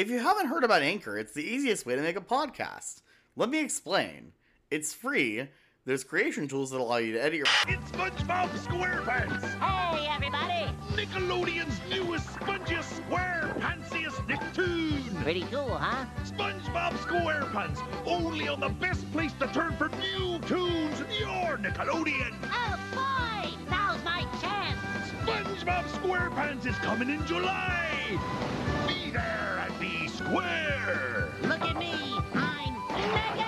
If 0.00 0.08
you 0.08 0.18
haven't 0.18 0.46
heard 0.46 0.64
about 0.64 0.80
Anchor, 0.80 1.18
it's 1.18 1.34
the 1.34 1.44
easiest 1.44 1.84
way 1.84 1.94
to 1.94 2.00
make 2.00 2.16
a 2.16 2.22
podcast. 2.22 3.02
Let 3.36 3.50
me 3.50 3.60
explain. 3.60 4.32
It's 4.70 4.94
free. 4.94 5.46
There's 5.84 6.04
creation 6.04 6.48
tools 6.48 6.70
that 6.70 6.80
allow 6.80 6.96
you 6.96 7.12
to 7.12 7.22
edit 7.22 7.34
your. 7.34 7.46
It's 7.68 7.90
SpongeBob 7.90 8.48
SquarePants! 8.48 9.44
Hey, 9.60 10.08
everybody! 10.10 10.74
Nickelodeon's 10.94 11.78
newest, 11.90 12.26
spongiest, 12.30 13.02
SquarePantsiest 13.10 14.26
Nicktoon! 14.26 15.22
Pretty 15.22 15.42
cool, 15.52 15.76
huh? 15.76 16.06
SpongeBob 16.24 16.92
SquarePants! 16.92 17.86
Only 18.06 18.48
on 18.48 18.58
the 18.58 18.70
best 18.70 19.12
place 19.12 19.34
to 19.34 19.48
turn 19.48 19.76
for 19.76 19.90
new 19.90 20.38
tunes, 20.46 20.98
your 21.20 21.58
Nickelodeon! 21.58 22.34
Oh, 22.44 22.78
boy! 22.94 23.70
Now's 23.70 24.02
my 24.02 24.22
chance! 24.40 24.78
SpongeBob 25.26 25.84
SquarePants 26.00 26.64
is 26.64 26.76
coming 26.76 27.10
in 27.10 27.26
July! 27.26 28.69
Be 29.10 29.16
there 29.16 29.66
and 29.66 29.80
be 29.80 30.06
square! 30.06 31.28
Look 31.42 31.62
at 31.62 31.76
me! 31.76 31.92
I'm 32.32 32.74
naked! 33.02 33.44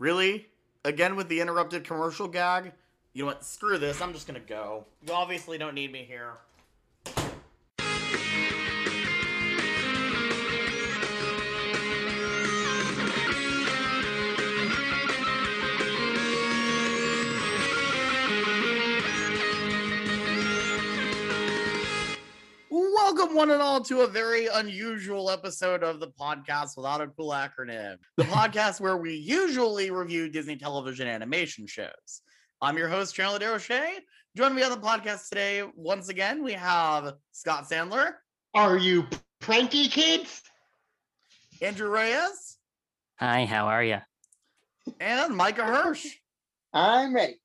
Really? 0.00 0.46
Again 0.86 1.14
with 1.14 1.28
the 1.28 1.38
interrupted 1.38 1.84
commercial 1.84 2.26
gag? 2.26 2.72
You 3.12 3.24
know 3.24 3.26
what? 3.26 3.44
Screw 3.44 3.76
this. 3.76 4.00
I'm 4.00 4.14
just 4.14 4.26
gonna 4.26 4.40
go. 4.40 4.86
You 5.06 5.12
obviously 5.12 5.58
don't 5.58 5.74
need 5.74 5.92
me 5.92 6.04
here. 6.08 6.38
Welcome, 23.10 23.34
one 23.34 23.50
and 23.52 23.62
all, 23.62 23.80
to 23.84 24.02
a 24.02 24.06
very 24.06 24.48
unusual 24.48 25.30
episode 25.30 25.82
of 25.82 25.98
the 25.98 26.08
podcast 26.08 26.76
without 26.76 27.00
a 27.00 27.06
cool 27.06 27.30
acronym. 27.30 27.96
The 28.18 28.24
podcast 28.24 28.82
where 28.82 28.98
we 28.98 29.14
usually 29.14 29.90
review 29.90 30.28
Disney 30.28 30.56
television 30.56 31.08
animation 31.08 31.66
shows. 31.66 32.20
I'm 32.60 32.76
your 32.76 32.88
host, 32.88 33.14
Chandler 33.14 33.38
DeRoche. 33.38 34.00
Joining 34.36 34.56
me 34.56 34.62
on 34.62 34.72
the 34.72 34.86
podcast 34.86 35.30
today, 35.30 35.62
once 35.74 36.10
again, 36.10 36.44
we 36.44 36.52
have 36.52 37.14
Scott 37.32 37.64
Sandler, 37.66 38.12
Are 38.52 38.76
you 38.76 39.06
pranky 39.40 39.88
kids? 39.88 40.42
Andrew 41.62 41.88
Reyes, 41.88 42.58
Hi, 43.20 43.46
how 43.46 43.68
are 43.68 43.82
you? 43.82 44.00
and 45.00 45.34
Micah 45.34 45.64
Hirsch. 45.64 46.08
I'm 46.74 47.14
ready. 47.14 47.40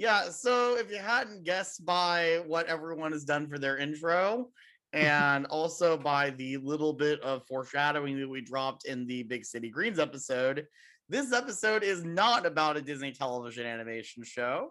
Yeah, 0.00 0.30
so 0.30 0.78
if 0.78 0.90
you 0.90 0.96
hadn't 0.96 1.44
guessed 1.44 1.84
by 1.84 2.40
what 2.46 2.68
everyone 2.68 3.12
has 3.12 3.22
done 3.22 3.46
for 3.46 3.58
their 3.58 3.76
intro, 3.76 4.48
and 4.94 5.44
also 5.44 5.98
by 5.98 6.30
the 6.30 6.56
little 6.56 6.94
bit 6.94 7.20
of 7.20 7.46
foreshadowing 7.46 8.18
that 8.18 8.26
we 8.26 8.40
dropped 8.40 8.86
in 8.86 9.06
the 9.06 9.24
Big 9.24 9.44
City 9.44 9.68
Greens 9.68 9.98
episode, 9.98 10.66
this 11.10 11.34
episode 11.34 11.82
is 11.82 12.02
not 12.02 12.46
about 12.46 12.78
a 12.78 12.80
Disney 12.80 13.12
television 13.12 13.66
animation 13.66 14.24
show. 14.24 14.70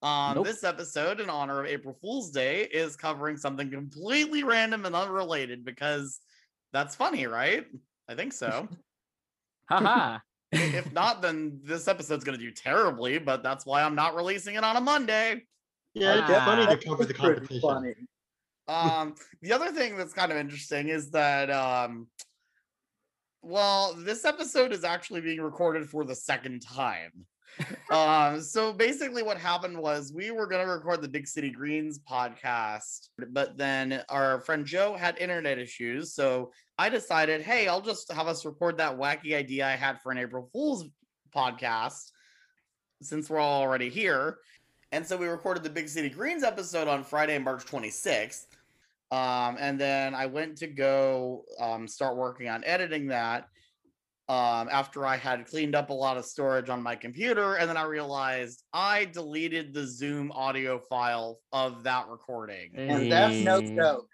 Um, 0.00 0.36
Nope. 0.36 0.46
This 0.46 0.64
episode, 0.64 1.20
in 1.20 1.28
honor 1.28 1.60
of 1.60 1.66
April 1.66 1.98
Fool's 2.00 2.30
Day, 2.30 2.62
is 2.62 2.96
covering 2.96 3.36
something 3.36 3.70
completely 3.70 4.44
random 4.44 4.86
and 4.86 4.96
unrelated 4.96 5.62
because 5.62 6.20
that's 6.72 6.96
funny, 6.96 7.26
right? 7.26 7.66
I 8.08 8.14
think 8.14 8.32
so. 8.32 8.66
Haha. 9.68 10.20
If 10.52 10.92
not, 10.92 11.22
then 11.22 11.60
this 11.62 11.86
episode's 11.88 12.24
going 12.24 12.38
to 12.38 12.44
do 12.44 12.50
terribly, 12.50 13.18
but 13.18 13.42
that's 13.42 13.64
why 13.64 13.82
I'm 13.82 13.94
not 13.94 14.14
releasing 14.16 14.56
it 14.56 14.64
on 14.64 14.76
a 14.76 14.80
Monday. 14.80 15.42
Yeah, 15.94 16.20
it's 16.20 16.30
Ah. 16.30 16.44
funny 16.44 16.66
to 16.66 16.84
cover 16.84 17.04
the 17.04 17.14
competition. 17.14 18.08
Um, 18.68 19.14
the 19.42 19.52
other 19.52 19.72
thing 19.72 19.96
that's 19.96 20.12
kind 20.12 20.30
of 20.30 20.38
interesting 20.38 20.88
is 20.88 21.10
that, 21.10 21.50
um, 21.50 22.08
well, 23.42 23.94
this 23.94 24.24
episode 24.24 24.72
is 24.72 24.84
actually 24.84 25.20
being 25.20 25.40
recorded 25.40 25.88
for 25.88 26.04
the 26.04 26.14
second 26.14 26.60
time. 26.62 27.26
Um, 27.90 28.40
so 28.40 28.72
basically, 28.72 29.22
what 29.22 29.36
happened 29.36 29.76
was 29.76 30.12
we 30.12 30.30
were 30.30 30.46
going 30.46 30.64
to 30.64 30.70
record 30.70 31.02
the 31.02 31.08
Big 31.08 31.26
City 31.26 31.50
Greens 31.50 31.98
podcast, 31.98 33.08
but 33.28 33.56
then 33.56 34.02
our 34.08 34.40
friend 34.40 34.64
Joe 34.64 34.94
had 34.96 35.18
internet 35.18 35.58
issues. 35.58 36.14
So 36.14 36.52
I 36.78 36.88
decided, 36.88 37.42
hey, 37.42 37.68
I'll 37.68 37.80
just 37.80 38.10
have 38.12 38.26
us 38.26 38.44
record 38.44 38.78
that 38.78 38.96
wacky 38.98 39.34
idea 39.34 39.66
I 39.66 39.72
had 39.72 40.00
for 40.00 40.12
an 40.12 40.18
April 40.18 40.48
Fool's 40.52 40.86
podcast 41.34 42.10
since 43.02 43.30
we're 43.30 43.38
all 43.38 43.62
already 43.62 43.88
here. 43.88 44.38
And 44.92 45.06
so 45.06 45.16
we 45.16 45.26
recorded 45.26 45.62
the 45.62 45.70
Big 45.70 45.88
City 45.88 46.08
Greens 46.08 46.42
episode 46.42 46.88
on 46.88 47.04
Friday, 47.04 47.38
March 47.38 47.64
26th. 47.64 48.46
Um, 49.12 49.56
and 49.58 49.78
then 49.78 50.14
I 50.14 50.26
went 50.26 50.56
to 50.58 50.66
go 50.66 51.44
um, 51.60 51.86
start 51.88 52.16
working 52.16 52.48
on 52.48 52.64
editing 52.64 53.08
that 53.08 53.48
um, 54.30 54.68
after 54.70 55.04
I 55.04 55.16
had 55.16 55.44
cleaned 55.48 55.74
up 55.74 55.90
a 55.90 55.92
lot 55.92 56.16
of 56.16 56.24
storage 56.24 56.68
on 56.68 56.80
my 56.84 56.94
computer. 56.94 57.56
And 57.56 57.68
then 57.68 57.76
I 57.76 57.82
realized 57.82 58.62
I 58.72 59.06
deleted 59.06 59.74
the 59.74 59.84
Zoom 59.84 60.30
audio 60.30 60.78
file 60.78 61.40
of 61.50 61.82
that 61.82 62.06
recording. 62.06 62.70
And 62.76 63.10
that's 63.10 63.40
no 63.40 63.60
Hey. 63.60 63.74
joke. 63.76 64.08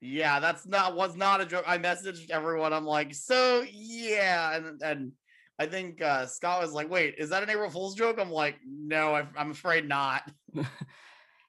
Yeah, 0.00 0.38
that's 0.38 0.68
not 0.68 0.94
was 0.94 1.16
not 1.16 1.40
a 1.40 1.46
joke. 1.46 1.64
I 1.66 1.78
messaged 1.78 2.30
everyone. 2.30 2.72
I'm 2.72 2.84
like, 2.84 3.12
so 3.12 3.64
yeah, 3.68 4.54
and 4.54 4.80
and 4.82 5.12
I 5.58 5.66
think 5.66 6.00
uh, 6.00 6.26
Scott 6.26 6.62
was 6.62 6.70
like, 6.70 6.88
wait, 6.88 7.16
is 7.18 7.30
that 7.30 7.42
an 7.42 7.50
April 7.50 7.68
Fool's 7.68 7.96
joke? 7.96 8.20
I'm 8.20 8.30
like, 8.30 8.58
no, 8.64 9.16
I, 9.16 9.26
I'm 9.36 9.50
afraid 9.50 9.88
not. 9.88 10.30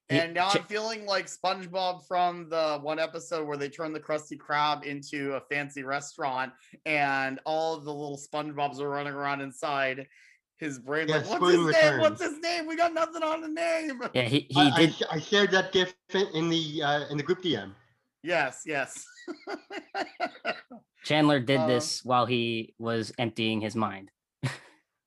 And 0.10 0.34
now 0.34 0.50
I'm 0.54 0.64
feeling 0.64 1.06
like 1.06 1.28
SpongeBob 1.28 2.08
from 2.08 2.50
the 2.50 2.80
one 2.82 2.98
episode 2.98 3.46
where 3.46 3.58
they 3.58 3.68
turn 3.68 3.92
the 3.92 4.00
Krusty 4.00 4.38
Krab 4.38 4.84
into 4.86 5.34
a 5.34 5.42
fancy 5.42 5.84
restaurant, 5.84 6.54
and 6.86 7.40
all 7.46 7.78
the 7.78 7.92
little 7.92 8.18
SpongeBobs 8.18 8.80
are 8.80 8.90
running 8.90 9.14
around 9.14 9.42
inside 9.42 10.08
his 10.60 10.80
brain. 10.80 11.10
Yeah, 11.10 11.18
like, 11.18 11.42
what's 11.42 11.46
his 11.46 11.54
Spoon 11.54 11.72
name? 11.72 12.00
What's 12.00 12.22
his 12.22 12.40
name? 12.40 12.68
We 12.68 12.78
got 12.78 12.94
nothing 12.94 13.22
on 13.22 13.42
the 13.42 13.50
name. 13.50 14.02
Yeah, 14.14 14.24
he, 14.24 14.48
he 14.50 14.62
I, 14.62 14.70
I 14.70 14.80
did. 14.80 14.94
sh- 14.94 15.04
I 15.12 15.20
shared 15.20 15.52
that 15.52 15.72
gif 15.74 15.94
in 16.14 16.28
in 16.34 16.50
the 16.50 16.84
uh, 16.84 17.08
in 17.10 17.18
the 17.18 17.24
group 17.24 17.42
DM. 17.44 17.74
Yes, 18.24 18.64
yes. 18.66 19.06
Chandler 21.04 21.40
did 21.40 21.60
uh, 21.60 21.68
this 21.68 22.04
while 22.04 22.26
he 22.26 22.74
was 22.80 23.14
emptying 23.18 23.62
his 23.62 23.76
mind. 23.76 24.12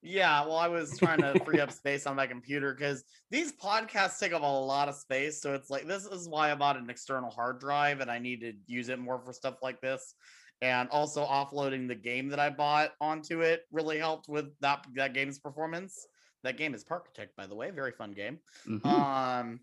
Yeah, 0.02 0.46
well, 0.46 0.56
I 0.56 0.68
was 0.68 0.98
trying 0.98 1.20
to 1.20 1.38
free 1.44 1.60
up 1.60 1.70
space 1.72 2.06
on 2.06 2.16
my 2.16 2.26
computer 2.26 2.72
because 2.74 3.04
these 3.30 3.52
podcasts 3.52 4.18
take 4.18 4.32
up 4.32 4.42
a 4.42 4.46
lot 4.46 4.88
of 4.88 4.94
space. 4.94 5.42
So 5.42 5.52
it's 5.54 5.68
like 5.68 5.86
this 5.86 6.06
is 6.06 6.28
why 6.28 6.50
I 6.50 6.54
bought 6.54 6.78
an 6.78 6.88
external 6.88 7.30
hard 7.30 7.60
drive 7.60 8.00
and 8.00 8.10
I 8.10 8.18
need 8.18 8.40
to 8.40 8.54
use 8.66 8.88
it 8.88 8.98
more 8.98 9.20
for 9.20 9.32
stuff 9.32 9.56
like 9.62 9.80
this. 9.82 10.14
And 10.62 10.88
also 10.90 11.24
offloading 11.26 11.86
the 11.88 11.94
game 11.94 12.28
that 12.30 12.38
I 12.40 12.50
bought 12.50 12.92
onto 13.00 13.40
it 13.42 13.62
really 13.72 13.98
helped 13.98 14.28
with 14.28 14.46
that 14.60 14.86
that 14.94 15.12
game's 15.14 15.38
performance. 15.38 16.06
That 16.44 16.56
game 16.56 16.74
is 16.74 16.82
Parkitect, 16.84 17.34
by 17.36 17.46
the 17.46 17.54
way, 17.54 17.70
very 17.70 17.92
fun 17.92 18.12
game. 18.12 18.38
Mhm. 18.66 18.84
Um, 18.86 19.60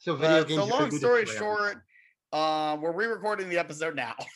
So 0.00 0.16
video 0.16 0.40
but 0.42 0.48
games. 0.48 0.60
so 0.60 0.66
long 0.66 0.90
story 0.90 1.26
short, 1.26 1.82
uh, 2.32 2.76
we're 2.80 2.92
re-recording 2.92 3.48
the 3.48 3.58
episode 3.58 3.94
now. 3.94 4.14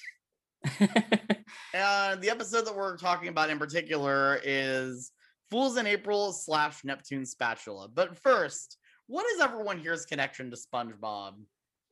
And 1.75 2.21
the 2.21 2.31
episode 2.31 2.67
that 2.67 2.77
we're 2.77 2.97
talking 2.97 3.29
about 3.29 3.51
in 3.51 3.59
particular 3.59 4.41
is 4.43 5.13
Fools 5.51 5.77
in 5.77 5.87
April 5.87 6.33
slash 6.33 6.85
Neptune 6.85 7.25
Spatula. 7.25 7.89
But 7.89 8.17
first, 8.19 8.77
what 9.07 9.27
is 9.35 9.41
everyone 9.41 9.79
here's 9.79 10.05
connection 10.05 10.51
to 10.51 10.57
SpongeBob? 10.57 11.35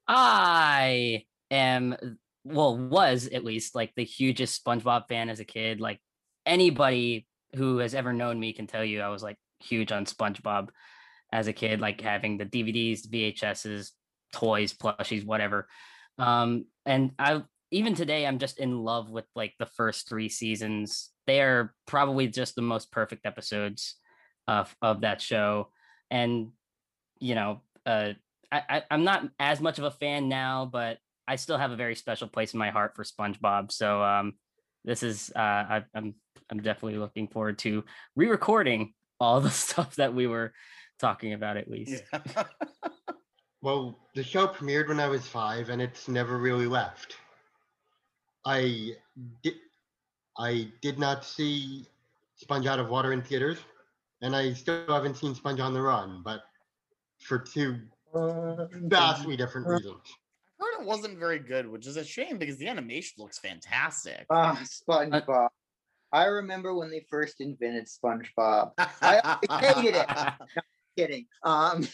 I 0.06 1.24
am, 1.50 1.96
well, 2.44 2.76
was 2.76 3.28
at 3.32 3.44
least 3.44 3.74
like 3.74 3.92
the 3.94 4.04
hugest 4.04 4.64
SpongeBob 4.64 5.08
fan 5.08 5.28
as 5.28 5.40
a 5.40 5.44
kid. 5.44 5.80
Like 5.80 6.00
anybody 6.46 7.26
who 7.56 7.78
has 7.78 7.94
ever 7.94 8.12
known 8.12 8.38
me 8.38 8.52
can 8.52 8.66
tell 8.66 8.84
you 8.84 9.00
I 9.00 9.08
was 9.08 9.22
like 9.22 9.36
huge 9.60 9.92
on 9.92 10.06
SpongeBob 10.06 10.68
as 11.32 11.46
a 11.46 11.52
kid, 11.52 11.80
like 11.80 12.00
having 12.00 12.38
the 12.38 12.46
DVDs, 12.46 13.08
VHSs, 13.08 13.90
toys, 14.32 14.72
plushies, 14.72 15.24
whatever. 15.24 15.68
Um, 16.18 16.64
and 16.86 17.12
I 17.18 17.42
even 17.70 17.94
today 17.94 18.26
I'm 18.26 18.38
just 18.38 18.58
in 18.58 18.82
love 18.82 19.10
with 19.10 19.26
like 19.34 19.54
the 19.58 19.66
first 19.66 20.08
three 20.08 20.28
seasons. 20.28 21.10
They 21.26 21.40
are 21.40 21.74
probably 21.86 22.28
just 22.28 22.54
the 22.54 22.62
most 22.62 22.90
perfect 22.90 23.26
episodes 23.26 23.96
of 24.46 24.74
of 24.80 25.02
that 25.02 25.20
show. 25.20 25.68
And 26.10 26.52
you 27.20 27.34
know, 27.34 27.60
uh 27.84 28.12
I, 28.50 28.62
I 28.68 28.82
I'm 28.90 29.04
not 29.04 29.28
as 29.38 29.60
much 29.60 29.78
of 29.78 29.84
a 29.84 29.90
fan 29.90 30.28
now, 30.28 30.68
but 30.70 30.98
I 31.26 31.36
still 31.36 31.58
have 31.58 31.72
a 31.72 31.76
very 31.76 31.94
special 31.94 32.28
place 32.28 32.54
in 32.54 32.58
my 32.58 32.70
heart 32.70 32.96
for 32.96 33.04
SpongeBob. 33.04 33.70
So 33.72 34.02
um 34.02 34.34
this 34.84 35.02
is 35.02 35.30
uh 35.36 35.38
I, 35.38 35.84
I'm 35.94 36.14
I'm 36.50 36.62
definitely 36.62 36.98
looking 36.98 37.28
forward 37.28 37.58
to 37.60 37.84
re-recording 38.16 38.94
all 39.20 39.40
the 39.42 39.50
stuff 39.50 39.96
that 39.96 40.14
we 40.14 40.26
were 40.26 40.52
talking 40.98 41.34
about 41.34 41.56
at 41.56 41.68
least. 41.68 42.02
Yeah. 42.12 42.44
Well, 43.60 43.98
the 44.14 44.22
show 44.22 44.46
premiered 44.46 44.86
when 44.86 45.00
I 45.00 45.08
was 45.08 45.26
five, 45.26 45.68
and 45.68 45.82
it's 45.82 46.06
never 46.06 46.38
really 46.38 46.66
left. 46.66 47.16
I 48.48 48.96
did. 49.42 49.54
I 50.38 50.68
did 50.80 50.98
not 50.98 51.24
see 51.24 51.86
Sponge 52.36 52.66
Out 52.66 52.78
of 52.78 52.88
Water 52.88 53.12
in 53.12 53.20
theaters, 53.20 53.58
and 54.22 54.34
I 54.34 54.54
still 54.54 54.86
haven't 54.88 55.16
seen 55.16 55.34
Sponge 55.34 55.60
on 55.60 55.74
the 55.74 55.82
Run, 55.82 56.22
but 56.24 56.44
for 57.20 57.38
two 57.38 57.78
vastly 58.14 59.36
different 59.36 59.66
reasons. 59.66 60.00
I 60.60 60.64
heard 60.64 60.80
it 60.80 60.86
wasn't 60.86 61.18
very 61.18 61.40
good, 61.40 61.68
which 61.68 61.86
is 61.86 61.96
a 61.96 62.04
shame 62.04 62.38
because 62.38 62.56
the 62.56 62.68
animation 62.68 63.22
looks 63.22 63.38
fantastic. 63.38 64.26
Ah, 64.30 64.58
SpongeBob. 64.64 65.48
I 66.12 66.24
remember 66.24 66.74
when 66.74 66.90
they 66.90 67.04
first 67.10 67.40
invented 67.40 67.86
SpongeBob. 67.86 68.72
I 68.78 69.38
hated 69.60 69.94
it. 69.94 70.08
Kidding. 70.96 71.26
Um, 71.42 71.86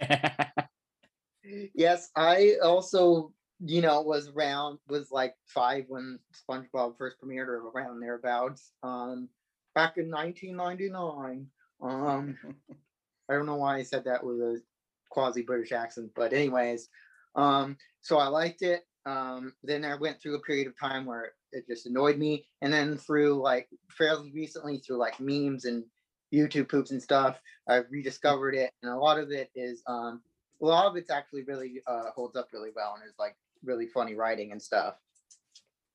yes, 1.74 2.10
I 2.16 2.54
also, 2.62 3.32
you 3.60 3.80
know, 3.80 4.00
it 4.00 4.06
was 4.06 4.28
around, 4.28 4.78
was 4.88 5.10
like 5.10 5.34
five 5.46 5.84
when 5.88 6.18
SpongeBob 6.48 6.96
first 6.98 7.16
premiered 7.20 7.48
or 7.48 7.68
around 7.68 8.00
thereabouts. 8.00 8.72
Um, 8.82 9.28
back 9.74 9.96
in 9.96 10.10
1999. 10.10 11.46
Um, 11.82 12.38
I 13.28 13.34
don't 13.34 13.46
know 13.46 13.56
why 13.56 13.76
I 13.76 13.82
said 13.82 14.04
that 14.04 14.24
with 14.24 14.36
a 14.36 14.62
quasi 15.10 15.42
British 15.42 15.72
accent, 15.72 16.10
but 16.14 16.32
anyways, 16.32 16.88
um, 17.34 17.76
so 18.02 18.18
I 18.18 18.26
liked 18.26 18.62
it. 18.62 18.82
Um, 19.06 19.52
then 19.62 19.84
I 19.84 19.96
went 19.96 20.20
through 20.20 20.36
a 20.36 20.40
period 20.40 20.66
of 20.66 20.78
time 20.78 21.04
where 21.04 21.32
it 21.52 21.66
just 21.68 21.86
annoyed 21.86 22.18
me, 22.18 22.46
and 22.62 22.72
then 22.72 22.96
through 22.96 23.40
like 23.42 23.68
fairly 23.90 24.32
recently 24.34 24.78
through 24.78 24.98
like 24.98 25.20
memes 25.20 25.64
and 25.64 25.84
YouTube 26.32 26.68
poops 26.68 26.90
and 26.90 27.02
stuff, 27.02 27.40
I 27.68 27.82
rediscovered 27.90 28.54
it, 28.54 28.72
and 28.82 28.92
a 28.92 28.96
lot 28.96 29.18
of 29.18 29.30
it 29.30 29.50
is 29.54 29.82
um, 29.86 30.22
a 30.62 30.66
lot 30.66 30.86
of 30.86 30.96
it's 30.96 31.10
actually 31.10 31.44
really 31.44 31.82
uh, 31.86 32.10
holds 32.14 32.36
up 32.36 32.48
really 32.52 32.70
well 32.74 32.94
and 32.94 33.08
is 33.08 33.18
like 33.18 33.36
really 33.64 33.86
funny 33.86 34.14
writing 34.14 34.52
and 34.52 34.60
stuff 34.60 34.94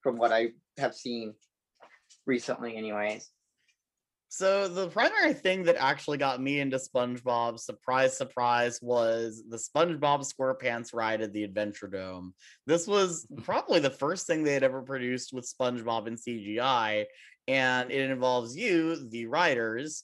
from 0.02 0.18
what 0.18 0.32
I 0.32 0.50
have 0.78 0.96
seen 0.96 1.34
recently, 2.26 2.76
anyways. 2.76 3.30
So 4.32 4.68
the 4.68 4.90
primary 4.90 5.34
thing 5.34 5.64
that 5.64 5.76
actually 5.78 6.20
got 6.20 6.40
me 6.40 6.60
into 6.60 6.78
SpongeBob, 6.78 7.60
surprise, 7.60 8.16
surprise, 8.16 8.80
was 8.80 9.44
the 9.50 9.58
SpongeBob 9.58 10.24
SquarePants 10.32 10.94
ride 10.94 11.22
at 11.22 11.34
the 11.34 11.44
Adventure 11.44 11.88
Dome. 11.88 12.36
This 12.68 12.86
was 12.86 13.26
probably 13.44 13.80
the 13.80 13.90
first 13.90 14.28
thing 14.28 14.44
they 14.44 14.54
had 14.54 14.64
ever 14.64 14.84
produced 14.84 15.34
with 15.34 15.52
SpongeBob 15.52 16.08
in 16.08 16.16
CGI, 16.16 17.06
and 17.48 17.92
it 17.92 18.12
involves 18.12 18.56
you, 18.56 19.10
the 19.10 19.26
writers, 19.26 20.04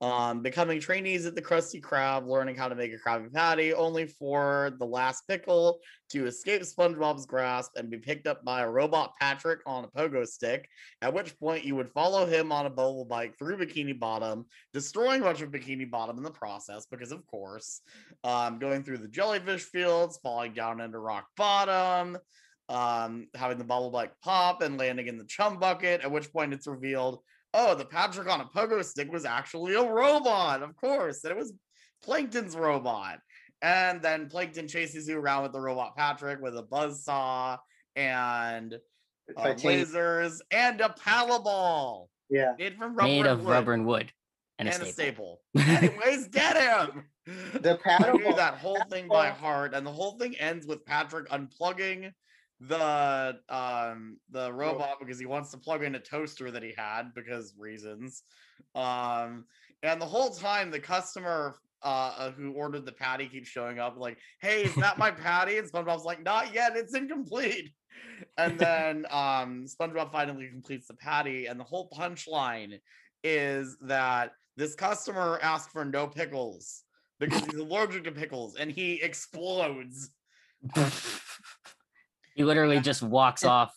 um, 0.00 0.42
becoming 0.42 0.78
trainees 0.78 1.24
at 1.24 1.34
the 1.34 1.42
Krusty 1.42 1.80
Krab, 1.80 2.26
learning 2.26 2.56
how 2.56 2.68
to 2.68 2.74
make 2.74 2.92
a 2.92 2.96
Krabby 2.96 3.32
Patty, 3.32 3.72
only 3.72 4.06
for 4.06 4.72
the 4.78 4.84
last 4.84 5.26
pickle 5.26 5.78
to 6.10 6.26
escape 6.26 6.62
SpongeBob's 6.62 7.24
grasp 7.24 7.72
and 7.76 7.90
be 7.90 7.96
picked 7.96 8.26
up 8.26 8.44
by 8.44 8.60
a 8.60 8.68
robot 8.68 9.14
Patrick 9.18 9.60
on 9.64 9.84
a 9.84 9.88
pogo 9.88 10.26
stick. 10.26 10.68
At 11.00 11.14
which 11.14 11.38
point, 11.38 11.64
you 11.64 11.74
would 11.76 11.90
follow 11.90 12.26
him 12.26 12.52
on 12.52 12.66
a 12.66 12.70
bubble 12.70 13.06
bike 13.06 13.38
through 13.38 13.56
Bikini 13.56 13.98
Bottom, 13.98 14.44
destroying 14.74 15.22
much 15.22 15.40
of 15.40 15.50
Bikini 15.50 15.90
Bottom 15.90 16.18
in 16.18 16.22
the 16.22 16.30
process, 16.30 16.86
because 16.90 17.10
of 17.10 17.26
course, 17.26 17.80
um, 18.22 18.58
going 18.58 18.82
through 18.82 18.98
the 18.98 19.08
jellyfish 19.08 19.62
fields, 19.62 20.18
falling 20.22 20.52
down 20.52 20.80
into 20.80 20.98
Rock 20.98 21.26
Bottom. 21.36 22.18
Um, 22.68 23.28
having 23.36 23.58
the 23.58 23.64
bubble 23.64 23.92
bike 23.92 24.10
pop 24.24 24.60
and 24.60 24.76
landing 24.76 25.06
in 25.06 25.18
the 25.18 25.24
chum 25.24 25.60
bucket, 25.60 26.00
at 26.00 26.10
which 26.10 26.32
point 26.32 26.52
it's 26.52 26.66
revealed 26.66 27.20
oh, 27.56 27.74
the 27.74 27.84
Patrick 27.84 28.28
on 28.28 28.40
a 28.42 28.44
pogo 28.44 28.84
stick 28.84 29.10
was 29.10 29.24
actually 29.24 29.74
a 29.74 29.82
robot, 29.82 30.62
of 30.62 30.76
course, 30.76 31.24
and 31.24 31.32
it 31.32 31.36
was 31.36 31.54
Plankton's 32.04 32.54
robot. 32.54 33.18
And 33.62 34.02
then 34.02 34.28
Plankton 34.28 34.68
chases 34.68 35.08
you 35.08 35.18
around 35.18 35.44
with 35.44 35.52
the 35.52 35.60
robot 35.60 35.96
Patrick 35.96 36.40
with 36.42 36.56
a 36.56 36.62
buzz 36.62 37.02
saw 37.02 37.56
and 37.96 38.74
uh, 39.36 39.42
lasers 39.42 40.40
and 40.50 40.80
a 40.82 40.90
paddle 40.90 41.42
ball 41.42 42.10
Yeah. 42.28 42.52
made 42.58 42.76
from 42.76 42.94
rubber 42.94 43.08
Made 43.08 43.18
and 43.20 43.28
of 43.28 43.44
wood 43.44 43.50
rubber 43.50 43.72
and 43.72 43.86
wood. 43.86 44.12
And, 44.58 44.68
and, 44.68 44.82
a 44.82 44.86
a 44.86 44.92
staple. 44.92 45.40
staple. 45.56 45.74
Anyways, 45.88 46.28
get 46.28 46.56
him. 46.56 47.04
The 47.60 47.78
I 47.84 47.88
paddle 47.88 48.18
knew 48.18 48.34
that 48.36 48.54
whole 48.54 48.80
thing 48.90 49.08
by 49.08 49.28
heart, 49.30 49.74
and 49.74 49.86
the 49.86 49.90
whole 49.92 50.18
thing 50.18 50.36
ends 50.36 50.66
with 50.66 50.84
Patrick 50.84 51.28
unplugging 51.30 52.12
the 52.60 53.38
um 53.48 54.16
the 54.30 54.52
robot 54.52 54.98
because 54.98 55.18
he 55.18 55.26
wants 55.26 55.50
to 55.50 55.58
plug 55.58 55.84
in 55.84 55.94
a 55.94 56.00
toaster 56.00 56.50
that 56.50 56.62
he 56.62 56.72
had 56.76 57.12
because 57.14 57.54
reasons. 57.58 58.22
Um, 58.74 59.44
and 59.82 60.00
the 60.00 60.06
whole 60.06 60.30
time 60.30 60.70
the 60.70 60.80
customer 60.80 61.56
uh 61.82 62.14
uh, 62.18 62.30
who 62.32 62.52
ordered 62.52 62.86
the 62.86 62.92
patty 62.92 63.28
keeps 63.28 63.48
showing 63.48 63.78
up 63.78 63.96
like, 63.98 64.18
"Hey, 64.40 64.64
is 64.64 64.74
that 64.76 64.98
my 64.98 65.10
patty?" 65.26 65.58
And 65.58 65.70
SpongeBob's 65.70 66.04
like, 66.04 66.22
"Not 66.22 66.54
yet. 66.54 66.76
It's 66.76 66.94
incomplete." 66.94 67.72
And 68.38 68.58
then 68.58 69.06
um 69.10 69.66
SpongeBob 69.66 70.10
finally 70.10 70.48
completes 70.48 70.86
the 70.86 70.94
patty, 70.94 71.46
and 71.46 71.60
the 71.60 71.64
whole 71.64 71.90
punchline 71.90 72.80
is 73.22 73.76
that 73.82 74.32
this 74.56 74.74
customer 74.74 75.38
asked 75.42 75.70
for 75.70 75.84
no 75.84 76.06
pickles 76.06 76.84
because 77.18 77.44
he's 77.44 77.56
allergic 77.60 78.04
to 78.04 78.12
pickles 78.12 78.56
and 78.56 78.70
he 78.70 79.02
explodes. 79.02 80.10
he 82.36 82.44
literally 82.44 82.78
just 82.80 83.02
walks 83.02 83.42
off 83.44 83.74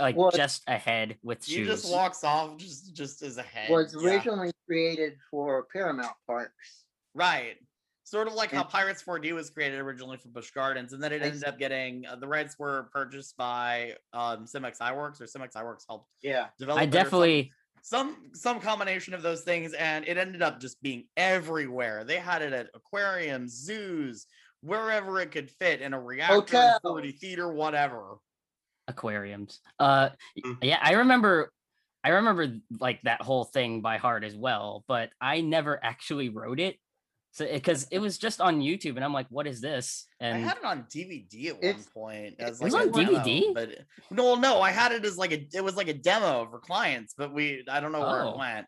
like 0.00 0.16
was- 0.16 0.34
just 0.34 0.62
ahead 0.68 1.16
with 1.22 1.44
He 1.44 1.56
shoes. 1.56 1.66
just 1.66 1.92
walks 1.92 2.24
off 2.24 2.56
just 2.56 2.94
just 2.94 3.22
as 3.22 3.36
a 3.36 3.42
head. 3.42 3.68
was 3.70 3.94
Yeah. 4.00 4.10
originally 4.10 4.52
created 4.66 5.18
for 5.30 5.64
Paramount 5.72 6.14
Parks. 6.26 6.84
right. 7.14 7.56
Sort 8.04 8.28
of 8.28 8.34
like 8.34 8.52
how 8.52 8.62
Pirates 8.62 9.02
4D 9.02 9.32
was 9.32 9.50
created 9.50 9.80
originally 9.80 10.16
for 10.16 10.28
Busch 10.28 10.52
Gardens, 10.52 10.92
and 10.92 11.02
then 11.02 11.12
it 11.12 11.22
I 11.22 11.26
ended 11.26 11.42
up 11.42 11.58
getting 11.58 12.06
uh, 12.06 12.14
the 12.14 12.28
rights 12.28 12.56
were 12.56 12.88
purchased 12.92 13.36
by 13.36 13.96
um, 14.12 14.44
SimEx-Iwerks, 14.46 15.20
or 15.20 15.24
SimEx-Iwerks 15.26 15.84
helped 15.88 16.08
Yeah. 16.22 16.46
develop. 16.56 16.80
I 16.80 16.84
it 16.84 16.88
or 16.88 16.92
some- 16.92 17.02
definitely 17.02 17.52
some 17.82 18.30
some 18.32 18.60
combination 18.60 19.12
of 19.14 19.22
those 19.22 19.42
things 19.42 19.72
and 19.74 20.04
it 20.06 20.16
ended 20.16 20.40
up 20.42 20.58
just 20.60 20.80
being 20.82 21.06
everywhere 21.16 22.02
they 22.04 22.16
had 22.16 22.42
it 22.42 22.52
at 22.52 22.68
aquariums 22.74 23.52
zoos 23.52 24.26
wherever 24.66 25.20
it 25.20 25.30
could 25.30 25.50
fit 25.50 25.80
in 25.80 25.94
a 25.94 26.00
reactor 26.00 26.34
Hotels. 26.34 26.80
40 26.82 27.12
theater 27.12 27.52
whatever 27.52 28.16
aquariums. 28.88 29.60
Uh 29.78 30.10
Mm. 30.44 30.58
yeah, 30.62 30.78
I 30.82 30.92
remember 30.94 31.52
I 32.04 32.10
remember 32.10 32.56
like 32.78 33.00
that 33.02 33.22
whole 33.22 33.44
thing 33.44 33.80
by 33.80 33.96
heart 33.96 34.22
as 34.24 34.36
well, 34.36 34.84
but 34.86 35.10
I 35.20 35.40
never 35.40 35.82
actually 35.82 36.28
wrote 36.28 36.60
it. 36.60 36.76
So 37.32 37.44
because 37.52 37.86
it 37.90 37.98
was 37.98 38.16
just 38.16 38.40
on 38.40 38.60
YouTube 38.60 38.96
and 38.96 39.04
I'm 39.04 39.12
like, 39.12 39.26
what 39.28 39.46
is 39.46 39.60
this? 39.60 40.06
And 40.20 40.34
i 40.34 40.38
And 40.38 40.48
had 40.48 40.56
it 40.58 40.64
on 40.64 40.84
dvd 40.84 41.48
at 41.50 41.56
It's- 41.62 41.74
one 41.74 41.84
point 41.92 42.34
it 42.38 42.42
as 42.42 42.60
was 42.60 42.72
like 42.72 42.94
on 42.94 43.00
a 43.00 43.06
demo, 43.06 43.18
DVD? 43.18 43.54
but 43.54 43.68
no 44.10 44.36
no 44.36 44.60
i 44.62 44.70
had 44.70 44.92
it 44.92 45.04
as 45.04 45.18
like 45.18 45.32
a 45.32 45.46
it 45.52 45.62
was 45.62 45.76
like 45.76 45.88
a 45.88 45.92
demo 45.94 46.48
for 46.50 46.58
clients 46.60 47.12
but 47.18 47.34
we 47.34 47.62
i 47.68 47.78
don't 47.80 47.92
know 47.92 48.00
where 48.00 48.22
Oh. 48.24 48.30
it 48.30 48.38
went 48.38 48.66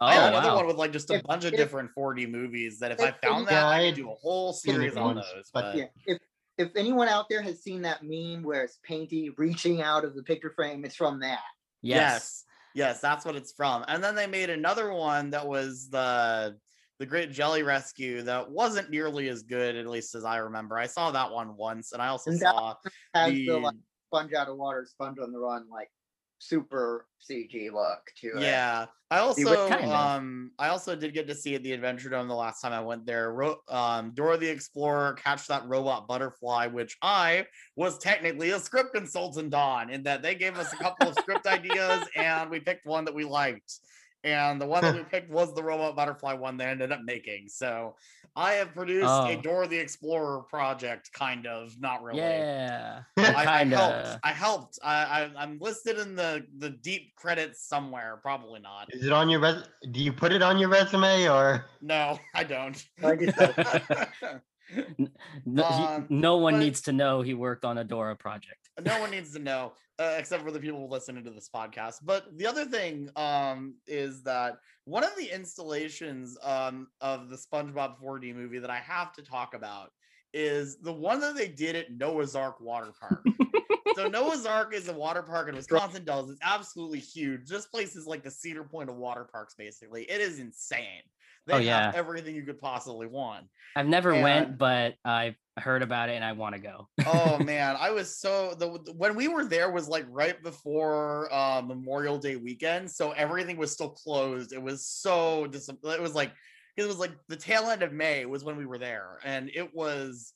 oh 0.00 0.06
i 0.06 0.14
had 0.14 0.32
another 0.32 0.48
wow. 0.48 0.56
one 0.56 0.66
with 0.66 0.76
like 0.76 0.92
just 0.92 1.10
a 1.10 1.14
If- 1.14 1.22
bunch 1.24 1.44
of 1.44 1.52
if- 1.52 1.58
different 1.58 1.90
4d 1.96 2.30
movies 2.30 2.78
that 2.80 2.92
if 2.92 3.00
i 3.00 3.12
found 3.24 3.46
that 3.48 3.52
Yeah, 3.52 3.66
i 3.68 3.80
I 3.82 3.86
could 3.88 3.96
do 3.96 4.10
a 4.10 4.14
whole 4.14 4.52
series 4.52 4.96
on 4.96 5.16
those 5.16 5.50
but- 5.52 5.62
but 5.62 5.76
Yeah. 5.76 5.86
If 6.06 6.18
if 6.58 6.70
anyone 6.74 7.06
out 7.08 7.28
there 7.28 7.42
has 7.42 7.62
seen 7.62 7.82
that 7.82 8.00
meme 8.02 8.42
where 8.42 8.64
it's 8.64 8.78
Painty 8.82 9.28
reaching 9.36 9.82
out 9.82 10.06
of 10.06 10.14
the 10.14 10.22
picture 10.22 10.50
frame, 10.56 10.86
it's 10.86 10.96
from 10.96 11.20
that. 11.20 11.42
Yes. 11.82 11.94
Yes. 11.94 12.44
Yes, 12.74 13.00
that's 13.02 13.26
what 13.26 13.36
it's 13.36 13.52
from. 13.52 13.84
And 13.88 14.02
then 14.02 14.14
they 14.14 14.26
made 14.26 14.48
another 14.48 14.90
one 14.92 15.28
that 15.30 15.46
was 15.46 15.90
the 15.90 16.56
the 16.98 17.04
Great 17.04 17.30
Jelly 17.30 17.62
Rescue 17.62 18.22
that 18.22 18.50
wasn't 18.50 18.88
nearly 18.88 19.28
as 19.28 19.42
good, 19.42 19.76
at 19.76 19.86
least 19.86 20.14
as 20.14 20.24
I 20.24 20.38
remember. 20.38 20.78
I 20.78 20.86
saw 20.86 21.10
that 21.10 21.30
one 21.30 21.56
once, 21.58 21.92
and 21.92 22.00
I 22.00 22.06
also 22.08 22.30
And 22.30 22.40
saw 22.40 22.74
Has 23.12 23.32
the, 23.32 23.46
the 23.48 23.58
like 23.58 23.74
sponge 24.08 24.32
out 24.32 24.48
of 24.48 24.56
water, 24.56 24.86
sponge 24.88 25.18
on 25.18 25.32
the 25.32 25.38
run, 25.38 25.68
like 25.70 25.90
super 26.38 27.06
CG 27.28 27.72
look 27.72 28.10
to 28.20 28.28
it. 28.36 28.42
yeah. 28.42 28.86
I 29.08 29.18
also 29.18 29.68
kind 29.68 29.84
of. 29.84 29.90
um 29.92 30.50
I 30.58 30.68
also 30.68 30.96
did 30.96 31.14
get 31.14 31.28
to 31.28 31.34
see 31.34 31.54
at 31.54 31.62
the 31.62 31.72
Adventure 31.72 32.08
Dome 32.08 32.26
the 32.26 32.34
last 32.34 32.60
time 32.60 32.72
I 32.72 32.80
went 32.80 33.06
there. 33.06 33.32
Ro- 33.32 33.60
um 33.68 34.12
Dora 34.14 34.36
the 34.36 34.48
Explorer 34.48 35.12
catch 35.14 35.46
that 35.46 35.66
robot 35.68 36.08
butterfly, 36.08 36.66
which 36.66 36.96
I 37.02 37.46
was 37.76 37.98
technically 37.98 38.50
a 38.50 38.58
script 38.58 38.94
consultant 38.94 39.54
on, 39.54 39.90
in 39.90 40.02
that 40.04 40.22
they 40.22 40.34
gave 40.34 40.58
us 40.58 40.72
a 40.72 40.76
couple 40.76 41.08
of 41.08 41.14
script 41.20 41.46
ideas 41.46 42.04
and 42.16 42.50
we 42.50 42.58
picked 42.60 42.84
one 42.86 43.04
that 43.04 43.14
we 43.14 43.24
liked. 43.24 43.78
And 44.26 44.60
the 44.60 44.66
one 44.66 44.82
that 44.82 44.94
we 44.94 45.02
picked 45.10 45.30
was 45.30 45.54
the 45.54 45.62
robot 45.62 45.94
butterfly 45.96 46.34
one 46.34 46.56
they 46.56 46.64
ended 46.64 46.92
up 46.92 47.00
making. 47.04 47.48
So 47.48 47.94
I 48.34 48.52
have 48.54 48.74
produced 48.74 49.06
a 49.06 49.38
Oh. 49.38 49.40
Dora 49.40 49.66
the 49.68 49.78
Explorer 49.78 50.42
project, 50.42 51.10
kind 51.12 51.46
of, 51.46 51.80
not 51.80 52.02
really. 52.02 52.18
Yeah. 52.18 53.02
I, 53.16 53.60
I 53.60 53.64
helped. 53.68 54.18
I 54.24 54.32
helped. 54.32 54.78
I, 54.82 54.94
I 54.94 55.30
I'm 55.38 55.58
listed 55.60 55.98
in 55.98 56.16
the 56.16 56.44
the 56.58 56.70
deep 56.70 57.14
credits 57.16 57.66
somewhere. 57.66 58.18
Probably 58.20 58.60
not. 58.60 58.88
Is 58.92 59.06
it 59.06 59.12
on 59.12 59.30
your 59.30 59.40
res? 59.40 59.62
Do 59.92 60.02
you 60.02 60.12
put 60.12 60.32
it 60.32 60.42
on 60.42 60.58
your 60.58 60.68
resume 60.68 61.28
or? 61.28 61.64
No, 61.80 62.18
I 62.34 62.44
don't. 62.44 62.84
No, 63.00 63.14
Um, 65.64 66.06
no 66.10 66.36
one 66.38 66.54
but- 66.54 66.58
needs 66.58 66.80
to 66.82 66.92
know 66.92 67.22
he 67.22 67.34
worked 67.34 67.64
on 67.64 67.78
a 67.78 67.84
Dora 67.84 68.16
project. 68.16 68.68
no 68.84 68.98
one 69.00 69.12
needs 69.12 69.32
to 69.34 69.38
know, 69.38 69.72
uh, 69.98 70.14
except 70.18 70.44
for 70.44 70.50
the 70.50 70.60
people 70.60 70.88
listening 70.88 71.24
to 71.24 71.30
this 71.30 71.48
podcast. 71.52 71.96
But 72.04 72.36
the 72.36 72.46
other 72.46 72.64
thing 72.64 73.08
um, 73.16 73.74
is 73.86 74.22
that 74.24 74.58
one 74.84 75.04
of 75.04 75.10
the 75.18 75.34
installations 75.34 76.36
um, 76.42 76.88
of 77.00 77.28
the 77.28 77.36
SpongeBob 77.36 78.00
4D 78.02 78.34
movie 78.34 78.58
that 78.58 78.70
I 78.70 78.78
have 78.78 79.12
to 79.14 79.22
talk 79.22 79.54
about 79.54 79.90
is 80.34 80.76
the 80.78 80.92
one 80.92 81.20
that 81.20 81.34
they 81.34 81.48
did 81.48 81.76
at 81.76 81.92
Noah's 81.92 82.36
Ark 82.36 82.60
Water 82.60 82.92
Park. 83.00 83.24
so 83.96 84.06
Noah's 84.08 84.44
Ark 84.44 84.74
is 84.74 84.88
a 84.88 84.92
water 84.92 85.22
park 85.22 85.48
in 85.48 85.54
Wisconsin 85.54 86.04
Dells. 86.04 86.30
It's 86.30 86.40
absolutely 86.42 86.98
huge. 87.00 87.48
This 87.48 87.66
place 87.66 87.96
is 87.96 88.06
like 88.06 88.22
the 88.22 88.30
Cedar 88.30 88.64
Point 88.64 88.90
of 88.90 88.96
water 88.96 89.24
parks, 89.24 89.54
basically. 89.54 90.02
It 90.02 90.20
is 90.20 90.38
insane. 90.38 91.02
They 91.46 91.52
Oh, 91.52 91.56
have 91.58 91.64
yeah. 91.64 91.92
everything 91.94 92.34
you 92.34 92.42
could 92.44 92.60
possibly 92.60 93.06
want. 93.06 93.46
I've 93.76 93.86
never 93.86 94.12
And- 94.12 94.22
went, 94.22 94.58
but 94.58 94.94
I've 95.04 95.36
heard 95.58 95.82
about 95.82 96.08
it 96.08 96.14
and 96.14 96.24
I 96.24 96.32
want 96.32 96.54
to 96.54 96.60
go. 96.60 96.88
oh 97.06 97.38
man, 97.44 97.76
I 97.78 97.90
was 97.90 98.18
so 98.18 98.54
the 98.54 98.78
the- 98.84 98.92
when 98.92 99.14
we 99.14 99.28
were 99.28 99.44
there 99.44 99.70
was 99.70 99.88
like 99.88 100.04
right 100.08 100.42
before 100.42 101.32
uh 101.32 101.62
Memorial 101.62 102.18
Day 102.18 102.36
weekend, 102.36 102.90
so 102.90 103.12
everything 103.12 103.56
was 103.56 103.70
still 103.72 103.90
closed. 103.90 104.52
It 104.52 104.60
was 104.62 104.86
so 104.86 105.46
dis- 105.46 105.68
it 105.68 106.00
was 106.00 106.14
like 106.14 106.32
it 106.76 106.86
was 106.86 106.98
like 106.98 107.12
the 107.28 107.36
tail 107.36 107.70
end 107.70 107.82
of 107.82 107.92
May 107.92 108.26
was 108.26 108.44
when 108.44 108.56
we 108.56 108.66
were 108.66 108.78
there, 108.78 109.18
and 109.24 109.50
it 109.54 109.74
was 109.74 110.32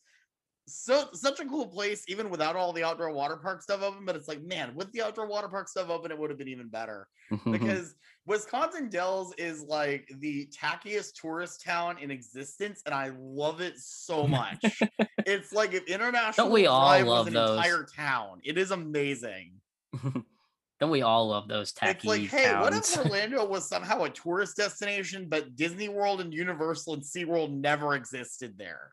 so 0.71 1.09
such 1.13 1.41
a 1.41 1.45
cool 1.45 1.67
place 1.67 2.05
even 2.09 2.31
without 2.31 2.57
all 2.57 2.73
the 2.73 2.85
outdoor 2.85 3.13
water 3.13 3.37
park 3.37 3.63
stuff 3.63 3.83
open 3.83 4.05
but 4.05 4.17
it's 4.17 4.29
like 4.29 4.43
man 4.43 4.75
with 4.75 4.91
the 4.93 5.03
outdoor 5.03 5.27
water 5.27 5.49
park 5.49 5.69
stuff 5.69 5.91
open 5.91 6.11
it 6.11 6.19
would 6.19 6.31
have 6.31 6.39
been 6.39 6.49
even 6.49 6.69
better 6.69 7.09
because 7.51 7.95
Wisconsin 8.27 8.89
Dells 8.89 9.35
is 9.39 9.63
like 9.63 10.09
the 10.19 10.49
tackiest 10.57 11.15
tourist 11.21 11.65
town 11.65 11.99
in 11.99 12.11
existence, 12.11 12.83
and 12.87 12.95
I 12.95 13.11
love 13.19 13.61
it 13.61 13.75
so 13.77 14.27
much. 14.27 14.83
it's 15.27 15.53
like 15.53 15.75
if 15.75 15.85
International 15.89 16.47
Don't 16.47 16.53
we 16.53 16.67
all 16.67 16.89
Drive 16.89 17.07
was 17.07 17.11
love 17.11 17.27
an 17.29 17.35
those? 17.35 17.57
entire 17.57 17.85
town. 17.85 18.41
It 18.45 18.59
is 18.59 18.71
amazing. 18.71 19.55
Don't 20.03 20.91
we 20.91 21.03
all 21.03 21.29
love 21.29 21.49
those 21.49 21.73
tacky 21.73 21.93
it's 21.93 22.07
like, 22.07 22.21
hey, 22.23 22.55
what 22.55 22.73
if 22.73 22.97
Orlando 22.97 23.45
was 23.45 23.69
somehow 23.69 24.05
a 24.05 24.11
tourist 24.11 24.57
destination, 24.57 25.27
but 25.29 25.57
Disney 25.57 25.89
World 25.89 26.21
and 26.21 26.33
Universal 26.33 26.95
and 26.95 27.03
SeaWorld 27.03 27.53
never 27.53 27.95
existed 27.95 28.55
there? 28.57 28.93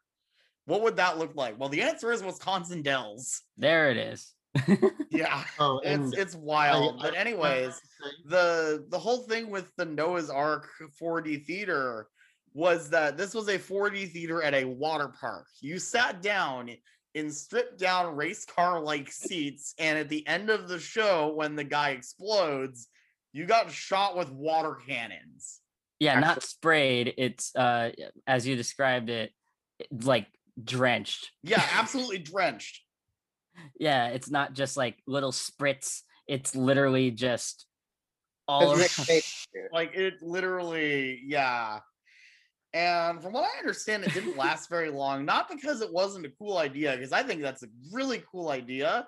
What 0.68 0.82
would 0.84 0.98
that 0.98 1.18
look 1.18 1.36
like? 1.36 1.60
Well, 1.60 1.70
the 1.70 1.82
answer 1.82 2.12
is 2.12 2.22
Wisconsin 2.22 2.82
Dells. 2.84 3.42
there 3.58 3.90
it 3.90 3.98
is. 3.98 4.34
Yeah, 5.10 5.44
Oh, 5.60 5.80
it's 5.84 6.14
it's 6.18 6.36
wild. 6.36 7.00
I- 7.00 7.04
but 7.04 7.16
anyways, 7.16 7.82
the 8.26 8.86
the 8.90 9.00
whole 9.00 9.20
thing 9.20 9.50
with 9.50 9.68
the 9.78 9.86
Noah's 9.86 10.30
Ark 10.30 10.68
4D 11.02 11.46
theater 11.46 12.08
was 12.54 12.90
that 12.90 13.18
this 13.18 13.34
was 13.34 13.48
a 13.48 13.58
4D 13.58 14.12
theater 14.12 14.44
at 14.44 14.54
a 14.54 14.66
water 14.66 15.08
park. 15.20 15.46
You 15.62 15.80
sat 15.80 16.22
down 16.22 16.70
in 17.14 17.32
stripped 17.32 17.80
down 17.80 18.16
race 18.16 18.46
car 18.46 18.80
like 18.82 19.12
seats, 19.12 19.74
and 19.80 19.98
at 19.98 20.10
the 20.10 20.28
end 20.28 20.50
of 20.50 20.68
the 20.68 20.80
show, 20.80 21.34
when 21.34 21.56
the 21.56 21.64
guy 21.64 21.92
explodes, 21.92 22.88
you 23.34 23.46
got 23.46 23.72
shot 23.72 24.18
with 24.18 24.30
water 24.32 24.76
cannons. 24.88 25.62
yeah, 26.00 26.20
not 26.20 26.44
sprayed. 26.44 27.14
It's 27.18 27.56
uh 27.56 27.92
as 28.28 28.46
you 28.46 28.56
described 28.58 29.10
it, 29.10 29.32
it- 29.80 30.04
like 30.04 30.28
drenched. 30.64 31.32
Yeah, 31.44 31.64
absolutely 31.74 32.20
drenched. 32.20 32.82
Yeah, 33.80 34.08
it's 34.10 34.30
not 34.30 34.54
just 34.54 34.78
like 34.78 34.98
little 35.08 35.32
spritz. 35.32 36.02
It's 36.28 36.56
literally 36.56 37.12
just 37.12 37.66
all 38.48 38.60
Because 38.60 38.78
around. 38.78 38.80
Rick 38.82 39.08
Bates 39.08 39.48
did. 39.54 39.72
Like 39.72 39.96
it 39.96 40.16
literally, 40.22 41.22
yeah. 41.26 41.80
And 42.74 43.22
from 43.22 43.34
what 43.34 43.46
I 43.46 43.60
understand, 43.60 44.04
it 44.04 44.14
didn't 44.14 44.38
last 44.38 44.70
very 44.70 44.92
long. 44.92 45.26
Not 45.26 45.50
because 45.50 45.82
it 45.82 45.92
wasn't 45.92 46.26
a 46.26 46.32
cool 46.38 46.58
idea, 46.58 46.92
because 46.96 47.12
I 47.12 47.24
think 47.24 47.42
that's 47.42 47.64
a 47.64 47.68
really 47.92 48.22
cool 48.30 48.50
idea. 48.50 49.08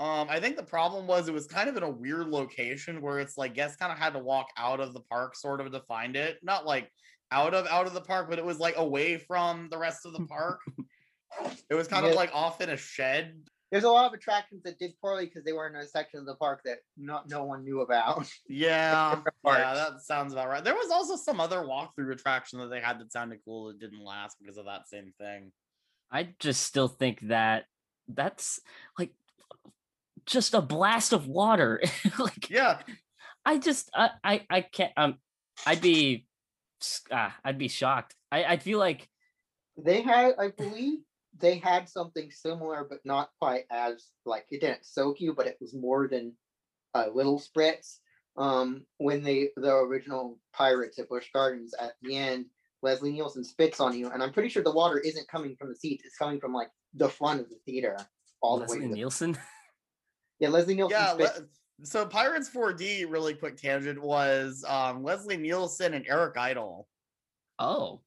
Um, 0.00 0.28
I 0.30 0.38
think 0.38 0.56
the 0.56 0.62
problem 0.62 1.08
was 1.08 1.26
it 1.26 1.34
was 1.34 1.46
kind 1.46 1.68
of 1.68 1.76
in 1.76 1.82
a 1.82 1.90
weird 1.90 2.28
location 2.28 3.02
where 3.02 3.18
it's 3.18 3.36
like 3.36 3.54
guests 3.54 3.76
kind 3.76 3.90
of 3.90 3.98
had 3.98 4.12
to 4.12 4.20
walk 4.20 4.46
out 4.56 4.78
of 4.78 4.94
the 4.94 5.00
park 5.00 5.34
sort 5.34 5.60
of 5.60 5.72
to 5.72 5.80
find 5.80 6.14
it. 6.14 6.38
Not 6.42 6.66
like 6.66 6.92
out 7.30 7.54
of 7.54 7.66
out 7.66 7.86
of 7.86 7.94
the 7.94 8.00
park, 8.00 8.28
but 8.28 8.38
it 8.38 8.44
was 8.44 8.58
like 8.58 8.76
away 8.76 9.18
from 9.18 9.68
the 9.70 9.78
rest 9.78 10.06
of 10.06 10.12
the 10.12 10.26
park. 10.26 10.60
it 11.70 11.74
was 11.74 11.88
kind 11.88 12.06
of 12.06 12.14
like 12.14 12.30
off 12.34 12.60
in 12.60 12.70
a 12.70 12.76
shed. 12.76 13.42
There's 13.70 13.84
a 13.84 13.90
lot 13.90 14.06
of 14.06 14.14
attractions 14.14 14.62
that 14.62 14.78
did 14.78 14.92
poorly 14.98 15.26
because 15.26 15.44
they 15.44 15.52
were 15.52 15.68
in 15.68 15.76
a 15.76 15.86
section 15.86 16.20
of 16.20 16.26
the 16.26 16.36
park 16.36 16.62
that 16.64 16.78
not 16.96 17.28
no 17.28 17.44
one 17.44 17.64
knew 17.64 17.80
about. 17.80 18.26
Yeah, 18.48 19.20
yeah, 19.44 19.74
that 19.74 20.00
sounds 20.00 20.32
about 20.32 20.48
right. 20.48 20.64
There 20.64 20.74
was 20.74 20.90
also 20.90 21.16
some 21.16 21.38
other 21.38 21.58
walkthrough 21.58 22.12
attraction 22.12 22.58
that 22.60 22.68
they 22.68 22.80
had 22.80 22.98
that 22.98 23.12
sounded 23.12 23.40
cool 23.44 23.66
that 23.68 23.78
didn't 23.78 24.02
last 24.02 24.38
because 24.40 24.56
of 24.56 24.64
that 24.64 24.88
same 24.88 25.12
thing. 25.20 25.52
I 26.10 26.30
just 26.38 26.62
still 26.62 26.88
think 26.88 27.20
that 27.28 27.66
that's 28.08 28.60
like 28.98 29.12
just 30.24 30.54
a 30.54 30.62
blast 30.62 31.12
of 31.12 31.26
water. 31.26 31.82
like 32.18 32.48
Yeah, 32.48 32.80
I 33.44 33.58
just 33.58 33.90
I 33.94 34.10
I, 34.24 34.46
I 34.48 34.60
can't 34.62 34.92
um 34.96 35.18
I'd 35.66 35.80
be 35.82 36.14
s- 36.16 36.22
ah, 37.12 37.36
I'd 37.44 37.58
be 37.58 37.68
shocked. 37.68 38.14
I 38.32 38.44
I 38.44 38.56
feel 38.56 38.78
like 38.78 39.08
They 39.76 40.02
had, 40.02 40.34
I 40.38 40.48
believe, 40.48 41.00
they 41.38 41.58
had 41.58 41.88
something 41.88 42.30
similar, 42.30 42.86
but 42.88 42.98
not 43.04 43.30
quite 43.40 43.64
as 43.70 44.08
like 44.24 44.46
it 44.50 44.60
didn't 44.60 44.84
soak 44.84 45.20
you, 45.20 45.34
but 45.34 45.46
it 45.46 45.56
was 45.60 45.74
more 45.74 46.08
than 46.08 46.32
a 46.94 47.08
little 47.10 47.38
spritz. 47.40 47.98
Um, 48.36 48.84
when 48.98 49.22
they 49.22 49.50
the 49.56 49.74
original 49.74 50.38
pirates 50.52 50.98
at 50.98 51.08
Busch 51.08 51.26
Gardens 51.32 51.74
at 51.74 51.92
the 52.02 52.16
end, 52.16 52.46
Leslie 52.82 53.12
Nielsen 53.12 53.44
spits 53.44 53.80
on 53.80 53.98
you, 53.98 54.08
and 54.10 54.22
I'm 54.22 54.32
pretty 54.32 54.48
sure 54.48 54.62
the 54.62 54.72
water 54.72 54.98
isn't 54.98 55.28
coming 55.28 55.56
from 55.56 55.68
the 55.68 55.76
seats; 55.76 56.04
it's 56.04 56.16
coming 56.16 56.38
from 56.40 56.52
like 56.52 56.70
the 56.94 57.08
front 57.08 57.40
of 57.40 57.48
the 57.48 57.58
theater, 57.66 57.96
all 58.40 58.58
the 58.58 58.62
way. 58.62 58.68
Leslie 58.68 58.82
To 58.82 58.88
the, 58.88 58.94
Nielsen. 58.94 59.38
yeah, 60.38 60.48
Leslie 60.48 60.74
Nielsen 60.74 60.98
yeah. 60.98 61.12
spits. 61.14 61.38
Le- 61.40 61.46
so 61.82 62.06
Pirates 62.06 62.48
4D, 62.50 63.10
really 63.10 63.34
quick 63.34 63.56
tangent, 63.56 64.00
was 64.00 64.64
um, 64.66 65.02
Leslie 65.02 65.36
Nielsen 65.36 65.94
and 65.94 66.04
Eric 66.08 66.36
Idle. 66.36 66.86
Oh. 67.58 68.00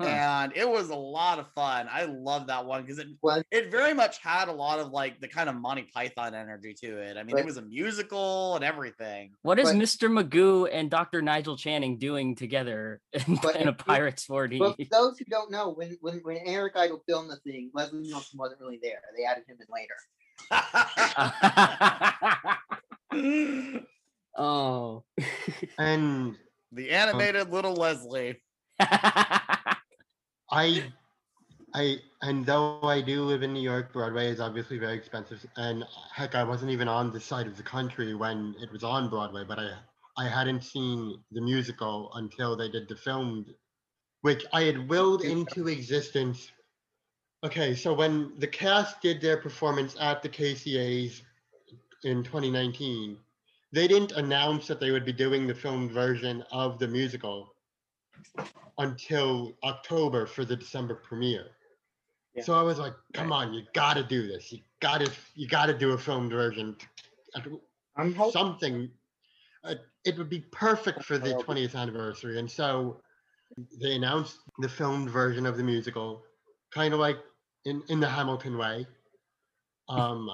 Huh. 0.00 0.08
and 0.08 0.52
it 0.56 0.68
was 0.68 0.90
a 0.90 0.94
lot 0.96 1.38
of 1.38 1.46
fun. 1.52 1.86
I 1.88 2.06
love 2.06 2.48
that 2.48 2.66
one 2.66 2.82
because 2.82 2.98
it 2.98 3.06
Was- 3.22 3.44
it 3.52 3.70
very 3.70 3.94
much 3.94 4.18
had 4.18 4.48
a 4.48 4.52
lot 4.52 4.80
of 4.80 4.90
like 4.90 5.20
the 5.20 5.28
kind 5.28 5.48
of 5.48 5.54
Monty 5.54 5.88
Python 5.94 6.34
energy 6.34 6.74
to 6.80 6.98
it. 6.98 7.16
I 7.16 7.22
mean, 7.22 7.38
it 7.38 7.44
was 7.44 7.58
a 7.58 7.62
musical 7.62 8.56
and 8.56 8.64
everything. 8.64 9.30
What 9.42 9.60
is 9.60 9.70
but- 9.70 9.76
Mr. 9.76 10.10
Magoo 10.10 10.68
and 10.72 10.90
Dr. 10.90 11.22
Nigel 11.22 11.56
Channing 11.56 11.96
doing 11.96 12.34
together 12.34 13.00
in, 13.12 13.38
But 13.40 13.54
in 13.54 13.68
a 13.68 13.72
Pirates 13.72 14.26
4D? 14.26 14.58
But 14.58 14.74
for 14.76 14.84
those 14.90 15.16
who 15.16 15.26
don't 15.26 15.52
know, 15.52 15.70
when 15.70 15.96
when 16.00 16.18
when 16.24 16.38
Eric 16.38 16.72
Idle 16.74 17.00
filmed 17.08 17.30
the 17.30 17.36
thing, 17.48 17.70
Leslie 17.72 18.00
Nielsen 18.00 18.36
wasn't 18.36 18.60
really 18.60 18.80
there. 18.82 19.00
They 19.16 19.24
added 19.24 19.44
him 19.46 19.58
in 19.60 19.66
later. 19.70 19.94
oh. 24.36 25.04
and 25.78 26.36
the 26.72 26.90
um, 26.90 27.08
animated 27.08 27.50
little 27.50 27.74
Leslie. 27.74 28.40
I, 28.80 29.76
I, 31.74 31.96
and 32.22 32.44
though 32.44 32.80
I 32.82 33.00
do 33.00 33.22
live 33.22 33.42
in 33.42 33.52
New 33.52 33.62
York, 33.62 33.92
Broadway 33.92 34.28
is 34.28 34.40
obviously 34.40 34.78
very 34.78 34.96
expensive. 34.96 35.44
And 35.56 35.84
heck, 36.12 36.34
I 36.34 36.44
wasn't 36.44 36.70
even 36.70 36.88
on 36.88 37.12
this 37.12 37.24
side 37.24 37.46
of 37.46 37.56
the 37.56 37.62
country 37.62 38.14
when 38.14 38.54
it 38.60 38.70
was 38.72 38.84
on 38.84 39.08
Broadway, 39.08 39.44
but 39.46 39.58
I, 39.58 39.72
I 40.16 40.28
hadn't 40.28 40.64
seen 40.64 41.18
the 41.32 41.40
musical 41.40 42.12
until 42.14 42.56
they 42.56 42.68
did 42.68 42.88
the 42.88 42.96
film, 42.96 43.46
which 44.22 44.44
I 44.52 44.62
had 44.62 44.88
willed 44.88 45.22
into 45.22 45.68
existence. 45.68 46.50
Okay, 47.44 47.74
so 47.74 47.92
when 47.92 48.32
the 48.38 48.46
cast 48.46 49.00
did 49.00 49.20
their 49.20 49.36
performance 49.36 49.96
at 50.00 50.22
the 50.22 50.28
KCA's 50.28 51.22
in 52.04 52.22
2019, 52.22 53.16
they 53.72 53.88
didn't 53.88 54.12
announce 54.12 54.66
that 54.68 54.80
they 54.80 54.90
would 54.90 55.04
be 55.04 55.12
doing 55.12 55.46
the 55.46 55.54
filmed 55.54 55.90
version 55.90 56.44
of 56.52 56.78
the 56.78 56.86
musical 56.86 57.54
until 58.78 59.52
October 59.64 60.26
for 60.26 60.44
the 60.44 60.56
December 60.56 60.94
premiere. 60.94 61.48
Yeah. 62.34 62.42
So 62.42 62.54
I 62.54 62.62
was 62.62 62.78
like, 62.78 62.94
come 63.12 63.32
on, 63.32 63.52
you 63.52 63.62
gotta 63.74 64.02
do 64.02 64.26
this. 64.26 64.52
You 64.52 64.60
gotta 64.80 65.10
you 65.34 65.48
gotta 65.48 65.76
do 65.76 65.92
a 65.92 65.98
filmed 65.98 66.32
version. 66.32 66.76
I'm 67.96 68.14
hoping 68.14 68.32
Something 68.32 68.90
uh, 69.64 69.74
it 70.04 70.18
would 70.18 70.28
be 70.28 70.40
perfect 70.52 71.04
for 71.04 71.18
the 71.18 71.34
20th 71.34 71.74
anniversary. 71.74 72.38
And 72.38 72.50
so 72.50 73.00
they 73.80 73.94
announced 73.94 74.38
the 74.58 74.68
filmed 74.68 75.10
version 75.10 75.46
of 75.46 75.56
the 75.56 75.62
musical, 75.62 76.22
kind 76.72 76.92
of 76.92 77.00
like 77.00 77.18
in, 77.64 77.82
in 77.88 78.00
the 78.00 78.08
Hamilton 78.08 78.58
way. 78.58 78.86
Um 79.88 80.30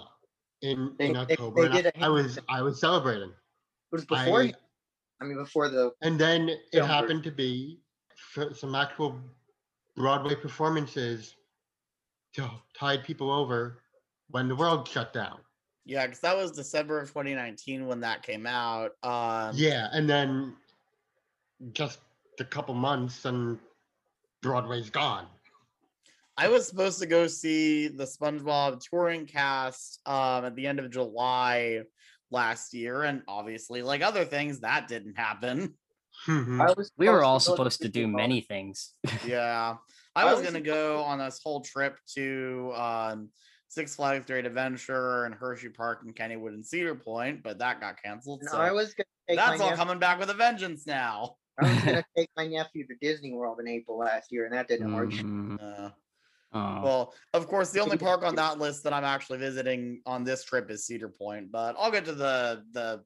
in, 0.63 0.95
They- 0.99 1.11
in 1.11 1.17
October. 1.17 1.69
they 1.69 1.79
and 1.79 1.93
I- 1.97 2.07
I 2.07 2.09
was 2.09 2.39
I 2.49 2.63
was 2.63 2.81
celebrating. 2.81 3.31
it 3.31 3.37
was 3.93 4.05
before. 4.05 4.43
I- 4.43 4.55
I 5.23 5.25
mean, 5.25 5.37
before 5.37 5.69
the 5.69 5.93
And 6.01 6.19
then 6.19 6.49
it 6.73 6.83
happened 6.83 7.23
to 7.25 7.31
be 7.31 7.81
some 8.55 8.75
actual 8.75 9.21
Broadway 9.95 10.35
performances 10.35 11.35
to 12.35 12.49
tide 12.75 13.05
people 13.05 13.31
over 13.31 13.83
when 14.29 14.49
the 14.49 14.57
world 14.57 14.89
shut 14.89 15.13
down. 15.13 15.41
Yeah, 15.85 16.07
because 16.07 16.21
that 16.21 16.37
was 16.37 16.53
December 16.53 17.01
of 17.01 17.09
2019 17.09 17.87
when 17.87 18.01
that 18.01 18.23
came 18.23 18.47
out. 18.47 18.93
Um, 19.03 19.55
Yeah, 19.55 19.89
and 19.93 20.09
then 20.09 20.57
just 21.73 21.99
a 22.39 22.45
couple 22.45 22.75
months 22.75 23.25
and 23.27 23.59
Broadway's 24.41 24.89
gone. 24.89 25.29
I 26.41 26.49
was 26.49 26.67
supposed 26.67 26.99
to 27.01 27.07
go 27.07 27.27
see 27.27 27.89
the 27.89 28.05
SpongeBob 28.05 28.81
touring 28.81 29.27
cast 29.27 30.01
um, 30.07 30.47
at 30.47 30.57
the 30.57 30.67
end 30.67 30.79
of 30.79 30.91
July 30.91 31.83
last 32.31 32.73
year, 32.73 33.03
and 33.03 33.21
obviously, 33.29 33.83
like 33.83 34.01
other 34.01 34.25
things, 34.25 34.61
that 34.61 34.89
didn't 34.89 35.19
happen. 35.19 35.75
Mhm. 36.27 36.59
I 36.67 36.73
was 36.73 36.91
we 36.97 37.11
were 37.11 37.23
all 37.23 37.39
go 37.39 37.45
to 37.45 37.51
supposed 37.51 37.83
to 37.83 37.89
do 37.91 38.05
Super 38.05 38.17
many 38.17 38.41
things. 38.41 38.95
Yeah, 39.27 39.77
I 40.17 40.23
I 40.23 40.25
was 40.25 40.37
was 40.41 40.47
gonna 40.47 40.63
go 40.65 41.03
on 41.03 41.19
this 41.19 41.41
whole 41.45 41.61
trip 41.61 41.99
to 42.15 42.73
um, 42.75 43.29
Six 43.69 43.97
Flags 43.97 44.25
Great 44.27 44.47
Adventure 44.47 45.27
and 45.27 45.35
Hershey 45.35 45.69
Park 45.69 46.01
and 46.07 46.17
Kennywood 46.17 46.55
and 46.55 46.65
Cedar 46.65 46.95
Point, 46.95 47.43
but 47.43 47.59
that 47.59 47.81
got 47.83 48.03
canceled. 48.03 48.41
And 48.41 48.49
So 48.51 48.57
I 48.59 48.73
was 48.73 48.95
gonna—that's 48.95 49.61
all 49.61 49.69
nephew- 49.69 49.77
coming 49.77 49.99
back 49.99 50.19
with 50.19 50.31
a 50.31 50.35
vengeance 50.35 50.87
now. 50.87 51.37
I 51.63 51.71
was 51.75 51.85
gonna 51.85 52.05
take 52.17 52.31
my 52.35 52.47
nephew 52.47 52.87
to 52.87 52.95
Disney 53.03 53.35
World 53.35 53.61
in 53.61 53.69
April 53.69 53.99
last 53.99 54.33
year, 54.33 54.47
and 54.47 54.55
that 54.55 54.69
didn't 54.69 54.95
work. 54.95 55.11
Mm, 55.11 55.93
Uh, 56.53 56.81
well, 56.83 57.15
of 57.33 57.47
course, 57.47 57.71
the 57.71 57.81
only 57.81 57.97
park 57.97 58.25
on 58.25 58.35
that 58.35 58.59
list 58.59 58.83
that 58.85 58.93
I'm 58.93 59.05
actually 59.05 59.39
visiting 59.39 60.01
on 60.05 60.25
this 60.25 60.43
trip 60.43 60.71
is 60.71 60.85
Cedar 60.85 61.09
Point, 61.09 61.53
but 61.53 61.77
I'll 61.79 61.93
get 61.93 62.05
to 62.07 62.13
the 62.13 62.65
the 62.73 63.03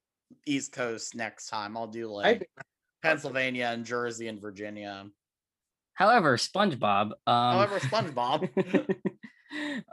East 0.47 0.73
Coast 0.73 1.15
next 1.15 1.49
time. 1.49 1.77
I'll 1.77 1.87
do 1.87 2.09
like 2.09 2.49
Pennsylvania 3.03 3.71
and 3.73 3.85
Jersey 3.85 4.29
and 4.29 4.41
Virginia. 4.41 5.07
However, 5.95 6.37
SpongeBob. 6.37 7.13
Um, 7.27 7.57
However, 7.57 7.79
SpongeBob. 7.79 8.49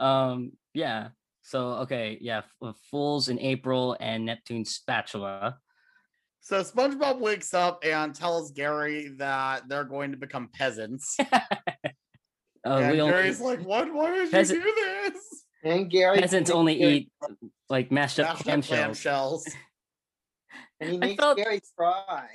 um, 0.00 0.52
yeah. 0.74 1.08
So 1.42 1.68
okay, 1.80 2.18
yeah, 2.20 2.42
uh, 2.62 2.72
Fools 2.90 3.28
in 3.28 3.38
April 3.38 3.96
and 4.00 4.24
Neptune 4.24 4.64
Spatula. 4.64 5.58
So 6.40 6.60
SpongeBob 6.62 7.20
wakes 7.20 7.54
up 7.54 7.84
and 7.84 8.14
tells 8.14 8.50
Gary 8.50 9.08
that 9.18 9.68
they're 9.68 9.84
going 9.84 10.10
to 10.10 10.16
become 10.16 10.48
peasants. 10.52 11.16
Uh, 12.64 12.76
and 12.78 12.92
we 12.92 13.00
only, 13.00 13.12
Gary's 13.12 13.40
like, 13.40 13.60
"What? 13.64 13.92
Why 13.92 14.12
would 14.12 14.30
Peasant- 14.30 14.60
you 14.60 14.64
do 14.64 15.10
this?" 15.12 15.44
And 15.64 15.90
Gary 15.90 16.18
peasants 16.18 16.48
makes 16.50 16.56
only 16.56 16.76
Gary- 16.76 16.92
eat 16.94 17.12
like 17.68 17.90
mashed 17.92 18.18
up 18.20 18.28
Mashed 18.28 18.42
clam 18.44 18.62
clam 18.62 18.94
shells. 18.94 18.98
shells. 19.00 19.48
and 20.80 21.02
he 21.04 21.12
I 21.12 21.16
felt- 21.16 21.36
Gary 21.38 21.60
cry. 21.76 22.26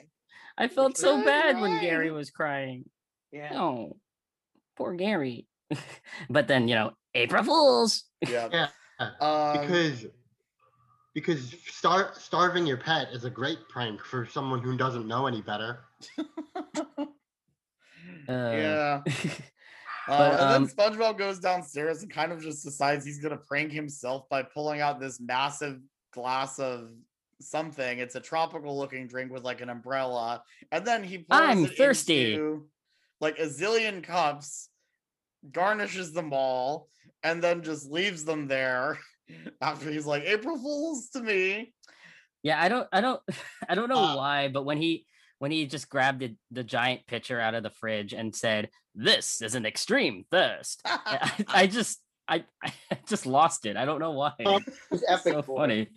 I 0.57 0.67
felt 0.67 0.98
so 0.98 1.17
Good 1.17 1.25
bad 1.25 1.62
when. 1.62 1.79
Gary 1.81 2.10
was 2.12 2.31
crying. 2.31 2.86
Yeah. 3.31 3.51
Oh, 3.53 3.98
poor 4.75 4.93
Gary. 4.96 5.46
but 6.29 6.48
then 6.48 6.67
you 6.67 6.75
know, 6.75 6.91
April 7.13 7.43
Fools. 7.43 8.03
Yeah. 8.27 8.50
Yeah, 8.51 8.67
Um, 9.22 9.60
because 9.62 10.05
because 11.13 11.55
star- 11.67 12.12
starving 12.17 12.65
your 12.65 12.77
pet 12.77 13.10
is 13.13 13.24
a 13.25 13.29
great 13.29 13.60
prank 13.69 14.03
for 14.03 14.25
someone 14.25 14.62
who 14.62 14.75
doesn't 14.77 15.07
know 15.07 15.25
any 15.27 15.41
better. 15.41 15.79
Uh, 18.29 18.51
yeah. 18.53 19.01
But, 20.08 20.40
and 20.40 20.42
um, 20.42 20.64
then 20.66 20.74
SpongeBob 20.74 21.18
goes 21.18 21.40
downstairs 21.40 22.02
and 22.02 22.12
kind 22.12 22.32
of 22.32 22.42
just 22.42 22.64
decides 22.64 23.06
he's 23.06 23.20
gonna 23.20 23.38
prank 23.38 23.72
himself 23.72 24.28
by 24.30 24.44
pulling 24.44 24.80
out 24.82 25.00
this 25.00 25.20
massive 25.20 25.80
glass 26.14 26.60
of 26.60 26.90
something. 27.42 28.00
It's 28.00 28.16
a 28.16 28.20
tropical 28.22 28.78
looking 28.78 29.08
drink 29.08 29.32
with 29.32 29.44
like 29.44 29.62
an 29.62 29.70
umbrella, 29.70 30.44
and 30.72 30.86
then 30.86 31.04
he 31.04 31.20
pours 31.20 31.28
I'm 31.42 31.66
it 31.66 31.78
thirsty. 31.78 32.34
into, 32.34 32.68
like 33.20 33.38
a 33.40 33.46
zillion 33.48 34.02
cups, 34.04 34.70
garnishes 35.52 36.14
them 36.14 36.32
all, 36.34 36.88
and 37.24 37.44
then 37.44 37.62
just 37.64 37.90
leaves 37.92 38.24
them 38.24 38.48
there. 38.48 39.00
After 39.62 39.92
he's 39.92 40.06
like 40.06 40.24
April 40.24 40.58
Fools 40.58 41.10
to 41.10 41.22
me. 41.22 41.74
Yeah, 42.44 42.62
I 42.62 42.70
don't, 42.70 42.88
I 42.94 43.02
don't, 43.02 43.22
I 43.70 43.76
don't 43.76 43.90
know 43.90 43.98
Uh, 44.04 44.16
why, 44.16 44.48
but 44.48 44.64
when 44.64 44.78
he 44.78 45.06
when 45.39 45.51
he 45.51 45.65
just 45.67 45.89
grabbed 45.89 46.20
the, 46.20 46.36
the 46.51 46.63
giant 46.63 47.06
pitcher 47.08 47.39
out 47.39 47.53
of 47.56 47.63
the 47.63 47.70
fridge 47.70 48.13
and 48.13 48.36
said, 48.36 48.70
"This 48.96 49.41
is 49.41 49.56
an 49.56 49.65
extreme 49.65 50.25
thirst," 50.32 50.82
I, 50.86 51.46
I 51.48 51.67
just, 51.67 52.00
I, 52.27 52.44
I 52.63 52.74
just 53.08 53.25
lost 53.25 53.65
it. 53.65 53.77
I 53.77 53.86
don't 53.86 54.00
know 54.00 54.12
why. 54.12 54.34
Um, 54.46 54.63
It's 54.91 55.03
epic. 55.08 55.34
so 55.34 55.41
funny. 55.41 55.89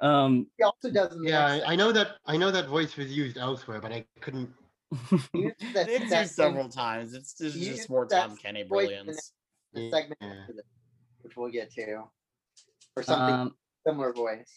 um, 0.00 0.46
He 0.58 0.64
also 0.64 0.90
doesn't. 0.90 1.24
Yeah, 1.24 1.46
I, 1.46 1.72
I 1.72 1.76
know 1.76 1.92
that 1.92 2.16
I 2.26 2.36
know 2.36 2.50
that 2.50 2.68
voice 2.68 2.96
was 2.96 3.16
used 3.16 3.36
elsewhere, 3.38 3.80
but 3.80 3.92
I 3.92 4.04
couldn't. 4.20 4.50
that, 5.10 5.86
it's 5.88 6.10
that 6.10 6.22
used 6.22 6.34
several 6.34 6.68
times. 6.68 7.14
It's, 7.14 7.40
it's 7.40 7.54
he 7.54 7.66
just 7.66 7.90
more 7.90 8.06
Tom 8.06 8.36
Kenny 8.36 8.62
brilliance. 8.64 9.32
the 9.72 9.90
segment, 9.90 10.18
Yeah. 10.20 10.44
this, 10.48 10.64
which 11.22 11.36
we'll 11.36 11.50
get 11.50 11.72
to, 11.74 12.04
or 12.96 13.02
something 13.02 13.34
um, 13.34 13.54
similar 13.86 14.12
voice. 14.12 14.52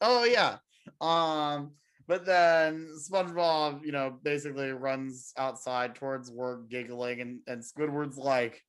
Oh 0.00 0.24
yeah. 0.24 0.56
Um, 1.00 1.72
but 2.06 2.26
then 2.26 2.88
SpongeBob, 2.98 3.84
you 3.84 3.92
know, 3.92 4.18
basically 4.22 4.70
runs 4.70 5.32
outside 5.36 5.94
towards 5.94 6.30
work, 6.30 6.68
giggling, 6.68 7.20
and 7.20 7.40
and 7.46 7.62
Squidward's 7.62 8.18
like, 8.18 8.62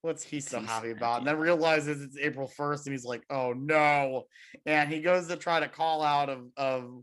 "What's 0.00 0.22
he 0.22 0.40
so 0.40 0.60
happy 0.60 0.90
about?" 0.90 1.18
And 1.18 1.26
then 1.26 1.38
realizes 1.38 2.00
it's 2.00 2.16
April 2.18 2.48
first, 2.48 2.86
and 2.86 2.94
he's 2.94 3.04
like, 3.04 3.24
"Oh 3.28 3.52
no!" 3.52 4.24
And 4.64 4.90
he 4.90 5.00
goes 5.00 5.28
to 5.28 5.36
try 5.36 5.60
to 5.60 5.68
call 5.68 6.02
out 6.02 6.30
of 6.30 6.46
of 6.56 7.02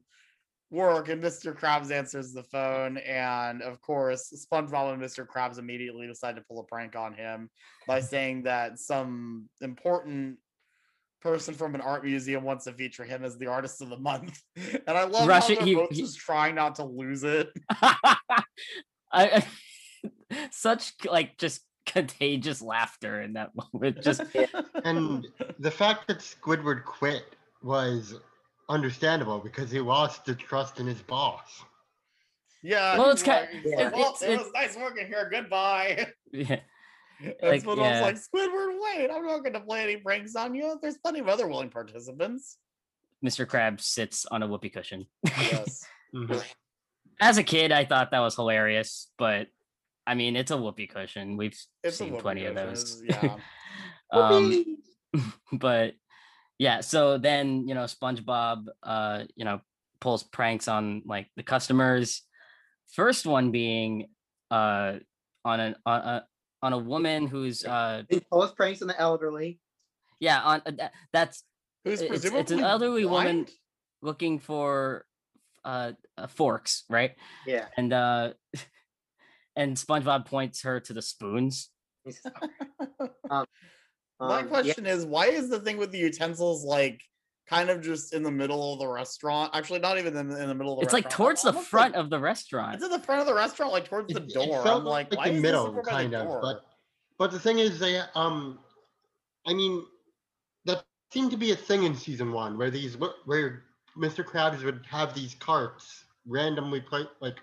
work, 0.72 1.10
and 1.10 1.22
Mr. 1.22 1.56
Krabs 1.56 1.92
answers 1.92 2.34
the 2.34 2.44
phone, 2.44 2.98
and 2.98 3.62
of 3.62 3.82
course, 3.82 4.48
SpongeBob 4.52 4.94
and 4.94 5.02
Mr. 5.02 5.26
Krabs 5.26 5.60
immediately 5.60 6.08
decide 6.08 6.36
to 6.36 6.42
pull 6.42 6.60
a 6.60 6.64
prank 6.64 6.96
on 6.96 7.14
him 7.14 7.50
by 7.88 8.00
saying 8.02 8.44
that 8.44 8.80
some 8.80 9.50
important 9.62 10.38
person 11.22 11.54
from 11.54 11.76
an 11.76 11.82
art 11.82 12.04
museum 12.06 12.44
wants 12.44 12.66
to 12.66 12.74
feature 12.74 13.04
him 13.04 13.24
as 13.24 13.38
the 13.38 13.48
artist 13.48 13.82
of 13.82 13.90
the 13.90 13.98
month. 13.98 14.42
And 14.88 14.98
I 14.98 15.04
love 15.04 15.28
Russia- 15.28 15.54
how 15.54 15.60
they're 15.60 15.66
he- 15.68 15.76
both 15.76 15.90
he- 15.92 16.02
just 16.02 16.18
trying 16.18 16.56
not 16.56 16.76
to 16.76 16.84
lose 16.86 17.24
it. 17.24 17.50
I, 17.72 18.44
I 19.12 19.48
such 20.52 20.94
like 21.06 21.38
just 21.38 21.62
contagious 21.86 22.62
laughter 22.62 23.22
in 23.22 23.34
that 23.34 23.52
moment. 23.74 24.02
Just 24.04 24.22
And 24.86 25.28
the 25.60 25.72
fact 25.72 26.08
that 26.08 26.20
Squidward 26.20 26.86
quit 26.86 27.24
was 27.64 28.16
understandable 28.70 29.40
because 29.40 29.72
he 29.72 29.80
lost 29.80 30.26
the 30.26 30.36
trust 30.36 30.80
in 30.80 30.86
his 30.88 31.02
boss. 31.02 31.64
yeah. 32.62 32.98
Well, 32.98 33.10
it's 33.10 33.24
ki- 33.24 33.32
like- 33.32 33.50
he's 33.50 33.62
yeah. 33.66 33.90
well, 33.90 34.02
It's- 34.14 34.22
it 34.22 34.30
it's- 34.32 34.44
was 34.46 34.54
nice 34.54 34.78
working 34.78 35.08
here. 35.08 35.28
Goodbye. 35.32 36.08
yeah. 36.32 36.60
And 37.20 37.36
Like, 37.42 37.64
SpongeBob's 37.64 37.80
yeah. 37.80 38.02
like, 38.02 38.16
Squidward, 38.16 38.78
wait, 38.80 39.10
I'm 39.12 39.26
not 39.26 39.40
going 39.40 39.54
to 39.54 39.60
play 39.60 39.84
any 39.84 39.98
pranks 39.98 40.36
on 40.36 40.56
you. 40.56 40.78
There's 40.82 40.98
plenty 40.98 41.20
of 41.20 41.28
other 41.28 41.48
willing 41.48 41.70
participants. 41.70 42.58
Mr. 43.26 43.48
Crab 43.48 43.82
sits 43.82 44.26
on 44.26 44.44
a 44.44 44.48
whoopee 44.48 44.70
cushion. 44.70 45.06
Yes. 45.38 45.86
Mhm. 46.16 46.44
As 47.22 47.38
a 47.38 47.44
kid, 47.44 47.72
I 47.74 47.84
thought 47.86 48.12
that 48.12 48.20
was 48.20 48.36
hilarious, 48.36 49.12
but 49.18 49.48
I 50.08 50.16
mean, 50.16 50.36
it's 50.38 50.52
a 50.52 50.58
whoopee 50.58 50.88
cushion. 50.88 51.36
We've 51.38 51.56
It's 51.84 51.98
seen 51.98 52.12
whoopee 52.12 52.22
plenty 52.22 52.46
of 52.46 52.56
those. 52.56 53.02
Yeah. 53.10 53.36
um, 54.12 54.66
but 55.54 55.94
yeah, 56.58 56.80
so 56.82 57.18
then 57.18 57.68
you 57.68 57.76
know, 57.76 57.84
SpongeBob, 57.84 58.68
uh, 58.82 59.24
you 59.36 59.46
know, 59.46 59.60
pulls 60.00 60.24
pranks 60.24 60.68
on 60.68 61.04
like 61.06 61.28
the 61.36 61.44
customers. 61.44 62.24
First 62.94 63.26
one 63.26 63.52
being 63.52 64.08
uh 64.50 64.94
on 65.46 65.60
an 65.60 65.76
on 65.86 66.00
a 66.02 66.26
on 66.62 66.74
a 66.74 66.78
woman 66.78 67.28
who's 67.28 67.64
uh 67.66 68.04
He 68.10 68.20
pulls 68.32 68.52
pranks 68.54 68.82
on 68.82 68.88
the 68.88 69.00
elderly. 69.00 69.60
yeah 70.20 70.42
on 70.42 70.62
uh, 70.68 70.90
that's 71.14 71.44
Who's 71.86 72.02
It's- 72.02 72.18
it's 72.18 72.26
an 72.26 72.32
presumably 72.34 72.64
elderly 72.64 73.06
woman. 73.06 73.48
looking 74.02 74.40
for 74.40 75.06
uh, 75.64 75.94
uh 76.18 76.28
forks 76.28 76.84
right 76.90 77.16
Yeah. 77.48 77.68
and 77.78 77.94
uh 77.94 78.34
and 79.56 79.76
SpongeBob 79.78 80.26
points 80.26 80.62
her 80.64 80.80
to 80.82 80.94
the 80.94 81.02
spoons. 81.02 81.70
He's- 82.06 82.22
um, 83.30 83.46
My 84.22 84.40
um, 84.40 84.44
yeah, 84.44 84.50
question 84.50 84.86
is, 84.86 85.06
why 85.06 85.28
is 85.28 85.50
the 85.50 85.60
thing 85.62 85.78
with 85.78 85.92
the 85.92 85.98
utensils 85.98 86.66
like 86.66 87.02
kind 87.50 87.70
of 87.70 87.82
just 87.82 88.14
in 88.14 88.22
the 88.24 88.32
middle 88.32 88.74
of 88.74 88.80
the 88.80 88.88
restaurant? 88.88 89.52
Actually, 89.56 89.80
not 89.80 89.98
even 89.98 90.16
in, 90.16 90.30
in 90.32 90.48
the 90.48 90.54
middle 90.54 90.74
of 90.74 90.80
the 90.80 90.84
It's 90.86 90.94
like 90.94 91.10
towards 91.10 91.42
the 91.42 91.54
front 91.54 91.94
like- 91.96 92.04
of 92.04 92.10
the 92.10 92.20
restaurant. 92.20 92.76
It's 92.76 92.84
in 92.84 92.92
the 92.92 93.00
front 93.00 93.22
of 93.22 93.28
the 93.28 93.34
restaurant, 93.34 93.72
like 93.72 93.86
towards 93.86 94.14
the 94.14 94.20
It- 94.22 94.28
it 94.30 94.34
door. 94.34 94.64
felt 94.64 94.82
I'm 94.82 94.86
like, 94.86 95.12
why 95.14 95.30
the 95.30 95.36
is 95.36 95.42
middle, 95.42 95.68
over 95.68 95.82
the 95.82 95.90
kind 95.90 96.14
of, 96.14 96.42
but 96.42 96.66
but 97.18 97.32
the 97.32 97.40
thing 97.40 97.60
is, 97.60 97.80
they 97.80 98.00
um, 98.16 98.60
I 99.48 99.54
mean, 99.54 99.84
that 100.66 100.84
seemed 101.12 101.32
to 101.32 101.38
be 101.38 101.52
a 101.52 101.56
thing 101.56 101.84
in 101.84 101.96
season 101.96 102.32
one 102.32 102.58
where 102.58 102.70
these 102.70 102.96
where 103.26 103.64
Mr. 103.98 104.24
Krabs 104.24 104.64
would 104.64 104.86
have 104.88 105.14
these 105.16 105.36
carts 105.36 106.06
randomly 106.28 106.80
play 106.82 107.04
like 107.22 107.38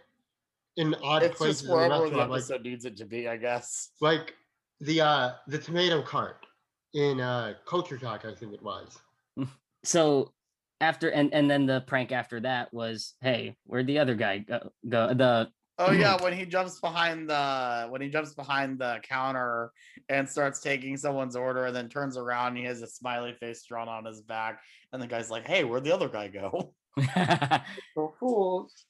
in 0.76 0.94
odd 1.02 1.22
it's 1.24 1.36
places 1.36 1.62
just 1.62 1.64
in 1.64 1.70
the 1.70 1.74
wherever 1.74 1.94
the 1.96 2.02
restaurant, 2.04 2.30
like 2.30 2.38
episode 2.38 2.62
needs 2.62 2.84
it 2.84 2.96
to 2.98 3.04
be, 3.04 3.28
I 3.28 3.36
guess. 3.36 3.90
like 4.00 4.34
the 4.80 5.00
uh 5.00 5.30
the 5.48 5.58
tomato 5.58 6.00
cart 6.02 6.46
in 6.94 7.20
uh 7.20 7.54
Culture 7.66 7.98
Shock, 7.98 8.24
I 8.24 8.34
think 8.34 8.52
it 8.54 8.62
was. 8.62 8.98
So 9.86 10.32
after 10.80 11.08
and 11.08 11.32
and 11.32 11.50
then 11.50 11.66
the 11.66 11.82
prank 11.86 12.12
after 12.12 12.40
that 12.40 12.72
was, 12.72 13.14
hey, 13.20 13.56
where'd 13.64 13.86
the 13.86 13.98
other 13.98 14.14
guy 14.14 14.38
go? 14.38 14.72
go 14.88 15.14
the 15.14 15.48
Oh 15.78 15.92
yeah, 15.92 16.16
when 16.22 16.32
he 16.32 16.46
jumps 16.46 16.80
behind 16.80 17.28
the 17.28 17.86
when 17.90 18.00
he 18.00 18.08
jumps 18.08 18.32
behind 18.32 18.78
the 18.78 18.98
counter 19.02 19.72
and 20.08 20.26
starts 20.26 20.60
taking 20.60 20.96
someone's 20.96 21.36
order 21.36 21.66
and 21.66 21.76
then 21.76 21.90
turns 21.90 22.16
around 22.16 22.48
and 22.48 22.58
he 22.58 22.64
has 22.64 22.80
a 22.80 22.86
smiley 22.86 23.34
face 23.34 23.62
drawn 23.62 23.86
on 23.86 24.06
his 24.06 24.22
back 24.22 24.62
and 24.92 25.02
the 25.02 25.06
guy's 25.06 25.30
like, 25.30 25.46
"Hey, 25.46 25.64
where'd 25.64 25.84
the 25.84 25.92
other 25.92 26.08
guy 26.08 26.28
go?" 26.28 26.72
for 27.94 28.14
fools. 28.18 28.86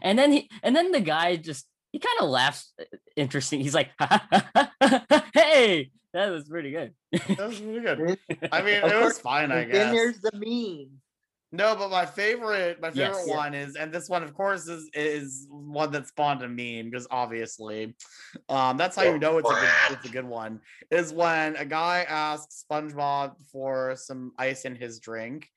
and 0.00 0.16
then 0.16 0.30
he 0.30 0.48
and 0.62 0.76
then 0.76 0.92
the 0.92 1.00
guy 1.00 1.34
just 1.34 1.66
he 1.92 1.98
kind 1.98 2.20
of 2.20 2.28
laughs 2.28 2.72
uh, 2.80 2.84
interesting. 3.16 3.60
He's 3.60 3.74
like, 3.74 3.90
hey, 5.34 5.90
that 6.14 6.30
was 6.30 6.48
pretty 6.48 6.70
good. 6.70 6.92
That 7.12 7.38
was 7.48 7.60
really 7.60 7.80
good. 7.80 8.18
I 8.52 8.62
mean, 8.62 8.74
it 8.74 9.02
was 9.04 9.18
fine, 9.18 9.52
I 9.52 9.64
guess. 9.64 9.72
then 9.72 9.86
guess. 9.86 9.94
there's 9.94 10.20
the 10.20 10.30
meme. 10.34 10.90
No, 11.50 11.74
but 11.76 11.90
my 11.90 12.04
favorite, 12.04 12.78
my 12.80 12.90
Yes. 12.92 13.08
favorite 13.16 13.28
Yeah. 13.28 13.36
one 13.36 13.54
is, 13.54 13.74
and 13.76 13.90
this 13.92 14.08
one, 14.10 14.22
of 14.22 14.34
course, 14.34 14.68
is 14.68 14.90
is 14.92 15.46
one 15.50 15.90
that 15.92 16.06
spawned 16.06 16.42
a 16.42 16.48
meme 16.48 16.90
because 16.90 17.06
obviously, 17.10 17.96
um, 18.50 18.76
that's 18.76 18.96
how 18.96 19.02
you 19.04 19.18
know 19.18 19.38
it's 19.38 19.48
a 19.50 19.54
good, 19.54 19.68
it's 19.96 20.04
a 20.08 20.12
good 20.12 20.26
one. 20.26 20.60
Is 20.90 21.12
when 21.12 21.56
a 21.56 21.64
guy 21.64 22.04
asks 22.08 22.64
SpongeBob 22.70 23.36
for 23.50 23.94
some 23.96 24.32
ice 24.38 24.66
in 24.66 24.76
his 24.76 25.00
drink, 25.00 25.48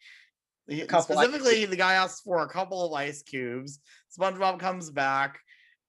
He- 0.67 0.85
specifically, 0.87 1.65
the 1.65 1.75
guy 1.75 1.95
asks 1.95 2.21
for 2.21 2.41
a 2.43 2.47
couple 2.47 2.85
of 2.85 2.93
ice 2.93 3.21
cubes. 3.21 3.79
SpongeBob 4.17 4.59
comes 4.59 4.89
back, 4.91 5.39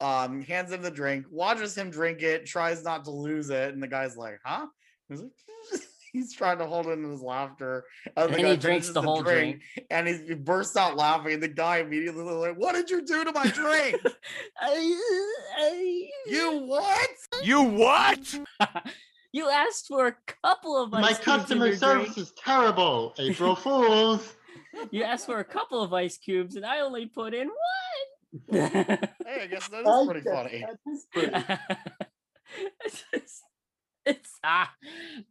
um, 0.02 0.42
hands 0.42 0.72
him 0.72 0.82
the 0.82 0.90
drink, 0.90 1.26
watches 1.30 1.76
him 1.76 1.90
drink 1.90 2.22
it, 2.22 2.44
tries 2.46 2.82
not 2.84 3.04
to 3.04 3.10
lose 3.10 3.50
it, 3.50 3.72
and 3.72 3.82
the 3.82 3.88
guy's 3.88 4.16
like, 4.16 4.38
"Huh?" 4.44 4.66
He's 5.08 5.20
like, 5.22 5.30
he's 6.12 6.34
trying 6.34 6.58
to 6.58 6.66
hold 6.66 6.86
in 6.88 7.02
his 7.10 7.22
laughter, 7.22 7.84
and, 8.16 8.30
And 8.34 8.46
he 8.46 8.56
drinks 8.56 8.62
finishes 8.88 8.92
the 8.94 9.02
whole 9.02 9.22
drink. 9.22 9.62
and 9.90 10.06
he, 10.08 10.14
he 10.28 10.34
bursts 10.34 10.76
out 10.76 10.96
laughing. 10.96 11.34
And 11.34 11.42
the 11.42 11.48
guy 11.48 11.78
immediately 11.78 12.22
like, 12.24 12.56
"What 12.56 12.74
did 12.74 12.90
you 12.90 13.04
do 13.04 13.24
to 13.24 13.32
my 13.32 13.46
drink? 13.46 13.96
I- 14.60 15.00
I- 15.58 16.08
you 16.26 16.58
what?" 16.66 17.08
You 17.42 17.62
what? 17.62 18.38
you 19.32 19.48
asked 19.48 19.86
for 19.88 20.06
a 20.08 20.16
couple 20.44 20.76
of 20.82 20.90
My 20.90 21.00
ice 21.02 21.18
cubes 21.18 21.26
in 21.28 21.38
customer 21.40 21.66
your 21.68 21.76
service 21.76 22.04
drink. 22.14 22.18
is 22.18 22.32
terrible. 22.32 23.14
April 23.18 23.54
Fools. 23.56 24.34
You 24.90 25.02
asked 25.04 25.26
for 25.26 25.38
a 25.38 25.44
couple 25.44 25.82
of 25.82 25.92
ice 25.92 26.16
cubes, 26.18 26.56
and 26.56 26.64
I 26.64 26.80
only 26.80 27.06
put 27.06 27.34
in 27.34 27.46
one. 27.48 27.56
Hey, 28.50 29.42
I 29.42 29.46
guess 29.46 29.68
that 29.68 29.86
is 29.86 30.06
pretty 30.06 30.28
funny. 30.28 30.64
that 30.66 30.78
is 30.92 31.06
pretty- 31.12 31.58
it's, 32.84 33.04
it's, 33.12 33.42
it's 34.04 34.30
ah, 34.44 34.72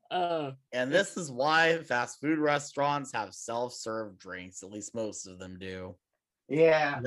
uh, 0.09 0.51
And 0.71 0.91
this 0.91 1.17
is 1.17 1.31
why 1.31 1.79
fast 1.83 2.19
food 2.21 2.39
restaurants 2.39 3.11
have 3.13 3.33
self-serve 3.33 4.17
drinks. 4.17 4.63
At 4.63 4.71
least 4.71 4.95
most 4.95 5.27
of 5.27 5.37
them 5.39 5.57
do. 5.59 5.95
Yeah. 6.47 6.99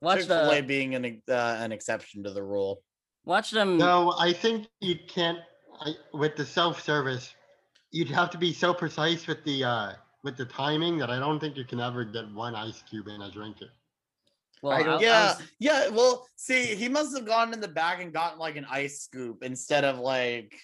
watch 0.00 0.18
Chick-fil-A 0.20 0.60
the 0.60 0.66
being 0.66 0.94
an 0.94 1.22
uh, 1.28 1.56
an 1.58 1.72
exception 1.72 2.22
to 2.24 2.30
the 2.30 2.42
rule. 2.42 2.82
watch 3.24 3.50
them. 3.50 3.78
No, 3.78 4.14
I 4.18 4.32
think 4.32 4.66
you 4.80 4.96
can't. 5.08 5.38
I, 5.80 5.94
with 6.12 6.36
the 6.36 6.44
self-service, 6.44 7.34
you'd 7.90 8.08
have 8.10 8.30
to 8.30 8.38
be 8.38 8.52
so 8.52 8.74
precise 8.74 9.26
with 9.26 9.42
the 9.44 9.64
uh, 9.64 9.92
with 10.24 10.36
the 10.36 10.44
timing 10.44 10.98
that 10.98 11.08
I 11.10 11.18
don't 11.18 11.40
think 11.40 11.56
you 11.56 11.64
can 11.64 11.80
ever 11.80 12.04
get 12.04 12.30
one 12.32 12.54
ice 12.54 12.82
cube 12.88 13.08
in 13.08 13.22
a 13.22 13.30
drink. 13.30 13.62
It. 13.62 13.68
Well, 14.62 14.72
I 14.72 14.82
don't- 14.82 14.92
I- 14.92 14.96
I 14.96 15.00
Yeah, 15.00 15.26
was- 15.26 15.42
yeah. 15.58 15.88
Well, 15.88 16.26
see, 16.36 16.74
he 16.74 16.88
must 16.88 17.16
have 17.16 17.26
gone 17.26 17.52
in 17.52 17.60
the 17.60 17.68
back 17.68 18.00
and 18.02 18.12
gotten 18.12 18.38
like 18.38 18.56
an 18.56 18.66
ice 18.70 19.00
scoop 19.00 19.42
instead 19.42 19.84
of 19.84 19.98
like 19.98 20.54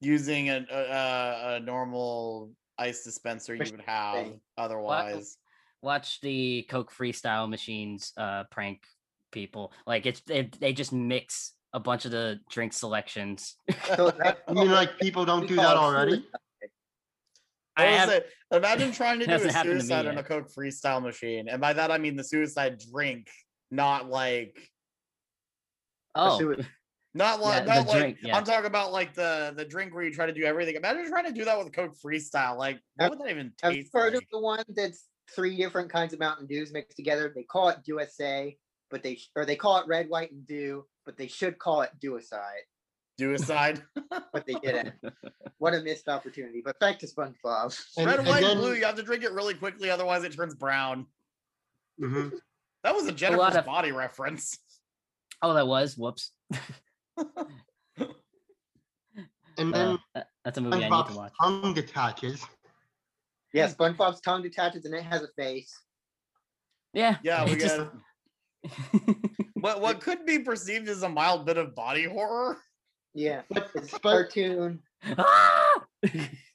using 0.00 0.50
a 0.50 0.64
a, 0.70 0.76
a, 0.76 1.54
a 1.56 1.60
normal 1.60 2.52
ice 2.78 3.04
dispenser 3.04 3.54
you 3.54 3.70
would 3.70 3.82
have 3.86 4.32
otherwise. 4.56 5.36
watch 5.82 6.20
the 6.20 6.62
Coke 6.68 6.92
freestyle 6.92 7.48
machines 7.48 8.12
uh 8.16 8.44
prank 8.50 8.82
people. 9.32 9.72
Like 9.86 10.06
it's 10.06 10.20
they, 10.20 10.48
they 10.60 10.72
just 10.72 10.92
mix 10.92 11.52
a 11.72 11.80
bunch 11.80 12.04
of 12.04 12.10
the 12.10 12.38
drink 12.50 12.72
selections. 12.72 13.56
So 13.96 14.10
that's 14.10 14.40
I 14.46 14.52
mean, 14.52 14.70
like 14.70 14.98
people 14.98 15.24
don't 15.24 15.46
do 15.46 15.56
that 15.56 15.76
already. 15.76 16.24
Suicide. 17.78 17.88
I 17.88 17.90
was 17.90 17.98
have- 18.00 18.10
it? 18.10 18.30
Imagine 18.52 18.92
trying 18.92 19.18
to 19.20 19.26
do 19.26 19.32
a 19.32 19.38
happened 19.52 19.54
to 19.54 19.74
me 19.74 19.80
suicide 19.80 20.06
on 20.06 20.18
a. 20.18 20.22
Coke 20.22 20.48
freestyle 20.52 21.02
machine, 21.02 21.48
and 21.48 21.60
by 21.60 21.72
that 21.72 21.90
I 21.90 21.98
mean 21.98 22.16
the 22.16 22.24
suicide 22.24 22.82
drink, 22.92 23.28
not 23.70 24.08
like 24.08 24.56
oh, 26.14 26.38
sui- 26.38 26.64
Not 27.14 27.40
like, 27.42 27.66
Yeah, 27.66 27.74
not 27.74 27.86
the 27.86 27.92
like 27.92 28.00
drink, 28.00 28.18
yeah. 28.22 28.36
I'm 28.36 28.44
talking 28.44 28.64
about 28.64 28.90
like 28.90 29.12
the 29.12 29.52
the 29.54 29.66
drink 29.66 29.94
where 29.94 30.02
you 30.02 30.12
try 30.14 30.24
to 30.24 30.32
do 30.32 30.44
everything. 30.44 30.76
Imagine 30.76 31.06
trying 31.10 31.26
to 31.26 31.32
do 31.32 31.44
that 31.44 31.58
with 31.62 31.70
Coke 31.70 31.92
Freestyle. 32.02 32.56
Like, 32.56 32.80
what 32.96 33.02
Have- 33.04 33.10
would 33.10 33.18
that 33.20 33.30
even 33.30 33.52
Have 33.62 33.74
you 33.74 33.82
taste 33.82 33.92
heard 33.92 34.14
like? 34.14 34.22
of 34.22 34.28
the 34.32 34.38
one 34.40 34.64
that's 34.74 35.08
three 35.36 35.56
different 35.58 35.90
kinds 35.90 36.14
of 36.14 36.20
Mountain 36.20 36.46
Dews 36.46 36.72
mixed 36.72 36.96
together? 36.96 37.30
They 37.34 37.42
call 37.42 37.68
it 37.68 37.78
USA, 37.84 38.56
but 38.90 39.02
they 39.02 39.18
or 39.36 39.44
they 39.44 39.56
call 39.56 39.76
it 39.78 39.86
red, 39.86 40.08
white, 40.08 40.32
and 40.32 40.46
dew, 40.46 40.86
but 41.04 41.18
they 41.18 41.26
should 41.26 41.58
call 41.58 41.82
it 41.82 41.90
Dewicide, 42.00 42.62
Suicide. 43.18 43.82
but 44.32 44.44
they 44.46 44.54
didn't. 44.54 44.94
what 45.58 45.74
a 45.74 45.80
missed 45.82 46.08
opportunity! 46.08 46.62
But 46.64 46.78
back 46.80 46.98
to 47.00 47.06
SpongeBob. 47.06 47.78
And, 47.96 48.06
Red, 48.06 48.18
and 48.20 48.28
white, 48.28 48.40
then, 48.42 48.52
and 48.52 48.60
blue. 48.60 48.74
You 48.74 48.84
have 48.84 48.96
to 48.96 49.02
drink 49.02 49.22
it 49.24 49.32
really 49.32 49.54
quickly, 49.54 49.90
otherwise 49.90 50.24
it 50.24 50.32
turns 50.34 50.54
brown. 50.54 51.06
Mhm. 52.00 52.32
That 52.84 52.94
was 52.94 53.06
a 53.06 53.12
Jennifer's 53.12 53.38
lot 53.38 53.56
of- 53.56 53.66
body 53.66 53.92
reference. 53.92 54.58
oh, 55.42 55.54
that 55.54 55.66
was 55.66 55.96
whoops. 55.96 56.32
and 59.58 59.74
Uh, 59.74 59.78
then 59.78 59.98
that- 60.14 60.28
that's 60.44 60.58
a 60.58 60.60
movie 60.60 60.76
I 60.76 60.78
need 60.80 60.84
to 60.88 60.90
SpongeBob's 60.94 61.16
watch. 61.16 61.32
tongue 61.40 61.74
detaches. 61.74 62.44
Yeah, 63.52 63.68
SpongeBob's 63.68 64.20
tongue 64.20 64.42
detaches 64.42 64.84
and 64.86 64.94
it 64.94 65.02
has 65.04 65.22
a 65.22 65.28
face. 65.36 65.72
Yeah, 66.94 67.18
Yeah, 67.22 67.44
we 67.44 67.52
it 67.52 67.60
just- 67.60 67.76
get 68.92 69.16
what 69.54 69.80
what 69.80 70.00
could 70.00 70.24
be 70.24 70.38
perceived 70.38 70.88
as 70.88 71.02
a 71.02 71.08
mild 71.08 71.44
bit 71.46 71.56
of 71.58 71.74
body 71.74 72.04
horror. 72.04 72.58
Yeah, 73.14 73.42
But, 73.50 73.70
it's 73.74 73.90
but, 73.92 74.02
cartoon. 74.02 74.80
But 75.16 75.26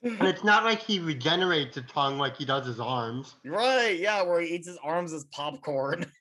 it's 0.01 0.43
not 0.43 0.63
like 0.63 0.81
he 0.81 0.99
regenerates 0.99 1.77
a 1.77 1.81
tongue 1.83 2.17
like 2.17 2.35
he 2.37 2.45
does 2.45 2.65
his 2.65 2.79
arms. 2.79 3.35
Right, 3.45 3.99
yeah, 3.99 4.21
where 4.23 4.41
he 4.41 4.55
eats 4.55 4.67
his 4.67 4.77
arms 4.83 5.13
as 5.13 5.25
popcorn. 5.25 6.05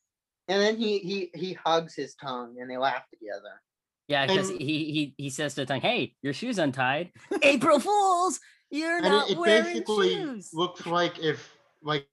And 0.49 0.63
then 0.63 0.77
he 0.77 1.01
he 1.01 1.31
he 1.35 1.55
hugs 1.55 1.97
his 1.97 2.15
tongue 2.15 2.55
and 2.61 2.71
they 2.71 2.77
laugh 2.77 3.03
together. 3.11 3.61
yeah, 4.07 4.29
because 4.29 4.49
he 4.49 4.57
he 4.57 5.15
he 5.19 5.29
says 5.29 5.55
to 5.55 5.63
the 5.63 5.67
tongue, 5.67 5.81
"Hey, 5.81 6.15
your 6.23 6.33
shoes 6.33 6.59
untied. 6.61 7.11
April 7.43 7.81
Fools, 7.81 8.39
you're 8.71 8.99
And 8.99 9.07
not 9.07 9.29
it, 9.29 9.33
it 9.33 9.39
wearing 9.41 9.65
basically 9.65 10.11
shoes." 10.15 10.51
looks 10.55 10.87
like 10.87 11.19
if 11.19 11.53
like 11.83 12.07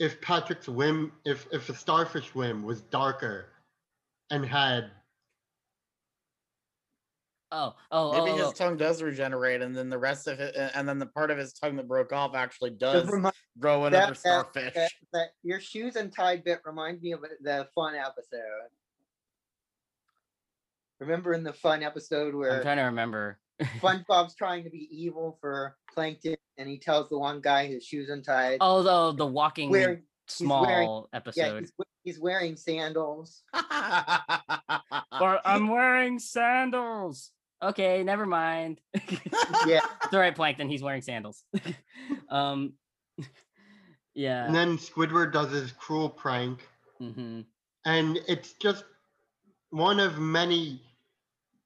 if 0.00 0.20
Patrick's 0.20 0.68
whim 0.68 1.12
if 1.24 1.46
if 1.52 1.68
a 1.68 1.74
starfish 1.76 2.34
whim 2.34 2.64
was 2.64 2.80
darker 2.80 3.50
and 4.32 4.44
had 4.44 4.90
oh, 7.56 7.74
oh, 7.90 8.12
Maybe 8.12 8.32
oh, 8.32 8.36
his 8.36 8.46
oh, 8.46 8.52
tongue 8.52 8.76
does 8.76 9.02
regenerate, 9.02 9.62
and 9.62 9.74
then 9.74 9.88
the 9.88 9.98
rest 9.98 10.28
of 10.28 10.38
it, 10.40 10.54
and 10.74 10.88
then 10.88 10.98
the 10.98 11.06
part 11.06 11.30
of 11.30 11.38
his 11.38 11.52
tongue 11.52 11.76
that 11.76 11.88
broke 11.88 12.12
off 12.12 12.34
actually 12.34 12.70
does 12.70 13.08
remi- 13.08 13.30
grow 13.58 13.84
another 13.84 14.12
that- 14.12 14.16
starfish. 14.18 14.74
that, 14.74 14.90
that 15.12 15.26
your 15.42 15.60
shoes 15.60 15.96
untied 15.96 16.44
bit 16.44 16.60
reminds 16.64 17.02
me 17.02 17.12
of 17.12 17.20
the 17.40 17.68
fun 17.74 17.94
episode. 17.94 18.70
Remember 21.00 21.32
in 21.34 21.44
the 21.44 21.52
fun 21.52 21.82
episode 21.82 22.34
where 22.34 22.56
I'm 22.56 22.62
trying 22.62 22.78
to 22.78 22.84
remember. 22.84 23.38
SpongeBob's 23.80 24.34
trying 24.34 24.64
to 24.64 24.70
be 24.70 24.88
evil 24.90 25.38
for 25.40 25.76
Plankton, 25.92 26.36
and 26.58 26.68
he 26.68 26.78
tells 26.78 27.08
the 27.08 27.18
one 27.18 27.40
guy 27.40 27.66
his 27.66 27.84
shoes 27.84 28.10
untied. 28.10 28.58
Oh, 28.60 28.82
the 28.82 29.16
the 29.16 29.26
walking 29.26 29.70
wearing, 29.70 30.02
small 30.26 30.66
wearing- 30.66 30.88
yeah, 30.88 31.16
episode. 31.16 31.60
he's, 31.60 31.72
he's 32.04 32.20
wearing 32.20 32.56
sandals. 32.56 33.42
Or 35.20 35.40
I'm 35.44 35.68
wearing 35.72 36.18
sandals. 36.18 37.30
Okay, 37.62 38.02
never 38.02 38.26
mind. 38.26 38.80
Yeah, 39.66 39.80
it's 40.04 40.12
all 40.12 40.20
right, 40.20 40.34
Plankton. 40.34 40.68
He's 40.68 40.82
wearing 40.82 41.02
sandals. 41.02 41.44
um, 42.28 42.74
yeah. 44.14 44.46
and 44.46 44.54
then 44.54 44.76
Squidward 44.78 45.32
does 45.32 45.50
his 45.50 45.72
cruel 45.72 46.08
prank 46.08 46.66
hmm 46.98 47.40
and 47.84 48.18
it's 48.26 48.54
just 48.54 48.84
one 49.70 50.00
of 50.00 50.18
many 50.18 50.80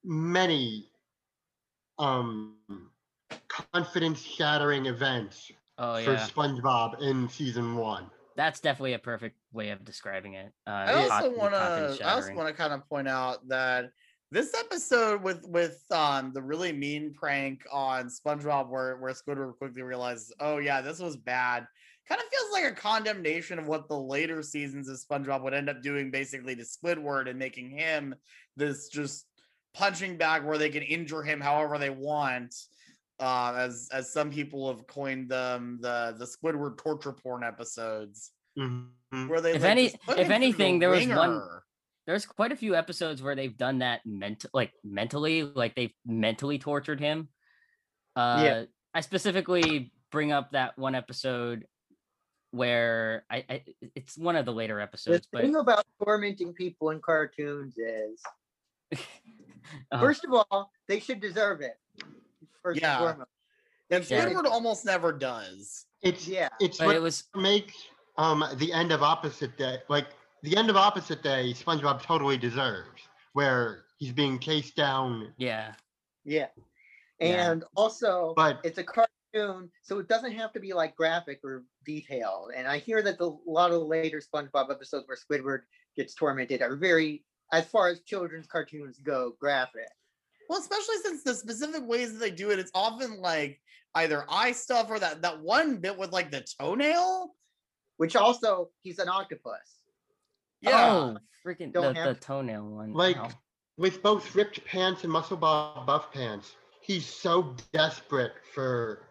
many 0.04 0.86
um 1.98 2.56
confidence 3.48 4.20
shattering 4.20 4.86
events 4.86 5.50
Oh 5.78 5.96
for 5.96 6.12
yeah, 6.12 6.26
SpongeBob 6.28 7.00
in 7.00 7.28
season 7.28 7.74
1. 7.76 8.10
that's 8.36 8.60
definitely 8.60 8.92
a 8.92 8.98
perfect 8.98 9.36
way 9.52 9.70
of 9.70 9.82
describing 9.84 10.34
it. 10.34 10.52
Uh, 10.66 10.70
I 10.70 10.92
also 10.92 11.30
want 11.34 11.52
to. 11.54 12.04
I 12.04 12.12
also 12.12 12.34
want 12.34 12.48
to 12.48 12.54
kind 12.54 12.72
of 12.74 12.86
point 12.88 13.08
out 13.08 13.48
that 13.48 13.92
this 14.32 14.54
episode 14.54 15.22
with 15.22 15.44
with 15.48 15.82
um 15.90 16.32
the 16.32 16.42
really 16.42 16.72
mean 16.72 17.12
prank 17.12 17.62
on 17.70 18.06
SpongeBob, 18.08 18.68
where 18.68 18.96
where 18.98 19.12
Squidward 19.12 19.56
quickly 19.58 19.82
realizes, 19.82 20.32
oh 20.40 20.58
yeah, 20.58 20.80
this 20.80 20.98
was 21.00 21.16
bad. 21.16 21.66
Kind 22.08 22.20
of 22.20 22.26
feels 22.28 22.52
like 22.52 22.64
a 22.64 22.74
condemnation 22.74 23.58
of 23.58 23.66
what 23.66 23.88
the 23.88 23.96
later 23.98 24.42
seasons 24.42 24.88
of 24.88 24.96
SpongeBob 24.98 25.42
would 25.42 25.54
end 25.54 25.68
up 25.68 25.82
doing, 25.82 26.10
basically 26.10 26.56
to 26.56 26.62
Squidward 26.62 27.28
and 27.28 27.38
making 27.38 27.70
him 27.70 28.14
this 28.56 28.88
just 28.88 29.26
punching 29.74 30.16
bag 30.16 30.44
where 30.44 30.58
they 30.58 30.70
can 30.70 30.82
injure 30.82 31.22
him 31.22 31.40
however 31.40 31.78
they 31.78 31.90
want. 31.90 32.54
Uh, 33.20 33.52
as 33.56 33.88
as 33.92 34.12
some 34.12 34.30
people 34.30 34.68
have 34.72 34.86
coined 34.86 35.28
them, 35.28 35.78
the 35.82 36.14
the 36.18 36.24
Squidward 36.24 36.78
torture 36.78 37.12
porn 37.12 37.44
episodes, 37.44 38.32
Mhm. 38.58 38.88
where 39.28 39.40
they 39.40 39.52
If 39.54 39.62
like, 39.62 39.70
any- 39.70 39.86
if 39.86 39.92
him 39.92 40.14
through 40.16 40.24
the 40.24 40.34
anything, 40.34 40.78
there 40.78 40.88
was 40.90 41.06
one- 41.06 41.30
ringer. 41.30 41.62
There's 42.10 42.26
quite 42.26 42.50
a 42.50 42.56
few 42.56 42.74
episodes 42.74 43.22
where 43.22 43.36
they've 43.36 43.56
done 43.56 43.78
that 43.78 44.00
mental, 44.04 44.50
like 44.52 44.72
mentally, 44.82 45.44
like 45.44 45.76
they've 45.76 45.94
mentally 46.04 46.58
tortured 46.58 46.98
him. 46.98 47.28
Uh, 48.16 48.64
I 48.92 49.00
specifically 49.00 49.92
bring 50.10 50.32
up 50.32 50.50
that 50.50 50.76
one 50.76 50.96
episode 50.96 51.66
where 52.50 53.24
I, 53.30 53.44
I 53.48 53.62
it's 53.94 54.18
one 54.18 54.34
of 54.34 54.44
the 54.44 54.52
later 54.52 54.78
the 54.78 54.82
episodes, 54.82 55.28
but 55.30 55.42
the 55.42 55.46
thing 55.46 55.54
about 55.54 55.84
tormenting 56.02 56.52
people 56.52 56.90
in 56.90 56.98
cartoons 56.98 57.78
is, 57.78 58.20
uh, 59.92 60.00
first 60.00 60.24
of 60.24 60.32
all, 60.32 60.72
they 60.88 60.98
should 60.98 61.20
deserve 61.20 61.60
it. 61.60 61.78
First 62.60 62.80
Yeah. 62.80 62.96
and 62.96 63.04
foremost. 63.04 63.30
And 63.90 64.10
Yeah. 64.10 64.26
Squidward 64.26 64.46
almost 64.46 64.84
never 64.84 65.12
does. 65.12 65.86
It's 66.02 66.26
Yeah. 66.26 66.48
it's 66.58 66.78
but 66.78 66.88
what 66.88 66.96
it 66.96 67.02
was 67.02 67.22
makes 67.36 67.76
um 68.18 68.44
the 68.56 68.72
end 68.72 68.90
of 68.90 69.04
opposite 69.04 69.56
day 69.56 69.78
like 69.88 70.08
the 70.42 70.56
end 70.56 70.70
of 70.70 70.76
opposite 70.76 71.22
day 71.22 71.52
SpongeBob 71.52 72.02
totally 72.02 72.36
deserves 72.36 73.02
where 73.32 73.84
he's 73.98 74.12
being 74.12 74.38
chased 74.38 74.76
down 74.76 75.32
yeah. 75.36 75.72
Yeah. 76.24 76.48
Yeah. 77.20 77.50
And 77.50 77.64
also, 77.76 78.32
but 78.36 78.60
it's 78.64 78.78
a 78.78 78.84
cartoon 78.84 79.10
cartoon, 79.32 79.70
so 79.82 79.98
it 79.98 80.08
doesn't 80.08 80.32
have 80.32 80.52
to 80.52 80.60
be 80.60 80.72
like 80.72 80.96
graphic 80.96 81.40
or 81.44 81.64
detailed. 81.84 82.52
And 82.54 82.66
I 82.66 82.78
hear 82.78 83.02
that 83.02 83.18
the, 83.18 83.26
a 83.26 83.50
lot 83.50 83.70
of 83.70 83.80
the 83.80 83.86
later 83.86 84.20
SpongeBob 84.20 84.70
episodes 84.70 85.06
where 85.06 85.16
Squidward 85.16 85.60
gets 85.96 86.14
tormented 86.14 86.62
are 86.62 86.76
very, 86.76 87.24
as 87.52 87.66
far 87.66 87.88
as 87.88 88.00
children's 88.00 88.46
cartoons 88.46 88.98
go, 88.98 89.34
graphic. 89.40 89.88
Well, 90.48 90.60
especially 90.60 90.96
since 91.02 91.22
the 91.22 91.34
specific 91.34 91.86
ways 91.86 92.12
that 92.12 92.18
they 92.18 92.30
do 92.30 92.50
it, 92.50 92.58
it's 92.58 92.72
often 92.74 93.20
like 93.20 93.60
either 93.94 94.24
eye 94.28 94.52
stuff 94.52 94.86
or 94.90 94.98
that 94.98 95.22
that 95.22 95.40
one 95.40 95.76
bit 95.76 95.96
with 95.96 96.12
like 96.12 96.30
the 96.30 96.44
toenail. 96.58 97.34
Which 97.98 98.16
also, 98.16 98.70
he's 98.82 98.98
an 98.98 99.10
octopus. 99.10 99.79
Yeah. 100.62 100.92
Oh, 100.92 101.18
freaking 101.46 101.72
Don't 101.72 101.94
the, 101.94 102.00
have 102.00 102.08
the 102.08 102.14
to- 102.14 102.20
toenail 102.20 102.64
one. 102.68 102.92
Like 102.92 103.16
Ow. 103.16 103.30
with 103.78 104.02
both 104.02 104.34
ripped 104.34 104.64
pants 104.64 105.04
and 105.04 105.12
muscle 105.12 105.36
bob 105.36 105.86
buff 105.86 106.12
pants, 106.12 106.54
he's 106.82 107.06
so 107.06 107.54
desperate 107.72 108.32
for 108.54 109.06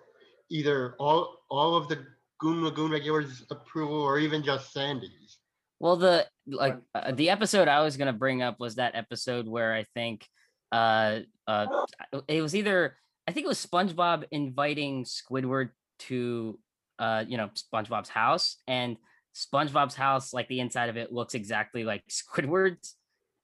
either 0.50 0.96
all 1.00 1.38
all 1.50 1.76
of 1.76 1.88
the 1.88 2.06
Goon 2.40 2.64
Lagoon 2.64 2.92
regulars' 2.92 3.46
approval 3.52 4.02
or 4.02 4.20
even 4.20 4.44
just 4.44 4.72
Sandy's. 4.72 5.38
Well, 5.80 5.96
the 5.96 6.28
like 6.48 6.78
uh, 6.94 7.12
the 7.12 7.30
episode 7.30 7.68
I 7.68 7.82
was 7.82 7.98
gonna 7.98 8.14
bring 8.14 8.42
up 8.42 8.60
was 8.60 8.76
that 8.76 8.96
episode 8.96 9.48
where 9.48 9.74
I 9.74 9.86
think 9.94 10.26
uh 10.72 11.22
uh 11.48 11.86
it 12.28 12.42
was 12.42 12.56
either 12.56 12.96
I 13.28 13.32
think 13.32 13.46
it 13.46 13.48
was 13.48 13.66
SpongeBob 13.66 14.26
inviting 14.32 15.04
Squidward 15.06 15.70
to 16.00 16.60
uh 17.00 17.24
you 17.28 17.38
know 17.38 17.50
SpongeBob's 17.56 18.10
house 18.10 18.58
and 18.68 18.98
SpongeBob's 19.40 19.96
house 19.96 20.34
like 20.34 20.48
the 20.48 20.60
inside 20.60 20.90
of 20.90 20.98
it 20.98 21.12
looks 21.12 21.34
exactly 21.34 21.84
like 21.84 22.04
Squidward's 22.10 22.96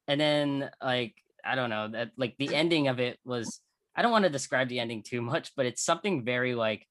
and 0.08 0.20
then 0.20 0.70
like 0.82 1.16
I 1.44 1.56
don't 1.56 1.70
know 1.70 1.90
that 1.90 2.12
like 2.18 2.36
the 2.38 2.54
ending 2.54 2.88
of 2.88 3.00
it 3.00 3.20
was 3.24 3.60
I 3.96 4.02
don't 4.02 4.12
want 4.12 4.26
to 4.26 4.30
describe 4.30 4.68
the 4.68 4.80
ending 4.80 5.04
too 5.04 5.22
much 5.22 5.52
but 5.56 5.66
it's 5.66 5.84
something 5.84 6.26
very 6.26 6.56
like 6.56 6.86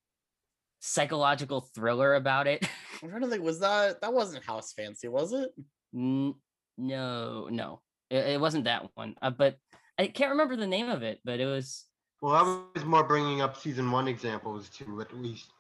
psychological 0.81 1.69
thriller 1.75 2.15
about 2.15 2.47
it 2.47 2.67
I'm 3.03 3.11
trying 3.11 3.23
to 3.23 3.29
think. 3.29 3.43
Was 3.43 3.61
that 3.61 4.01
that 4.01 4.13
wasn't 4.13 4.45
House 4.45 4.73
Fancy, 4.73 5.09
was 5.09 5.33
it? 5.33 5.51
N- 5.95 6.35
no, 6.79 7.49
no, 7.51 7.81
it, 8.11 8.27
it 8.27 8.41
wasn't 8.41 8.65
that 8.65 8.89
one. 8.95 9.15
Uh, 9.21 9.31
but 9.31 9.57
I 9.99 10.07
can't 10.07 10.31
remember 10.31 10.57
the 10.57 10.67
name 10.67 10.89
of 10.89 11.03
it. 11.03 11.21
But 11.25 11.41
it 11.41 11.47
was 11.47 11.85
Well, 12.21 12.35
I 12.35 12.43
was 12.75 12.85
more 12.85 13.05
bringing 13.05 13.41
up 13.41 13.57
season 13.57 13.91
one 13.91 14.09
examples 14.09 14.69
to 14.71 15.01
at 15.01 15.15
least 15.17 15.53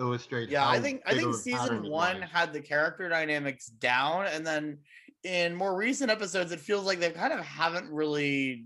illustrate. 0.00 0.48
Yeah, 0.48 0.66
I 0.66 0.80
think 0.80 1.02
I 1.06 1.10
think 1.10 1.28
of 1.28 1.34
a 1.34 1.50
pattern 1.50 1.82
season 1.82 1.90
one 1.90 2.20
was. 2.20 2.30
had 2.30 2.52
the 2.52 2.60
character 2.60 3.08
dynamics 3.08 3.66
down, 3.66 4.26
and 4.26 4.44
then 4.46 4.78
in 5.22 5.54
more 5.54 5.76
recent 5.76 6.10
episodes, 6.10 6.50
it 6.50 6.60
feels 6.60 6.86
like 6.86 6.98
they 6.98 7.10
kind 7.10 7.32
of 7.32 7.40
haven't 7.40 7.90
really 7.92 8.64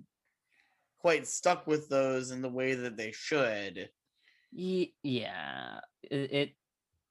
quite 1.00 1.26
stuck 1.26 1.66
with 1.66 1.88
those 1.88 2.30
in 2.30 2.40
the 2.40 2.48
way 2.48 2.74
that 2.74 2.96
they 2.96 3.12
should. 3.12 3.90
ye- 4.52 4.94
yeah. 5.02 5.80
It. 6.02 6.32
it 6.32 6.50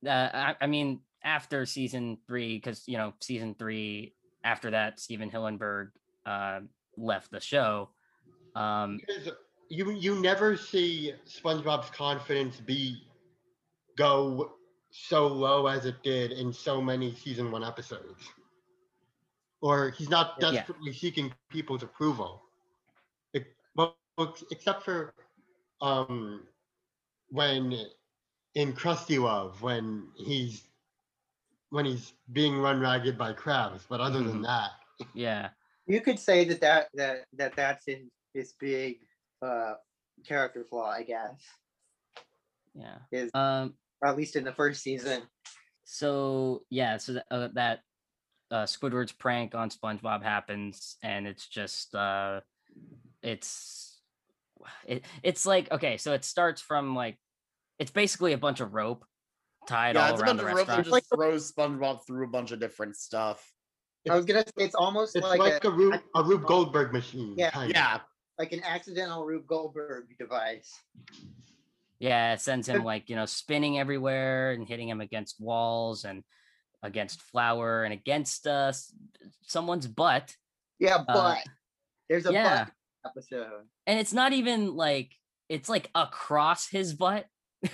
uh, 0.07 0.29
I, 0.33 0.55
I 0.61 0.67
mean, 0.67 0.99
after 1.23 1.65
season 1.65 2.17
three, 2.27 2.57
because 2.57 2.83
you 2.87 2.97
know, 2.97 3.13
season 3.21 3.55
three 3.57 4.15
after 4.43 4.71
that, 4.71 4.99
Stephen 4.99 5.29
Hillenburg 5.29 5.89
uh, 6.25 6.61
left 6.97 7.31
the 7.31 7.39
show. 7.39 7.89
Um, 8.55 8.99
Because 9.05 9.33
you 9.69 9.91
you 9.91 10.19
never 10.19 10.57
see 10.57 11.13
SpongeBob's 11.27 11.89
confidence 11.89 12.59
be 12.59 13.03
go 13.97 14.53
so 14.91 15.27
low 15.27 15.67
as 15.67 15.85
it 15.85 16.01
did 16.03 16.31
in 16.31 16.53
so 16.53 16.81
many 16.81 17.13
season 17.15 17.51
one 17.51 17.63
episodes. 17.63 18.29
Or 19.61 19.89
he's 19.91 20.09
not 20.09 20.35
Yeah. 20.39 20.51
desperately 20.51 20.93
seeking 20.93 21.33
people's 21.49 21.83
approval. 21.83 22.43
Ex- 23.33 23.47
well, 23.75 23.97
except 24.51 24.83
for 24.83 25.13
um 25.81 26.47
when 27.29 27.87
in 28.53 28.73
Krusty 28.73 29.19
Love 29.21 29.61
when 29.61 30.11
he's 30.15 30.69
when 31.69 31.85
he's 31.85 32.13
being 32.31 32.59
run 32.59 32.79
ragged 32.79 33.17
by 33.17 33.33
Krabs, 33.33 33.87
but 33.89 33.99
other 33.99 34.21
than 34.21 34.41
Mhm. 34.41 34.45
that, 34.45 34.71
yeah. 35.15 35.49
You 35.87 36.01
could 36.01 36.19
say 36.19 36.45
that 36.45 36.61
that 36.61 36.89
that, 36.93 37.25
that 37.33 37.55
that's 37.55 37.87
in 37.87 38.11
his 38.33 38.53
big 38.53 39.07
uh 39.41 39.75
character 40.23 40.63
flaw, 40.63 40.89
I 40.91 41.03
guess. 41.03 41.41
Yeah. 42.75 42.99
Is 43.11 43.31
Um. 43.33 43.75
Or 44.03 44.09
at 44.09 44.17
least 44.17 44.35
in 44.35 44.43
the 44.43 44.51
first 44.51 44.83
season. 44.83 45.21
so 45.85 46.63
yeah 46.69 46.97
so 46.97 47.13
that, 47.13 47.25
uh, 47.31 47.47
that 47.53 47.79
uh 48.51 48.63
squidward's 48.63 49.11
prank 49.11 49.55
on 49.55 49.69
spongebob 49.69 50.21
happens 50.21 50.97
and 51.01 51.25
it's 51.25 51.47
just 51.47 51.95
uh 51.95 52.41
it's 53.21 54.01
it, 54.85 55.05
it's 55.23 55.45
like 55.45 55.71
okay 55.71 55.97
so 55.97 56.13
it 56.13 56.23
starts 56.23 56.61
from 56.61 56.95
like 56.95 57.17
it's 57.79 57.91
basically 57.91 58.33
a 58.33 58.37
bunch 58.37 58.59
of 58.59 58.73
rope 58.73 59.05
tied 59.67 59.95
yeah, 59.95 60.07
all 60.07 60.13
it's 60.13 60.21
a 60.21 60.25
bunch 60.25 60.39
the 60.39 60.47
of 60.47 60.53
rope 60.53 60.67
that 60.67 60.85
just 60.85 61.09
throws 61.13 61.51
SpongeBob 61.51 62.05
through 62.05 62.25
a 62.25 62.29
bunch 62.29 62.51
of 62.51 62.59
different 62.59 62.95
stuff. 62.95 63.49
I 64.09 64.15
was 64.15 64.25
gonna 64.25 64.43
say 64.45 64.65
it's 64.65 64.75
almost 64.75 65.15
it's 65.15 65.25
like, 65.25 65.39
like, 65.39 65.63
a, 65.63 65.69
a, 65.69 65.71
Rube, 65.71 66.01
a 66.15 66.23
Rube 66.23 66.45
Goldberg 66.45 66.91
machine. 66.91 67.35
Yeah. 67.37 67.51
kind 67.51 67.71
of. 67.71 67.75
Yeah, 67.75 67.99
like 68.37 68.51
an 68.51 68.61
accidental 68.63 69.25
Rube 69.25 69.47
Goldberg 69.47 70.05
device. 70.19 70.71
Yeah 72.03 72.33
it 72.33 72.41
sends 72.41 72.67
him 72.67 72.83
like 72.83 73.09
you 73.09 73.15
know 73.15 73.25
spinning 73.25 73.79
everywhere 73.79 74.51
and 74.51 74.67
hitting 74.67 74.89
him 74.89 74.99
against 74.99 75.39
walls 75.39 76.03
and 76.03 76.23
against 76.83 77.21
flour 77.21 77.85
and 77.85 77.93
against 77.93 78.45
uh 78.45 78.73
someone's 79.47 79.87
butt 79.87 80.35
Yeah, 80.79 80.97
Uh, 81.07 81.13
but 81.13 81.43
there's 82.09 82.25
a 82.25 82.33
yeah 82.33 82.65
butt 82.65 82.73
episode. 83.15 83.63
and 83.87 83.99
it's 83.99 84.11
not 84.11 84.33
even 84.33 84.75
like 84.75 85.15
it's 85.47 85.69
like 85.69 85.89
across 85.95 86.67
his 86.67 86.93
butt 86.93 87.25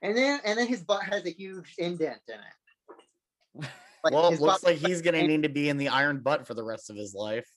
And 0.00 0.16
then 0.16 0.40
and 0.44 0.56
then 0.58 0.68
his 0.68 0.82
butt 0.84 1.02
has 1.02 1.26
a 1.26 1.30
huge 1.30 1.74
indent 1.76 2.20
in 2.28 2.34
it. 2.38 3.68
Like 4.04 4.14
well, 4.14 4.32
it 4.32 4.40
looks 4.40 4.62
like 4.62 4.76
he's 4.78 5.02
gonna 5.02 5.26
need 5.26 5.42
to 5.42 5.48
be 5.48 5.68
in 5.68 5.76
the 5.76 5.88
iron 5.88 6.20
butt 6.20 6.46
for 6.46 6.54
the 6.54 6.62
rest 6.64 6.88
of 6.88 6.96
his 6.96 7.14
life. 7.14 7.48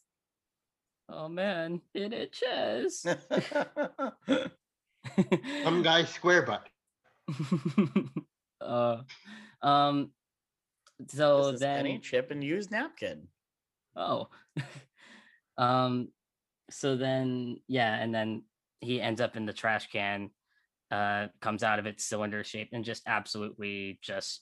oh 1.08 1.30
man 1.30 1.82
it 1.93 2.12
itches 2.13 3.06
Some 5.64 5.82
guy 5.84 6.06
square 6.06 6.44
butt. 6.44 6.68
uh, 8.62 8.98
um. 9.62 10.12
So 11.08 11.54
then, 11.54 11.80
any 11.80 12.00
chip 12.00 12.30
and 12.32 12.44
use 12.44 12.70
napkin. 12.70 13.28
oh, 13.96 14.28
um. 15.58 16.10
So 16.70 16.96
then, 16.96 17.58
yeah, 17.68 17.96
and 17.96 18.14
then 18.14 18.44
he 18.80 19.02
ends 19.02 19.20
up 19.22 19.36
in 19.36 19.46
the 19.46 19.54
trash 19.54 19.90
can. 19.90 20.30
Uh, 20.90 21.28
comes 21.40 21.64
out 21.64 21.80
of 21.80 21.86
its 21.86 22.04
cylinder 22.04 22.44
shape 22.44 22.70
and 22.74 22.84
just 22.84 23.02
absolutely 23.08 23.98
just 24.02 24.42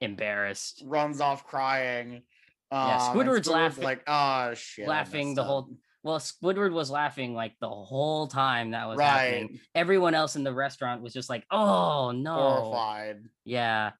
embarrassed, 0.00 0.84
Runs 0.86 1.20
off 1.20 1.44
crying. 1.44 2.22
Yeah, 2.70 2.96
um, 3.10 3.18
and 3.18 3.28
Squidward's 3.28 3.48
laughing- 3.48 3.82
like, 3.82 4.04
oh 4.06 4.54
shit, 4.54 4.86
laughing 4.86 5.34
the 5.34 5.42
up." 5.42 5.46
whole. 5.48 5.70
Well, 6.08 6.20
Squidward 6.20 6.72
was 6.72 6.90
laughing 6.90 7.34
like 7.34 7.52
the 7.60 7.68
whole 7.68 8.28
time 8.28 8.70
that 8.70 8.88
was 8.88 8.98
happening. 8.98 9.48
right, 9.48 9.60
Everyone 9.74 10.14
else 10.14 10.36
in 10.36 10.42
the 10.42 10.54
restaurant 10.54 11.02
was 11.02 11.12
just 11.12 11.28
like, 11.28 11.44
"Oh 11.50 12.12
no!" 12.12 12.34
horrified. 12.34 13.24
Yeah. 13.44 13.90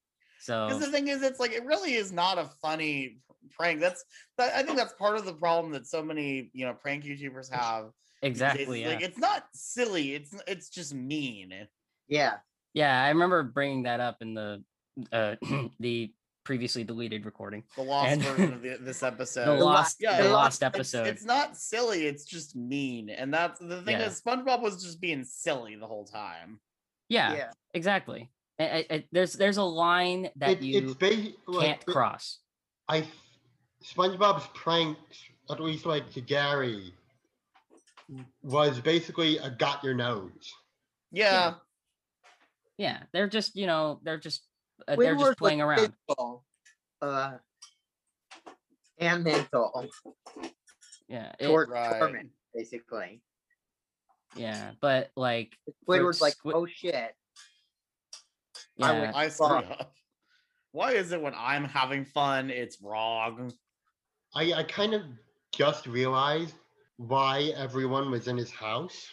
So 0.41 0.69
Because 0.69 0.81
the 0.81 0.91
thing 0.91 1.09
is, 1.09 1.23
it's 1.23 1.39
like 1.39 1.53
it 1.53 1.67
really 1.67 1.93
is 1.93 2.11
not 2.11 2.39
a 2.39 2.49
funny 2.63 3.19
prank. 3.51 3.81
That's 3.81 4.03
that, 4.39 4.55
I 4.55 4.63
think 4.63 4.79
that's 4.79 4.95
part 4.95 5.19
of 5.19 5.27
the 5.27 5.35
problem 5.35 5.71
that 5.75 5.87
so 5.87 6.03
many 6.03 6.51
you 6.55 6.65
know 6.65 6.73
prank 6.73 7.05
YouTubers 7.05 7.53
have. 7.53 7.91
exactly. 8.23 8.85
is, 8.85 8.87
Yeah. 8.87 8.95
Like 8.95 9.05
it's 9.05 9.19
not 9.19 9.45
silly. 9.53 10.15
It's 10.15 10.35
it's 10.47 10.71
just 10.71 10.95
mean. 10.95 11.53
yeah. 12.09 12.37
Yeah, 12.73 13.05
I 13.05 13.11
remember 13.11 13.43
bringing 13.43 13.83
that 13.83 14.01
up 14.01 14.17
in 14.23 14.33
the 14.33 14.65
uh 15.13 15.37
the 15.79 16.11
previously 16.49 16.83
deleted 16.83 17.27
recording. 17.27 17.63
The 17.77 17.83
lost 17.83 18.09
And- 18.11 18.23
version 18.23 18.53
of 18.55 18.63
the, 18.67 18.79
this 18.81 19.03
episode. 19.03 19.45
The 19.59 19.63
lost 19.63 19.99
yeah, 20.01 20.23
the 20.23 20.31
lost 20.31 20.63
episode. 20.63 21.07
It's, 21.07 21.23
not 21.23 21.59
silly. 21.59 22.07
It's 22.07 22.25
just 22.25 22.57
mean, 22.57 23.11
and 23.11 23.33
that's 23.35 23.61
the 23.61 23.83
thing 23.83 24.01
Yeah. 24.01 24.07
is 24.07 24.19
SpongeBob 24.23 24.63
was 24.63 24.83
just 24.83 24.99
being 24.99 25.25
silly 25.25 25.77
the 25.77 25.87
whole 25.87 26.07
time. 26.07 26.59
yeah, 27.11 27.35
Yeah. 27.37 27.51
exactly. 27.75 28.31
I- 28.59 28.65
I- 28.65 28.87
I- 28.95 29.05
there's 29.13 29.35
there's 29.35 29.59
a 29.59 29.63
line 29.63 30.31
that 30.37 30.53
It- 30.53 30.63
you 30.63 30.79
it's 30.79 30.95
ba- 30.95 31.61
can't 31.61 31.83
it- 31.83 31.87
cross. 31.87 32.39
I 32.89 33.07
SpongeBob's 33.85 34.47
pranks, 34.55 35.19
at 35.51 35.61
least 35.61 35.85
like 35.85 36.11
to 36.15 36.23
Gary, 36.23 36.95
was 38.43 38.81
basically 38.81 39.37
a 39.37 39.51
got 39.51 39.85
your 39.85 39.93
nose. 39.93 40.51
Yeah, 41.13 41.57
Yeah, 42.79 43.03
they're 43.13 43.29
just 43.29 43.55
you 43.55 43.67
know 43.67 44.01
they're 44.03 44.17
just 44.19 44.45
uh, 44.89 44.97
they're 44.97 45.15
just 45.17 45.39
playing 45.39 45.61
around. 45.61 45.79
physical, 46.09 46.45
uh, 47.03 47.33
and 48.99 49.23
mental 49.25 49.87
Yeah, 51.09 51.33
it- 51.39 51.47
toward 51.47 51.69
right. 51.71 51.99
torment, 51.99 52.31
basically. 52.55 53.23
yeah, 54.35 54.73
but 54.81 55.11
like 55.17 55.57
for 55.87 55.97
Squidward's 55.99 56.21
like, 56.21 56.35
Squid- 56.35 56.55
oh 56.57 56.67
shit. 56.67 57.15
yeah, 58.77 58.87
I 58.87 59.01
would- 59.01 59.15
I 59.15 59.29
screwed 59.29 59.65
up. 59.65 59.95
Why 60.73 60.93
is 60.93 61.13
it 61.13 61.21
when 61.21 61.35
I'm 61.35 61.65
having 61.65 62.05
fun, 62.05 62.51
it's 62.51 62.81
wrong? 62.83 63.53
I, 64.35 64.53
I 64.53 64.63
kind 64.65 64.95
of 64.95 65.03
just 65.53 65.87
realized 65.87 66.55
why 66.99 67.53
everyone 67.57 68.11
was 68.11 68.29
in 68.29 68.37
his 68.37 68.51
house. 68.51 69.09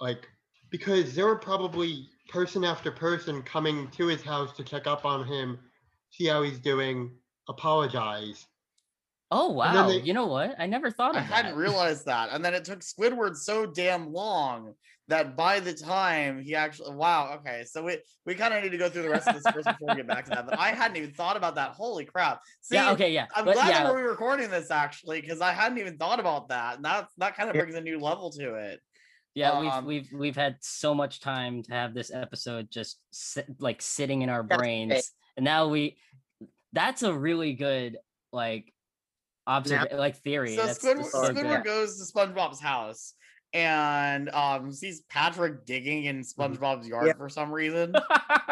Like 0.00 0.28
because 0.70 1.14
there 1.14 1.26
were 1.26 1.38
probably 1.38 2.08
person 2.32 2.64
after 2.64 2.90
person 2.90 3.42
coming 3.42 3.88
to 3.90 4.06
his 4.06 4.22
house 4.22 4.56
to 4.56 4.64
check 4.64 4.86
up 4.86 5.04
on 5.04 5.26
him, 5.26 5.58
see 6.10 6.26
how 6.26 6.42
he's 6.42 6.58
doing, 6.58 7.10
apologize. 7.48 8.46
Oh 9.30 9.50
wow! 9.50 9.88
they- 9.88 10.00
you 10.00 10.12
know 10.12 10.26
what? 10.26 10.54
I 10.58 10.66
never 10.66 10.90
thought 10.90 11.10
of 11.12 11.16
I 11.16 11.20
of 11.20 11.26
hadn't 11.26 11.56
realized 11.56 12.06
that. 12.06 12.30
And 12.32 12.44
then 12.44 12.54
it 12.54 12.64
took 12.64 12.80
Squidward 12.80 13.36
so 13.36 13.64
damn 13.66 14.12
long 14.12 14.74
that 15.08 15.36
by 15.36 15.58
the 15.58 15.72
time 15.74 16.40
he 16.42 16.54
actually 16.54 16.94
wow, 16.94 17.38
okay. 17.38 17.64
So 17.66 17.82
we 17.82 17.98
we 18.26 18.34
kind 18.34 18.52
of 18.52 18.62
need 18.62 18.70
to 18.72 18.78
go 18.78 18.90
through 18.90 19.02
the 19.02 19.10
rest 19.10 19.28
of 19.28 19.34
this 19.34 19.50
first 19.52 19.66
before 19.66 19.88
we 19.88 19.96
get 19.96 20.06
back 20.06 20.24
to 20.24 20.30
that. 20.30 20.46
But 20.46 20.58
I 20.58 20.68
hadn't 20.68 20.98
even 20.98 21.12
thought 21.12 21.36
about 21.38 21.54
that. 21.54 21.70
Holy 21.70 22.04
crap. 22.04 22.40
See, 22.60 22.74
yeah. 22.74 22.92
Okay. 22.92 23.12
Yeah. 23.12 23.26
I'm 23.34 23.46
but 23.46 23.54
glad 23.54 23.68
yeah, 23.68 23.84
that 23.84 23.94
we're 23.94 24.08
recording 24.10 24.50
this 24.50 24.70
actually, 24.70 25.22
because 25.22 25.40
I 25.40 25.52
hadn't 25.52 25.78
even 25.78 25.96
thought 25.96 26.20
about 26.20 26.48
that. 26.48 26.76
And 26.76 26.84
that 26.84 27.08
that 27.18 27.34
kind 27.34 27.48
of 27.48 27.56
Yeah. 27.56 27.62
brings 27.62 27.74
a 27.74 27.80
new 27.80 27.98
level 27.98 28.30
to 28.32 28.54
it. 28.54 28.80
Yeah. 29.34 29.50
um, 29.52 29.84
we've 29.86 30.10
we've 30.10 30.20
we've 30.20 30.36
had 30.36 30.56
so 30.60 30.94
much 30.94 31.20
time 31.20 31.62
to 31.64 31.72
have 31.72 31.94
this 31.94 32.12
episode 32.12 32.70
just 32.70 32.98
sit, 33.10 33.46
like 33.58 33.80
sitting 33.82 34.22
in 34.22 34.28
our 34.28 34.42
That's 34.42 34.54
okay. 34.54 34.58
brains, 34.86 35.12
and 35.36 35.44
now 35.44 35.68
we. 35.68 35.96
That's 36.74 37.02
a 37.02 37.12
really 37.12 37.52
good 37.52 37.98
like 38.32 38.72
observation, 39.46 39.98
like 39.98 40.16
theory. 40.22 40.56
So 40.56 40.64
That's 40.66 40.78
Squidward, 40.78 40.96
just 40.98 41.12
so 41.12 41.22
Squidward 41.34 41.62
good. 41.62 41.64
goes 41.64 41.98
to 41.98 42.12
SpongeBob's 42.12 42.60
house 42.60 43.12
and 43.52 44.30
um 44.30 44.72
sees 44.72 45.02
Patrick 45.10 45.66
digging 45.66 46.04
in 46.04 46.22
SpongeBob's 46.22 46.88
yard 46.88 47.08
Yeah. 47.08 47.12
for 47.14 47.28
some 47.28 47.52
reason. 47.52 47.94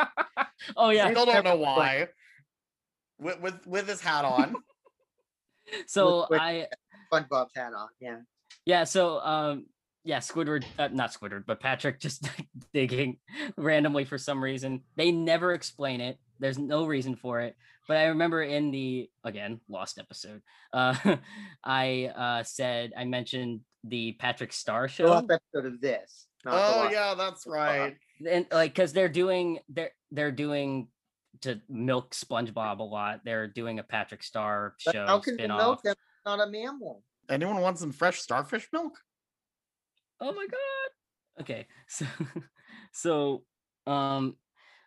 oh 0.77 0.91
yeah. 0.91 1.11
Still 1.11 1.25
don't 1.27 1.45
know 1.45 1.57
why. 1.57 2.09
With 3.19 3.41
with 3.41 3.67
with 3.67 3.89
his 3.89 4.01
hat 4.01 4.25
on. 4.25 4.55
So 5.87 6.27
with- 6.29 6.41
I 6.41 6.67
SpongeBob's 7.13 7.53
hat 7.55 7.73
on. 7.75 7.89
Yeah. 8.01 8.19
Yeah, 8.67 8.85
so 8.85 9.21
um 9.21 9.67
yeah, 10.11 10.19
Squidward 10.19 10.65
uh, 10.77 10.89
not 10.93 11.13
Squidward, 11.13 11.45
but 11.47 11.61
Patrick 11.61 12.01
just 12.01 12.29
digging 12.75 13.19
randomly 13.57 14.05
for 14.05 14.19
some 14.19 14.43
reason. 14.43 14.83
They 14.97 15.13
never 15.13 15.53
explain 15.55 16.01
it. 16.01 16.19
There's 16.41 16.59
no 16.59 16.85
reason 16.85 17.15
for 17.15 17.41
it. 17.43 17.55
But 17.87 17.97
I 17.99 18.07
remember 18.07 18.43
in 18.43 18.73
the 18.73 19.09
again, 19.23 19.61
lost 19.69 19.99
episode. 20.01 20.43
Uh 20.73 21.17
I 21.65 22.13
uh 22.17 22.43
said 22.45 22.93
I 22.97 23.05
mentioned 23.05 23.61
the 23.85 24.13
Patrick 24.19 24.53
Star 24.53 24.83
The 24.89 24.93
show 24.93 25.05
last 25.07 25.31
episode 25.31 25.67
of 25.73 25.81
this. 25.81 26.27
oh 26.47 26.89
yeah, 26.91 27.15
that's 27.15 27.45
right. 27.47 27.97
and 28.29 28.47
like 28.53 28.75
cuz 28.75 28.93
they're 28.93 29.09
doing 29.23 29.59
they're 29.69 29.91
they're 30.11 30.33
doing 30.33 30.89
to 31.43 31.61
milk 31.69 32.15
SpongeBob 32.15 32.79
a 32.81 32.83
lot. 32.99 33.21
They're 33.25 33.47
doing 33.49 33.79
a 33.79 33.83
Patrick 33.85 34.23
Star 34.25 34.75
But 34.85 34.93
show 34.95 35.07
how 35.07 35.19
can 35.21 35.35
you 35.35 35.39
spin-off. 35.39 35.59
milk 35.61 35.83
them? 35.83 35.95
It's 35.99 36.25
Not 36.27 36.41
a 36.41 36.51
mammal. 36.51 37.03
Anyone 37.29 37.61
want 37.61 37.79
some 37.79 37.93
fresh 37.93 38.19
starfish 38.21 38.69
milk? 38.73 38.95
Oh 40.21 40.33
my 40.33 40.47
god 40.47 41.43
okay 41.43 41.67
so 41.89 42.07
so 42.93 43.45
um 43.87 44.37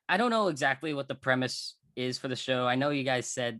i 0.08 0.18
don't 0.18 0.32
know 0.32 0.48
exactly 0.48 0.94
what 0.94 1.08
the 1.08 1.16
premise 1.16 1.76
is 1.96 2.18
for 2.18 2.28
the 2.28 2.36
show 2.36 2.68
i 2.68 2.76
know 2.76 2.90
you 2.90 3.04
guys 3.04 3.28
said 3.28 3.60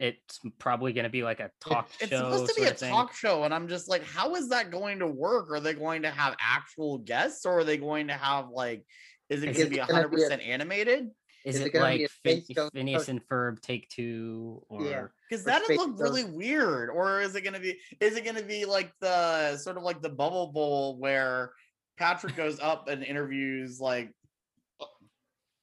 it's 0.00 0.40
probably 0.58 0.92
going 0.92 1.04
to 1.04 1.10
be 1.10 1.22
like 1.22 1.38
a 1.38 1.50
talk 1.60 1.88
It's 2.00 2.08
show 2.08 2.30
supposed 2.32 2.52
to 2.54 2.60
be 2.60 2.66
a 2.66 2.74
talk 2.74 3.14
show, 3.14 3.44
and 3.44 3.54
I'm 3.54 3.68
just 3.68 3.88
like, 3.88 4.02
how 4.02 4.34
is 4.34 4.48
that 4.48 4.72
going 4.72 4.98
to 4.98 5.06
work? 5.06 5.48
Are 5.52 5.60
they 5.60 5.74
going 5.74 6.02
to 6.02 6.10
have 6.10 6.34
actual 6.40 6.98
guests, 6.98 7.46
or 7.46 7.60
are 7.60 7.64
they 7.64 7.76
going 7.76 8.08
to 8.08 8.14
have 8.14 8.48
like, 8.48 8.84
is 9.28 9.44
it 9.44 9.54
going 9.54 9.66
to 9.66 9.70
be 9.70 9.76
gonna 9.76 9.92
100 9.92 10.08
be 10.08 10.16
a- 10.16 10.24
percent 10.24 10.42
animated? 10.42 11.10
is, 11.44 11.54
is 11.54 11.60
it 11.60 11.66
it 11.68 11.72
gonna 11.72 11.96
be 11.96 12.02
like 12.02 12.10
a 12.10 12.11
Fin- 12.24 12.44
phineas 12.72 13.08
and 13.08 13.26
ferb 13.28 13.60
take 13.60 13.88
two 13.88 14.64
or 14.68 14.84
Yeah. 14.84 15.06
Because 15.28 15.42
Or 15.42 15.50
that'd 15.50 15.64
Space 15.66 15.78
look 15.78 15.98
really 15.98 16.24
weird. 16.24 16.90
Or 16.90 17.20
is 17.20 17.34
it 17.34 17.42
gonna 17.42 17.60
be 17.60 17.78
is 18.00 18.16
it 18.16 18.24
gonna 18.24 18.42
be 18.42 18.64
like 18.64 18.92
the 19.00 19.56
sort 19.56 19.76
of 19.76 19.82
like 19.82 20.00
the 20.02 20.08
bubble 20.08 20.52
bowl 20.52 20.98
where 20.98 21.52
Patrick 21.98 22.36
goes 22.36 22.60
up 22.60 22.88
and 22.88 23.02
interviews 23.02 23.80
like 23.80 24.12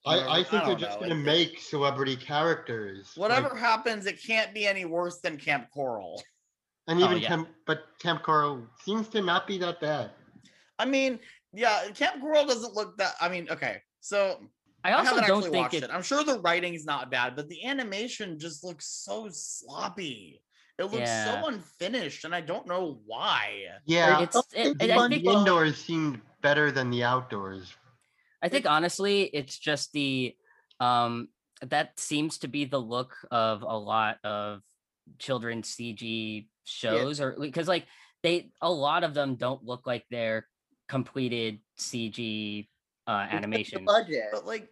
I, 0.05 0.17
Or- 0.17 0.27
I 0.29 0.39
I 0.39 0.43
think 0.43 0.63
they're 0.65 0.75
just 0.75 0.99
know, 1.01 1.07
going 1.07 1.09
to 1.09 1.25
make 1.25 1.59
celebrity 1.59 2.15
characters. 2.15 3.11
like- 3.17 3.21
whatever 3.29 3.53
happens, 3.53 4.05
it 4.05 4.21
can't 4.23 4.53
be 4.53 4.65
any 4.65 4.85
worse 4.85 5.19
than 5.19 5.37
Camp 5.37 5.69
Coral. 5.71 6.23
and 6.87 7.01
Oh, 7.01 7.05
even 7.05 7.17
yeah. 7.19 7.27
Camp, 7.27 7.49
but 7.67 7.83
Camp 7.99 8.23
Coral 8.23 8.65
seems 8.83 9.09
to 9.09 9.21
not 9.21 9.45
be 9.45 9.57
that 9.59 9.79
bad. 9.81 10.11
I 10.79 10.85
mean, 10.85 11.19
yeah, 11.51 11.89
Camp 11.93 12.21
Coral 12.21 12.45
doesn't 12.45 12.73
look 12.73 12.97
that 12.97 13.15
I 13.19 13.27
mean, 13.27 13.49
okay, 13.51 13.81
so 13.99 14.41
i 14.83 14.89
I, 14.91 14.93
also 14.93 15.09
haven't 15.15 15.27
don't 15.27 15.37
actually 15.39 15.51
think 15.51 15.63
watched 15.63 15.73
it, 15.75 15.83
it. 15.83 15.89
I'm 15.91 16.01
sure 16.03 16.23
the 16.23 16.39
writing's 16.39 16.85
not 16.85 17.11
bad, 17.11 17.35
but 17.35 17.49
the 17.49 17.65
animation 17.65 18.39
just 18.39 18.63
looks 18.63 18.85
so 18.87 19.27
sloppy. 19.31 20.41
It 20.77 20.83
looks 20.85 20.97
Yeah. 20.99 21.41
so 21.41 21.47
unfinished, 21.47 22.23
and 22.25 22.33
I 22.33 22.41
don't 22.41 22.65
know 22.67 23.01
why. 23.05 23.65
Yeah, 23.85 24.21
it's 24.21 24.33
don't 24.33 24.45
it, 24.53 24.63
think 24.77 24.83
it- 24.83 24.91
i 24.91 24.95
SpongeBob- 24.97 25.09
think 25.09 25.23
the 25.25 25.31
indoors 25.31 25.77
seemed 25.77 26.21
better 26.41 26.71
than 26.71 26.89
the 26.89 27.03
outdoors. 27.03 27.73
I 28.41 28.47
think 28.47 28.65
honestly, 28.65 29.23
it's 29.23 29.57
just 29.59 29.91
the 29.91 30.35
um 30.79 31.27
that 31.61 31.99
seems 31.99 32.37
to 32.39 32.47
be 32.47 32.63
the 32.63 32.79
look 32.79 33.13
of 33.31 33.63
a 33.63 33.77
lot 33.77 34.17
of 34.23 34.61
children's 35.17 35.67
CG 35.75 36.47
shows, 36.63 37.19
or 37.19 37.35
because 37.37 37.67
like 37.67 37.85
they 38.23 38.51
a 38.61 38.71
lot 38.71 39.03
of 39.03 39.13
them 39.13 39.35
don't 39.35 39.65
look 39.65 39.85
like 39.85 40.05
they're 40.09 40.47
completed 40.87 41.59
CG 41.77 42.69
uh, 43.09 43.27
animation. 43.31 43.85
budget. 43.85 44.25
But 44.31 44.45
like, 44.45 44.67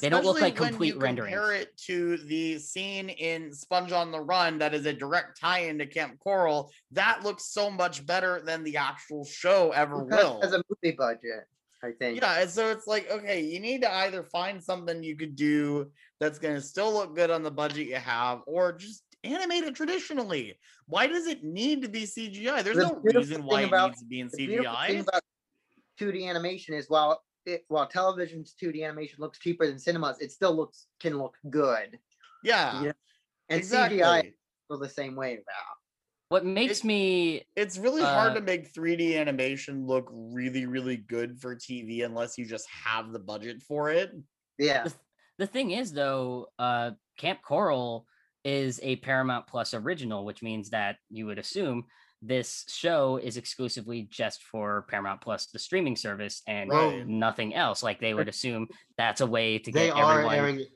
They 0.00 0.08
don't 0.08 0.24
look 0.24 0.40
like 0.40 0.56
complete 0.56 0.96
rendering. 0.98 1.32
compare 1.32 1.54
it 1.54 1.76
to 1.86 2.16
the 2.18 2.58
scene 2.58 3.08
in 3.08 3.52
Sponge 3.52 3.92
on 3.92 4.10
the 4.10 4.20
Run 4.20 4.58
that 4.58 4.74
is 4.74 4.84
a 4.86 4.92
direct 4.92 5.40
tie-in 5.40 5.78
to 5.78 5.86
Camp 5.86 6.18
Coral. 6.18 6.70
That 6.92 7.22
looks 7.22 7.44
so 7.46 7.70
much 7.70 8.04
better 8.04 8.40
than 8.44 8.64
the 8.64 8.76
actual 8.76 9.24
show 9.24 9.70
ever 9.72 10.04
Because 10.04 10.24
will. 10.24 10.40
As 10.42 10.52
a 10.52 10.62
movie 10.68 10.96
budget, 10.96 11.44
I 11.82 11.92
think. 11.92 12.20
Yeah, 12.20 12.40
and 12.40 12.50
so 12.50 12.70
it's 12.70 12.86
like, 12.86 13.10
okay, 13.10 13.40
you 13.42 13.60
need 13.60 13.82
to 13.82 13.94
either 13.94 14.24
find 14.24 14.62
something 14.62 15.02
you 15.02 15.16
could 15.16 15.36
do 15.36 15.90
that's 16.20 16.38
going 16.38 16.56
to 16.56 16.60
still 16.60 16.92
look 16.92 17.14
good 17.14 17.30
on 17.30 17.42
the 17.42 17.50
budget 17.50 17.86
you 17.86 17.96
have, 17.96 18.40
or 18.46 18.72
just 18.72 19.02
animate 19.24 19.64
it 19.64 19.74
traditionally. 19.74 20.58
Why 20.86 21.06
does 21.06 21.26
it 21.26 21.42
need 21.44 21.82
to 21.82 21.88
be 21.88 22.02
CGI? 22.04 22.62
There's 22.62 22.76
The 22.76 22.82
no 22.88 23.00
reason 23.02 23.44
why 23.44 23.62
it 23.62 23.70
needs 23.72 24.00
to 24.00 24.06
be 24.06 24.20
in 24.20 24.28
CGI. 24.28 25.00
about 25.00 25.22
2D 26.00 26.28
animation 26.28 26.74
is 26.74 26.86
while 26.88 27.22
it, 27.46 27.64
while 27.68 27.86
television's 27.86 28.54
2D 28.54 28.82
animation 28.84 29.18
looks 29.20 29.38
cheaper 29.38 29.66
than 29.66 29.78
cinemas, 29.78 30.18
it 30.20 30.32
still 30.32 30.54
looks 30.54 30.86
can 31.00 31.18
look 31.18 31.36
good. 31.50 31.98
Yeah, 32.42 32.82
Yeah, 32.84 32.92
And 33.48 33.58
exactly. 33.60 33.98
CGI 33.98 34.34
feel 34.68 34.78
the 34.78 34.88
same 34.88 35.16
way 35.16 35.34
about. 35.34 35.76
What 36.28 36.44
makes 36.44 36.82
me 36.82 37.44
It's 37.54 37.78
really 37.78 38.02
hard 38.02 38.32
Uh, 38.32 38.34
to 38.34 38.40
make 38.40 38.74
3D 38.74 39.16
animation 39.16 39.86
look 39.86 40.08
really, 40.10 40.66
really 40.66 40.96
good 40.96 41.40
for 41.40 41.54
TV 41.54 42.02
unless 42.04 42.36
you 42.36 42.46
just 42.46 42.68
have 42.68 43.12
the 43.12 43.20
budget 43.20 43.62
for 43.62 43.90
it. 43.90 44.12
Yeah. 44.58 44.84
the, 44.84 44.94
the 45.38 45.46
thing 45.46 45.70
is 45.70 45.92
though, 45.92 46.48
uh 46.58 46.92
Camp 47.16 47.40
Coral 47.42 48.06
is 48.44 48.78
a 48.82 48.96
Paramount 48.96 49.46
Plus 49.46 49.72
original, 49.74 50.24
which 50.24 50.42
means 50.42 50.70
that 50.70 50.96
you 51.10 51.26
would 51.26 51.38
assume 51.38 51.84
this 52.22 52.64
show 52.68 53.18
is 53.22 53.36
exclusively 53.36 54.02
just 54.10 54.42
for 54.42 54.86
Paramount 54.88 55.20
Plus, 55.20 55.46
the 55.46 55.58
streaming 55.58 55.96
service, 55.96 56.42
and 56.46 56.70
Right. 56.70 57.06
nothing 57.06 57.54
else. 57.54 57.82
Like 57.82 58.00
they 58.00 58.14
would 58.14 58.28
assume 58.28 58.68
that's 58.96 59.20
a 59.20 59.26
way 59.26 59.58
to 59.58 59.70
They 59.72 59.88
get 59.88 59.96
everyone. 59.96 60.34
airing. 60.34 60.60
it. 60.60 60.68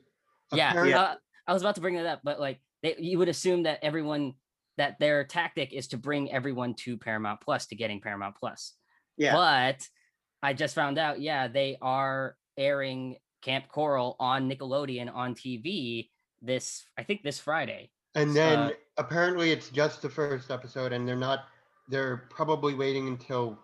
yeah, 0.53 0.73
uh, 0.99 1.15
I 1.47 1.53
was 1.53 1.61
about 1.63 1.75
to 1.75 1.81
bring 1.81 1.95
that 1.95 2.05
up, 2.05 2.21
but 2.23 2.39
like 2.39 2.59
they, 2.83 2.95
you 2.99 3.17
would 3.17 3.29
assume 3.29 3.63
that 3.63 3.79
everyone 3.83 4.33
that 4.77 4.99
their 4.99 5.23
tactic 5.25 5.73
is 5.73 5.87
to 5.89 5.97
bring 5.97 6.31
everyone 6.31 6.73
to 6.75 6.97
Paramount 6.97 7.41
Plus 7.41 7.67
to 7.67 7.75
getting 7.75 7.99
Paramount 8.01 8.35
Plus. 8.37 8.73
Yeah. 9.17 9.33
But 9.33 9.87
I 10.41 10.53
just 10.53 10.73
found 10.75 10.97
out, 10.97 11.19
yeah, 11.21 11.47
they 11.47 11.77
are 11.81 12.35
airing 12.57 13.17
Camp 13.41 13.67
Coral 13.67 14.15
on 14.19 14.49
Nickelodeon 14.49 15.13
on 15.13 15.35
TV 15.35 16.09
this, 16.41 16.85
I 16.97 17.03
think 17.03 17.21
this 17.21 17.39
Friday. 17.39 17.91
And 18.15 18.35
then 18.35 18.59
Uh, 18.59 18.71
apparently 19.01 19.51
it's 19.51 19.69
just 19.69 20.01
the 20.01 20.09
first 20.09 20.51
episode, 20.51 20.93
and 20.93 21.07
they're 21.07 21.15
not. 21.15 21.45
They're 21.89 22.27
probably 22.29 22.73
waiting 22.73 23.07
until. 23.07 23.59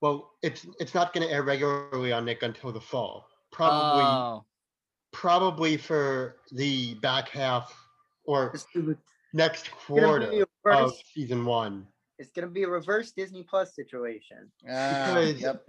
Well, 0.00 0.32
it's 0.42 0.66
it's 0.80 0.94
not 0.94 1.12
going 1.12 1.26
to 1.26 1.32
air 1.32 1.42
regularly 1.42 2.12
on 2.12 2.24
Nick 2.24 2.42
until 2.42 2.72
the 2.72 2.80
fall. 2.80 3.28
Probably, 3.52 4.02
Oh, 4.04 4.44
probably 5.12 5.76
for 5.76 6.36
the 6.50 6.94
back 6.94 7.28
half 7.28 7.72
or 8.24 8.50
It's, 8.54 8.66
it's 8.74 9.00
next 9.32 9.70
quarter 9.70 10.44
of 10.66 10.92
season 11.14 11.44
one. 11.44 11.86
it's 12.18 12.30
gonna 12.32 12.46
be 12.48 12.62
a 12.62 12.68
reverse 12.68 13.12
Disney 13.12 13.42
Plus 13.42 13.74
situation. 13.74 14.50
Uh, 14.68 15.14
Because- 15.14 15.40
yep. 15.40 15.68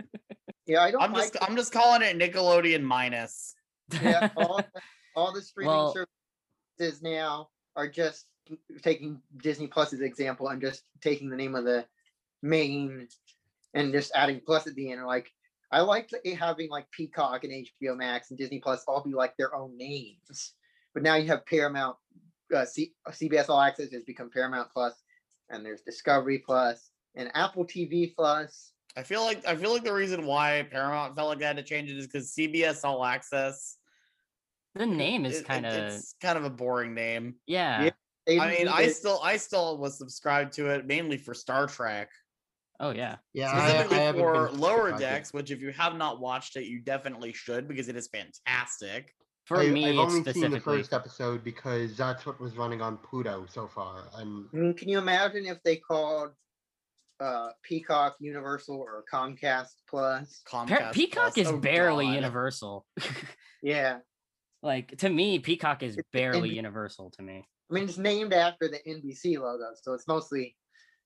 Yeah, 0.65 0.81
I 0.81 0.91
don't 0.91 1.01
I'm 1.01 1.11
like 1.13 1.33
just 1.33 1.43
I'm 1.43 1.55
just 1.57 1.73
calling 1.73 2.01
it 2.01 2.17
Nickelodeon 2.17 2.81
minus. 2.83 3.53
yeah, 4.01 4.29
all, 4.37 4.63
all 5.15 5.33
the 5.33 5.41
streaming 5.41 5.75
Well- 5.75 5.93
services 6.79 7.01
now 7.03 7.49
are 7.75 7.87
just 7.87 8.25
taking 8.81 9.21
Disney 9.37 9.67
Plus 9.67 9.93
as 9.93 10.01
example 10.01 10.49
and 10.49 10.61
just 10.61 10.83
taking 11.01 11.29
the 11.29 11.37
name 11.37 11.55
of 11.55 11.63
the 11.63 11.85
main 12.41 13.07
and 13.73 13.91
just 13.91 14.11
adding 14.15 14.41
plus 14.45 14.67
at 14.67 14.75
the 14.75 14.91
end. 14.91 15.05
Like 15.05 15.31
I 15.71 15.81
like 15.81 16.11
having 16.37 16.69
like 16.69 16.89
Peacock 16.91 17.43
and 17.43 17.51
HBO 17.81 17.97
Max 17.97 18.29
and 18.29 18.37
Disney 18.37 18.59
Plus 18.59 18.83
all 18.87 19.01
be 19.01 19.13
like 19.13 19.35
their 19.37 19.55
own 19.55 19.75
names. 19.77 20.53
But 20.93 21.01
now 21.01 21.15
you 21.15 21.27
have 21.27 21.45
Paramount, 21.47 21.97
uh, 22.55 22.65
C- 22.65 22.93
CBS 23.09 23.49
All 23.49 23.59
Access 23.59 23.91
has 23.91 24.03
become 24.03 24.29
Paramount 24.29 24.69
Plus, 24.71 24.93
and 25.49 25.65
there's 25.65 25.81
Discovery 25.81 26.37
Plus 26.45 26.91
and 27.15 27.31
Apple 27.33 27.65
TV 27.65 28.13
Plus. 28.15 28.73
I 28.95 29.01
feel 29.01 29.23
like 29.23 29.43
I 29.47 29.55
feel 29.55 29.73
like 29.73 29.83
the 29.83 29.93
reason 29.93 30.27
why 30.27 30.67
Paramount 30.69 31.15
felt 31.15 31.29
like 31.29 31.39
they 31.39 31.45
had 31.45 31.57
to 31.57 31.63
change 31.63 31.89
it 31.89 31.97
is 31.97 32.05
because 32.05 32.31
CBS 32.31 32.83
All 32.83 33.03
Access. 33.03 33.77
The 34.75 34.85
name 34.85 35.25
is 35.25 35.37
it- 35.37 35.39
it- 35.41 35.45
kind 35.47 35.65
of 35.65 35.73
it's 35.73 36.15
kind 36.21 36.37
of 36.37 36.45
a 36.45 36.49
boring 36.49 36.93
name. 36.93 37.35
yeah. 37.47 37.89
They 38.25 38.39
I 38.39 38.49
mean, 38.51 38.67
I 38.69 38.85
to- 38.85 38.89
still 38.93 39.19
I 39.21 39.35
still 39.37 39.77
was 39.77 39.97
subscribed 39.97 40.53
to 40.53 40.67
it 40.69 40.85
mainly 40.87 41.17
for 41.17 41.33
Star 41.33 41.67
Trek, 41.67 42.09
Oh 42.79 42.91
yeah. 42.91 43.17
Yeah, 43.33 43.51
I, 43.51 43.57
I 43.65 43.83
specifically 43.83 44.21
for 44.21 44.49
Lower 44.51 44.89
subscribed 44.89 44.89
to 44.89 44.95
it. 44.95 44.99
Decks, 44.99 45.33
which 45.33 45.51
if 45.51 45.61
you 45.61 45.71
have 45.73 45.95
not 45.95 46.19
watched 46.21 46.55
it, 46.55 46.65
you 46.65 46.79
definitely 46.79 47.33
should 47.33 47.67
because 47.67 47.87
it 47.89 47.95
is 47.97 48.07
fantastic. 48.07 49.13
For 49.45 49.57
I, 49.59 49.67
me, 49.67 49.83
I've 49.85 49.89
it's 50.07 50.13
only 50.15 50.33
seen 50.33 50.51
the 50.51 50.59
first 50.61 50.93
episode 50.93 51.43
because 51.43 51.97
that's 51.97 52.25
what 52.25 52.39
was 52.39 52.55
running 52.55 52.81
on 52.81 52.97
Pluto 52.97 53.45
so 53.49 53.67
far, 53.67 54.05
and 54.15 54.49
can 54.77 54.87
you 54.87 54.97
imagine 54.99 55.45
if 55.45 55.61
they 55.63 55.75
called 55.75 56.29
uh 57.19 57.49
Peacock 57.61 58.15
Universal 58.21 58.77
or 58.77 59.03
Comcast 59.11 59.67
Plus? 59.89 60.41
Par- 60.49 60.65
Comcast 60.65 60.93
Peacock 60.93 61.33
Plus. 61.33 61.37
is 61.37 61.47
Oh, 61.49 61.57
barely 61.57 62.05
God. 62.05 62.15
universal. 62.15 62.85
Yeah. 63.61 63.99
Like 64.63 64.97
to 64.99 65.09
me, 65.09 65.39
Peacock 65.39 65.83
is 65.83 65.97
It's 65.97 66.07
barely 66.11 66.51
NB 66.51 66.55
universal 66.55 67.11
to 67.11 67.21
me. 67.21 67.45
I 67.69 67.73
mean, 67.73 67.83
it's 67.83 67.97
named 67.97 68.33
after 68.33 68.67
the 68.67 68.79
NBC 68.87 69.39
logo, 69.39 69.65
so 69.81 69.93
it's 69.93 70.07
mostly 70.07 70.55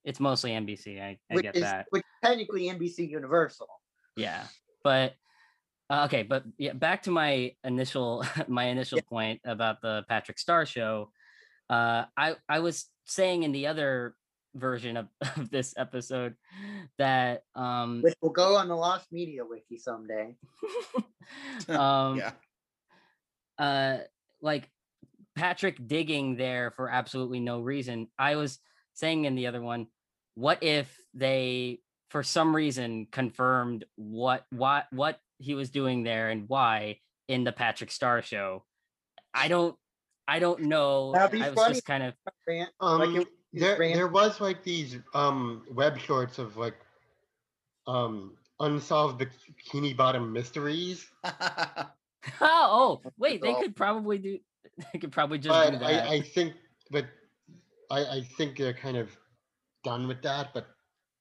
It's 0.06 0.20
mostly 0.20 0.52
NBC. 0.52 1.02
I, 1.02 1.18
I 1.30 1.34
which 1.34 1.44
get 1.44 1.56
is 1.56 1.64
that. 1.64 1.88
which 1.90 2.04
technically 2.24 2.70
NBC 2.70 3.10
Universal. 3.10 3.68
Yeah, 4.16 4.44
but 4.84 5.16
uh, 5.90 6.06
okay, 6.06 6.24
but 6.24 6.44
yeah, 6.58 6.74
back 6.74 7.04
to 7.04 7.12
my 7.12 7.54
initial 7.64 8.24
my 8.48 8.66
initial 8.66 9.02
point 9.02 9.42
about 9.44 9.82
the 9.82 10.06
Patrick 10.08 10.40
Star 10.40 10.66
show. 10.66 11.12
Uh, 11.70 12.06
I 12.16 12.36
I 12.48 12.60
was 12.60 12.86
saying 13.06 13.44
in 13.44 13.52
the 13.52 13.68
other 13.68 14.16
version 14.56 14.98
of, 14.98 15.08
of 15.38 15.50
this 15.50 15.74
episode 15.78 16.36
that 16.98 17.44
um 17.56 18.02
which 18.04 18.16
will 18.22 18.30
go 18.30 18.56
on 18.56 18.68
the 18.68 18.76
Lost 18.76 19.12
Media 19.12 19.44
Wiki 19.46 19.78
someday. 19.78 20.36
um 21.70 22.18
yeah. 22.18 22.32
Uh 23.60 23.98
like 24.42 24.70
Patrick 25.36 25.88
digging 25.88 26.36
there 26.36 26.72
for 26.72 26.90
absolutely 26.90 27.40
no 27.40 27.60
reason. 27.62 28.08
I 28.18 28.36
was 28.36 28.60
saying 28.94 29.26
in 29.26 29.36
the 29.36 29.48
other 29.48 29.62
one, 29.62 29.88
what 30.36 30.64
if 30.64 30.96
they 31.14 31.80
for 32.10 32.24
some 32.24 32.56
reason 32.56 33.08
confirmed 33.12 33.86
what 33.96 34.46
what 34.52 34.88
what 34.92 35.20
he 35.40 35.54
was 35.54 35.70
doing 35.70 36.04
there 36.04 36.30
and 36.30 36.48
why 36.50 37.00
in 37.28 37.44
the 37.44 37.52
Patrick 37.52 37.92
Star 37.92 38.22
show? 38.22 38.64
I 39.34 39.48
don't 39.48 39.76
I 40.28 40.40
don't 40.40 40.64
know. 40.64 41.14
That'd 41.14 41.32
be 41.32 41.44
I 41.44 41.50
was 41.50 41.56
funny. 41.60 41.74
just 41.76 41.86
kind 41.86 42.04
of 42.04 42.14
um, 42.80 43.00
like 43.00 43.10
it- 43.22 43.28
it 43.54 43.60
there 43.62 43.78
ran- 43.80 43.94
there 43.94 44.08
was 44.08 44.42
like 44.42 44.62
these 44.64 44.98
um 45.14 45.64
web 45.72 45.98
shorts 45.98 46.38
of 46.38 46.58
like 46.58 46.76
um 47.88 48.36
unsolved 48.60 49.22
bikini 49.22 49.96
bottom 49.96 50.34
mysteries, 50.34 51.08
oh, 52.42 53.02
oh 53.06 53.12
wait, 53.18 53.42
they 53.42 53.54
could 53.56 53.76
probably 53.76 54.18
do 54.18 54.40
they 54.94 55.00
could 55.00 55.12
probably 55.12 55.38
just 55.38 55.54
but 55.54 55.72
do 55.72 55.80
that. 55.80 56.08
I, 56.08 56.16
I 56.16 56.22
think 56.22 56.54
but 56.92 57.06
I 57.92 58.00
I 58.00 58.22
think 58.38 58.58
they're 58.58 58.74
kind 58.74 58.98
of 58.98 59.16
done 59.84 60.08
with 60.08 60.22
that, 60.24 60.54
but 60.54 60.68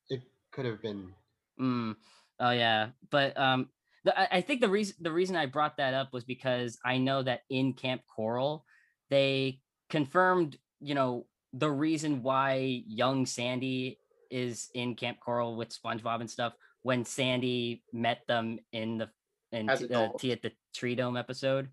it 0.09 0.23
could 0.53 0.65
have 0.65 0.83
been 0.83 1.13
Mm. 1.61 1.97
Oh 2.39 2.51
yeah, 2.51 2.89
but 3.11 3.39
um, 3.39 3.69
the, 4.05 4.19
I, 4.19 4.39
I 4.39 4.41
think 4.41 4.61
the 4.61 4.69
reason 4.69 4.97
the 5.01 5.13
reason 5.13 5.37
I 5.37 5.47
brought 5.47 5.79
that 5.79 5.95
up 5.95 6.13
was 6.13 6.25
because 6.25 6.79
I 6.85 6.99
know 6.99 7.23
that 7.23 7.41
in 7.49 7.73
Camp 7.73 8.03
Coral, 8.15 8.65
they 9.11 9.61
confirmed, 9.89 10.59
you 10.81 10.95
know, 10.95 11.27
the 11.53 11.71
reason 11.71 12.23
why 12.23 12.83
young 12.87 13.27
Sandy 13.27 13.99
is 14.31 14.69
in 14.75 14.97
Camp 14.97 15.19
Coral 15.21 15.57
with 15.57 15.71
SpongeBob 15.71 16.21
and 16.21 16.31
stuff 16.31 16.53
when 16.83 17.05
Sandy 17.05 17.83
met 17.93 18.21
them 18.29 18.59
in 18.73 18.99
the 18.99 19.09
in 19.53 19.69
t- 19.69 19.87
tea 20.19 20.33
at 20.33 20.43
the 20.43 20.53
Tree 20.77 20.95
Dome 20.95 21.17
episode. 21.17 21.69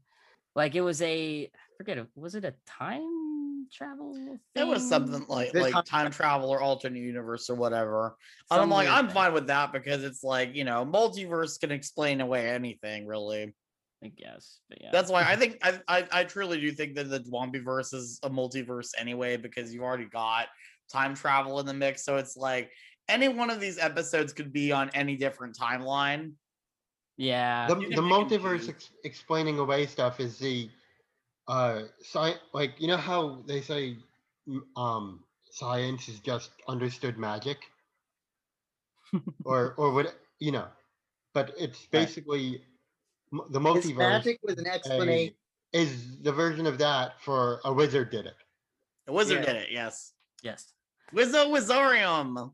Like 0.55 0.75
it 0.75 0.81
was 0.81 1.01
a 1.01 1.45
I 1.45 1.49
forget 1.77 1.97
it 1.97 2.07
was 2.15 2.35
it 2.35 2.45
a 2.45 2.53
time 2.65 3.67
travel? 3.73 4.37
It 4.55 4.67
was 4.67 4.87
something 4.87 5.25
like 5.27 5.51
The 5.51 5.61
like 5.61 5.73
time- 5.73 5.83
time 5.83 6.11
travel 6.11 6.49
or 6.49 6.61
alternate 6.61 6.99
universe 6.99 7.49
or 7.49 7.55
whatever. 7.55 8.15
And 8.51 8.61
I'm 8.61 8.69
like, 8.69 8.87
I'm 8.87 9.09
fine 9.09 9.33
with 9.33 9.47
that 9.47 9.71
because 9.73 10.03
it's 10.03 10.23
like, 10.23 10.55
you 10.55 10.63
know, 10.63 10.85
multiverse 10.85 11.59
can 11.59 11.71
explain 11.71 12.21
away 12.21 12.49
anything, 12.49 13.07
really. 13.07 13.53
I 14.03 14.09
guess. 14.09 14.59
But 14.69 14.79
yeah. 14.81 14.89
That's 14.91 15.09
why 15.09 15.23
I 15.23 15.35
think 15.41 15.57
I, 15.63 15.79
I 15.87 16.07
I 16.11 16.23
truly 16.23 16.59
do 16.59 16.71
think 16.71 16.95
that 16.95 17.09
the 17.09 17.19
Dwombiverse 17.21 17.93
is 17.93 18.19
a 18.23 18.29
multiverse 18.29 18.89
anyway, 18.97 19.37
because 19.37 19.73
you've 19.73 19.83
already 19.83 20.05
got 20.05 20.47
time 20.91 21.15
travel 21.15 21.59
in 21.59 21.65
the 21.65 21.73
mix. 21.73 22.03
So 22.05 22.17
it's 22.17 22.35
like 22.37 22.69
any 23.09 23.27
one 23.27 23.49
of 23.49 23.59
these 23.59 23.79
episodes 23.79 24.33
could 24.33 24.53
be 24.53 24.71
on 24.71 24.89
any 24.93 25.15
different 25.15 25.57
timeline. 25.57 26.33
Yeah. 27.17 27.67
the, 27.67 27.75
the 27.75 28.01
multiverse 28.01 28.69
ex- 28.69 28.91
explaining 29.03 29.59
away 29.59 29.85
stuff 29.85 30.19
is 30.19 30.37
the 30.39 30.69
uh 31.47 31.83
sci- 32.01 32.39
like 32.53 32.79
you 32.79 32.87
know 32.87 32.97
how 32.97 33.43
they 33.47 33.61
say 33.61 33.97
um 34.77 35.23
science 35.51 36.07
is 36.09 36.19
just 36.19 36.51
understood 36.67 37.17
magic 37.17 37.57
or 39.45 39.73
or 39.77 39.91
what 39.93 40.15
you 40.39 40.51
know 40.51 40.67
but 41.33 41.53
it's 41.57 41.85
basically 41.87 42.63
m- 43.33 43.41
the 43.49 43.59
It's 43.59 43.87
multiverse 43.87 43.97
magic 43.97 44.39
with 44.43 44.59
an 44.59 44.67
a- 44.67 44.73
explanation. 44.73 45.35
is 45.73 46.21
the 46.21 46.31
version 46.31 46.65
of 46.65 46.77
that 46.77 47.19
for 47.21 47.59
a 47.65 47.73
wizard 47.73 48.09
did 48.09 48.25
it 48.25 48.35
a 49.07 49.13
wizard 49.13 49.39
Yeah. 49.39 49.45
did 49.53 49.55
it, 49.63 49.69
yes. 49.69 50.13
yes. 50.43 50.71
Wizzo 51.13 51.47
Wizorium. 51.51 52.53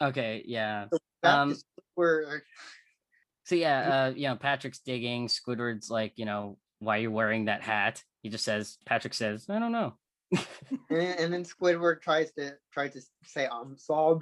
Okay, 0.00 0.44
yeah. 0.46 0.86
Back 1.20 1.32
to 1.34 1.38
um, 1.40 1.56
where 1.96 2.44
So 3.48 3.54
yeah, 3.54 4.08
uh, 4.08 4.12
you 4.14 4.28
know, 4.28 4.36
Patrick's 4.36 4.80
digging. 4.80 5.26
Squidward's 5.26 5.88
like, 5.88 6.12
you 6.16 6.26
know, 6.26 6.58
why 6.80 6.98
are 6.98 7.00
you 7.00 7.10
wearing 7.10 7.46
that 7.46 7.62
hat? 7.62 8.02
He 8.22 8.28
just 8.28 8.44
says, 8.44 8.76
Patrick 8.84 9.14
says, 9.14 9.46
I 9.48 9.58
don't 9.58 9.72
know. 9.72 9.94
and, 10.90 11.18
and 11.18 11.32
then 11.32 11.44
Squidward 11.44 12.02
tries 12.02 12.30
to 12.32 12.52
tries 12.74 12.92
to 12.92 13.00
say 13.24 13.48
I'm 13.50 13.78
sorry. 13.78 14.18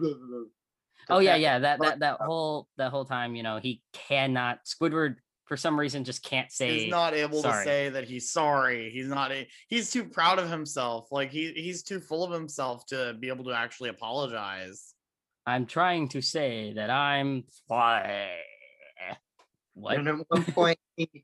Oh 1.08 1.18
yeah, 1.18 1.30
Patrick. 1.30 1.42
yeah. 1.42 1.58
That 1.58 1.80
that 1.80 1.98
that 1.98 2.20
whole 2.20 2.68
that 2.76 2.92
whole 2.92 3.04
time, 3.04 3.34
you 3.34 3.42
know, 3.42 3.56
he 3.56 3.82
cannot. 3.92 4.60
Squidward 4.64 5.16
for 5.46 5.56
some 5.56 5.76
reason 5.76 6.04
just 6.04 6.22
can't 6.22 6.52
say. 6.52 6.78
He's 6.78 6.90
not 6.92 7.12
able 7.12 7.42
sorry. 7.42 7.64
to 7.64 7.68
say 7.68 7.88
that 7.88 8.04
he's 8.04 8.30
sorry. 8.30 8.90
He's 8.90 9.08
not 9.08 9.32
a, 9.32 9.48
he's 9.66 9.90
too 9.90 10.04
proud 10.04 10.38
of 10.38 10.48
himself. 10.48 11.08
Like 11.10 11.32
he 11.32 11.50
he's 11.50 11.82
too 11.82 11.98
full 11.98 12.22
of 12.22 12.30
himself 12.30 12.86
to 12.90 13.16
be 13.18 13.26
able 13.26 13.46
to 13.46 13.52
actually 13.52 13.88
apologize. 13.88 14.94
I'm 15.44 15.66
trying 15.66 16.10
to 16.10 16.22
say 16.22 16.74
that 16.74 16.90
I'm 16.90 17.42
sorry. 17.66 18.28
What? 19.76 19.96
And 19.96 20.08
at 20.08 20.16
one 20.28 20.44
point 20.52 20.78
he 20.96 21.22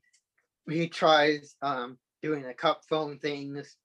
he 0.69 0.87
tries 0.87 1.55
um 1.61 1.97
doing 2.21 2.43
the 2.43 2.53
cup 2.53 2.81
phone 2.89 3.19
things. 3.19 3.75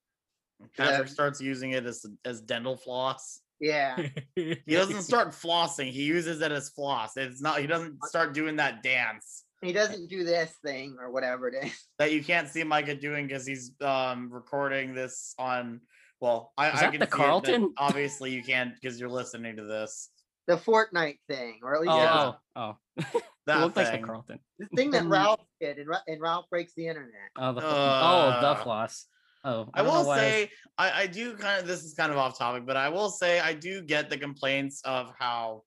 Patrick 0.76 1.08
Yeah. 1.08 1.12
starts 1.12 1.40
using 1.40 1.72
it 1.72 1.86
as 1.86 2.04
as 2.24 2.40
dental 2.42 2.76
floss. 2.76 3.40
Yeah. 3.60 3.96
He 4.36 4.54
doesn't 4.74 5.02
start 5.12 5.30
flossing. 5.30 5.90
He 5.90 6.04
uses 6.04 6.40
it 6.42 6.52
as 6.52 6.68
floss. 6.70 7.16
It's 7.16 7.40
not. 7.40 7.60
He 7.60 7.66
doesn't 7.66 8.04
start 8.04 8.32
doing 8.34 8.56
that 8.56 8.82
dance 8.84 9.44
He 9.62 9.72
doesn't 9.72 10.08
do 10.08 10.22
this 10.22 10.52
thing 10.64 10.96
or 11.00 11.10
whatever 11.10 11.48
it 11.48 11.64
is. 11.64 11.86
that 11.98 12.12
you 12.12 12.22
can't 12.22 12.48
see 12.48 12.62
Micah 12.62 12.94
doing 12.94 13.26
because 13.26 13.46
he's 13.46 13.72
um 13.80 14.28
recording 14.30 14.94
this 14.94 15.34
on. 15.38 15.80
Well, 16.20 16.52
I, 16.58 16.68
Is 16.70 16.74
I 16.74 16.80
that 16.82 16.90
can 16.92 17.00
the 17.00 17.06
see 17.06 17.10
it, 17.10 17.16
Carlton? 17.16 17.74
obviously, 17.78 18.32
you 18.32 18.42
can't 18.42 18.74
because 18.74 18.98
you're 19.00 19.08
listening 19.08 19.56
to 19.56 19.64
this. 19.64 20.10
The 20.48 20.56
Fortnite 20.56 21.18
thing, 21.28 21.60
or 21.62 21.74
at 21.76 21.80
least 21.82 21.92
Oh, 21.92 21.98
Yeah. 22.02 22.32
oh, 22.32 22.36
oh. 22.56 22.76
That 23.46 23.59
it 23.59 23.61
looked 23.62 23.76
like 23.78 23.92
the 23.99 24.07
Carlton. 24.07 24.40
the 24.59 24.66
thing 24.76 24.90
that 24.90 25.05
Ralph 25.07 25.40
did, 25.59 25.78
and, 25.78 25.88
and 26.07 26.20
Ralph 26.20 26.44
breaks 26.51 26.74
the 26.74 26.86
internet. 26.86 27.30
Oh, 27.38 27.55
the 27.55 27.62
fl- 27.62 27.66
oh, 27.66 28.38
the 28.42 28.46
Uh, 28.49 28.55
floss. 28.57 29.07
Oh, 29.42 29.70
I 29.72 29.82
don't 29.82 29.86
will 29.90 30.05
say 30.14 30.51
I, 30.76 31.03
I 31.03 31.07
do 31.07 31.34
kind 31.34 31.62
of 31.62 31.66
this 31.66 31.82
is 31.82 31.94
kind 31.94 32.12
of 32.12 32.18
off 32.18 32.36
topic, 32.36 32.66
but 32.66 32.76
I 32.76 32.90
will 32.90 33.09
say 33.09 33.40
I 33.40 33.55
do 33.55 33.80
get 33.80 34.11
the 34.11 34.18
complaints 34.18 34.82
of 34.84 35.14
how 35.18 35.62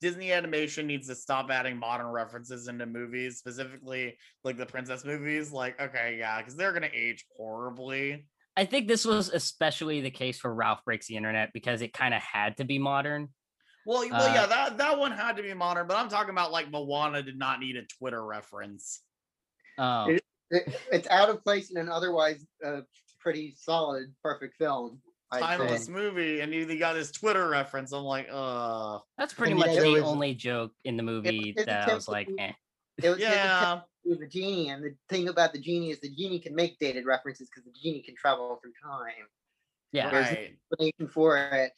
Disney 0.00 0.32
animation 0.32 0.86
needs 0.86 1.08
to 1.08 1.14
stop 1.14 1.50
adding 1.50 1.76
modern 1.76 2.06
references 2.06 2.68
into 2.68 2.86
movies, 2.86 3.36
specifically 3.36 4.16
like 4.44 4.56
the 4.56 4.64
princess 4.64 5.04
movies. 5.04 5.52
Like, 5.52 5.78
okay, 5.78 6.16
yeah, 6.18 6.38
because 6.38 6.56
they're 6.56 6.72
gonna 6.72 6.88
age 6.94 7.26
horribly. 7.36 8.26
I 8.56 8.64
think 8.64 8.88
this 8.88 9.04
was 9.04 9.28
especially 9.28 10.00
the 10.00 10.10
case 10.10 10.38
for 10.38 10.54
Ralph 10.54 10.84
Breaks 10.86 11.08
the 11.08 11.16
Internet 11.16 11.50
because 11.52 11.82
it 11.82 11.92
kind 11.92 12.14
of 12.14 12.22
had 12.22 12.56
to 12.58 12.64
be 12.64 12.78
modern. 12.78 13.28
Well, 13.86 14.02
y- 14.02 14.08
well, 14.10 14.34
yeah, 14.34 14.42
Uh, 14.44 14.46
that 14.46 14.78
that 14.78 14.98
one 14.98 15.12
had 15.12 15.36
to 15.36 15.42
be 15.42 15.52
modern, 15.54 15.86
but 15.86 15.96
I'm 15.96 16.08
talking 16.08 16.30
about 16.30 16.52
like 16.52 16.70
Moana 16.70 17.22
did 17.22 17.38
not 17.38 17.60
need 17.60 17.76
a 17.76 17.82
Twitter 17.84 18.24
reference. 18.24 19.00
Oh, 19.78 20.08
It- 20.10 20.24
It- 20.50 20.80
it's 20.92 21.08
out 21.08 21.30
of 21.30 21.42
place 21.42 21.70
in 21.70 21.76
an 21.78 21.88
otherwise 21.88 22.46
uh, 22.64 22.82
pretty 23.18 23.54
solid, 23.58 24.14
perfect 24.22 24.56
film. 24.56 25.00
I'd 25.32 25.40
say. 25.40 25.46
Timeless 25.46 25.88
movie, 25.88 26.40
and 26.40 26.52
you, 26.54 26.64
you 26.66 26.78
got 26.78 26.92
this 26.92 27.10
Twitter 27.10 27.48
reference. 27.48 27.90
I'm 27.92 28.04
like, 28.04 28.28
uh, 28.30 28.98
that's 29.18 29.32
pretty 29.34 29.54
much 29.54 29.66
there 29.74 29.82
the 29.82 29.92
was- 29.94 30.02
only 30.04 30.34
joke 30.34 30.72
in 30.84 30.96
the 30.96 31.02
movie 31.02 31.54
it's 31.56 31.64
that 31.64 31.88
I 31.88 31.94
was 31.94 32.06
like, 32.08 32.28
attempted- 32.28 32.44
eh. 32.50 32.52
It 33.02 33.08
was 33.08 33.18
his 33.18 33.26
yeah. 33.28 33.80
to 34.04 34.10
do 34.10 34.16
the 34.20 34.28
genie, 34.28 34.68
and 34.68 34.84
the 34.84 34.94
thing 35.08 35.28
about 35.28 35.52
the 35.52 35.58
genie 35.58 35.90
is 35.90 35.98
the 35.98 36.10
genie 36.14 36.38
can 36.38 36.54
make 36.54 36.78
dated 36.78 37.04
references 37.06 37.48
because 37.48 37.64
the 37.64 37.72
genie 37.72 38.02
can 38.02 38.14
travel 38.14 38.60
through 38.62 38.74
time. 38.80 39.26
Yeah, 39.90 40.10
There's- 40.10 40.28
Right. 40.30 40.56
Explanation 40.70 41.08
for 41.08 41.36
it, 41.38 41.72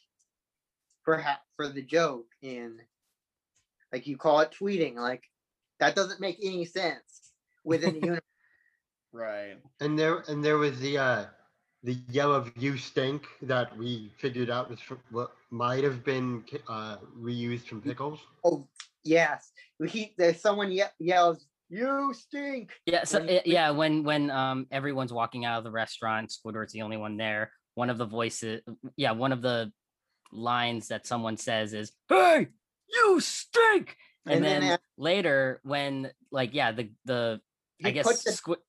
perhaps 1.07 1.47
for 1.55 1.69
the 1.69 1.81
joke 1.81 2.27
in 2.41 2.77
like 3.93 4.05
you 4.05 4.17
call 4.17 4.41
it 4.41 4.51
tweeting. 4.51 4.95
Like 4.95 5.23
that 5.79 5.95
doesn't 5.95 6.19
make 6.19 6.37
any 6.43 6.65
sense 6.65 7.31
within 7.63 7.93
the 7.93 7.99
universe. 8.07 8.21
Right. 9.13 9.55
And 9.79 9.97
there 9.97 10.23
and 10.27 10.43
there 10.43 10.57
was 10.57 10.79
the 10.79 10.97
uh 10.97 11.25
the 11.83 11.97
yell 12.09 12.33
of 12.35 12.51
you 12.57 12.75
stink 12.77 13.25
that 13.43 13.75
we 13.77 14.11
figured 14.17 14.49
out 14.49 14.69
was 14.69 14.81
fr- 14.81 14.95
what 15.11 15.31
might 15.49 15.83
have 15.85 16.03
been 16.03 16.41
ki- 16.43 16.59
uh 16.67 16.97
reused 17.17 17.67
from 17.67 17.81
pickles. 17.81 18.19
Oh 18.43 18.67
yes, 19.05 19.53
he 19.87 20.13
there's 20.17 20.41
someone 20.41 20.71
ye- 20.71 20.95
yells, 20.99 21.47
"You 21.69 22.13
stink!" 22.13 22.73
Yeah, 22.85 23.05
so 23.05 23.19
When- 23.19 23.29
uh, 23.29 23.41
yeah, 23.45 23.69
when 23.71 24.03
when 24.03 24.29
um 24.29 24.67
everyone's 24.71 25.13
walking 25.13 25.45
out 25.45 25.59
of 25.59 25.63
the 25.63 25.71
restaurant, 25.71 26.31
Squidward's 26.31 26.73
the 26.73 26.81
only 26.81 26.97
one 26.97 27.15
there. 27.15 27.53
One 27.75 27.89
of 27.89 27.97
the 27.97 28.07
voices, 28.07 28.61
yeah, 28.97 29.11
one 29.11 29.31
of 29.31 29.41
the 29.41 29.71
lines 30.31 30.87
that 30.89 31.05
someone 31.07 31.37
says 31.37 31.73
is, 31.73 31.91
"Hey, 32.09 32.47
you 32.89 33.19
stink!" 33.19 33.97
And, 34.25 34.35
And 34.35 34.43
then 34.45 34.61
then 34.61 34.71
af- 34.73 34.79
later, 34.97 35.59
when 35.63 36.11
like 36.31 36.53
yeah, 36.53 36.71
the 36.71 36.89
the 37.05 37.41
I 37.83 37.91
guess 37.91 38.23
the- 38.23 38.31
Squid 38.31 38.59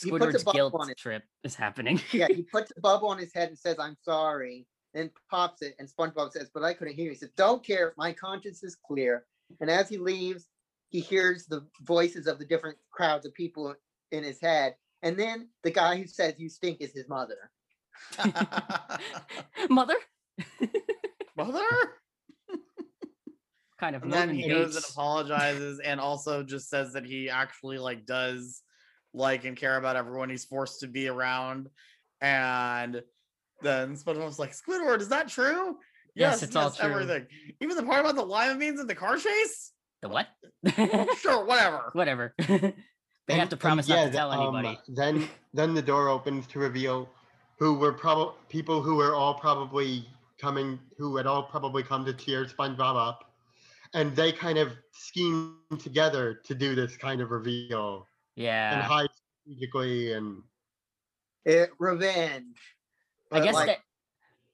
he 0.00 0.10
puts 0.10 0.22
a 0.26 0.28
Squidward's 0.38 0.44
bubble 0.44 0.70
guilt 0.70 0.92
trip 0.96 1.24
is 1.42 1.54
happening. 1.56 2.00
yeah, 2.12 2.28
he 2.28 2.42
puts 2.52 2.72
a 2.76 2.80
bubble 2.80 3.08
on 3.08 3.18
his 3.18 3.32
head 3.34 3.48
and 3.48 3.58
says, 3.58 3.76
"I'm 3.80 3.96
sorry," 4.02 4.66
then 4.94 5.10
pops 5.30 5.62
it, 5.62 5.74
and 5.78 5.88
SpongeBob 5.88 6.30
says, 6.32 6.50
"But 6.54 6.62
I 6.62 6.74
couldn't 6.74 6.94
hear." 6.94 7.06
you." 7.06 7.10
He 7.10 7.16
says, 7.16 7.30
"Don't 7.36 7.64
care. 7.64 7.94
My 7.96 8.12
conscience 8.12 8.62
is 8.62 8.76
clear." 8.76 9.26
And 9.60 9.68
as 9.70 9.88
he 9.88 9.96
leaves, 9.98 10.46
he 10.90 11.00
hears 11.00 11.46
the 11.46 11.66
voices 11.82 12.26
of 12.28 12.38
the 12.38 12.44
different 12.44 12.78
crowds 12.92 13.26
of 13.26 13.34
people 13.34 13.74
in 14.12 14.22
his 14.22 14.40
head, 14.40 14.76
and 15.02 15.16
then 15.18 15.48
the 15.64 15.70
guy 15.72 15.96
who 15.96 16.06
says, 16.06 16.34
"You 16.38 16.48
stink" 16.48 16.80
is 16.80 16.92
his 16.92 17.08
mother. 17.08 17.50
Mother, 19.68 19.96
Mother? 21.38 21.64
kind 23.80 23.96
of 23.96 24.02
And 24.02 24.12
then 24.12 24.34
he 24.34 24.48
goes 24.48 24.76
and 24.76 24.84
apologizes 24.90 25.80
and 25.80 26.00
also 26.00 26.42
just 26.42 26.68
says 26.68 26.92
that 26.94 27.06
he 27.06 27.30
actually 27.30 27.78
like 27.78 28.04
does 28.06 28.62
like 29.14 29.44
and 29.44 29.56
care 29.56 29.76
about 29.76 29.96
everyone 29.96 30.28
he's 30.28 30.44
forced 30.44 30.80
to 30.80 30.86
be 30.88 31.08
around. 31.08 31.68
And 32.20 33.02
then 33.62 33.96
SpongeBob's 33.96 34.38
like, 34.38 34.52
Squidward, 34.52 35.00
is 35.00 35.08
that 35.08 35.28
true? 35.28 35.76
Yes, 36.14 36.42
it's 36.42 36.56
all 36.56 36.70
true." 36.70 36.90
Everything. 36.90 37.26
Even 37.60 37.76
the 37.76 37.84
part 37.84 38.00
about 38.00 38.16
the 38.16 38.24
lima 38.24 38.58
beans 38.58 38.80
and 38.80 38.90
the 38.90 38.94
car 38.94 39.16
chase? 39.16 39.72
The 40.02 40.08
what? 40.08 40.26
Sure, 41.18 41.44
whatever. 41.44 41.90
Whatever. 41.92 42.34
they 42.38 43.34
have 43.34 43.48
to 43.48 43.54
and 43.54 43.60
promise 43.60 43.88
not 43.88 44.06
to 44.06 44.10
tell 44.10 44.30
um, 44.32 44.56
anybody. 44.56 44.78
then 44.88 45.28
then 45.54 45.74
the 45.74 45.82
door 45.82 46.08
opens 46.08 46.46
to 46.48 46.58
reveal 46.58 47.08
who 47.58 47.74
were 47.74 47.92
probably 47.92 48.34
people 48.48 48.82
who 48.82 48.96
were 48.96 49.14
all 49.14 49.34
probably 49.34 50.08
coming 50.40 50.78
who 50.96 51.16
had 51.16 51.26
all 51.26 51.42
probably 51.42 51.82
come 51.82 52.04
to 52.04 52.12
cheer 52.12 52.44
SpongeBob 52.44 52.96
up. 52.96 53.24
And 53.94 54.14
they 54.14 54.32
kind 54.32 54.58
of 54.58 54.72
scheme 54.92 55.56
together 55.78 56.40
to 56.44 56.54
do 56.54 56.74
this 56.74 56.96
kind 56.96 57.20
of 57.20 57.30
reveal 57.30 58.06
Yeah, 58.36 58.74
and 58.74 58.82
hide 58.82 59.08
strategically 59.42 60.12
and 60.12 60.42
It, 61.44 61.70
revenge. 61.78 62.56
I 63.32 63.40
guess 63.40 63.54
like, 63.54 63.66
that 63.66 63.78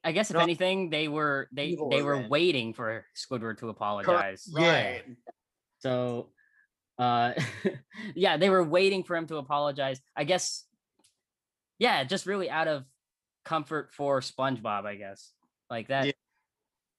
I 0.04 0.12
guess 0.12 0.30
if 0.30 0.36
anything, 0.36 0.90
they 0.90 1.08
were 1.08 1.48
they 1.52 1.76
they 1.90 2.02
were 2.02 2.12
revenge. 2.12 2.30
waiting 2.30 2.74
for 2.74 3.06
Squidward 3.16 3.58
to 3.58 3.70
apologize. 3.70 4.48
Yeah. 4.56 4.82
Right. 4.82 5.02
So 5.80 6.30
uh 6.98 7.32
yeah, 8.14 8.36
they 8.36 8.50
were 8.50 8.62
waiting 8.62 9.02
for 9.02 9.16
him 9.16 9.26
to 9.28 9.38
apologize. 9.38 10.00
I 10.14 10.24
guess 10.24 10.64
yeah, 11.80 12.04
just 12.04 12.26
really 12.26 12.48
out 12.48 12.68
of 12.68 12.84
comfort 13.44 13.90
for 13.92 14.20
SpongeBob, 14.20 14.84
I 14.86 14.94
guess. 14.94 15.32
Like 15.70 15.88
that 15.88 16.06
Yeah. 16.06 16.12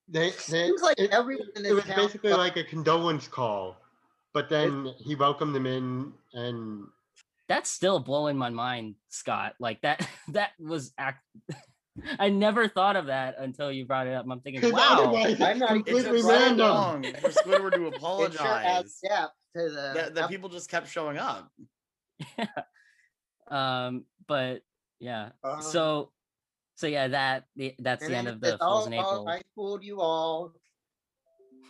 they, 0.08 0.30
they 0.30 0.36
Seems 0.36 0.82
like 0.82 0.98
it, 0.98 1.10
everyone 1.10 1.48
in 1.56 1.64
it 1.66 1.72
was 1.72 1.84
town 1.84 1.96
basically 1.96 2.30
thought- 2.30 2.38
like 2.38 2.56
a 2.56 2.64
condolence 2.64 3.28
call. 3.28 3.76
But 4.32 4.50
then 4.50 4.92
he 4.98 5.14
welcomed 5.14 5.54
them 5.54 5.66
in 5.66 6.12
and 6.34 6.86
that's 7.48 7.70
still 7.70 8.00
blowing 8.00 8.36
my 8.36 8.50
mind, 8.50 8.96
Scott. 9.08 9.54
Like 9.58 9.80
that 9.82 10.06
that 10.28 10.50
was 10.60 10.92
act 10.98 11.24
I 12.18 12.28
never 12.28 12.68
thought 12.68 12.96
of 12.96 13.06
that 13.06 13.36
until 13.38 13.72
you 13.72 13.86
brought 13.86 14.06
it 14.06 14.12
up. 14.12 14.26
I'm 14.30 14.40
thinking, 14.40 14.60
wow. 14.70 15.12
it's 15.16 15.40
I'm 15.40 15.58
not 15.58 15.70
It 15.70 15.76
took 15.86 15.86
completely 15.86 16.22
random. 16.22 16.68
long 16.68 17.02
for 17.14 17.30
Squidward 17.30 17.72
to 17.72 17.86
it 17.86 17.94
sure 17.94 18.46
adds 18.46 18.98
apologize 18.98 19.00
depth 19.02 19.32
to 19.56 19.62
the 19.70 19.92
that, 19.94 20.14
that 20.14 20.28
people 20.28 20.50
just 20.50 20.68
kept 20.68 20.90
showing 20.90 21.16
up. 21.16 21.50
Yeah. 22.38 22.46
um, 23.48 24.04
but 24.26 24.60
yeah. 25.00 25.30
um, 25.42 25.62
so 25.62 26.10
so 26.76 26.86
yeah, 26.86 27.08
that 27.08 27.44
that's 27.78 28.04
and 28.04 28.12
the 28.12 28.16
end 28.16 28.28
of 28.28 28.40
the 28.40 28.58
Fools 28.58 28.84
"Oh, 28.84 28.86
in 28.86 28.92
April. 28.92 29.28
I 29.28 29.40
fooled 29.54 29.82
you 29.82 30.00
all. 30.00 30.52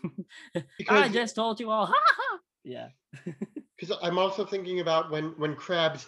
I 0.88 1.08
just 1.08 1.36
told 1.36 1.60
you 1.60 1.70
all. 1.70 1.86
Ha 1.92 1.94
ha. 1.94 2.38
Yeah. 2.64 2.88
Because 3.78 3.98
I'm 4.02 4.18
also 4.18 4.46
thinking 4.46 4.80
about 4.80 5.10
when 5.10 5.34
when 5.36 5.54
Krabs 5.54 6.06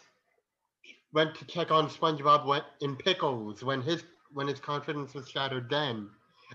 went 1.13 1.35
to 1.35 1.45
check 1.45 1.71
on 1.71 1.91
SpongeBob 1.91 2.47
went 2.47 2.65
in 2.81 2.97
pickles 2.97 3.63
when 3.63 3.83
his 3.83 4.05
when 4.33 4.49
his 4.49 4.59
confidence 4.59 5.13
was 5.13 5.29
shattered 5.29 5.69
then, 5.69 6.09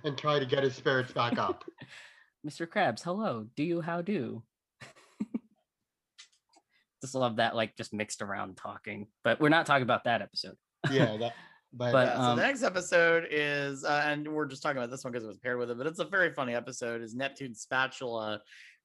and 0.04 0.18
try 0.18 0.40
to 0.40 0.46
get 0.48 0.64
his 0.64 0.74
spirits 0.74 1.12
back 1.14 1.38
up. 1.38 1.66
Mr. 2.44 2.66
Krabs, 2.66 3.04
hello. 3.04 3.46
Do 3.56 3.64
you 3.64 3.80
how 3.82 4.02
do? 4.02 4.42
just 7.02 7.14
love 7.14 7.36
that, 7.36 7.56
like 7.56 7.78
just 7.78 7.94
mixed 7.94 8.24
around 8.24 8.58
talking. 8.58 9.06
But 9.24 9.40
we're 9.40 9.50
not 9.50 9.68
talking 9.68 9.84
about 9.84 10.06
that 10.06 10.24
episode. 10.24 10.58
yeah, 10.90 11.16
that. 11.18 11.34
But, 11.74 11.92
But, 11.92 12.08
Yeah, 12.08 12.16
so 12.16 12.22
um, 12.22 12.38
the 12.38 12.44
next 12.44 12.64
episode 12.64 13.28
is, 13.32 13.84
uh, 13.84 14.04
and 14.06 14.28
we're 14.28 14.46
just 14.46 14.62
talking 14.62 14.78
about 14.78 14.92
this 14.92 15.04
one 15.04 15.12
because 15.12 15.24
it 15.24 15.28
was 15.28 15.40
paired 15.40 15.58
with 15.58 15.72
it, 15.72 15.78
but 15.78 15.88
it's 15.88 16.00
a 16.00 16.06
very 16.06 16.32
funny 16.32 16.54
episode. 16.54 17.02
Is 17.02 17.16
Neptune's 17.16 17.62
spatula? 17.62 18.42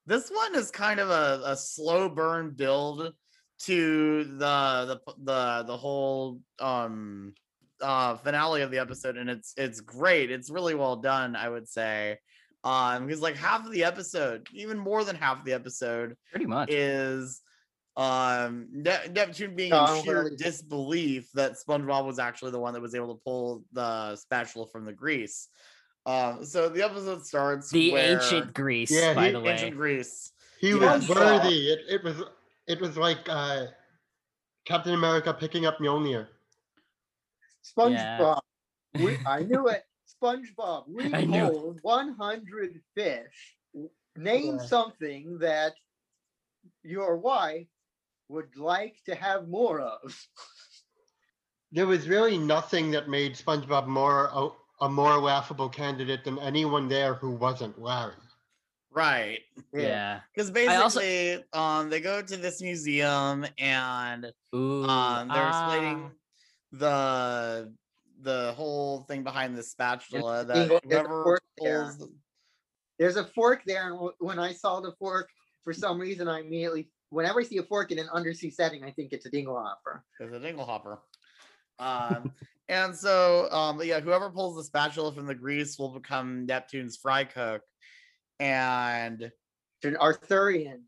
This 0.07 0.31
one 0.31 0.55
is 0.55 0.71
kind 0.71 1.01
of 1.01 1.11
a, 1.11 1.43
a 1.45 1.57
slow 1.57 2.09
burn 2.09 2.55
build 2.57 3.13
to 3.61 4.25
the 4.25 5.01
the 5.05 5.15
the 5.25 5.65
the 5.67 5.77
whole 5.77 6.41
um 6.61 7.35
uh 7.83 8.17
finale 8.17 8.63
of 8.63 8.71
the 8.71 8.79
episode, 8.79 9.17
and 9.19 9.29
it's 9.29 9.53
it's 9.57 9.81
great. 9.81 10.31
It's 10.31 10.49
really 10.49 10.75
well 10.75 10.97
done, 10.97 11.37
I 11.37 11.49
would 11.49 11.69
say. 11.69 12.19
Um, 12.65 13.07
because 13.07 13.21
like 13.21 13.37
half 13.37 13.67
of 13.67 13.73
the 13.73 13.85
episode, 13.85 14.47
even 14.53 14.79
more 14.79 15.05
than 15.05 15.15
half 15.15 15.39
of 15.39 15.45
the 15.45 15.53
episode, 15.53 16.17
Pretty 16.31 16.47
much. 16.47 16.71
is 16.71 17.43
um 17.99 18.69
Ne- 18.71 19.09
Neptune 19.13 19.55
being 19.57 19.71
Donald 19.71 19.99
in 19.99 20.05
sheer 20.05 20.15
Hurley. 20.23 20.37
disbelief 20.37 21.31
that 21.35 21.53
SpongeBob 21.55 22.07
was 22.07 22.19
actually 22.21 22.53
the 22.53 22.59
one 22.61 22.73
that 22.75 22.81
was 22.81 22.95
able 22.95 23.15
to 23.15 23.21
pull 23.25 23.65
the 23.73 24.15
spatula 24.17 24.67
from 24.69 24.85
the 24.85 24.93
grease. 24.93 25.49
Um, 26.07 26.45
so 26.45 26.69
the 26.69 26.83
episode 26.83 27.27
starts 27.27 27.71
the 27.71 27.93
where- 27.93 28.15
ancient 28.23 28.55
Greece, 28.55 28.91
Yeah, 28.91 29.15
by 29.15 29.27
he- 29.27 29.33
the 29.33 29.41
way. 29.41 29.51
ancient 29.53 29.77
Greece. 29.77 30.33
he 30.61 30.71
Yeah. 30.71 30.95
was 30.97 31.09
worthy. 31.09 31.71
It, 31.73 31.81
it 31.89 32.05
was 32.05 32.23
it 32.69 32.81
was 32.81 32.97
like 32.97 33.29
uh, 33.29 33.67
Captain 34.65 34.95
America 34.95 35.35
picking 35.35 35.67
up 35.67 35.79
Mjolnir. 35.79 36.29
SpongeBob. 37.65 38.41
We, 38.95 39.19
I 39.27 39.43
knew 39.43 39.69
it. 39.69 39.83
SpongeBob. 40.23 40.85
We 40.89 41.13
I 41.13 41.25
hold 41.25 41.81
100 41.83 42.81
fish. 42.95 43.57
Name 44.17 44.57
Yeah. 44.59 44.67
something 44.67 45.39
that 45.41 45.75
your 46.83 47.17
wife 47.17 47.67
would 48.29 48.57
like 48.57 48.97
to 49.07 49.15
have 49.15 49.49
more 49.49 49.81
of. 49.81 50.29
There 51.71 51.87
was 51.87 52.09
really 52.09 52.39
nothing 52.39 52.91
that 52.93 53.11
made 53.11 53.35
SpongeBob 53.35 53.87
more 53.87 54.31
a, 54.33 54.49
a 54.81 54.89
more 54.89 55.19
laughable 55.19 55.69
candidate 55.69 56.25
than 56.25 56.39
anyone 56.39 56.89
there 56.89 57.13
who 57.13 57.33
wasn't 57.33 57.79
Larry. 57.79 58.15
Right. 58.91 59.41
yeah. 59.75 60.21
Because 60.35 60.51
I 60.57 60.77
also- 60.77 61.01
basically, 61.01 61.45
um, 61.53 61.91
they 61.91 62.01
go 62.01 62.23
to 62.23 62.37
this 62.39 62.63
museum 62.63 63.47
and 63.59 64.33
Ooh. 64.55 64.85
um, 64.85 65.29
they're 65.29 65.37
ah. 65.43 65.71
explaining 65.71 66.11
the 66.73 67.73
the 68.21 68.53
whole 68.57 69.03
thing 69.03 69.23
behind 69.23 69.57
the 69.57 69.63
spatula 69.63 70.45
that 70.45 70.55
there's 70.55 70.71
a 70.71 70.81
whoever 70.85 71.23
fork 71.23 71.43
there. 71.59 71.83
pulls 71.83 71.99
the- 71.99 72.13
There's 72.99 73.17
a 73.17 73.25
fork 73.25 73.63
there, 73.65 73.93
and 73.93 74.11
when 74.19 74.39
I 74.39 74.53
saw 74.53 74.81
the 74.81 74.93
fork, 74.93 75.29
for 75.63 75.73
some 75.73 76.01
reason, 76.01 76.27
I 76.29 76.41
immediately, 76.41 76.89
whenever 77.11 77.41
I 77.41 77.45
see 77.45 77.59
a 77.59 77.63
fork 77.63 77.91
in 77.93 77.99
an 77.99 78.09
undersea 78.13 78.51
setting, 78.51 78.85
I 78.85 78.91
think 78.91 79.13
it's 79.13 79.27
a 79.27 79.31
dinglehopper. 79.31 80.01
It's 80.21 80.35
a 80.35 80.41
dingle 80.41 80.65
hopper. 80.65 81.01
Um, 81.79 82.33
and 82.69 82.95
so, 82.95 83.51
um, 83.51 83.77
but 83.79 83.87
yeah, 83.87 84.01
whoever 84.01 84.31
pulls 84.31 84.57
the 84.57 84.65
spatula 84.65 85.13
from 85.13 85.27
the 85.27 85.35
grease 85.35 85.79
will 85.79 85.91
become 85.91 86.47
Neptune's 86.47 86.97
fry 86.97 87.25
cook. 87.25 87.63
And 88.41 89.23
It's 89.23 89.85
an 89.85 89.97
Arthurian 89.97 90.85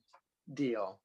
deal. 0.53 1.01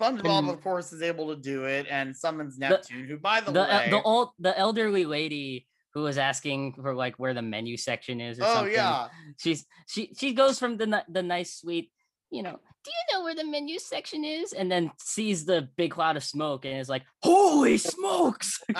SpongeBob, 0.00 0.38
And- 0.38 0.50
of 0.50 0.62
course, 0.62 0.92
is 0.92 1.02
able 1.02 1.34
to 1.34 1.40
do 1.40 1.64
it 1.64 1.86
and 1.90 2.16
summons 2.16 2.58
Neptune, 2.58 3.06
who, 3.06 3.18
by 3.18 3.40
the, 3.40 3.52
the 3.52 3.60
way, 3.62 3.88
the 3.90 4.00
old 4.02 4.30
the 4.38 4.56
elderly 4.58 5.04
lady 5.04 5.66
who 5.92 6.02
was 6.02 6.16
asking 6.16 6.72
for 6.80 6.94
like 6.94 7.16
where 7.18 7.34
the 7.34 7.42
menu 7.42 7.76
section 7.76 8.18
is 8.20 8.38
or 8.40 8.44
oh 8.44 8.54
something. 8.54 8.72
yeah, 8.72 9.08
She's 9.38 9.66
she 9.86 10.14
she 10.18 10.32
goes 10.32 10.58
from 10.58 10.78
the 10.78 11.04
the 11.08 11.22
nice 11.22 11.56
sweet, 11.60 11.90
you 12.32 12.42
know, 12.42 12.58
do 12.84 12.90
you 12.90 13.04
know 13.12 13.22
where 13.22 13.34
the 13.34 13.44
menu 13.44 13.78
section 13.78 14.24
is? 14.24 14.54
And 14.54 14.72
then 14.72 14.90
sees 14.98 15.44
the 15.44 15.68
big 15.76 15.92
cloud 15.92 16.16
of 16.16 16.24
smoke 16.24 16.64
and 16.64 16.78
is 16.78 16.88
like, 16.88 17.02
holy 17.22 17.76
smokes! 17.78 18.60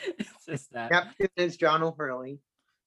it's 0.00 0.46
just 0.46 0.72
that. 0.72 0.90
Neptune 0.90 1.28
is 1.36 1.56
John 1.58 1.82
O'Hurley. 1.82 2.40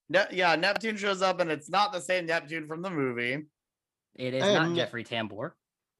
Ne- 0.09 0.25
yeah, 0.31 0.55
Neptune 0.55 0.97
shows 0.97 1.21
up, 1.21 1.39
and 1.39 1.51
it's 1.51 1.69
not 1.69 1.93
the 1.93 2.01
same 2.01 2.25
Neptune 2.25 2.67
from 2.67 2.81
the 2.81 2.89
movie. 2.89 3.45
It 4.15 4.33
is 4.33 4.43
not 4.43 4.75
Jeffrey 4.75 5.03
Tambor. 5.03 5.51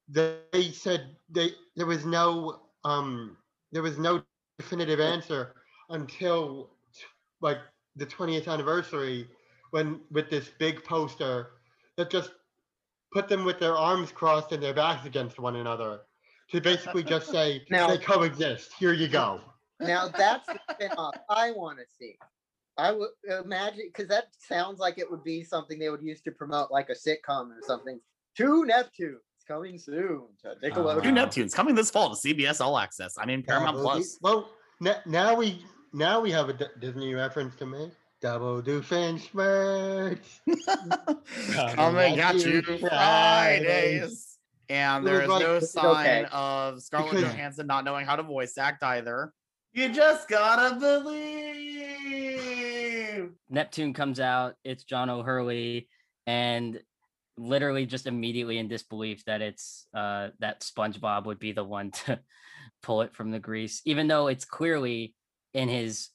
They 0.08 0.72
said 0.72 1.16
they 1.30 1.52
there 1.76 1.86
was 1.86 2.04
no 2.04 2.62
um 2.84 3.36
there 3.70 3.82
was 3.82 3.96
no 3.96 4.22
definitive 4.58 5.00
answer 5.00 5.54
until 5.88 6.70
t- 6.92 7.04
like 7.40 7.58
the 7.96 8.04
20th 8.04 8.48
anniversary 8.48 9.28
when 9.70 10.00
with 10.10 10.28
this 10.28 10.50
big 10.58 10.84
poster 10.84 11.52
that 11.96 12.10
just 12.10 12.30
put 13.12 13.28
them 13.28 13.44
with 13.44 13.58
their 13.58 13.76
arms 13.76 14.10
crossed 14.12 14.52
and 14.52 14.62
their 14.62 14.74
backs 14.74 15.06
against 15.06 15.38
one 15.38 15.56
another 15.56 16.00
to 16.50 16.60
basically 16.60 17.02
just 17.02 17.30
say 17.30 17.62
Now- 17.70 17.88
they 17.88 17.98
coexist. 17.98 18.72
Here 18.78 18.92
you 18.92 19.08
go. 19.08 19.40
Now 19.80 20.08
that's 20.08 20.46
the 20.46 20.60
spin-off 20.74 21.16
I 21.28 21.50
want 21.50 21.78
to 21.78 21.84
see. 21.98 22.16
I 22.78 22.92
would 22.92 23.08
imagine 23.44 23.82
because 23.92 24.08
that 24.08 24.28
sounds 24.38 24.78
like 24.78 24.96
it 24.98 25.10
would 25.10 25.24
be 25.24 25.42
something 25.42 25.78
they 25.78 25.90
would 25.90 26.02
use 26.02 26.20
to 26.22 26.30
promote 26.30 26.70
like 26.70 26.88
a 26.88 26.94
sitcom 26.94 27.50
or 27.50 27.58
something. 27.66 28.00
Two 28.36 28.64
Neptunes 28.64 29.18
coming 29.46 29.78
soon 29.78 30.22
to 30.42 30.54
Nickelodeon. 30.62 31.02
Two 31.02 31.12
Wow. 31.12 31.26
Neptunes 31.26 31.52
coming 31.52 31.74
this 31.74 31.90
fall 31.90 32.14
to 32.14 32.16
CBS 32.16 32.60
All 32.60 32.78
Access. 32.78 33.16
I 33.18 33.26
mean 33.26 33.42
Paramount 33.42 33.76
Double 33.78 33.90
D- 33.90 33.96
Plus. 33.96 34.18
Well, 34.22 34.50
now 35.04 35.34
we 35.34 35.64
now 35.92 36.20
we 36.20 36.30
have 36.30 36.48
a 36.48 36.52
D- 36.54 36.64
Disney 36.80 37.12
reference 37.12 37.56
to 37.56 37.66
make. 37.66 37.90
Double 38.22 38.62
Doofenshmirtz. 38.62 40.40
Coming 41.74 42.20
at 42.20 42.36
at 42.36 42.46
you 42.46 42.52
you 42.52 42.62
Fridays. 42.62 42.88
Fridays. 42.88 44.38
And 44.68 45.04
It 45.04 45.06
there 45.10 45.14
was 45.16 45.24
is 45.24 45.28
like- 45.28 45.42
no 45.42 45.58
sign 45.60 46.24
okay. 46.24 46.28
of 46.32 46.80
Scarlett 46.82 47.10
Because- 47.10 47.24
Johansson 47.32 47.66
not 47.66 47.84
knowing 47.84 48.06
how 48.06 48.14
to 48.16 48.22
voice 48.22 48.56
act 48.56 48.82
either. 48.84 49.32
You 49.72 49.88
just 49.92 50.28
gotta 50.28 50.76
believe. 52.02 53.32
Neptune 53.50 53.92
comes 53.92 54.20
out. 54.20 54.54
It's 54.64 54.84
John 54.84 55.10
O'Hurley, 55.10 55.88
and 56.26 56.80
literally 57.38 57.86
just 57.86 58.06
immediately 58.06 58.58
in 58.58 58.68
disbelief 58.68 59.24
that 59.24 59.40
it's 59.40 59.86
uh 59.94 60.28
that 60.38 60.60
SpongeBob 60.60 61.24
would 61.24 61.38
be 61.40 61.52
the 61.52 61.64
one 61.64 61.90
to 62.06 62.20
pull 62.82 63.00
it 63.02 63.14
from 63.16 63.30
the 63.32 63.38
grease, 63.40 63.80
even 63.84 64.06
though 64.08 64.28
it's 64.28 64.44
clearly 64.44 65.14
in 65.54 65.68
his 65.68 66.10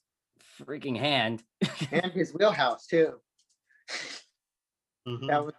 freaking 0.64 0.98
hand. 0.98 1.44
and 1.92 2.12
his 2.12 2.34
wheelhouse 2.34 2.88
too. 2.88 3.14
Mhm. 5.08 5.28
That 5.28 5.46
was 5.46 5.54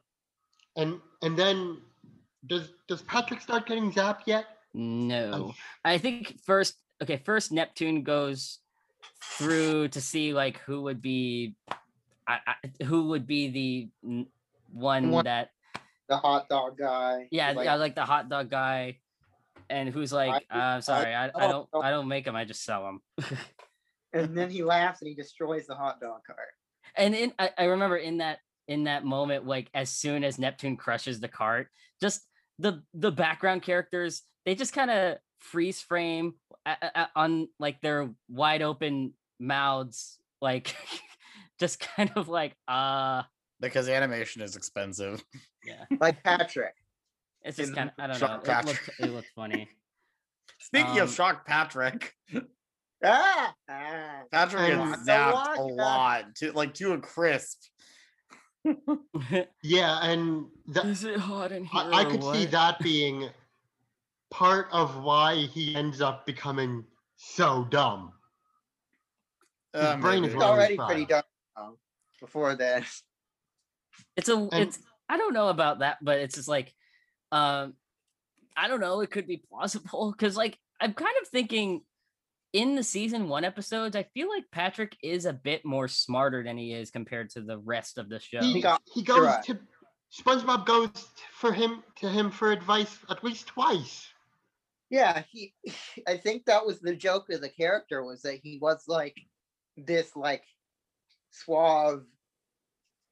And 0.77 1.01
and 1.23 1.37
then 1.37 1.79
does 2.47 2.71
does 2.87 3.03
Patrick 3.03 3.41
start 3.41 3.67
getting 3.67 3.91
zapped 3.93 4.23
yet? 4.27 4.45
No, 4.75 5.55
I 5.85 5.99
think 5.99 6.39
first. 6.45 6.75
Okay, 7.03 7.17
first 7.17 7.53
Neptune 7.53 8.03
goes 8.03 8.59
through 9.23 9.89
to 9.89 10.01
see 10.01 10.33
like 10.35 10.59
who 10.59 10.83
would 10.83 11.01
be, 11.01 11.55
I, 12.27 12.39
I, 12.47 12.85
who 12.85 13.09
would 13.09 13.27
be 13.27 13.49
the 14.03 14.27
one 14.73 15.11
One- 15.11 15.25
that 15.25 15.51
the 16.09 16.17
hot 16.17 16.49
dog 16.49 16.77
guy. 16.79 17.29
yeah, 17.31 17.53
like, 17.53 17.65
yeah, 17.67 17.75
like 17.77 17.95
the 17.95 18.05
hot 18.05 18.29
dog 18.29 18.51
guy, 18.51 18.99
and 19.71 19.89
who's 19.89 20.13
like, 20.13 20.45
I- 20.51 20.77
uh, 20.77 20.81
sorry, 20.81 21.15
I, 21.15 21.27
I 21.27 21.47
don't. 21.49 21.69
I 21.75 21.91
don't 21.91 22.09
make 22.09 22.25
them, 22.25 22.35
I 22.37 22.45
just 22.45 22.65
sell 22.65 22.85
them. 22.85 23.01
and 24.13 24.37
then 24.37 24.51
he 24.51 24.63
laughs 24.63 25.01
and 25.01 25.09
he 25.09 25.15
destroys 25.15 25.67
the 25.67 25.75
hot 25.75 26.01
dog 26.01 26.21
cart. 26.27 26.39
and 26.97 27.15
in, 27.15 27.33
I, 27.39 27.51
I 27.59 27.65
remember 27.65 27.97
in 27.97 28.19
that 28.19 28.39
in 28.67 28.85
that 28.85 29.05
moment, 29.05 29.47
like 29.47 29.71
as 29.75 29.89
soon 29.91 30.25
as 30.25 30.39
Neptune 30.39 30.77
crushes 30.77 31.21
the 31.21 31.29
cart, 31.29 31.69
just 32.01 32.23
the 32.59 32.83
the 32.95 33.11
background 33.13 33.63
characters, 33.63 34.23
they 34.45 34.55
just 34.55 34.73
kind 34.73 34.91
of 34.91 35.17
freeze 35.39 35.81
frame 35.81 36.35
on 37.17 37.49
like 37.59 37.81
their 37.81 38.11
wide 38.29 38.63
open 38.63 39.15
mouths, 39.39 40.19
like 40.41 40.75
just 41.61 41.81
kind 41.81 42.11
of 42.17 42.29
like 42.29 42.55
uh 42.67 43.23
Because 43.61 43.89
animation 43.89 44.43
is 44.43 44.57
expensive. 44.57 45.25
yeah. 45.65 45.85
Like 46.01 46.23
Patrick. 46.23 46.75
It's 47.43 47.57
just 47.57 47.75
kind 47.75 47.91
of 47.91 47.95
I 48.03 48.09
don't 48.09 48.17
Shock 48.17 48.47
know. 48.47 48.53
It 48.53 48.65
looked, 48.67 48.79
Patrick. 48.81 49.01
it 49.01 49.13
looked 49.13 49.31
funny. 49.35 49.69
Speaking 50.59 50.93
Um, 50.99 51.03
of 51.09 51.15
Shock 51.15 51.47
Patrick, 51.47 52.15
Ah, 53.05 53.55
ah. 53.69 54.23
Patrick 54.33 54.73
And- 54.73 54.91
gets 54.93 55.05
So 55.07 55.13
zapped 55.13 55.33
what? 55.33 55.59
a 55.59 55.63
lot 55.63 56.35
to 56.37 56.53
like 56.53 56.75
to 56.75 56.93
a 56.93 56.99
crisp. 56.99 57.63
Yeah, 59.63 59.99
and 60.03 60.47
that, 60.69 60.85
Is 60.87 61.05
it 61.05 61.17
hot 61.19 61.53
in 61.53 61.65
here? 61.65 61.83
I, 61.83 62.03
I 62.03 62.05
or 62.05 62.11
could 62.11 62.23
see 62.25 62.45
that 62.47 62.79
being 62.81 63.31
part 64.31 64.69
of 64.73 65.03
why 65.03 65.37
he 65.37 65.75
ends 65.75 66.01
up 66.01 66.27
becoming 66.27 66.85
so 67.17 67.65
dumb. 67.71 68.13
His 69.73 69.83
Uh, 69.83 69.97
brain 69.99 70.23
maybe. 70.23 70.35
Is 70.35 70.43
already 70.43 70.77
pretty 70.77 71.07
dumb 71.07 71.23
um, 71.57 71.77
before 72.21 72.55
that. 72.57 72.85
it's 74.17 74.29
a 74.29 74.35
And- 74.37 74.53
it's 74.55 74.79
i 75.09 75.17
don't 75.17 75.33
know 75.33 75.49
about 75.49 75.79
that 75.79 75.97
but 76.03 76.19
it's 76.19 76.35
just 76.35 76.49
like 76.49 76.75
um 77.33 77.75
i 78.57 78.69
don't 78.69 78.81
know 78.81 79.01
it 79.01 79.11
could 79.11 79.27
be 79.27 79.39
plausible 79.39 80.13
because 80.13 80.37
like 80.37 80.59
i'm 80.81 80.93
kind 80.93 81.15
of 81.23 81.29
thinking 81.29 81.83
in 82.53 82.75
the 82.75 82.83
season 82.83 83.29
one 83.29 83.45
episodes 83.45 83.95
i 83.95 84.03
feel 84.15 84.29
like 84.29 84.45
patrick 84.51 84.97
is 85.03 85.27
a 85.27 85.33
bit 85.33 85.65
more 85.65 85.87
smarter 85.87 86.43
than 86.43 86.57
he 86.57 86.73
is 86.73 86.91
compared 86.91 87.29
to 87.29 87.41
the 87.43 87.59
rest 87.59 87.99
of 87.99 88.09
the 88.09 88.19
show 88.19 88.41
He, 88.41 88.65
he 88.95 89.03
goes 89.03 89.21
right. 89.21 89.43
to 89.45 89.59
SpongeBob 90.11 90.65
goes 90.65 90.91
for 91.33 91.53
him 91.53 91.83
to 91.97 92.09
him 92.09 92.31
for 92.31 92.51
advice 92.51 92.99
at 93.11 93.23
least 93.23 93.47
twice. 93.47 94.09
Yeah, 94.91 95.23
he. 95.31 95.53
I 96.07 96.17
think 96.17 96.47
that 96.47 96.65
was 96.65 96.81
the 96.81 96.97
joke 96.97 97.29
of 97.31 97.43
the 97.43 97.51
character 97.51 98.03
was 98.03 98.23
that 98.23 98.41
he 98.43 98.59
was 98.61 98.85
like 98.89 99.17
this 99.77 100.17
like 100.17 100.45
suave 101.31 102.05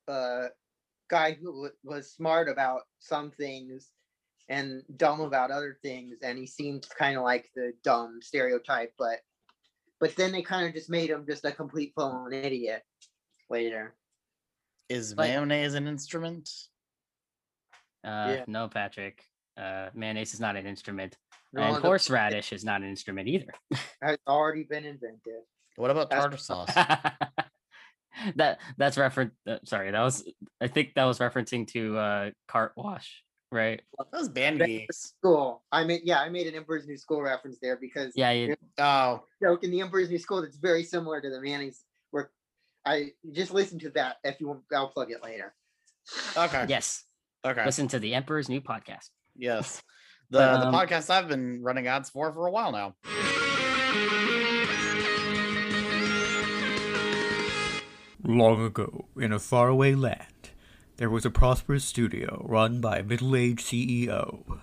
uh 0.09 0.47
guy 1.09 1.33
who 1.41 1.69
was 1.85 2.11
smart 2.13 2.49
about 2.49 2.83
some 2.99 3.31
things 3.31 3.91
and 4.49 4.83
dumb 4.97 5.21
about 5.21 5.51
other 5.51 5.77
things 5.83 6.19
and 6.23 6.39
he 6.39 6.47
seemed 6.47 6.87
kind 6.99 7.17
of 7.17 7.25
like 7.25 7.51
the 7.55 7.73
dumb 7.83 8.21
stereotype 8.23 8.93
but 8.99 9.19
but 9.99 10.15
then 10.17 10.31
they 10.31 10.43
kind 10.43 10.67
of 10.69 10.75
just 10.75 10.89
made 10.91 11.11
him 11.11 11.25
just 11.27 11.45
a 11.45 11.51
complete 11.53 11.95
blown 11.95 12.33
idiot 12.33 12.83
later 13.51 13.95
Is 14.89 15.15
Like- 15.17 15.31
mayonnaise 15.31 15.75
an 15.75 15.87
instrument? 15.89 16.49
uh 18.05 18.37
yeah. 18.39 18.45
no 18.47 18.69
patrick 18.69 19.23
uh 19.57 19.89
mayonnaise 19.95 20.33
is 20.35 20.41
not 20.41 20.55
an 20.57 20.67
instrument 20.67 21.17
No, 21.53 21.63
and 21.63 21.77
horseradish 21.79 22.53
is 22.53 22.65
not 22.65 22.83
an 22.83 22.89
instrument 22.89 23.27
either 23.29 23.53
has 24.03 24.19
already 24.29 24.63
been 24.63 24.85
invented 24.85 25.43
What 25.77 25.91
about 25.91 26.11
That's- 26.11 26.25
tartar 26.25 26.37
sauce? 26.39 26.73
that 28.37 28.59
that's 28.79 28.97
reference 28.97 29.35
uh, 29.47 29.59
sorry 29.65 29.91
that 29.91 30.01
was 30.01 30.27
i 30.61 30.69
think 30.69 30.95
that 30.95 31.05
was 31.05 31.19
referencing 31.19 31.67
to 31.67 31.99
uh 31.99 32.31
cart 32.49 32.73
wash 32.77 33.23
right 33.57 33.81
Those 34.13 34.29
band 34.29 34.61
That- 34.61 34.67
geeks. 34.69 35.15
school 35.19 35.63
i 35.73 35.83
made 35.85 36.03
yeah 36.05 36.21
i 36.21 36.29
made 36.29 36.47
an 36.47 36.55
emperor's 36.55 36.87
new 36.87 36.97
school 36.97 37.23
reference 37.23 37.59
there 37.61 37.77
because 37.77 38.13
yeah 38.15 38.31
you, 38.31 38.55
Oh, 38.79 39.25
joke 39.43 39.65
in 39.65 39.71
the 39.71 39.81
Emperor's 39.81 40.11
New 40.11 40.19
School 40.19 40.43
that's 40.43 40.59
very 40.59 40.85
similar 40.85 41.21
to 41.21 41.31
the 41.31 41.41
Manning's 41.41 41.83
where 42.11 42.31
I 42.85 43.13
just 43.33 43.53
listen 43.53 43.79
to 43.81 43.91
that 43.91 44.17
if 44.23 44.39
you 44.41 44.49
want 44.49 44.61
I'll 44.75 44.89
plug 44.89 45.11
it 45.11 45.23
later. 45.25 45.55
okay. 46.37 46.67
yes 46.69 47.05
Okay. 47.45 47.65
listen 47.65 47.89
to 47.89 47.99
the 47.99 48.15
emperor's 48.15 48.49
new 48.49 48.61
podcast 48.61 49.11
Yes. 49.35 49.83
The 50.31 50.39
But, 50.39 50.59
the 50.61 50.67
um, 50.67 50.75
podcast 50.75 51.09
I've 51.09 51.29
been 51.29 51.63
running 51.63 51.87
ads 51.87 52.11
for 52.11 52.33
for 52.33 52.47
a 52.49 52.51
while 52.51 52.73
now. 52.73 52.97
Long 58.25 58.65
ago, 58.65 59.07
in 59.17 59.33
a 59.33 59.39
faraway 59.39 59.95
land, 59.95 60.27
there 60.97 61.11
was 61.11 61.27
a 61.27 61.31
prosperous 61.31 61.85
studio 61.85 62.43
run 62.49 62.81
by 62.81 62.99
a 62.99 63.03
middle 63.03 63.37
aged 63.37 63.61
CEO. 63.61 64.61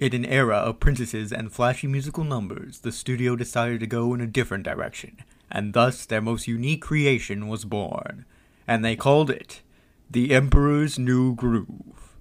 In 0.00 0.14
an 0.14 0.24
era 0.24 0.56
of 0.56 0.80
princesses 0.80 1.30
and 1.30 1.52
flashy 1.52 1.86
musical 1.86 2.24
numbers, 2.24 2.80
the 2.80 2.90
studio 2.90 3.36
decided 3.36 3.80
to 3.80 3.86
go 3.86 4.14
in 4.14 4.22
a 4.22 4.26
different 4.26 4.64
direction, 4.64 5.18
and 5.50 5.74
thus 5.74 6.06
their 6.06 6.22
most 6.22 6.48
unique 6.48 6.80
creation 6.80 7.48
was 7.48 7.66
born. 7.66 8.24
And 8.66 8.82
they 8.82 8.96
called 8.96 9.30
it 9.30 9.60
The 10.10 10.34
Emperor's 10.34 10.98
New 10.98 11.34
Groove. 11.34 12.16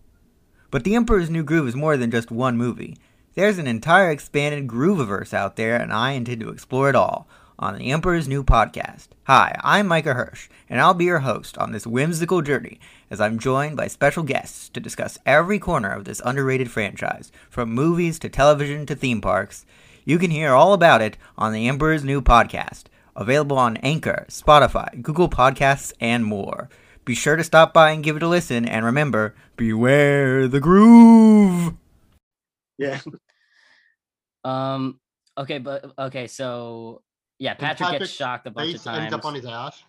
But 0.70 0.84
The 0.84 0.96
Emperor's 0.96 1.30
New 1.30 1.44
Groove 1.44 1.70
is 1.70 1.76
more 1.76 1.96
than 1.96 2.12
just 2.12 2.32
one 2.32 2.58
movie. 2.58 2.98
There's 3.36 3.58
an 3.58 3.68
entire 3.68 4.12
expanded 4.12 4.68
Grooviverse 4.68 5.34
out 5.34 5.56
there, 5.56 5.78
and 5.78 5.94
I 5.94 6.12
intend 6.12 6.42
to 6.42 6.50
explore 6.50 6.90
it 6.90 6.96
all 6.96 7.30
on 7.62 7.78
the 7.78 7.92
Emperor's 7.92 8.28
New 8.28 8.44
Podcast. 8.44 9.10
Hi, 9.26 9.56
I'm 9.64 9.88
Micah 9.88 10.16
Hirsh, 10.16 10.50
and 10.68 10.82
I'll 10.82 10.96
be 10.96 11.06
your 11.06 11.20
host 11.20 11.58
on 11.60 11.72
this 11.72 11.86
whimsical 11.86 12.42
journey 12.42 12.80
as 13.12 13.22
I'm 13.22 13.38
joined 13.38 13.78
by 13.78 13.88
special 13.88 14.24
guests 14.24 14.68
to 14.70 14.80
discuss 14.80 15.20
every 15.26 15.60
corner 15.60 15.92
of 15.92 16.06
this 16.06 16.22
underrated 16.26 16.72
franchise, 16.72 17.32
from 17.50 17.72
movies 17.72 18.18
to 18.20 18.30
television 18.30 18.88
to 18.88 18.96
theme 18.96 19.22
parks. 19.22 19.66
You 20.04 20.18
can 20.18 20.32
hear 20.32 20.54
all 20.54 20.74
about 20.74 21.04
it 21.04 21.18
on 21.38 21.54
the 21.54 21.68
Emperor's 21.68 22.04
New 22.04 22.22
Podcast, 22.22 22.86
available 23.16 23.60
on 23.60 23.78
Anchor, 23.78 24.26
Spotify, 24.30 25.00
Google 25.02 25.30
Podcasts, 25.30 25.94
and 26.02 26.26
more. 26.26 26.68
Be 27.06 27.14
sure 27.14 27.36
to 27.36 27.44
stop 27.44 27.74
by 27.74 27.92
and 27.92 28.04
give 28.04 28.16
it 28.18 28.24
a 28.24 28.28
listen, 28.28 28.66
and 28.68 28.84
remember, 28.84 29.36
beware 29.56 30.48
the 30.48 30.60
groove! 30.60 31.76
Yeah. 32.80 33.00
um 34.44 35.00
okay 35.38 35.60
but 35.60 35.94
okay 36.00 36.26
so 36.26 37.04
yeah 37.42 37.56
patrick, 37.56 37.78
Patrick's 37.80 38.00
gets 38.06 38.12
shocked 38.14 38.46
a 38.48 38.52
bunch 38.52 38.76
of 38.76 38.82
Face 38.82 38.88
ends 38.88 39.14
up 39.14 39.26
on 39.26 39.34
his 39.34 39.46
ass. 39.46 39.84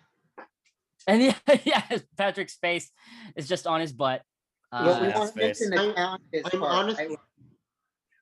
And 1.05 1.21
yeah, 1.21 1.35
yeah, 1.65 1.83
Patrick's 2.17 2.55
face 2.55 2.89
is 3.35 3.47
just 3.47 3.67
on 3.67 3.79
his 3.81 3.91
butt. 3.93 4.23
Well, 4.71 4.99
we 5.01 5.07
Uh, 5.07 5.09
yeah. 5.09 5.19
want 5.19 5.33
to 5.33 5.39
mention 5.39 5.69
the 5.69 5.77
I'm- 5.77 5.93
challenges 5.95 6.41
I'm 6.51 6.59
part, 6.59 6.71
honest- 6.73 6.99
right? 6.99 7.17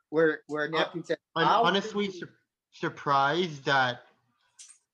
Where 0.10 0.42
where 0.48 0.68
Neptune 0.68 1.06
said, 1.06 1.18
I'm 1.38 1.48
"I'll 1.48 1.64
honestly 1.64 2.08
do- 2.08 2.14
sur- 2.20 2.34
surprised 2.74 3.64
that 3.66 4.02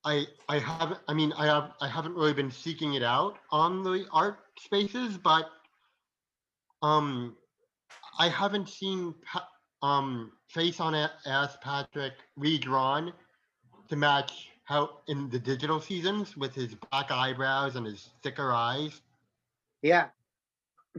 I 0.05 0.27
I 0.47 0.59
haven't 0.59 0.99
I 1.07 1.13
mean 1.15 1.33
I 1.33 1.45
have 1.47 1.71
I 1.81 1.87
haven't 1.87 2.13
really 2.13 2.33
been 2.33 2.51
seeking 2.51 2.93
it 2.93 3.01
out 3.03 3.39
on 3.51 3.81
the 3.83 4.05
art 4.11 4.37
spaces, 4.59 5.17
but 5.17 5.49
um 6.83 7.35
I 8.19 8.29
haven't 8.29 8.69
seen 8.69 9.15
pa- 9.25 9.49
um 9.81 10.31
face 10.49 10.79
on 10.79 10.93
a- 10.93 11.11
ass 11.25 11.57
Patrick 11.63 12.13
redrawn 12.35 13.11
to 13.87 13.95
match 13.95 14.49
how 14.63 14.99
in 15.07 15.29
the 15.29 15.39
digital 15.39 15.79
seasons 15.79 16.35
with 16.35 16.53
his 16.53 16.75
black 16.91 17.09
eyebrows 17.11 17.75
and 17.75 17.85
his 17.85 18.09
thicker 18.23 18.51
eyes. 18.51 19.01
Yeah. 19.81 20.07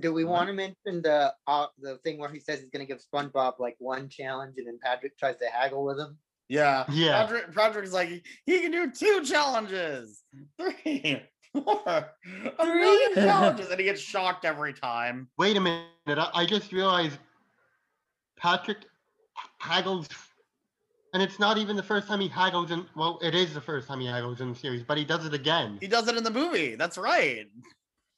Do 0.00 0.12
we 0.12 0.24
want 0.24 0.46
to 0.48 0.52
mention 0.54 1.02
the 1.02 1.34
uh, 1.46 1.66
the 1.80 1.96
thing 1.98 2.18
where 2.18 2.30
he 2.30 2.38
says 2.38 2.60
he's 2.60 2.70
going 2.70 2.86
to 2.86 2.92
give 2.92 3.02
SpongeBob 3.02 3.58
like 3.58 3.76
one 3.78 4.08
challenge 4.08 4.54
and 4.56 4.66
then 4.66 4.78
Patrick 4.82 5.18
tries 5.18 5.36
to 5.38 5.46
haggle 5.52 5.84
with 5.84 5.98
him? 5.98 6.16
Yeah. 6.48 6.84
Yeah. 6.90 7.22
Patrick, 7.24 7.54
Patrick's 7.54 7.92
like, 7.92 8.08
he 8.46 8.60
can 8.60 8.70
do 8.70 8.90
two 8.90 9.22
challenges, 9.24 10.22
three, 10.58 11.20
four, 11.52 11.82
a 11.86 12.64
million 12.64 13.14
Three. 13.14 13.22
challenges, 13.24 13.68
and 13.70 13.78
he 13.78 13.84
gets 13.84 14.00
shocked 14.00 14.44
every 14.44 14.72
time. 14.72 15.28
Wait 15.36 15.56
a 15.56 15.60
minute, 15.60 15.86
I, 16.06 16.30
I 16.32 16.46
just 16.46 16.72
realized 16.72 17.18
Patrick 18.36 18.78
haggles, 19.58 20.08
and 21.18 21.28
it's 21.28 21.40
not 21.40 21.58
even 21.58 21.74
the 21.74 21.82
first 21.82 22.06
time 22.06 22.20
he 22.20 22.28
haggles 22.28 22.70
in. 22.70 22.86
Well, 22.94 23.18
it 23.20 23.34
is 23.34 23.52
the 23.52 23.60
first 23.60 23.88
time 23.88 23.98
he 23.98 24.06
haggles 24.06 24.40
in 24.40 24.52
the 24.52 24.54
series, 24.54 24.84
but 24.84 24.96
he 24.96 25.04
does 25.04 25.26
it 25.26 25.34
again. 25.34 25.76
He 25.80 25.88
does 25.88 26.06
it 26.06 26.16
in 26.16 26.22
the 26.22 26.30
movie. 26.30 26.76
That's 26.76 26.96
right. 26.96 27.46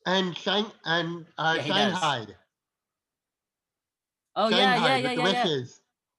And 0.05 0.37
Shang 0.37 0.67
and 0.85 1.25
uh, 1.39 1.55
Yeah, 1.57 1.63
he 1.63 1.69
does. 1.71 1.93
Shanghai, 1.99 2.27
oh 4.37 4.49
yeah, 4.49 4.59
yeah, 4.59 4.97
yeah, 4.97 5.13
yeah, 5.13 5.45
yeah. 5.45 5.63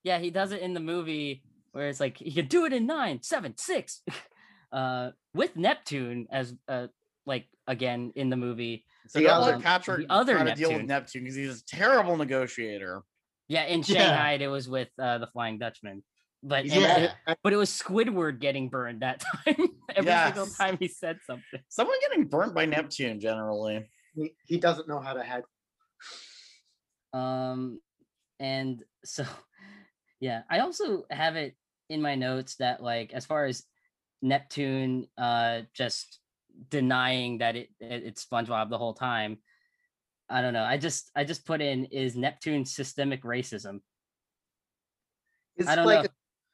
Yeah, 0.04 0.18
he 0.18 0.32
does 0.32 0.52
it 0.54 0.62
in 0.62 0.74
the 0.74 0.80
movie 0.80 1.44
where 1.72 1.88
it's 1.88 2.00
like 2.00 2.18
he 2.18 2.32
can 2.32 2.48
do 2.48 2.66
it 2.66 2.74
in 2.74 2.88
nine, 2.88 3.22
seven, 3.22 3.54
six. 3.58 4.02
uh 4.72 5.12
with 5.36 5.56
Neptune 5.56 6.26
as 6.32 6.56
uh 6.68 6.88
like 7.28 7.46
again 7.68 8.12
in 8.16 8.32
the 8.32 8.38
movie. 8.38 8.86
So 9.08 9.20
The 9.20 9.26
don't 9.26 9.44
other- 9.44 9.52
let 9.52 9.62
Patrick 9.62 10.08
the 10.08 10.12
other 10.14 10.34
try 10.34 10.46
to 10.46 10.56
deal 10.56 10.70
with 10.70 10.86
Neptune. 10.88 10.88
Neptune 10.88 11.24
because 11.26 11.36
he's 11.36 11.62
a 11.62 11.66
terrible 11.66 12.18
negotiator. 12.18 13.04
Yeah, 13.48 13.66
in 13.66 13.82
Yeah. 13.82 13.84
Shanghai 13.86 14.34
it 14.44 14.48
was 14.48 14.68
with 14.68 14.90
uh 14.98 15.20
the 15.20 15.28
Flying 15.28 15.60
Dutchman. 15.60 16.02
But 16.44 16.66
Yeah. 16.66 16.98
it- 17.28 17.38
but 17.44 17.54
it 17.54 17.58
was 17.58 17.70
Squidward 17.70 18.40
getting 18.40 18.70
burned 18.70 19.02
that 19.02 19.20
time. 19.46 19.68
Every 19.96 20.12
single 20.34 20.48
time 20.48 20.78
he 20.80 20.88
said 20.88 21.20
something. 21.26 21.62
Someone 21.70 21.98
getting 22.02 22.26
burnt 22.28 22.56
by 22.56 22.66
Neptune 22.66 23.20
generally. 23.20 23.90
He, 24.16 24.36
he 24.46 24.58
doesn't 24.60 24.88
know 24.88 25.00
how 25.00 25.14
to 25.14 25.24
haggle. 25.24 25.48
Um, 27.14 27.80
and 28.40 28.84
so, 29.06 29.26
yeah, 30.20 30.44
I 30.50 30.60
also 30.60 31.04
have 31.10 31.36
it 31.36 31.56
in 31.90 32.02
my 32.02 32.16
notes 32.16 32.56
that 32.56 32.82
like 32.82 33.14
as 33.14 33.26
far 33.26 33.46
as 33.46 33.64
Neptune, 34.22 35.08
uh, 35.18 35.62
just 35.74 36.20
denying 36.70 37.40
that 37.40 37.56
it, 37.56 37.70
it 37.80 38.04
it's 38.04 38.26
SpongeBob 38.26 38.70
the 38.70 38.78
whole 38.78 38.94
time. 38.94 39.38
I 40.30 40.42
don't 40.42 40.54
know. 40.54 40.64
I 40.64 40.78
just 40.78 41.12
I 41.16 41.24
just 41.24 41.46
put 41.46 41.62
in 41.62 41.86
is 41.86 42.16
Neptune 42.16 42.66
systemic 42.66 43.24
racism. 43.24 43.82
It's 45.58 45.68
I 45.68 45.76
don't 45.76 45.86
like 45.86 46.04
know. 46.04 46.10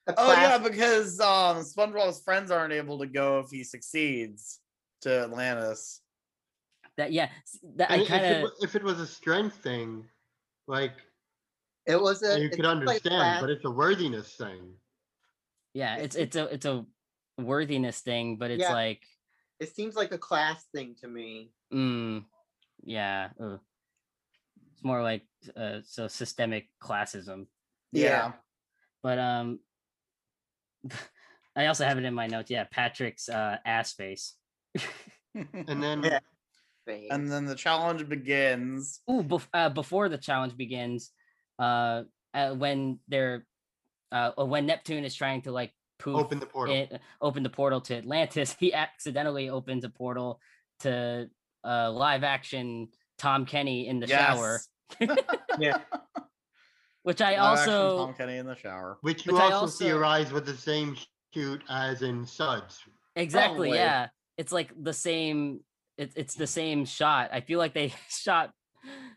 A, 0.07 0.11
a 0.11 0.15
Oh 0.17 0.31
yeah, 0.31 0.57
because 0.57 1.19
um 1.19 1.57
SpongeBob's 1.63 2.21
friends 2.21 2.51
aren't 2.51 2.73
able 2.73 2.99
to 2.99 3.05
go 3.07 3.39
if 3.39 3.49
he 3.49 3.63
succeeds 3.63 4.59
to 5.01 5.23
Atlantis. 5.23 6.01
That 6.97 7.11
yeah, 7.11 7.29
that 7.75 7.91
I 7.91 7.95
And 7.95 8.01
if, 8.03 8.07
kind 8.07 8.25
it, 8.25 8.35
of 8.37 8.41
wa- 8.43 8.55
if 8.61 8.75
it 8.75 8.83
was 8.83 8.99
a 8.99 9.05
strength 9.07 9.57
thing, 9.57 10.05
like 10.67 10.93
it 11.85 12.01
was 12.01 12.23
a. 12.23 12.39
you 12.39 12.49
could 12.49 12.65
understand, 12.65 13.01
class- 13.15 13.41
but 13.41 13.49
it's 13.49 13.65
a 13.65 13.71
worthiness 13.71 14.33
thing. 14.35 14.73
yeah, 15.73 15.97
it's 15.97 16.15
it's 16.15 16.35
a 16.35 16.45
it's 16.45 16.65
a 16.65 16.85
worthiness 17.37 17.99
thing, 18.01 18.37
but 18.37 18.49
it's 18.51 18.61
Yeah. 18.63 18.73
like 18.73 19.03
it 19.59 19.75
seems 19.75 19.95
like 19.95 20.11
a 20.11 20.17
class 20.17 20.65
thing 20.73 20.95
to 21.01 21.07
me. 21.07 21.51
Mm, 21.73 22.25
yeah. 22.83 23.29
ugh. 23.39 23.59
It's 24.73 24.83
more 24.83 25.01
like 25.03 25.23
uh, 25.55 25.79
so 25.85 26.07
systemic 26.07 26.69
classism. 26.81 27.47
Yeah. 27.91 28.33
But 29.03 29.17
um, 29.19 29.59
I 31.55 31.65
also 31.65 31.85
have 31.85 31.97
it 31.97 32.05
in 32.05 32.13
my 32.13 32.27
notes. 32.27 32.51
Yeah, 32.51 32.65
Patrick's 32.69 33.29
uh, 33.29 33.57
ass 33.65 33.93
face. 33.93 34.35
And 35.33 35.83
then 35.83 36.03
Yeah. 36.03 36.19
And 37.11 37.29
then 37.29 37.45
the 37.45 37.55
challenge 37.55 38.07
begins. 38.07 39.01
Ooh, 39.11 39.23
bef- 39.23 39.47
uh, 39.53 39.69
before 39.69 40.07
the 40.07 40.17
challenge 40.17 40.55
begins, 40.55 41.11
uh, 41.59 42.03
uh, 42.33 42.53
when 42.53 42.99
they're 43.09 43.45
uh, 44.11 44.31
when 44.37 44.65
Neptune 44.65 45.03
is 45.03 45.13
trying 45.13 45.41
to 45.41 45.51
like 45.51 45.73
poof 45.99 46.15
open 46.15 46.39
the 46.39 46.45
portal. 46.45 46.75
it, 46.75 47.01
open 47.21 47.43
the 47.43 47.49
portal 47.49 47.81
to 47.81 47.97
Atlantis, 47.97 48.55
he 48.59 48.73
accidentally 48.73 49.49
opens 49.49 49.83
a 49.83 49.89
portal 49.89 50.39
to 50.79 51.29
uh, 51.65 51.91
live 51.91 52.23
action 52.23 52.87
Tom 53.17 53.45
Kenny 53.45 53.87
in 53.87 53.99
the 53.99 54.07
shower, 54.07 54.61
Yeah. 55.59 55.79
Which 57.07 57.21
I 57.21 57.31
Live 57.31 57.39
also 57.59 57.97
Tom 58.05 58.13
Kenny 58.15 58.35
in 58.35 58.45
the 58.45 58.55
shower. 58.57 58.97
which 58.99 59.25
you 59.25 59.31
which 59.31 59.41
I 59.41 59.51
also, 59.53 59.67
see 59.67 59.85
also- 59.85 59.97
arise 59.99 60.33
with 60.33 60.45
the 60.45 60.57
same 60.57 60.97
shoot 61.33 61.63
as 61.69 62.01
in 62.01 62.25
Suds. 62.25 62.83
Exactly. 63.15 63.69
Probably. 63.69 63.77
Yeah. 63.77 64.09
It's 64.37 64.51
like 64.51 64.71
the 64.77 64.91
same. 64.91 65.61
It, 65.97 66.11
it's 66.17 66.35
the 66.35 66.45
same 66.47 66.83
shot. 66.83 67.29
I 67.31 67.39
feel 67.39 67.59
like 67.59 67.73
they 67.73 67.93
shot 68.09 68.51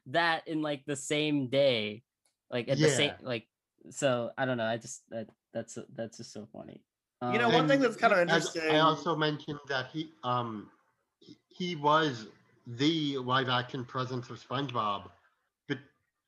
that 0.07 0.47
in 0.47 0.62
like 0.62 0.84
the 0.86 0.95
same 0.95 1.49
day, 1.49 2.05
like 2.49 2.68
at 2.68 2.78
the 2.78 2.88
same 2.91 3.12
like. 3.22 3.49
So 3.91 4.30
I 4.38 4.45
don't 4.45 4.57
know. 4.57 4.66
I 4.66 4.76
just 4.76 5.03
that 5.11 5.26
that's 5.53 5.76
that's 5.97 6.18
just 6.18 6.32
so 6.32 6.47
funny. 6.53 6.84
You 7.22 7.38
know, 7.38 7.49
Um, 7.49 7.55
one 7.55 7.68
thing 7.68 7.80
that's 7.80 7.97
kind 7.97 8.12
of 8.12 8.20
interesting. 8.20 8.62
I 8.70 8.78
also 8.78 9.16
mentioned 9.16 9.59
that 9.68 9.88
he 9.93 10.12
um 10.22 10.70
he- 11.18 11.38
he 11.49 11.74
was 11.76 12.28
the 12.66 13.18
live 13.18 13.49
action 13.49 13.84
presence 13.84 14.30
of 14.30 14.36
SpongeBob, 14.38 15.03
but 15.05 15.12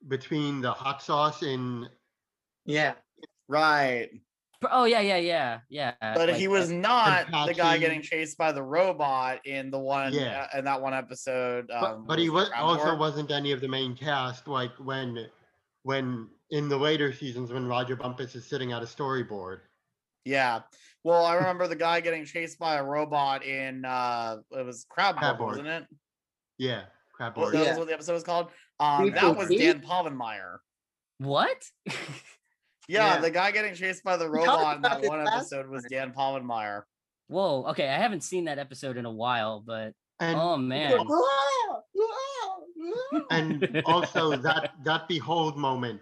between 0.09 0.61
the 0.61 0.73
hot 0.73 1.03
sauce 1.03 1.43
and 1.43 1.89
yeah. 2.65 2.95
right. 3.49 4.11
Oh 4.71 4.85
yeah, 4.85 5.01
yeah, 5.01 5.17
yeah, 5.17 5.59
yeah. 5.69 5.95
But 6.01 6.29
like, 6.29 6.37
he 6.39 6.47
was 6.47 6.71
not 6.71 7.27
the 7.49 7.53
guy 7.55 7.79
getting 7.79 8.01
chased 8.01 8.39
by 8.39 8.53
the 8.53 8.63
robot 8.63 9.45
in 9.45 9.71
the 9.73 9.79
one 9.79 10.13
Yeah. 10.13 10.47
uh, 10.55 10.59
in 10.59 10.65
that 10.67 10.81
one 10.81 10.95
episode. 10.95 11.67
but, 11.69 11.83
Um, 11.95 12.05
but 12.07 12.19
he 12.21 12.31
was 12.31 12.49
was 12.49 12.51
it 12.51 12.59
also 12.59 12.85
Tour? 12.91 12.97
wasn't 12.97 13.31
any 13.33 13.51
of 13.51 13.61
the 13.61 13.67
main 13.69 13.97
cast 13.97 14.47
like 14.47 14.71
when 14.79 15.27
when 15.83 16.29
in 16.51 16.69
the 16.69 16.77
later 16.77 17.13
seasons 17.13 17.53
when 17.53 17.67
Roger 17.67 17.97
Bumpass 17.97 18.37
is 18.37 18.47
sitting 18.47 18.71
at 18.73 18.83
a 18.83 18.87
storyboard. 18.87 19.63
Yeah. 20.25 20.61
Well, 21.03 21.25
I 21.27 21.35
remember 21.35 21.67
the 21.67 21.75
guy 21.75 22.01
getting 22.01 22.25
chased 22.25 22.61
by 22.61 22.77
a 22.77 22.85
robot 22.85 23.45
in 23.45 23.85
uh 23.85 24.37
it 24.53 24.65
was 24.65 24.87
Krab 24.97 25.15
Borg, 25.21 25.39
Crabboard. 25.39 25.47
wasn't 25.49 25.67
it? 25.67 25.87
Yeah, 26.59 26.85
crab 27.13 27.37
Well, 27.37 27.51
that 27.51 27.65
Yeah. 27.65 27.71
was 27.71 27.79
what 27.79 27.89
the 27.89 27.95
episode 27.95 28.13
was 28.13 28.23
called. 28.23 28.53
Um, 28.83 29.11
that 29.13 29.37
was 29.37 29.49
Dan 29.49 29.81
Povenmire. 29.81 30.59
what? 31.19 31.65
Yeah, 32.89 33.15
Yeah. 33.15 33.21
the 33.21 33.31
guy 33.31 33.53
getting 33.53 33.75
chased 33.75 34.03
by 34.03 34.17
the 34.17 34.29
robot 34.29 34.77
in 34.77 34.83
that 34.83 35.03
one 35.05 35.27
episode 35.27 35.69
was. 35.69 35.85
Dan 35.89 36.13
Povenmire. 36.13 36.83
Whoa. 37.29 37.65
Okay, 37.69 37.89
I 37.89 37.97
haven't 37.97 38.23
seen 38.23 38.45
that 38.47 38.59
episode 38.59 38.97
in 38.97 39.07
a 39.07 39.11
while, 39.11 39.61
but 39.65 39.95
And 40.19 40.37
oh 40.37 40.57
man. 40.59 40.99
and 43.31 43.83
also 43.87 44.37
that 44.37 44.73
that 44.85 45.07
behold 45.09 45.57
moment 45.57 46.01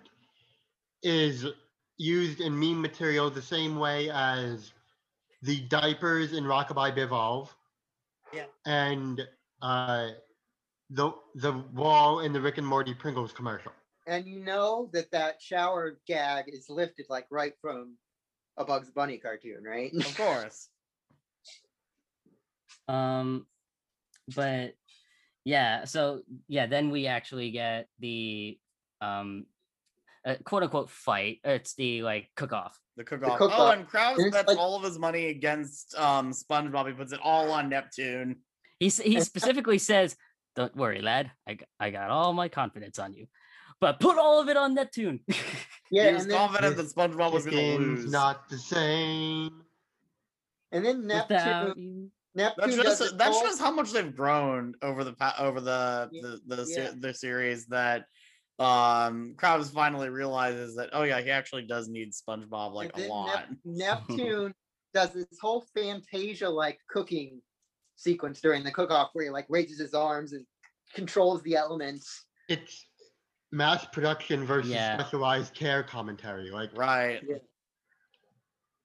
is 1.02 1.46
used 1.98 2.40
in 2.40 2.58
meme 2.58 2.80
material 2.80 3.30
the 3.30 3.42
same 3.42 3.78
way 3.78 4.10
as 4.10 4.72
the 5.42 5.60
diapers 5.68 6.32
in 6.32 6.46
Rock-a-Bye 6.46 6.92
Bivalve. 6.92 7.50
Yeah. 8.32 8.44
And 8.66 9.20
uh 9.62 10.10
the 10.91 11.12
the 11.36 11.53
wall 11.72 12.20
in 12.20 12.32
the 12.32 12.41
Rick 12.41 12.59
and 12.59 12.66
Morty 12.66 12.95
Pringles 12.95 13.32
commercial. 13.32 13.72
and 14.07 14.26
you 14.26 14.41
know 14.41 14.91
that 14.93 15.11
that 15.12 15.41
shower 15.41 15.99
gag 16.07 16.45
is 16.49 16.68
lifted 16.68 17.07
like 17.09 17.26
right 17.30 17.53
from 17.61 17.97
a 18.57 18.64
Bugs 18.64 18.91
Bunny 18.91 19.18
cartoon, 19.18 19.62
right? 19.64 19.93
Of 19.95 20.16
course. 20.16 20.68
Um, 22.88 23.47
but 24.34 24.74
yeah, 25.45 25.84
so 25.84 26.22
yeah, 26.49 26.66
then 26.66 26.91
we 26.91 27.07
actually 27.07 27.51
get 27.53 27.86
the 28.01 28.59
um, 29.01 29.47
uh, 30.26 30.34
quote 30.45 30.64
unquote 30.64 30.91
fight. 30.91 31.38
It's 31.45 31.74
the 31.74 32.03
like 32.03 32.28
cook 32.36 32.53
off. 32.53 32.78
The 32.97 33.05
cook 33.05 33.22
off. 33.24 33.32
Oh, 33.34 33.36
cook-off. 33.49 33.74
and 33.74 33.88
Krabs 33.88 34.18
And 34.18 34.32
bets 34.32 34.49
like- 34.49 34.59
all 34.59 34.76
of 34.76 34.82
his 34.82 34.99
money 34.99 35.26
against 35.26 35.95
um 35.97 36.32
SpongeBob. 36.32 36.88
He 36.88 36.93
puts 36.95 37.12
it 37.12 37.20
all 37.22 37.51
on 37.53 37.68
Neptune. 37.68 38.36
He 38.78 38.86
s- 38.86 38.99
he 38.99 39.20
specifically 39.20 39.78
says, 39.78 40.16
"Don't 40.61 40.76
worry, 40.76 41.00
lad. 41.00 41.30
I, 41.48 41.58
I 41.78 41.90
got 41.90 42.11
all 42.11 42.32
my 42.34 42.48
confidence 42.48 42.98
on 42.98 43.14
you, 43.14 43.26
but 43.80 43.98
put 43.98 44.18
all 44.18 44.40
of 44.40 44.48
it 44.48 44.56
on 44.56 44.74
Neptune." 44.74 45.20
Yeah, 45.92 46.11
he 46.11 46.14
was 46.14 46.26
confident 46.28 46.76
that 46.76 46.86
SpongeBob 46.86 47.32
was 47.32 47.44
going 47.46 47.56
to 47.56 47.72
Chicken's 47.78 48.02
lose. 48.04 48.12
not 48.12 48.48
the 48.48 48.58
same. 48.58 49.50
and 50.70 50.84
then 50.84 51.04
Neptune. 51.06 52.12
Neptune 52.36 52.70
That 52.76 52.84
does 52.84 52.98
shows 52.98 53.12
it 53.12 53.20
all- 53.20 53.42
shows 53.44 53.58
how 53.58 53.72
much 53.72 53.90
they've 53.90 54.14
grown 54.14 54.74
over 54.82 55.02
the 55.02 55.14
pa- 55.14 55.34
over 55.40 55.61
the 55.61 56.08
Yeah, 56.12 56.22
the 56.46 56.56
the, 56.56 56.64
se- 56.66 56.82
yeah. 56.84 56.90
the 56.96 57.12
series 57.12 57.66
that 57.66 58.04
um 58.61 59.34
Krabs 59.36 59.72
finally 59.72 60.11
realizes 60.11 60.76
that 60.76 60.90
oh 60.92 61.02
yeah 61.02 61.20
he 61.20 61.30
actually 61.30 61.62
does 61.66 61.88
need 61.88 62.12
SpongeBob 62.12 62.72
like 62.72 62.92
and 62.96 63.06
a 63.06 63.08
lot. 63.08 63.46
Nep- 63.64 64.08
Neptune 64.11 64.54
does 64.94 65.12
this 65.12 65.26
whole 65.40 65.64
Fantasia 65.74 66.48
like 66.48 66.78
cooking 66.88 67.42
sequence 68.01 68.40
during 68.40 68.64
the 68.64 68.70
cook-off 68.70 69.11
where 69.12 69.24
he 69.26 69.30
like 69.30 69.46
raises 69.48 69.78
his 69.78 69.92
arms 69.94 70.32
and 70.32 70.44
controls 70.94 71.42
the 71.42 71.55
elements. 71.57 72.24
It's 72.48 72.86
mass 73.53 73.84
production 73.92 74.44
versus 74.46 74.70
Yeah. 74.72 74.98
specialized 74.98 75.55
care 75.55 75.82
commentary. 75.82 76.51
Like 76.51 76.70
Right. 76.76 77.22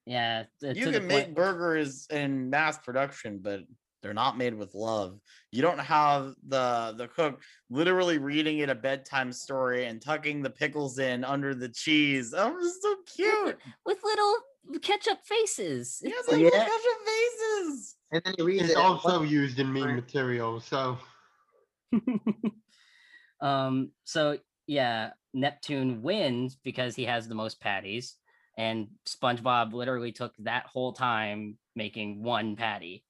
Yeah, 0.04 0.44
t- 0.60 0.72
You 0.78 0.90
can 0.92 1.06
make 1.06 1.24
point- 1.26 1.34
burgers 1.36 2.06
in 2.10 2.50
mass 2.50 2.78
production, 2.78 3.38
but 3.40 3.60
they're 4.02 4.14
not 4.14 4.38
made 4.38 4.54
with 4.54 4.72
love. 4.74 5.18
You 5.50 5.62
don't 5.62 5.80
have 5.80 6.34
the 6.46 6.94
the 6.96 7.08
cook 7.08 7.42
literally 7.70 8.18
reading 8.18 8.58
it 8.58 8.68
a 8.68 8.74
bedtime 8.74 9.32
story 9.32 9.86
and 9.86 10.00
tucking 10.00 10.42
the 10.42 10.50
pickles 10.50 10.98
in 11.00 11.24
under 11.24 11.54
the 11.56 11.68
cheese. 11.70 12.32
Oh, 12.36 12.56
it's 12.58 12.80
so 12.82 12.96
cute. 13.16 13.58
with 13.84 13.98
little 14.04 14.34
ketchup 14.80 15.18
faces. 15.24 15.98
He 16.04 16.10
has 16.10 16.24
Oh, 16.28 16.32
like 16.32 16.40
yeah. 16.40 16.44
little 16.50 16.60
ketchup 16.60 17.06
faces. 17.06 17.95
And 18.12 18.22
then 18.24 18.34
he 18.36 18.42
reads 18.42 18.64
it's 18.64 18.72
it. 18.72 18.78
also 18.78 19.20
what- 19.20 19.28
used 19.28 19.58
in 19.58 19.72
meme 19.72 19.96
material. 19.96 20.60
So 20.60 20.98
um 23.40 23.90
so 24.04 24.38
yeah 24.66 25.10
neptune 25.34 26.02
wins 26.02 26.56
because 26.56 26.94
he 26.94 27.04
has 27.04 27.28
the 27.28 27.34
most 27.34 27.60
patties 27.60 28.16
and 28.56 28.88
spongebob 29.06 29.72
literally 29.72 30.12
took 30.12 30.34
that 30.38 30.66
whole 30.66 30.92
time 30.92 31.56
making 31.74 32.22
one 32.22 32.56
patty 32.56 33.04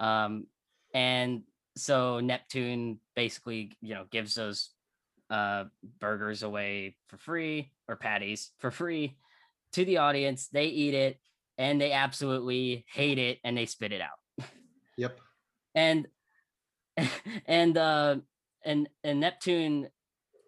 um 0.00 0.46
and 0.92 1.42
so 1.76 2.20
neptune 2.20 2.98
basically 3.14 3.72
you 3.80 3.94
know 3.94 4.04
gives 4.10 4.34
those 4.34 4.70
uh 5.30 5.64
burgers 6.00 6.42
away 6.42 6.96
for 7.08 7.16
free 7.16 7.70
or 7.88 7.96
patties 7.96 8.50
for 8.58 8.70
free 8.70 9.16
to 9.72 9.84
the 9.84 9.98
audience 9.98 10.48
they 10.48 10.66
eat 10.66 10.94
it 10.94 11.20
and 11.58 11.80
they 11.80 11.92
absolutely 11.92 12.84
hate 12.92 13.18
it 13.18 13.38
and 13.44 13.56
they 13.56 13.66
spit 13.66 13.92
it 13.92 14.00
out 14.00 14.48
yep. 14.96 15.18
and 15.74 16.06
and 17.46 17.76
uh 17.76 18.16
and 18.64 18.88
and 19.02 19.20
neptune 19.20 19.88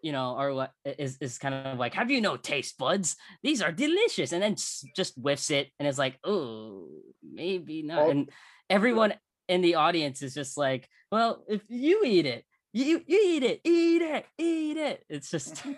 you 0.01 0.11
know 0.11 0.35
are 0.37 0.53
what 0.53 0.71
is 0.85 1.17
is 1.19 1.37
kind 1.37 1.53
of 1.53 1.77
like 1.77 1.93
have 1.93 2.11
you 2.11 2.21
no 2.21 2.37
taste 2.37 2.77
buds 2.77 3.15
these 3.43 3.61
are 3.61 3.71
delicious 3.71 4.31
and 4.31 4.41
then 4.43 4.55
just 4.95 5.15
whiffs 5.15 5.51
it 5.51 5.69
and 5.79 5.87
is 5.87 5.97
like 5.97 6.17
oh 6.23 6.87
maybe 7.23 7.81
not 7.81 7.99
Oh. 7.99 8.09
and 8.09 8.29
everyone 8.69 9.13
in 9.47 9.61
the 9.61 9.75
audience 9.75 10.21
is 10.21 10.33
just 10.33 10.57
like 10.57 10.87
well 11.11 11.43
if 11.47 11.61
you 11.69 12.03
eat 12.05 12.25
it 12.25 12.45
you 12.73 13.01
you 13.07 13.19
eat 13.23 13.43
it 13.43 13.61
eat 13.63 14.01
it 14.01 14.25
eat 14.37 14.77
it 14.77 15.03
it's 15.09 15.31
just 15.31 15.63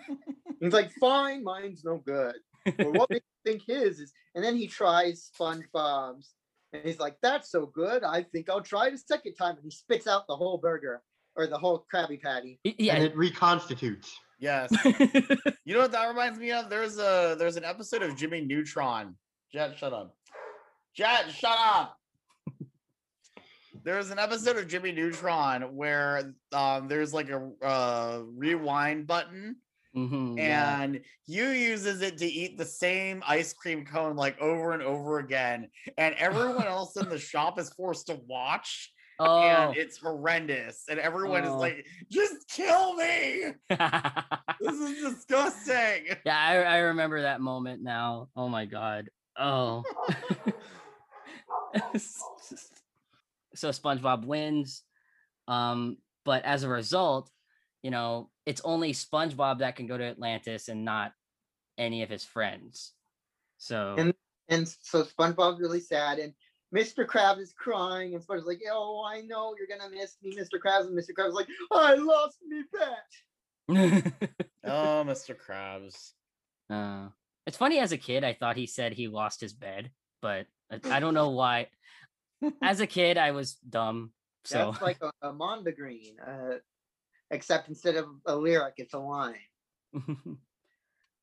He's 0.60 0.74
like, 0.74 0.92
fine, 0.92 1.42
mine's 1.42 1.84
no 1.84 2.02
good. 2.04 2.34
But 2.64 2.92
what 2.94 3.10
makes 3.10 3.26
you 3.44 3.52
think 3.52 3.62
his 3.66 4.00
is? 4.00 4.12
And 4.34 4.44
then 4.44 4.56
he 4.56 4.66
tries 4.66 5.30
SpongeBob's, 5.38 6.34
and 6.72 6.82
he's 6.84 6.98
like, 6.98 7.16
that's 7.22 7.50
so 7.50 7.66
good. 7.66 8.04
I 8.04 8.22
think 8.22 8.48
I'll 8.48 8.60
try 8.60 8.88
it 8.88 8.94
a 8.94 8.98
second 8.98 9.34
time. 9.34 9.56
And 9.56 9.64
he 9.64 9.70
spits 9.70 10.06
out 10.06 10.26
the 10.26 10.36
whole 10.36 10.58
burger 10.58 11.02
or 11.36 11.46
the 11.46 11.58
whole 11.58 11.84
Krabby 11.92 12.20
Patty. 12.20 12.60
And 12.64 13.02
it 13.02 13.16
reconstitutes. 13.16 14.16
Yes. 14.38 14.70
You 15.66 15.74
know 15.74 15.82
what 15.82 15.92
that 15.92 16.08
reminds 16.08 16.36
me 16.36 16.50
of? 16.50 16.68
There's 16.68 16.98
a 16.98 17.36
there's 17.38 17.56
an 17.56 17.62
episode 17.62 18.02
of 18.02 18.16
Jimmy 18.16 18.40
Neutron. 18.40 19.14
Jet, 19.52 19.78
shut 19.78 19.92
up. 19.92 20.16
Jet, 20.96 21.30
shut 21.30 21.56
up. 21.56 21.96
There's 23.84 24.10
an 24.10 24.18
episode 24.18 24.56
of 24.56 24.66
Jimmy 24.66 24.90
Neutron 24.90 25.76
where 25.76 26.34
um, 26.52 26.88
there's 26.88 27.14
like 27.14 27.30
a 27.30 27.50
uh, 27.62 28.22
rewind 28.34 29.06
button, 29.06 29.56
Mhm, 29.96 30.38
yeah. 30.38 30.80
and 30.82 31.00
you 31.26 31.46
uses 31.48 32.00
it 32.02 32.18
to 32.18 32.26
eat 32.26 32.56
the 32.56 32.64
same 32.64 33.22
ice 33.26 33.52
cream 33.52 33.84
cone 33.84 34.14
like 34.16 34.40
over 34.40 34.72
and 34.72 34.82
over 34.82 35.18
again, 35.18 35.68
and 35.98 36.14
everyone 36.14 36.66
else 36.66 36.96
in 36.96 37.08
the 37.08 37.18
shop 37.18 37.58
is 37.58 37.70
forced 37.70 38.06
to 38.06 38.14
watch, 38.28 38.92
oh 39.18 39.42
and 39.42 39.76
it's 39.76 39.98
horrendous, 39.98 40.84
and 40.88 41.00
everyone 41.00 41.44
is 41.44 41.52
Oh. 41.54 41.58
like, 41.58 41.84
"Just 42.10 42.48
kill 42.48 42.94
me! 42.94 43.52
This 44.60 44.74
is 44.78 45.14
disgusting." 45.14 46.06
Yeah, 46.26 46.38
I, 46.38 46.56
I 46.58 46.78
remember 46.78 47.22
that 47.22 47.40
moment 47.40 47.82
now. 47.82 48.28
Oh 48.36 48.48
my 48.48 48.66
god. 48.66 49.08
Oh. 49.38 49.84
So 53.54 53.70
SpongeBob 53.70 54.24
wins. 54.24 54.82
Um, 55.48 55.96
but 56.24 56.44
as 56.44 56.62
a 56.62 56.68
result, 56.68 57.30
you 57.82 57.90
know, 57.90 58.30
it's 58.46 58.60
only 58.64 58.92
SpongeBob 58.92 59.58
that 59.60 59.76
can 59.76 59.86
go 59.86 59.96
to 59.98 60.04
Atlantis 60.04 60.68
and 60.68 60.84
not 60.84 61.12
any 61.78 62.02
of 62.02 62.10
his 62.10 62.24
friends. 62.24 62.92
So 63.58 63.94
And- 63.98 64.14
And 64.48 64.66
so 64.68 65.04
SpongeBob's 65.04 65.60
really 65.60 65.80
sad, 65.80 66.18
and 66.18 66.34
Mr. 66.74 67.06
Krabs 67.06 67.38
is 67.40 67.52
crying, 67.52 68.14
and 68.14 68.22
SpongeBob's 68.24 68.46
like, 68.46 68.62
"Oh, 68.70 69.04
I 69.04 69.20
know 69.22 69.54
you're 69.56 69.68
gonna 69.68 69.90
miss 69.94 70.16
me, 70.22 70.36
Mr. 70.36 70.58
Krabs." 70.64 70.86
And 70.86 70.98
Mr. 70.98 71.10
Krabs 71.16 71.28
is 71.28 71.34
like, 71.34 71.48
"I 71.70 71.94
lost 71.94 72.38
me 72.42 72.64
bet." 72.72 73.06
Oh, 74.64 75.04
Mr. 75.06 75.36
Krabs. 75.36 76.12
uh, 76.68 77.08
it's 77.46 77.56
funny 77.56 77.78
as 77.78 77.92
a 77.92 77.96
kid, 77.98 78.24
I 78.24 78.34
thought 78.34 78.56
he 78.56 78.66
said 78.66 78.92
he 78.92 79.08
lost 79.08 79.40
his 79.40 79.52
bed, 79.52 79.90
but 80.20 80.46
I, 80.70 80.80
I 80.96 81.00
don't 81.00 81.14
know 81.14 81.30
why. 81.30 81.68
As 82.62 82.80
a 82.80 82.86
kid, 82.86 83.18
I 83.18 83.30
was 83.32 83.54
dumb. 83.54 84.12
So 84.44 84.70
That's 84.72 84.82
like 84.82 84.98
a, 85.02 85.10
a 85.22 85.32
Mondegreen, 85.32 86.14
uh, 86.26 86.58
except 87.30 87.68
instead 87.68 87.96
of 87.96 88.06
a 88.26 88.34
lyric, 88.36 88.74
it's 88.78 88.94
a 88.94 88.98
line. 88.98 89.36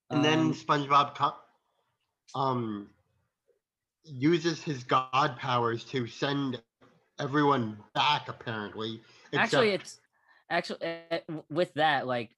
And 0.10 0.24
then 0.24 0.40
Um, 0.40 0.54
SpongeBob 0.54 1.16
co- 1.16 1.36
um 2.34 2.90
uses 4.06 4.64
his 4.64 4.84
god 4.84 5.38
powers 5.38 5.84
to 5.86 6.08
send 6.08 6.62
everyone 7.20 7.78
back. 7.94 8.30
Apparently, 8.30 9.02
actually 9.34 9.72
it's 9.72 10.00
actually 10.50 10.80
uh, 11.12 11.20
with 11.50 11.74
that 11.74 12.08
like 12.08 12.32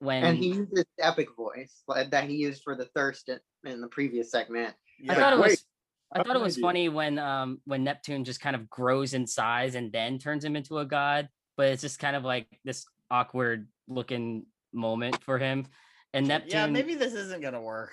when 0.00 0.22
And 0.22 0.36
he 0.36 0.48
uses 0.48 0.68
this 0.70 0.84
epic 1.00 1.28
voice 1.34 1.82
that 1.88 2.24
he 2.24 2.36
used 2.36 2.62
for 2.62 2.76
the 2.76 2.84
thirst 2.86 3.30
in, 3.30 3.40
in 3.64 3.80
the 3.80 3.88
previous 3.88 4.30
segment. 4.30 4.74
I 5.08 5.14
thought 5.14 5.32
it 5.32 5.38
Wait, 5.38 5.48
was 5.50 5.64
I 6.12 6.22
thought 6.22 6.36
it 6.36 6.42
was 6.42 6.58
funny 6.58 6.88
when 6.88 7.18
um 7.18 7.60
when 7.64 7.84
Neptune 7.84 8.24
just 8.24 8.40
kind 8.40 8.54
of 8.54 8.68
grows 8.68 9.14
in 9.14 9.26
size 9.26 9.74
and 9.74 9.92
then 9.92 10.18
turns 10.18 10.44
him 10.44 10.56
into 10.56 10.78
a 10.78 10.84
god, 10.84 11.30
but 11.56 11.68
it's 11.68 11.82
just 11.82 11.98
kind 11.98 12.16
of 12.16 12.22
like 12.24 12.46
this 12.64 12.84
awkward 13.14 13.68
looking 13.86 14.46
moment 14.72 15.22
for 15.22 15.38
him. 15.38 15.66
And 16.12 16.26
Neptune 16.28 16.50
Yeah, 16.50 16.66
maybe 16.66 16.94
this 16.94 17.14
isn't 17.14 17.40
gonna 17.42 17.62
work. 17.62 17.92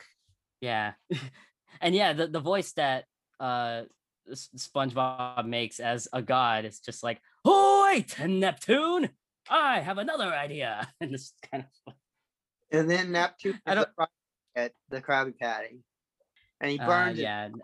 yeah. 0.62 0.94
and 1.82 1.94
yeah, 1.96 2.14
the, 2.14 2.28
the 2.28 2.40
voice 2.40 2.72
that 2.74 3.06
uh 3.40 3.84
SpongeBob 4.32 5.46
makes 5.46 5.80
as 5.80 6.08
a 6.14 6.22
god 6.22 6.66
is 6.66 6.80
just 6.80 7.04
like, 7.04 7.20
"Oh, 7.44 7.90
wait, 7.90 8.16
Neptune, 8.28 9.10
I 9.50 9.80
have 9.82 9.98
another 9.98 10.32
idea." 10.34 10.88
And 11.02 11.14
it's 11.14 11.34
kind 11.52 11.66
of 11.66 11.94
And 12.72 12.90
then 12.90 13.12
Neptune 13.12 13.60
I 13.66 13.74
is 13.74 13.80
the 13.80 13.90
Krabby 13.98 14.08
at 14.56 14.72
the 14.90 15.02
Krabby 15.02 15.38
Patty, 15.38 15.84
and 16.62 16.72
he 16.72 16.78
Uh, 16.80 16.86
burns 16.86 17.18
it. 17.20 17.24
yeah, 17.24 17.44
n- 17.46 17.62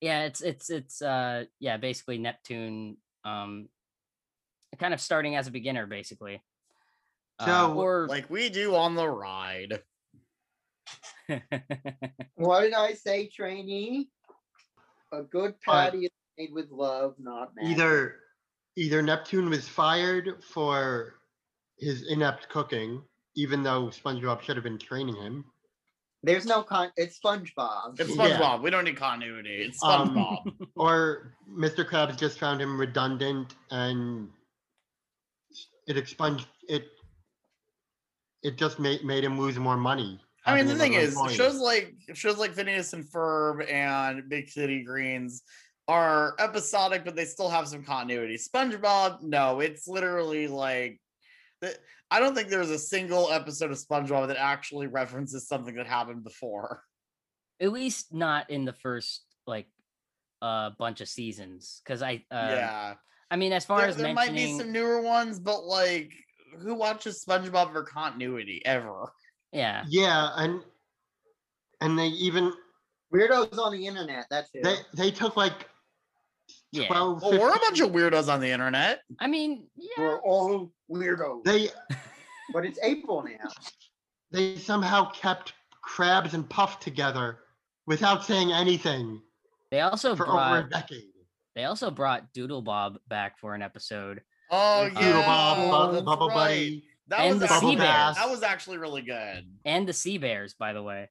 yeah. 0.00 0.24
It's 0.24 0.40
it's 0.40 0.70
it's 0.70 1.02
uh 1.02 1.44
yeah. 1.58 1.76
Basically, 1.78 2.18
Neptune 2.18 2.96
um 3.24 3.68
kind 4.78 4.94
of 4.94 5.00
starting 5.00 5.36
as 5.36 5.46
a 5.48 5.50
beginner, 5.50 5.86
basically. 5.86 6.40
Uh, 7.46 7.72
or 7.74 8.06
Like 8.08 8.28
we 8.30 8.48
do 8.48 8.74
on 8.74 8.94
the 8.94 9.08
ride. 9.08 9.80
What 12.36 12.62
did 12.62 12.74
I 12.74 12.94
say, 12.94 13.28
trainee? 13.28 14.08
A 15.12 15.22
good 15.22 15.54
patty 15.60 16.06
is 16.06 16.10
made 16.36 16.52
with 16.52 16.70
love, 16.70 17.14
not 17.18 17.50
magic. 17.54 17.70
either 17.72 18.16
either 18.76 19.02
Neptune 19.02 19.48
was 19.48 19.68
fired 19.68 20.42
for 20.42 21.14
his 21.78 22.08
inept 22.08 22.48
cooking, 22.48 23.02
even 23.36 23.62
though 23.62 23.86
SpongeBob 23.88 24.42
should 24.42 24.56
have 24.56 24.64
been 24.64 24.78
training 24.78 25.16
him. 25.16 25.44
There's 26.24 26.46
no 26.46 26.62
con. 26.62 26.90
It's 26.96 27.18
SpongeBob. 27.18 27.98
It's 28.00 28.14
Yeah. 28.16 28.38
SpongeBob. 28.38 28.62
We 28.62 28.70
don't 28.70 28.84
need 28.84 28.96
continuity. 28.96 29.62
It's 29.62 29.82
Um, 29.82 30.14
SpongeBob. 30.14 30.68
or 30.76 31.34
Mr. 31.50 31.88
Krabs 31.88 32.16
just 32.18 32.38
found 32.38 32.60
him 32.62 32.78
redundant 32.80 33.54
and 33.70 34.30
it 35.86 35.96
expunged 35.96 36.46
it 36.68 36.88
it 38.42 38.56
just 38.56 38.78
made 38.78 39.04
made 39.04 39.24
him 39.24 39.38
lose 39.38 39.58
more 39.58 39.76
money. 39.76 40.20
I 40.44 40.56
mean, 40.56 40.66
the 40.66 40.74
thing 40.74 40.94
is, 40.94 41.10
employee. 41.10 41.34
shows 41.34 41.58
like 41.58 41.94
shows 42.14 42.38
like 42.38 42.52
Phineas 42.54 42.92
and 42.92 43.04
Ferb 43.04 43.70
and 43.70 44.28
Big 44.28 44.48
City 44.50 44.82
Greens 44.82 45.42
are 45.88 46.34
episodic, 46.38 47.04
but 47.04 47.14
they 47.14 47.24
still 47.24 47.48
have 47.48 47.68
some 47.68 47.84
continuity. 47.84 48.36
SpongeBob, 48.36 49.22
no, 49.22 49.60
it's 49.60 49.86
literally 49.86 50.48
like 50.48 51.00
I 52.10 52.20
don't 52.20 52.34
think 52.34 52.48
there's 52.48 52.70
a 52.70 52.78
single 52.78 53.30
episode 53.30 53.70
of 53.70 53.78
SpongeBob 53.78 54.28
that 54.28 54.36
actually 54.36 54.86
references 54.86 55.46
something 55.46 55.76
that 55.76 55.86
happened 55.86 56.24
before. 56.24 56.82
at 57.60 57.72
least 57.72 58.12
not 58.12 58.50
in 58.50 58.64
the 58.64 58.72
first 58.72 59.22
like 59.46 59.66
a 60.42 60.70
bunch 60.78 61.00
of 61.00 61.08
seasons 61.08 61.80
because 61.84 62.02
I 62.02 62.24
uh, 62.30 62.50
yeah. 62.50 62.94
I 63.30 63.36
mean 63.36 63.52
as 63.52 63.64
far 63.64 63.78
There, 63.78 63.88
as 63.88 63.96
there 63.96 64.12
might 64.12 64.34
be 64.34 64.58
some 64.58 64.72
newer 64.72 65.00
ones, 65.00 65.38
but 65.38 65.64
like 65.64 66.12
who 66.60 66.74
watches 66.74 67.24
SpongeBob 67.26 67.72
for 67.72 67.82
continuity 67.84 68.62
ever? 68.64 69.12
yeah 69.52 69.84
Yeah, 69.88 70.30
and 70.36 70.60
and 71.80 71.98
they 71.98 72.06
even 72.08 72.52
Weirdos 73.12 73.58
on 73.58 73.72
the 73.72 73.86
internet. 73.86 74.26
That's 74.30 74.48
it. 74.54 74.64
they 74.64 74.76
they 74.94 75.10
took 75.10 75.36
like 75.36 75.68
yeah 76.72 76.86
12 76.86 77.22
Well, 77.22 77.32
we're 77.32 77.54
a 77.54 77.58
bunch 77.58 77.80
of 77.80 77.90
weirdos 77.90 78.32
on 78.32 78.40
the 78.40 78.50
internet. 78.50 79.00
I 79.20 79.26
mean 79.26 79.66
yeah 79.76 79.90
We're 79.98 80.20
all 80.20 80.72
weirdos. 80.90 81.44
they 81.44 81.68
but 82.54 82.64
it's 82.64 82.78
April 82.82 83.22
now. 83.22 83.50
they 84.30 84.56
somehow 84.56 85.10
kept 85.10 85.52
Krabs 85.86 86.32
and 86.34 86.48
puff 86.48 86.80
together 86.80 87.38
without 87.86 88.24
saying 88.24 88.52
anything 88.52 89.20
they 89.70 89.80
also 89.80 90.14
for 90.14 90.24
brought 90.26 90.52
over 90.58 90.66
a 90.66 90.70
decade. 90.70 91.04
they 91.54 91.64
also 91.64 91.90
brought 91.90 92.32
Doodle 92.32 92.62
Bob 92.62 92.98
back 93.08 93.38
for 93.38 93.54
an 93.54 93.62
episode 93.62 94.22
Oh 94.54 94.88
Doodle 94.88 95.02
yeah, 95.02 95.26
Bob, 95.26 95.88
Bu- 95.88 95.92
that's 95.94 96.04
Bubble 96.04 96.28
right. 96.28 96.34
Buddy. 96.36 96.84
That 97.08 97.20
And 97.20 97.40
was 97.40 97.48
the 97.48 97.54
actually, 97.54 97.70
sea 97.72 97.76
bears. 97.76 98.16
that 98.16 98.30
was 98.30 98.42
actually 98.42 98.78
really 98.78 99.02
good. 99.02 99.46
and 99.64 99.88
the 99.88 99.92
Sea 99.92 100.18
Bears 100.18 100.54
by 100.54 100.72
the 100.72 100.82
way 100.82 101.08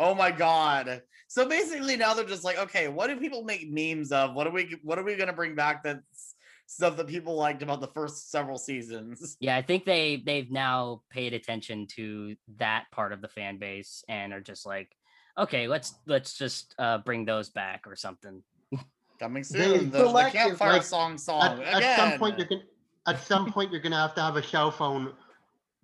Oh 0.00 0.14
my 0.14 0.30
god. 0.30 1.02
So 1.28 1.46
basically 1.48 1.96
now 1.96 2.14
they're 2.14 2.24
just 2.24 2.44
like, 2.44 2.56
okay, 2.58 2.86
what 2.88 3.08
do 3.08 3.16
people 3.16 3.42
make 3.44 3.68
memes 3.70 4.12
of? 4.12 4.34
What 4.34 4.46
are 4.46 4.52
we 4.52 4.76
what 4.82 4.98
are 4.98 5.02
we 5.04 5.16
gonna 5.16 5.32
bring 5.32 5.54
back 5.54 5.82
that's 5.82 6.34
stuff 6.66 6.96
that 6.98 7.06
people 7.08 7.34
liked 7.34 7.62
about 7.62 7.80
the 7.80 7.88
first 7.88 8.30
several 8.30 8.58
seasons? 8.58 9.36
yeah 9.40 9.56
I 9.56 9.62
think 9.62 9.84
they 9.84 10.22
they've 10.24 10.50
now 10.50 11.02
paid 11.10 11.34
attention 11.34 11.86
to 11.96 12.36
that 12.58 12.84
part 12.92 13.12
of 13.12 13.20
the 13.20 13.28
fan 13.28 13.58
base 13.58 14.04
and 14.08 14.32
are 14.32 14.40
just 14.40 14.64
like 14.66 14.90
okay 15.36 15.66
let's 15.68 15.94
let's 16.06 16.34
just 16.38 16.74
uh 16.78 16.98
bring 16.98 17.24
those 17.24 17.48
back 17.50 17.82
or 17.86 17.96
something 17.96 18.42
Coming 19.18 19.42
They 19.50 19.64
soon. 19.64 19.90
The, 19.90 19.98
the 19.98 20.06
selective, 20.06 20.40
campfire 20.40 20.72
like, 20.74 20.82
song 20.84 21.18
song. 21.18 21.60
At, 21.62 21.82
at 21.82 21.96
some 21.98 22.18
point, 22.20 22.38
you're 22.38 22.46
gonna 22.46 22.62
at 23.08 23.22
some 23.22 23.50
point 23.52 23.72
you're 23.72 23.80
gonna 23.80 23.96
have 23.96 24.14
to 24.14 24.22
have 24.22 24.36
a 24.36 24.42
cell 24.42 24.70
phone 24.70 25.12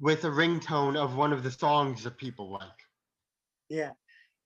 with 0.01 0.25
a 0.25 0.29
ringtone 0.29 0.97
of 0.97 1.17
one 1.17 1.33
of 1.33 1.43
the 1.43 1.51
songs 1.51 2.05
that 2.05 2.19
people 2.19 2.51
like. 2.51 2.63
Yeah. 3.69 3.93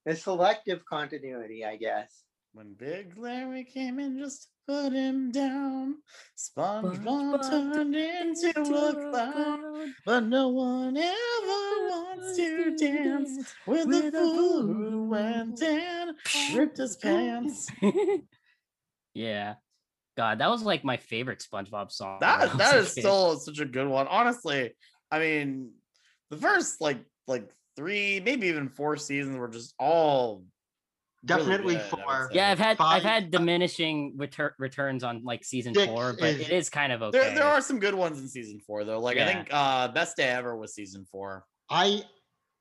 It's 0.06 0.22
selective 0.22 0.84
continuity, 0.86 1.64
I 1.64 1.76
guess. 1.76 2.22
When 2.52 2.74
Big 2.74 3.16
Larry 3.18 3.64
came 3.64 3.98
in 3.98 4.18
just 4.18 4.44
to 4.44 4.48
put 4.66 4.92
him 4.92 5.30
down, 5.30 5.96
SpongeBob 6.36 7.48
turned 7.48 7.94
into 7.94 8.48
a 8.58 9.10
clown. 9.10 9.94
But 10.06 10.24
no 10.24 10.48
one 10.48 10.96
ever 10.96 11.14
wants 11.90 12.36
to 12.36 12.76
dance 12.76 13.54
with 13.66 13.88
a 13.88 14.10
fool 14.10 14.62
who 14.62 15.08
went 15.08 15.62
and 15.62 16.16
ripped 16.54 16.78
his 16.78 16.96
pants. 17.02 17.68
yeah 19.14 19.54
god 20.18 20.38
that 20.40 20.50
was 20.50 20.62
like 20.62 20.82
my 20.84 20.96
favorite 20.96 21.38
spongebob 21.48 21.90
song 21.92 22.18
when 22.20 22.28
I 22.28 22.36
That 22.38 22.48
was 22.50 22.58
that 22.58 22.74
a 22.74 22.78
is 22.80 22.94
kid. 22.94 23.00
still 23.02 23.38
such 23.38 23.60
a 23.60 23.64
good 23.76 23.86
one. 23.88 24.06
Honestly, 24.08 24.74
I 25.14 25.18
mean, 25.20 25.70
the 26.30 26.36
first 26.36 26.80
like 26.80 26.98
like 27.26 27.48
three, 27.76 28.20
maybe 28.28 28.48
even 28.48 28.68
four 28.68 28.96
seasons 28.96 29.36
were 29.38 29.48
just 29.48 29.74
all 29.78 30.42
really 31.22 31.38
Definitely 31.44 31.74
good, 31.74 31.82
I 31.82 31.96
would 31.96 32.04
for 32.04 32.28
say. 32.30 32.36
yeah 32.38 32.48
i've 32.50 32.58
had 32.60 32.76
i've 32.80 33.02
had 33.02 33.30
diminishing 33.32 33.96
retur- 34.16 34.52
returns 34.58 35.02
on 35.02 35.24
like 35.24 35.44
season 35.44 35.74
Six 35.74 35.86
four 35.86 36.14
but 36.18 36.28
is- 36.30 36.40
it 36.48 36.50
is 36.50 36.70
kind 36.70 36.92
of 36.92 37.02
okay 37.02 37.18
There, 37.18 37.34
there 37.34 37.44
are 37.44 37.60
some 37.60 37.78
good 37.80 37.94
ones 37.94 38.20
in 38.20 38.28
season 38.28 38.60
four 38.66 38.84
though. 38.84 39.00
Like 39.00 39.18
I 39.18 39.26
think 39.32 39.48
uh 39.50 39.88
Best 39.88 40.16
Day 40.16 40.28
Ever 40.28 40.56
was 40.56 40.74
season 40.74 41.04
four. 41.10 41.44
I 41.70 42.02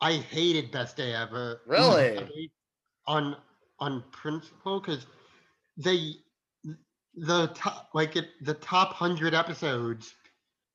I 0.01 0.14
hated 0.14 0.72
Best 0.72 0.97
Day 0.97 1.14
Ever. 1.14 1.62
Really? 1.68 2.49
On 3.08 3.36
on 3.80 4.03
principle, 4.12 4.80
because 4.80 5.05
they 5.78 6.16
the 7.18 7.47
top 7.55 7.89
like 7.93 8.15
it 8.15 8.28
the 8.41 8.53
top 8.55 8.93
hundred 8.93 9.34
episodes 9.34 10.13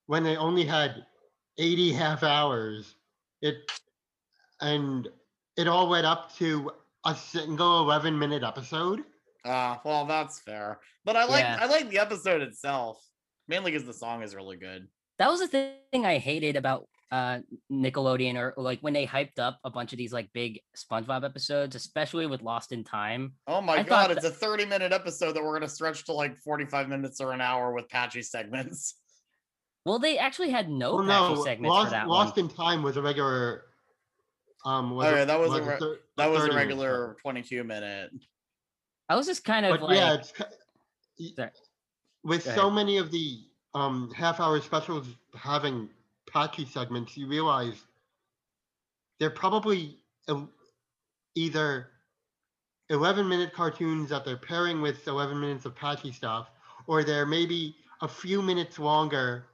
when 0.06 0.22
they 0.24 0.36
only 0.36 0.64
had 0.64 1.06
80 1.58 1.92
half 1.92 2.22
hours 2.22 2.96
it 3.42 3.56
and 4.60 5.08
it 5.56 5.68
all 5.68 5.88
went 5.88 6.04
up 6.06 6.34
to 6.36 6.70
a 7.06 7.14
single 7.14 7.80
11 7.82 8.18
minute 8.18 8.42
episode 8.42 9.00
Uh 9.44 9.76
well 9.84 10.04
that's 10.06 10.40
fair. 10.40 10.80
But 11.04 11.16
I 11.16 11.24
like 11.24 11.42
Yeah. 11.42 11.58
I 11.60 11.66
like 11.66 11.88
the 11.90 11.98
episode 11.98 12.42
itself. 12.42 12.98
Mainly 13.48 13.72
because 13.72 13.86
the 13.86 13.92
song 13.92 14.22
is 14.22 14.34
really 14.34 14.56
good. 14.56 14.86
that 15.18 15.28
was 15.28 15.40
the 15.40 15.72
thing 15.92 16.06
i 16.06 16.18
hated 16.18 16.56
about 16.56 16.86
uh 17.12 17.38
nickelodeon 17.70 18.36
or 18.36 18.54
like 18.56 18.80
when 18.80 18.94
they 18.94 19.06
hyped 19.06 19.38
up 19.38 19.58
a 19.64 19.70
bunch 19.70 19.92
of 19.92 19.98
these 19.98 20.14
like 20.14 20.32
big 20.32 20.58
spongebob 20.74 21.24
episodes 21.24 21.76
especially 21.76 22.26
with 22.26 22.40
lost 22.40 22.72
in 22.72 22.82
time 22.82 23.34
Oh 23.46 23.60
my 23.60 23.74
I 23.78 23.82
god, 23.82 24.10
it's 24.10 24.24
a 24.24 24.30
30 24.30 24.64
minute 24.64 24.92
episode 24.92 25.32
that 25.34 25.44
we're 25.44 25.52
gonna 25.52 25.68
stretch 25.68 26.06
to 26.06 26.12
like 26.14 26.38
45 26.38 26.88
minutes 26.88 27.20
or 27.20 27.32
an 27.32 27.42
hour 27.42 27.74
with 27.74 27.86
patchy 27.90 28.22
segments. 28.22 28.94
well 29.84 29.98
they 29.98 30.16
actually 30.16 30.48
had 30.50 30.70
no 30.70 30.94
well, 30.96 31.04
patchy 31.06 31.34
no 31.34 31.44
segments 31.44 31.68
lost, 31.70 31.84
for 31.88 31.90
that 31.90 32.08
lost 32.08 32.36
one 32.38 32.46
in 32.46 32.50
time 32.56 32.82
was 32.82 32.96
a 32.96 33.02
regular 33.02 33.64
um 34.64 34.92
was 34.92 35.06
Oh, 35.12 35.22
a- 35.22 35.26
that 35.26 35.38
was 35.38 35.52
a 35.52 35.56
a 35.56 35.62
re- 35.62 35.76
thir- 35.78 35.98
That 36.16 36.30
was 36.30 36.38
a 36.38 36.46
30 36.46 36.54
minute 36.54 36.66
regular 36.66 37.16
22 37.20 37.64
minute. 37.64 38.10
i 39.10 39.16
was 39.16 39.26
just 39.26 39.44
kind 39.44 39.66
of 39.66 39.72
but 39.78 39.82
like 39.86 39.98
yeah, 39.98 40.14
it's 40.14 40.32
Sorry. 41.36 41.50
with 42.24 42.42
so 42.42 42.70
many 42.70 42.96
of 42.96 43.10
the 43.10 43.40
um 43.74 44.10
half 44.16 44.40
hour 44.40 44.58
specials 44.62 45.08
having 45.34 45.90
patchy 46.32 46.64
segments, 46.64 47.16
you 47.16 47.26
realize 47.26 47.84
they're 49.20 49.30
probably 49.30 49.98
either 51.34 51.88
11 52.90 53.28
minute 53.28 53.52
cartoons 53.52 54.08
that 54.10 54.24
they're 54.24 54.36
pairing 54.36 54.82
with 54.82 55.06
11 55.06 55.38
minutes 55.40 55.64
of 55.64 55.74
patchy 55.74 56.12
stuff, 56.12 56.50
or 56.86 57.04
they're 57.04 57.26
maybe 57.26 57.74
a 58.00 58.08
few 58.08 58.42
minutes 58.42 58.78
longer, 58.78 59.44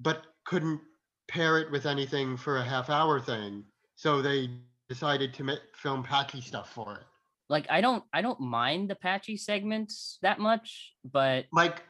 but 0.00 0.24
couldn't 0.44 0.80
pair 1.28 1.58
it 1.58 1.70
with 1.70 1.86
anything 1.86 2.36
for 2.36 2.58
a 2.58 2.64
half 2.64 2.90
hour 2.90 3.20
thing. 3.20 3.64
So 3.96 4.20
they 4.20 4.50
decided 4.88 5.32
to 5.34 5.44
ma- 5.44 5.54
film 5.74 6.02
patchy 6.02 6.40
stuff 6.40 6.70
for 6.72 6.94
it. 6.96 7.04
like 7.48 7.66
i 7.70 7.80
don't 7.80 8.04
i 8.12 8.20
don't 8.20 8.40
mind 8.40 8.90
the 8.90 8.94
patchy 8.94 9.36
segments 9.36 10.18
that 10.20 10.38
much 10.38 10.94
but 11.10 11.46
like 11.52 11.82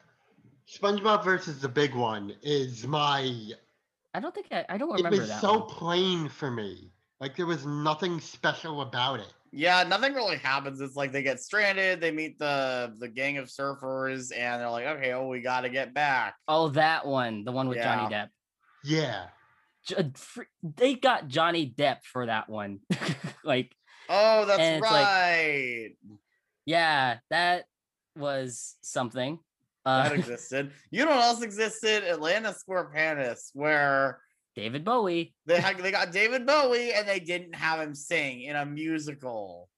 SpongeBob 0.69 1.25
versus 1.25 1.61
the 1.61 1.69
Big 1.69 1.95
One 1.95 2.35
is 2.43 2.87
my. 2.87 3.51
i 4.15 4.21
don't 4.21 4.35
think 4.35 4.47
i, 4.53 4.65
I 4.69 4.79
don't 4.79 4.91
remember. 4.93 5.11
That. 5.11 5.17
It 5.17 5.21
was 5.21 5.29
that 5.31 5.41
so 5.41 5.59
one. 5.61 5.69
plain 5.69 6.29
for 6.29 6.51
me. 6.51 6.91
Like 7.21 7.37
there 7.37 7.47
was 7.47 7.65
nothing 7.67 8.21
special 8.21 8.81
about 8.83 9.21
it. 9.21 9.33
Yeah, 9.53 9.85
nothing 9.85 10.15
really 10.15 10.37
happens. 10.37 10.81
It's 10.81 10.97
like 10.97 11.13
they 11.13 11.23
get 11.23 11.39
stranded, 11.41 12.01
they 12.01 12.11
meet 12.11 12.39
the 12.39 12.95
the 12.99 13.09
gang 13.09 13.39
of 13.39 13.47
surfers, 13.47 14.33
and 14.37 14.61
they're 14.61 14.71
like, 14.71 14.87
okay, 14.87 15.13
oh, 15.13 15.29
we 15.29 15.41
gotta 15.41 15.69
get 15.69 15.95
back. 15.95 16.35
oh 16.49 16.69
that 16.71 17.07
one 17.07 17.45
the 17.45 17.53
one 17.53 17.69
with 17.69 17.79
johnny 17.79 18.13
depp 18.15 18.29
Yeah, 18.85 19.27
J- 19.87 19.97
uh, 19.97 20.03
fr- 20.15 20.43
they 20.63 20.95
got 20.95 21.29
johnny 21.29 21.73
depp 21.77 21.99
for 22.05 22.27
that 22.27 22.49
one 22.49 22.81
like 23.45 23.75
Oh, 24.09 24.45
that's 24.45 24.61
And 24.61 24.77
it's 24.77 24.91
like- 24.93 25.07
right. 25.07 25.91
yeah 26.67 27.19
that 27.31 27.65
was 28.17 28.75
something 28.83 29.39
that 29.85 30.13
uh 30.13 30.15
existed. 30.19 30.73
You 30.91 31.05
know 31.05 31.13
what 31.13 31.25
else 31.25 31.43
existed? 31.43 32.05
Atlantis 32.05 32.63
SquarePantis, 32.69 33.51
where 33.55 34.21
david 34.57 34.85
bowie 34.85 35.35
they 35.47 35.61
had 35.61 35.77
they 35.79 35.91
got 35.91 36.13
David 36.13 36.47
Bowie 36.47 36.93
and 36.93 37.09
they 37.09 37.19
didn't 37.19 37.55
have 37.57 37.81
him 37.81 37.93
sing 37.95 38.43
in 38.43 38.55
a 38.55 38.65
musical. 38.65 39.69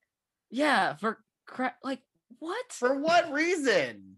yeah 0.51 0.95
for 0.97 1.19
crap 1.47 1.77
like 1.83 2.01
what 2.41 2.71
For 2.73 3.01
what 3.01 3.33
reason? 3.33 4.17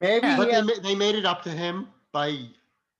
Maybe 0.00 0.26
Yeah. 0.26 0.36
but 0.36 0.50
they 0.50 0.78
they 0.82 0.94
made 0.94 1.14
it 1.14 1.24
up 1.24 1.42
to 1.44 1.50
him 1.50 1.88
by 2.12 2.48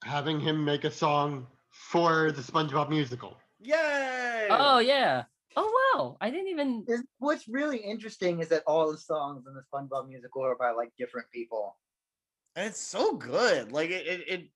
having 0.04 0.40
him 0.40 0.64
make 0.64 0.84
a 0.84 0.90
song 0.90 1.46
for 1.70 2.32
the 2.32 2.40
SpongeBob 2.40 2.88
musical. 2.88 3.36
Yay! 3.60 4.48
oh 4.50 4.78
yeah 4.78 5.24
oh 5.56 5.70
wow 5.94 6.16
i 6.20 6.30
didn't 6.30 6.48
even 6.48 6.84
is 6.88 7.02
what's 7.18 7.48
really 7.48 7.78
interesting 7.78 8.40
is 8.40 8.48
that 8.48 8.62
all 8.66 8.90
the 8.92 8.98
songs 8.98 9.46
in 9.46 9.54
the 9.54 9.62
SpongeBob 9.68 10.06
musical 10.08 10.42
are 10.44 10.56
by 10.56 10.70
like 10.70 10.92
different 10.96 11.28
people. 11.30 11.76
And 12.56 12.66
it's 12.66 12.80
so 12.80 13.12
good 13.16 13.70
like 13.70 13.90
it, 13.90 14.06
it, 14.06 14.24
it 14.28 14.48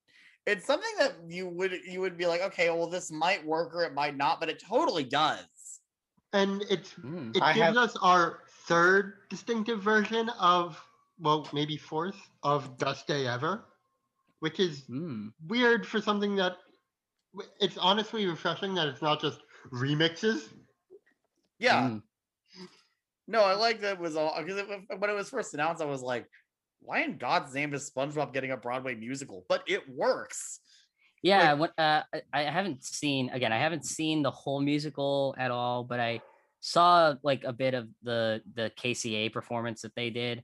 it's 0.46 0.64
something 0.66 0.90
that 0.98 1.14
you 1.28 1.46
would 1.48 1.72
you 1.86 2.00
would 2.00 2.16
be 2.16 2.26
like 2.26 2.40
okay 2.40 2.68
well 2.70 2.88
this 2.88 3.10
might 3.12 3.44
work 3.46 3.74
or 3.74 3.84
it 3.84 3.94
might 3.94 4.16
not 4.16 4.40
but 4.40 4.48
it 4.48 4.58
totally 4.66 5.04
does 5.04 5.46
And 6.32 6.62
it's 6.70 6.92
Hmm. 6.92 7.30
it 7.34 7.42
I 7.42 7.52
gives 7.52 7.66
have- 7.66 7.76
us 7.76 7.96
our 8.02 8.40
third 8.66 9.28
distinctive 9.28 9.82
version 9.82 10.28
of 10.40 10.80
well 11.18 11.46
maybe 11.52 11.76
fourth 11.76 12.16
of 12.42 12.78
Best 12.78 13.06
Day 13.06 13.26
Ever, 13.26 13.66
which 14.40 14.58
is 14.58 14.84
Hmm. 14.86 15.28
weird 15.46 15.86
for 15.86 16.00
something 16.00 16.34
that 16.36 16.56
it's 17.60 17.76
honestly 17.78 18.26
refreshing 18.26 18.74
that 18.74 18.88
it's 18.88 19.02
not 19.02 19.20
just 19.20 19.40
remixes. 19.72 20.48
yeah 21.58 21.88
Hmm. 21.88 21.98
no 23.28 23.40
i 23.44 23.54
like 23.54 23.80
that 23.82 23.94
it 23.94 24.00
was 24.00 24.16
all 24.16 24.32
because 24.42 24.62
when 24.98 25.10
it 25.10 25.14
was 25.14 25.28
first 25.28 25.52
announced 25.54 25.82
i 25.82 25.84
was 25.84 26.00
like 26.02 26.26
why 26.80 27.00
in 27.02 27.16
god's 27.18 27.54
name 27.54 27.72
is 27.74 27.90
spongebob 27.90 28.32
getting 28.32 28.50
a 28.50 28.56
broadway 28.56 28.94
musical 28.94 29.44
but 29.48 29.62
it 29.66 29.82
works 29.88 30.60
Yeah, 31.22 31.52
when, 31.52 31.68
uh, 31.76 32.02
I- 32.14 32.22
I 32.32 32.42
haven't 32.44 32.82
seen 32.82 33.28
again. 33.28 33.52
I 33.52 33.58
haven't 33.58 33.84
seen 33.84 34.22
the 34.22 34.30
whole 34.30 34.58
musical 34.62 35.34
at 35.36 35.50
all, 35.50 35.84
but 35.84 36.00
I 36.00 36.22
saw 36.60 37.14
like 37.22 37.44
a 37.44 37.52
bit 37.52 37.74
of 37.74 37.88
the 38.02 38.40
the 38.54 38.70
KCA 38.80 39.28
performance 39.30 39.82
that 39.82 39.94
they 39.94 40.08
did, 40.08 40.42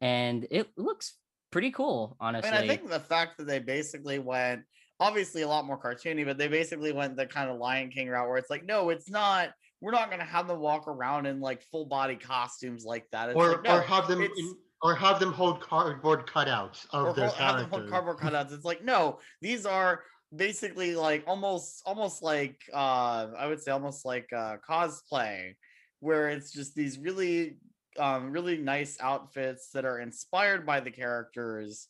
and 0.00 0.46
it 0.52 0.68
looks 0.76 1.18
pretty 1.50 1.72
cool. 1.72 2.16
I 2.20 2.28
Honestly, 2.28 2.52
mean, 2.52 2.60
I 2.60 2.66
think 2.68 2.88
the 2.88 3.00
fact 3.00 3.36
that 3.38 3.48
they 3.48 3.58
basically 3.58 4.20
went 4.20 4.62
obviously 5.00 5.42
a 5.42 5.48
lot 5.48 5.64
more 5.64 5.76
cartoony, 5.76 6.24
but 6.24 6.38
they 6.38 6.46
basically 6.46 6.92
went 6.92 7.16
the 7.16 7.26
kind 7.26 7.50
of 7.50 7.58
Lion 7.58 7.90
King 7.90 8.08
route 8.08 8.28
where 8.28 8.38
it's 8.38 8.48
like, 8.50 8.64
no, 8.64 8.90
it's 8.90 9.10
not. 9.10 9.50
We're 9.80 9.90
not 9.90 10.08
gonna 10.08 10.22
have 10.36 10.46
them 10.46 10.60
walk 10.60 10.86
around 10.86 11.26
in 11.26 11.40
like 11.40 11.62
full 11.72 11.86
body 11.86 12.14
costumes 12.14 12.84
like 12.84 13.06
that. 13.10 13.30
It's 13.30 13.36
or 13.36 13.52
like, 13.54 13.62
no, 13.64 13.78
or 13.78 13.80
have 13.82 14.06
them 14.06 14.22
it's- 14.22 14.38
in, 14.38 14.54
or 14.82 14.94
have 14.94 15.20
them 15.20 15.32
hold 15.32 15.60
cardboard 15.60 16.26
cutouts 16.26 16.86
of 16.90 17.06
or 17.08 17.12
their 17.14 17.28
hol- 17.28 17.46
have 17.46 17.56
them 17.58 17.70
hold 17.70 17.88
characters. 17.88 17.90
cardboard 17.90 18.18
cutouts. 18.18 18.52
It's 18.52 18.64
like 18.64 18.84
no, 18.84 19.18
these 19.40 19.64
are 19.64 20.02
basically 20.34 20.94
like 20.96 21.22
almost 21.26 21.82
almost 21.86 22.22
like 22.22 22.58
uh 22.74 23.28
I 23.38 23.46
would 23.46 23.60
say 23.62 23.70
almost 23.70 24.04
like 24.04 24.28
uh 24.32 24.56
cosplay, 24.68 25.54
where 26.00 26.28
it's 26.30 26.52
just 26.52 26.74
these 26.74 26.98
really 26.98 27.56
um 27.98 28.32
really 28.32 28.56
nice 28.58 28.98
outfits 29.00 29.70
that 29.70 29.84
are 29.84 30.00
inspired 30.00 30.66
by 30.66 30.80
the 30.80 30.90
characters 30.90 31.88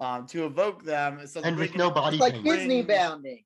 um 0.00 0.26
to 0.26 0.44
evoke 0.44 0.84
them 0.84 1.26
so 1.26 1.40
and 1.42 1.56
with 1.56 1.70
can- 1.70 1.78
no 1.78 1.90
body 1.90 2.18
like. 2.18 2.42
Disney 2.42 2.82
bounding, 2.82 3.44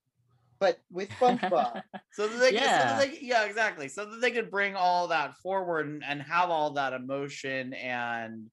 but 0.58 0.78
with 0.90 1.08
SpongeBob. 1.10 1.82
so 2.12 2.26
that 2.26 2.38
they, 2.38 2.54
yeah. 2.54 2.60
so 2.60 2.64
Yeah. 2.64 2.98
that 2.98 2.98
they 3.12 3.18
yeah 3.20 3.44
exactly 3.44 3.86
so 3.88 4.04
that 4.04 4.20
they 4.20 4.32
could 4.32 4.50
bring 4.50 4.74
all 4.74 5.06
that 5.08 5.36
forward 5.36 5.86
and, 5.86 6.02
and 6.02 6.20
have 6.22 6.50
all 6.50 6.70
that 6.72 6.92
emotion 6.92 7.72
and 7.74 8.50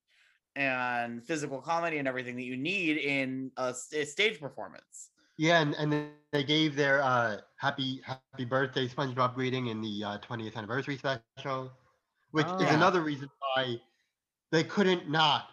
and 0.57 1.25
physical 1.25 1.61
comedy 1.61 1.97
and 1.99 2.07
everything 2.07 2.35
that 2.35 2.43
you 2.43 2.57
need 2.57 2.97
in 2.97 3.51
a 3.57 3.73
stage 3.73 4.39
performance 4.39 5.11
Yeah, 5.37 5.61
and, 5.61 5.75
and 5.75 6.11
they 6.31 6.43
gave 6.43 6.75
their 6.75 7.01
uh, 7.03 7.41
happy 7.57 8.01
happy 8.03 8.45
birthday 8.45 8.87
SpongeBob 8.87 9.35
greeting 9.35 9.67
in 9.67 9.81
the 9.81 10.03
uh, 10.03 10.17
20th 10.19 10.55
anniversary 10.55 10.97
special, 10.97 11.71
which 12.31 12.47
Oh. 12.47 12.59
is 12.59 12.69
Yeah. 12.69 12.75
another 12.75 13.01
reason 13.01 13.29
why 13.55 13.79
they 14.51 14.63
couldn't 14.63 15.09
not 15.09 15.49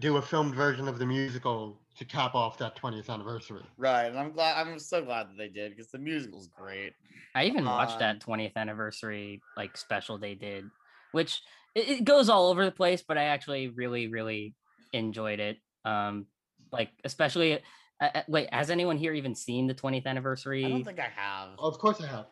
do 0.00 0.16
a 0.16 0.22
filmed 0.22 0.54
version 0.54 0.88
of 0.88 0.98
the 0.98 1.06
musical 1.06 1.80
to 1.96 2.04
cap 2.04 2.34
off 2.34 2.58
that 2.58 2.76
20th 2.76 3.10
anniversary. 3.10 3.64
right 3.76 4.06
and 4.06 4.18
i'm 4.18 4.32
glad 4.32 4.56
i'm 4.66 4.78
so 4.78 5.02
glad 5.04 5.28
that 5.28 5.36
they 5.36 5.48
did 5.48 5.70
because 5.72 5.90
the 5.90 5.98
musical's 5.98 6.48
great 6.48 6.94
I 7.34 7.44
even 7.44 7.64
watched 7.64 7.98
Um, 7.98 7.98
that 8.00 8.20
20th 8.20 8.56
anniversary 8.56 9.44
like 9.56 9.76
special 9.76 10.18
they 10.18 10.34
did, 10.34 10.70
which 11.12 11.42
it, 11.74 11.88
it 11.88 12.04
goes 12.04 12.28
all 12.28 12.50
over 12.50 12.64
the 12.64 12.70
place, 12.72 13.02
but 13.06 13.18
I 13.18 13.24
actually 13.24 13.68
really, 13.68 14.08
really 14.08 14.54
enjoyed 14.92 15.40
it. 15.40 15.58
Um, 15.84 16.26
like 16.72 16.90
especially, 17.04 17.60
uh, 18.00 18.08
uh, 18.14 18.22
wait, 18.28 18.52
has 18.52 18.70
anyone 18.70 18.98
here 18.98 19.14
even 19.14 19.34
seen 19.34 19.66
the 19.66 19.74
20th 19.74 20.06
anniversary? 20.06 20.64
i 20.64 20.68
don't 20.68 20.84
think 20.84 20.98
i 20.98 21.08
have 21.14 21.50
Oh, 21.58 21.68
Of 21.68 21.78
course, 21.78 22.00
I 22.00 22.06
have. 22.06 22.26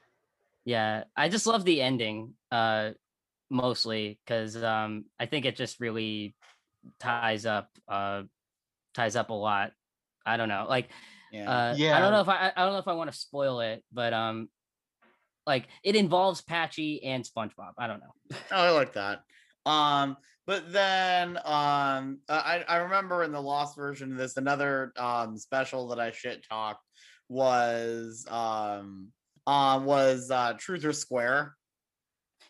Yeah, 0.64 1.04
I 1.16 1.28
just 1.28 1.46
love 1.46 1.64
the 1.64 1.80
ending, 1.80 2.34
uh, 2.50 2.90
mostly 3.50 4.18
because 4.24 4.60
um, 4.62 5.04
I 5.18 5.26
think 5.26 5.44
it 5.44 5.56
just 5.56 5.78
really 5.80 6.34
ties 6.98 7.46
up, 7.46 7.70
uh, 7.88 8.24
ties 8.94 9.16
up 9.16 9.30
a 9.30 9.34
lot. 9.34 9.72
I 10.24 10.36
don't 10.36 10.48
know, 10.48 10.66
like 10.68 10.88
yeah 11.30 11.50
uh, 11.50 11.76
I 11.92 12.00
don't 12.00 12.12
know 12.12 12.20
if 12.20 12.28
I 12.28 12.52
I 12.56 12.64
don't 12.64 12.72
know 12.72 12.78
if 12.78 12.88
I 12.88 12.94
want 12.94 13.12
to 13.12 13.16
spoil 13.16 13.60
it, 13.60 13.84
but 13.92 14.12
um, 14.12 14.48
like 15.46 15.68
it 15.84 15.94
involves 15.96 16.42
Patchy 16.42 17.02
and 17.04 17.24
SpongeBob. 17.24 17.72
I 17.78 17.86
don't 17.86 18.00
know. 18.00 18.36
oh 18.52 18.56
i 18.64 18.70
like 18.70 18.92
that 18.94 19.20
um 19.64 20.16
but 20.46 20.72
then 20.72 21.36
um 21.44 22.18
i 22.28 22.64
i 22.68 22.76
remember 22.78 23.22
in 23.24 23.32
the 23.32 23.40
lost 23.40 23.76
version 23.76 24.12
of 24.12 24.18
this 24.18 24.36
another 24.36 24.92
um 24.96 25.36
special 25.36 25.88
that 25.88 25.98
i 26.00 26.10
shit 26.12 26.44
talked 26.48 26.82
was 27.28 28.26
um 28.30 29.08
uh, 29.46 29.80
was 29.82 30.30
uh 30.30 30.52
truth 30.58 30.84
or 30.84 30.92
square 30.92 31.54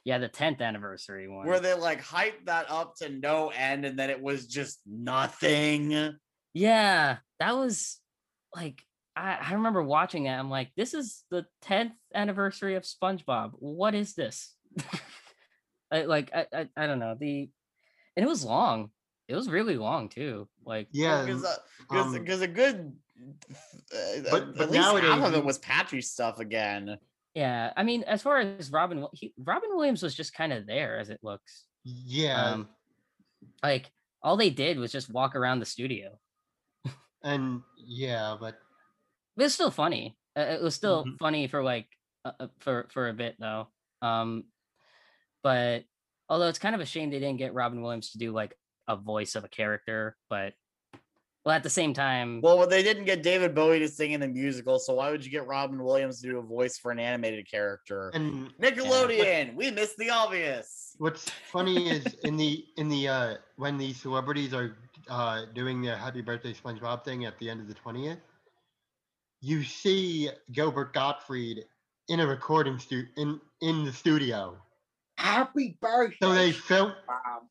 Yeah, 0.04 0.18
the 0.18 0.28
10th 0.28 0.60
anniversary 0.62 1.28
one. 1.28 1.46
where 1.46 1.60
they 1.60 1.74
like 1.74 2.02
hyped 2.02 2.46
that 2.46 2.70
up 2.70 2.94
to 2.98 3.08
no 3.10 3.48
end 3.50 3.84
and 3.84 3.98
then 3.98 4.08
it 4.10 4.20
was 4.22 4.46
just 4.46 4.80
nothing. 4.86 6.14
yeah, 6.54 7.18
that 7.40 7.56
was 7.56 7.98
like 8.54 8.82
I, 9.16 9.38
I 9.40 9.52
remember 9.54 9.82
watching 9.82 10.26
it. 10.26 10.30
I'm 10.32 10.50
like, 10.50 10.70
this 10.76 10.92
is 10.94 11.24
the 11.30 11.46
10th 11.64 11.92
anniversary 12.14 12.74
of 12.74 12.82
SpongeBob. 12.84 13.52
What 13.54 13.94
is 13.94 14.14
this? 14.14 14.54
I, 15.90 16.02
like 16.02 16.30
I, 16.34 16.46
I 16.52 16.68
I 16.76 16.86
don't 16.86 16.98
know 16.98 17.16
the, 17.18 17.48
and 18.16 18.24
it 18.24 18.28
was 18.28 18.44
long. 18.44 18.90
It 19.28 19.34
was 19.34 19.48
really 19.48 19.76
long 19.76 20.08
too. 20.08 20.48
Like 20.64 20.88
Yeah, 20.92 21.24
because 21.24 21.44
um, 21.90 22.12
because 22.12 22.42
a 22.42 22.48
good 22.48 22.92
uh, 23.94 24.20
but- 24.30 24.42
at 24.48 24.56
but 24.56 24.70
least 24.70 24.84
half 24.84 25.24
of 25.24 25.34
it 25.34 25.44
was 25.44 25.58
patchy 25.58 26.00
stuff 26.00 26.38
again. 26.40 26.98
yeah, 27.34 27.72
I 27.76 27.82
mean, 27.84 28.02
as 28.04 28.20
far 28.22 28.38
as 28.38 28.70
Robin, 28.70 29.06
he, 29.12 29.32
Robin 29.38 29.70
Williams 29.74 30.02
was 30.02 30.14
just 30.14 30.34
kind 30.34 30.52
of 30.52 30.66
there 30.66 30.98
as 30.98 31.08
it 31.08 31.20
looks. 31.22 31.64
yeah, 31.84 32.44
Um, 32.52 32.68
like 33.62 33.90
all 34.22 34.36
they 34.36 34.50
did 34.50 34.78
was 34.78 34.90
just 34.92 35.08
walk 35.10 35.36
around 35.36 35.60
the 35.60 35.66
studio. 35.66 36.18
and 37.22 37.62
yeah, 37.78 38.36
but 38.40 38.58
It 39.36 39.42
was 39.42 39.54
still 39.54 39.70
funny. 39.70 40.16
Uh, 40.36 40.40
It 40.42 40.62
was 40.62 40.74
still 40.74 41.04
Mhm. 41.04 41.18
funny 41.18 41.46
for 41.48 41.62
like 41.62 41.88
uh, 42.24 42.32
uh, 42.40 42.48
for 42.58 42.88
for 42.90 43.08
a 43.08 43.12
bit 43.12 43.36
though. 43.38 43.68
Um, 44.02 44.44
but 45.42 45.84
although 46.28 46.48
it's 46.48 46.58
kind 46.58 46.74
of 46.74 46.80
a 46.80 46.86
shame 46.86 47.10
they 47.10 47.20
didn't 47.20 47.36
get 47.38 47.54
Robin 47.54 47.80
Williams 47.82 48.10
to 48.12 48.18
do 48.18 48.32
like 48.32 48.58
a 48.88 48.96
voice 48.96 49.34
of 49.36 49.44
a 49.44 49.48
character, 49.48 50.16
but 50.28 50.54
well, 51.44 51.54
at 51.54 51.62
the 51.62 51.70
same 51.70 51.94
time, 51.94 52.40
Well, 52.40 52.66
they 52.66 52.82
didn't 52.82 53.04
get 53.04 53.22
David 53.22 53.54
Bowie 53.54 53.78
to 53.78 53.86
sing 53.88 54.10
in 54.10 54.20
the 54.20 54.26
musical, 54.26 54.80
so 54.80 54.94
why 54.94 55.12
would 55.12 55.24
you 55.24 55.30
get 55.30 55.46
Robin 55.46 55.80
Williams 55.80 56.20
to 56.22 56.28
do 56.28 56.38
a 56.38 56.42
voice 56.42 56.76
for 56.76 56.90
an 56.90 56.98
animated 56.98 57.48
character? 57.48 58.10
and 58.14 58.52
Nickelodeon, 58.58 59.54
we 59.54 59.70
missed 59.70 59.96
the 59.96 60.10
obvious. 60.10 60.96
What's 60.98 61.30
funny 61.52 61.88
is 61.90 62.14
in 62.24 62.36
the 62.36 62.66
in 62.76 62.88
the 62.88 63.06
uh 63.08 63.34
when 63.56 63.76
the 63.78 63.92
celebrities 63.92 64.52
are 64.54 64.76
uh 65.08 65.44
doing 65.54 65.82
their 65.82 65.96
happy 65.96 66.22
birthday 66.22 66.52
SpongeBob 66.52 67.04
thing 67.04 67.24
at 67.26 67.38
the 67.38 67.48
end 67.48 67.60
of 67.60 67.68
the 67.68 67.74
20th, 67.74 68.18
you 69.40 69.62
see 69.62 70.30
Gilbert 70.52 70.92
Gottfried 70.92 71.64
in 72.08 72.20
a 72.20 72.26
recording 72.26 72.78
stu 72.78 73.04
in 73.16 73.40
in 73.60 73.84
the 73.84 73.92
studio. 73.92 74.56
Happy 75.18 75.78
birthday. 75.80 76.16
So 76.20 76.34
they 76.34 76.52
filmed 76.52 76.94
Bob. 77.06 77.42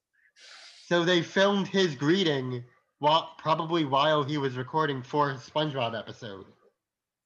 so 0.87 1.03
they 1.03 1.21
filmed 1.21 1.67
his 1.67 1.95
greeting 1.95 2.63
while 2.99 3.33
probably 3.37 3.85
while 3.85 4.23
he 4.23 4.37
was 4.37 4.55
recording 4.55 5.01
for 5.01 5.31
his 5.31 5.41
SpongeBob 5.41 5.97
episode. 5.97 6.45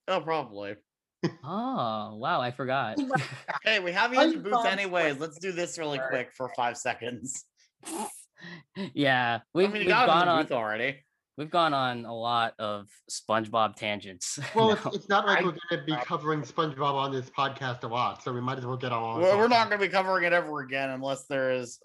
Oh, 0.07 0.21
probably. 0.21 0.75
oh 1.43 2.15
wow, 2.15 2.41
I 2.41 2.51
forgot. 2.51 2.97
Hey, 3.63 3.79
we 3.79 3.91
have 3.91 4.13
you 4.13 4.21
in 4.21 4.29
the 4.29 4.35
I'm 4.37 4.43
booth 4.43 4.53
fine. 4.53 4.67
anyways. 4.67 5.19
Let's 5.19 5.37
do 5.37 5.51
this 5.51 5.77
really 5.77 5.99
quick 6.09 6.31
for 6.33 6.49
five 6.55 6.77
seconds. 6.77 7.45
yeah, 8.93 9.39
we've, 9.53 9.69
mean, 9.71 9.79
we've 9.79 9.87
got 9.87 10.03
him 10.03 10.15
gone 10.15 10.27
on 10.27 10.43
booth 10.43 10.51
already. 10.53 10.97
We've 11.39 11.49
gone 11.49 11.73
on 11.73 12.05
a 12.05 12.13
lot 12.13 12.53
of 12.59 12.89
SpongeBob 13.09 13.75
tangents. 13.75 14.37
Well, 14.55 14.71
it's, 14.71 14.85
it's 14.95 15.09
not 15.09 15.25
like 15.25 15.39
I- 15.39 15.43
we're 15.43 15.51
going 15.51 15.61
to 15.71 15.83
be 15.85 15.95
covering 16.03 16.41
SpongeBob 16.41 16.93
on 16.93 17.11
this 17.11 17.29
podcast 17.29 17.83
a 17.83 17.87
lot, 17.87 18.21
so 18.21 18.33
we 18.33 18.41
might 18.41 18.57
as 18.57 18.65
well 18.65 18.77
get 18.77 18.91
on. 18.91 19.21
Well, 19.21 19.37
we're 19.37 19.47
not 19.47 19.69
going 19.69 19.79
to 19.79 19.87
be 19.87 19.91
covering 19.91 20.25
it 20.25 20.33
ever 20.33 20.59
again 20.59 20.89
unless 20.89 21.25
there 21.25 21.51
is. 21.51 21.79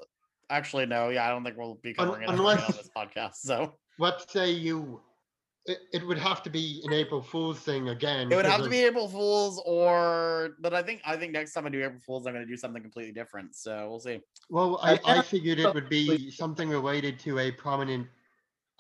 Actually, 0.51 0.87
no. 0.87 1.09
Yeah, 1.09 1.27
I 1.27 1.31
don't 1.31 1.45
think 1.45 1.57
we'll 1.57 1.77
be 1.77 1.95
Un- 1.97 2.07
covering 2.07 2.23
it 2.23 2.31
ever 2.31 2.43
again 2.43 2.65
on 2.65 2.73
this 2.73 2.91
podcast. 2.95 3.37
So 3.37 3.74
let's 3.99 4.31
say 4.33 4.51
you 4.51 5.01
it, 5.66 5.78
it 5.93 6.07
would 6.07 6.19
have 6.19 6.43
to 6.43 6.51
be 6.51 6.83
an 6.85 6.93
april 6.93 7.23
fool's 7.23 7.59
thing 7.59 7.89
again 7.89 8.31
it 8.31 8.37
would 8.37 8.45
have 8.45 8.62
to 8.62 8.69
be 8.69 8.81
April 8.81 9.09
Fools, 9.09 9.62
or 9.65 10.57
but 10.61 10.74
I 10.74 10.83
think 10.83 11.01
I 11.07 11.16
think 11.16 11.33
next 11.33 11.55
time 11.55 11.65
I 11.65 11.70
do 11.70 11.83
April 11.83 12.01
Fools, 12.05 12.27
I'm 12.27 12.35
going 12.35 12.45
to 12.45 12.51
do 12.51 12.57
something 12.57 12.83
completely 12.83 13.12
different. 13.12 13.55
So 13.55 13.89
we'll 13.89 14.01
see. 14.01 14.20
well 14.51 14.78
i, 14.83 14.95
I 15.05 15.19
I 15.19 15.23
figured 15.23 15.59
it 15.59 15.73
would 15.73 15.89
be 15.89 16.31
something 16.31 16.69
related 16.69 17.19
to 17.20 17.39
a 17.39 17.51
prominent 17.51 18.07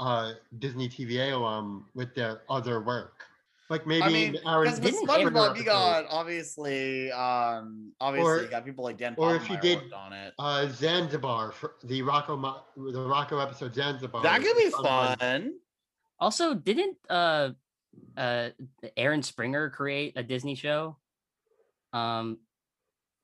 uh 0.00 0.32
disney 0.58 0.88
tva 0.88 1.32
alum 1.32 1.86
with 1.94 2.14
their 2.14 2.42
other 2.48 2.80
work 2.80 3.24
like 3.70 3.86
maybe 3.86 4.02
I 4.02 4.08
mean, 4.10 4.36
Aaron 4.46 4.64
because 4.64 4.78
with 4.80 4.92
didn't 4.92 5.08
Springer 5.08 5.30
SpongeBob, 5.30 5.54
you 5.56 5.62
episode. 5.62 5.64
got 5.64 6.04
obviously, 6.10 7.10
um, 7.12 7.92
obviously 7.98 8.30
Or- 8.30 8.42
you 8.42 8.48
got 8.48 8.64
people 8.66 8.84
like 8.84 8.98
Dan 8.98 9.14
or 9.16 9.36
if 9.36 9.48
you 9.48 9.56
did- 9.56 9.78
worked 9.78 9.92
on 9.94 10.12
it. 10.12 10.34
uh 10.38 10.68
zanzibar 10.68 11.50
for 11.50 11.76
the 11.82 12.02
rocco 12.02 12.36
the 12.76 13.00
rocco 13.06 13.38
episode 13.38 13.74
zanzibar 13.74 14.22
That 14.22 14.42
could 14.42 14.56
be 14.58 14.64
was 14.64 14.74
done 14.74 14.82
by- 14.82 15.16
fun. 15.16 15.54
also 16.20 16.52
didn't 16.54 16.98
uh 17.08 17.50
uh 18.18 18.50
Aaron 18.98 19.22
Springer 19.22 19.70
create 19.70 20.12
a 20.16 20.22
Disney 20.22 20.56
show? 20.56 20.96
Um, 21.94 22.38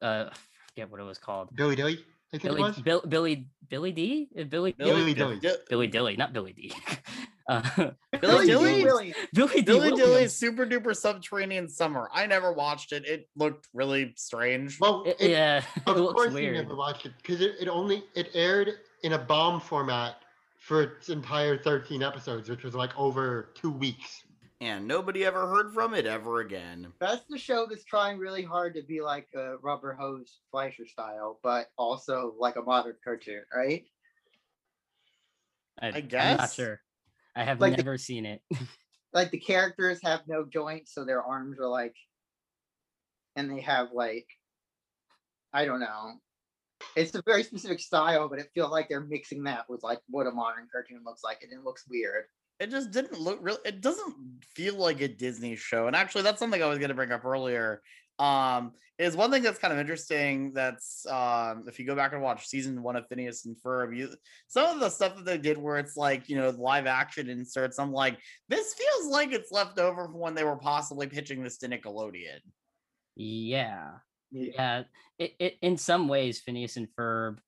uh, 0.01 0.31
I 0.31 0.35
forget 0.69 0.91
what 0.91 1.01
it 1.01 1.05
was 1.05 1.19
called. 1.19 1.55
billy 1.55 1.77
dilly 1.77 2.03
i 2.33 2.39
think 2.39 2.45
it 2.45 2.49
Billy 2.49 2.63
was 2.63 2.79
Bill, 2.81 3.03
Billy 3.07 3.47
Billy 3.69 3.93
D 3.93 4.29
Uh, 4.39 4.45
Billy 4.45 4.73
Billy 4.73 5.15
Billy, 5.15 5.15
Dilly. 5.41 5.57
Billy 5.69 5.87
Dilly 5.87 6.17
not 6.17 6.33
Billy 6.33 6.53
D. 6.53 6.73
uh, 7.49 7.61
Billy 8.21 8.47
Dilly 8.47 8.47
Dilly? 8.47 8.85
Williams. 8.85 9.17
Billy 9.33 9.55
D. 9.57 9.63
Billy 9.63 9.79
Williams. 9.91 10.01
Dilly's 10.01 10.37
Super 10.37 10.67
Duper 10.67 10.95
Subterranean 10.95 11.69
Summer. 11.69 12.09
I 12.13 12.27
never 12.27 12.53
watched 12.53 12.93
it. 12.93 13.07
It 13.07 13.29
looked 13.37 13.69
really 13.73 14.13
strange. 14.17 14.79
well 14.81 15.05
It- 15.07 15.17
it, 15.21 15.31
yeah, 15.31 15.59
it 15.77 15.83
of 15.89 15.97
looks 15.97 16.15
course 16.15 16.35
you 16.35 16.53
never 16.53 16.75
watched 16.75 17.07
it 17.07 17.13
because 17.23 17.41
it, 17.41 17.55
it 17.61 17.69
only 17.69 18.03
it 18.15 18.31
aired 18.35 18.71
in 19.03 19.13
a 19.15 19.19
bomb 19.19 19.61
format 19.61 20.17
for 20.59 20.83
its 20.83 21.09
entire 21.09 21.57
13 21.57 22.03
episodes 22.03 22.49
which 22.51 22.65
was 22.65 22.75
like 22.75 22.91
over 22.99 23.49
two 23.55 23.71
weeks 23.71 24.25
and 24.61 24.87
nobody 24.87 25.25
ever 25.25 25.49
heard 25.49 25.73
from 25.73 25.95
it 25.95 26.07
ever 26.07 26.41
again. 26.41 26.93
That's 27.01 27.25
the 27.29 27.39
show 27.39 27.67
that's 27.67 27.85
trying 27.85 28.19
really 28.19 28.43
hard 28.43 28.75
to 28.75 28.83
be 28.83 29.01
like 29.01 29.29
a 29.35 29.57
rubber 29.59 29.95
hose 29.95 30.41
Fleischer 30.51 30.87
style, 30.87 31.41
but 31.43 31.71
also 31.79 32.35
like 32.39 32.57
a 32.57 32.63
modern 32.63 32.97
cartoon, 33.03 33.43
right? 33.55 33.85
I, 35.81 35.89
I'm 35.89 36.37
not 36.37 36.53
sure. 36.53 36.81
I 37.35 37.45
have 37.45 37.61
Like 37.61 37.73
the- 37.77 37.83
never 37.83 37.97
seen 37.99 38.27
it. 38.27 38.43
Like 39.13 39.33
the 39.33 39.41
characters 39.41 39.99
have 40.05 40.21
no 40.29 40.45
joints, 40.47 40.95
so 40.95 41.05
their 41.05 41.21
arms 41.21 41.59
are 41.59 41.67
like, 41.67 41.97
and 43.35 43.51
they 43.51 43.61
have 43.61 43.89
like, 43.93 44.29
I 45.53 45.65
don't 45.65 45.81
know. 45.81 46.13
It's 46.95 47.13
a 47.17 47.23
very 47.27 47.43
specific 47.43 47.81
style, 47.81 48.29
but 48.29 48.39
it 48.39 48.51
feels 48.55 48.71
like 48.71 48.89
they're 48.89 49.01
mixing 49.01 49.43
that 49.45 49.69
with 49.69 49.83
like 49.83 49.99
what 50.09 50.29
a 50.29 50.31
modern 50.31 50.69
cartoon 50.71 51.01
looks 51.05 51.25
like, 51.25 51.43
and 51.43 51.53
it 51.53 51.65
looks 51.65 51.89
weird. 51.89 52.27
It 52.61 52.71
just 52.71 52.91
didn't 52.91 53.19
look 53.19 53.39
real. 53.41 53.59
It 53.65 53.81
doesn't 53.81 54.15
feel 54.55 54.77
like 54.77 55.01
a 55.01 55.09
Disney 55.09 55.57
show. 55.57 55.87
And 55.87 55.97
actually, 55.97 56.23
that's 56.23 56.39
something 56.39 56.63
I 56.63 56.67
was 56.67 56.79
going 56.79 56.91
to 56.91 56.95
bring 56.95 57.11
up 57.11 57.25
earlier. 57.25 57.81
Um, 58.19 58.73
is 58.99 59.17
one 59.17 59.31
thing 59.31 59.43
that's 59.43 59.59
kind 59.59 59.73
of 59.73 59.79
interesting. 59.79 60.53
That's 60.53 61.07
um, 61.07 61.65
if 61.67 61.79
you 61.79 61.87
go 61.87 61.97
back 61.97 62.13
and 62.13 62.21
watch 62.21 62.47
season 62.47 62.83
one 62.83 62.97
of 62.97 63.07
Phineas 63.09 63.47
and 63.47 63.57
Ferb, 63.57 63.97
you 63.97 64.11
some 64.47 64.75
of 64.75 64.81
the 64.81 64.91
stuff 64.91 65.17
that 65.17 65.25
they 65.25 65.39
did 65.39 65.57
where 65.57 65.79
it's 65.79 65.97
like 65.97 66.29
you 66.29 66.37
know 66.37 66.51
live 66.51 66.87
action 66.87 67.31
inserts. 67.31 67.79
I'm 67.79 67.93
like, 67.93 68.19
this 68.51 68.75
feels 68.75 69.11
like 69.11 69.33
it's 69.33 69.51
left 69.51 69.79
over 69.79 70.05
from 70.05 70.19
when 70.19 70.35
they 70.35 70.45
were 70.45 70.57
possibly 70.57 71.07
pitching 71.07 71.43
this 71.43 71.57
to 71.59 71.69
Nickelodeon. 71.69 72.41
yeah. 73.17 73.93
Yeah. 74.31 74.53
Yeah. 74.55 74.83
It, 75.19 75.35
it 75.39 75.59
in 75.63 75.79
some 75.79 76.07
ways, 76.07 76.41
Phineas 76.41 76.77
and 76.77 76.89
Ferb, 76.95 77.39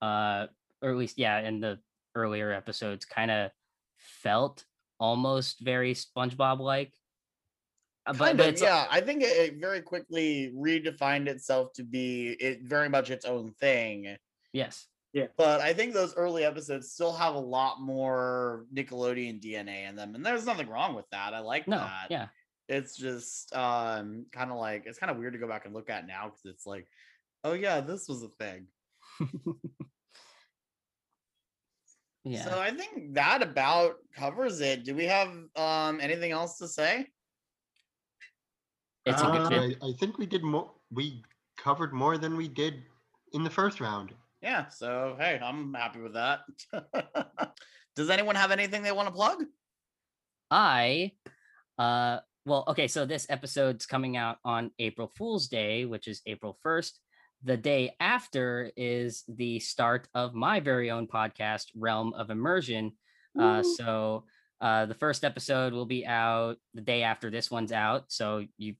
uh, 0.00 0.46
or 0.80 0.90
at 0.90 0.96
least 0.96 1.18
yeah, 1.18 1.40
in 1.40 1.60
the 1.60 1.78
earlier 2.14 2.50
episodes, 2.52 3.04
kind 3.04 3.30
of 3.30 3.50
felt 4.22 4.64
almost 4.98 5.60
very 5.60 5.94
SpongeBob 5.94 6.60
like. 6.60 6.92
But, 8.06 8.36
but 8.36 8.40
it's 8.40 8.62
yeah, 8.62 8.86
I 8.88 9.00
think 9.00 9.22
it, 9.22 9.36
it 9.36 9.60
very 9.60 9.80
quickly 9.82 10.52
redefined 10.56 11.26
itself 11.26 11.72
to 11.74 11.82
be 11.82 12.36
it 12.38 12.62
very 12.62 12.88
much 12.88 13.10
its 13.10 13.24
own 13.24 13.52
thing. 13.60 14.16
yes. 14.52 14.86
Yeah. 15.12 15.28
But 15.38 15.62
I 15.62 15.72
think 15.72 15.94
those 15.94 16.14
early 16.14 16.44
episodes 16.44 16.92
still 16.92 17.12
have 17.12 17.34
a 17.36 17.40
lot 17.40 17.80
more 17.80 18.66
Nickelodeon 18.74 19.40
DNA 19.42 19.88
in 19.88 19.96
them, 19.96 20.14
and 20.14 20.24
there's 20.24 20.44
nothing 20.44 20.68
wrong 20.68 20.94
with 20.94 21.06
that. 21.10 21.32
I 21.32 21.38
like 21.40 21.66
No. 21.66 21.78
that. 21.78 22.08
Yeah. 22.10 22.26
It's 22.68 22.96
just 22.96 23.54
um 23.56 24.26
kind 24.32 24.50
of 24.50 24.58
like 24.58 24.84
it's 24.86 24.98
kind 24.98 25.10
of 25.10 25.16
weird 25.16 25.32
to 25.32 25.38
go 25.38 25.48
back 25.48 25.64
and 25.64 25.74
look 25.74 25.88
at 25.90 26.06
now 26.06 26.26
because 26.26 26.44
it's 26.44 26.66
like, 26.66 26.86
oh 27.44 27.54
yeah, 27.54 27.80
this 27.80 28.08
was 28.08 28.22
a 28.22 28.28
thing. 28.28 28.66
Yeah. 32.26 32.44
So 32.44 32.58
I 32.58 32.72
think 32.72 33.14
that 33.14 33.40
about 33.40 33.98
covers 34.12 34.60
it. 34.60 34.84
Do 34.84 34.96
we 34.96 35.04
have 35.04 35.28
um 35.54 36.00
anything 36.00 36.32
else 36.32 36.58
to 36.58 36.66
say? 36.66 37.06
it's 39.04 39.22
a 39.22 39.26
good 39.26 39.52
Uh. 39.52 39.76
I, 39.80 39.88
I 39.90 39.92
think 39.92 40.18
we 40.18 40.26
did 40.26 40.42
more. 40.42 40.72
We 40.90 41.22
covered 41.56 41.92
more 41.92 42.18
than 42.18 42.36
we 42.36 42.48
did 42.48 42.82
in 43.32 43.44
the 43.44 43.50
first 43.50 43.80
round. 43.80 44.12
Yeah. 44.42 44.66
So 44.68 45.14
hey, 45.20 45.38
I'm 45.40 45.72
happy 45.72 46.00
with 46.00 46.14
that. 46.14 46.40
Does 47.96 48.10
anyone 48.10 48.34
have 48.34 48.50
anything 48.50 48.82
they 48.82 48.90
want 48.90 49.06
to 49.06 49.14
plug? 49.14 49.44
I 50.50 51.12
uh 51.78 52.18
well 52.44 52.64
okay 52.68 52.88
so 52.88 53.04
this 53.06 53.26
episode's 53.28 53.86
coming 53.86 54.16
out 54.16 54.38
on 54.44 54.70
April 54.78 55.12
Fool's 55.16 55.46
Day 55.48 55.84
which 55.84 56.08
is 56.08 56.22
April 56.26 56.56
1st 56.64 56.92
the 57.44 57.56
day 57.56 57.94
after 58.00 58.70
is 58.76 59.24
the 59.28 59.58
start 59.60 60.08
of 60.14 60.34
my 60.34 60.60
very 60.60 60.90
own 60.90 61.06
podcast 61.06 61.66
Realm 61.74 62.12
of 62.14 62.30
Immersion 62.30 62.92
uh 63.38 63.62
so 63.62 64.24
uh 64.60 64.86
the 64.86 64.94
first 64.94 65.24
episode 65.24 65.74
will 65.74 65.84
be 65.84 66.06
out 66.06 66.56
the 66.72 66.80
day 66.80 67.02
after 67.02 67.30
this 67.30 67.50
one's 67.50 67.72
out 67.72 68.04
so 68.08 68.44
you 68.56 68.74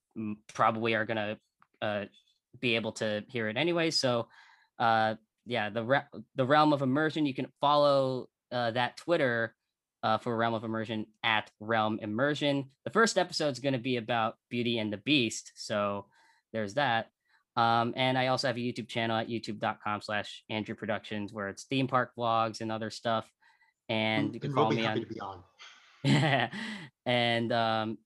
probably 0.54 0.94
are 0.94 1.04
going 1.04 1.16
to 1.16 1.38
uh 1.82 2.04
be 2.60 2.74
able 2.76 2.92
to 2.92 3.22
hear 3.28 3.48
it 3.48 3.58
anyway 3.58 3.90
so 3.90 4.28
uh 4.78 5.14
yeah 5.44 5.68
the 5.68 5.84
re- 5.84 6.20
the 6.36 6.46
Realm 6.46 6.72
of 6.72 6.80
Immersion 6.80 7.26
you 7.26 7.34
can 7.34 7.48
follow 7.60 8.28
uh 8.50 8.70
that 8.70 8.96
Twitter 8.96 9.54
uh, 10.02 10.18
for 10.18 10.36
Realm 10.36 10.54
of 10.54 10.62
Immersion 10.62 11.06
at 11.24 11.50
Realm 11.58 11.98
Immersion. 12.00 12.70
The 12.84 12.90
first 12.90 13.18
episode 13.18 13.48
is 13.48 13.58
going 13.58 13.72
to 13.72 13.78
be 13.80 13.96
about 13.96 14.36
Beauty 14.48 14.78
and 14.78 14.92
the 14.92 14.98
Beast, 14.98 15.50
so 15.56 16.06
there's 16.52 16.74
that. 16.74 17.10
Um, 17.56 17.94
and 17.96 18.18
I 18.18 18.26
also 18.26 18.48
have 18.48 18.56
a 18.56 18.60
YouTube 18.60 18.88
channel 18.88 19.16
at 19.16 19.28
youtube.com 19.28 20.02
slash 20.02 20.44
Andrew 20.50 20.74
Productions 20.74 21.32
where 21.32 21.48
it's 21.48 21.64
theme 21.64 21.88
park 21.88 22.12
vlogs 22.16 22.60
and 22.60 22.70
other 22.70 22.90
stuff. 22.90 23.30
And 23.88 24.34
you 24.34 24.40
can 24.40 24.50
and 24.50 24.56
we'll 24.56 24.64
follow 24.66 24.76
be 24.76 24.82
me 24.82 25.20
on 25.22 25.40
on. 26.04 26.50
and 27.06 27.52
um, 27.52 27.98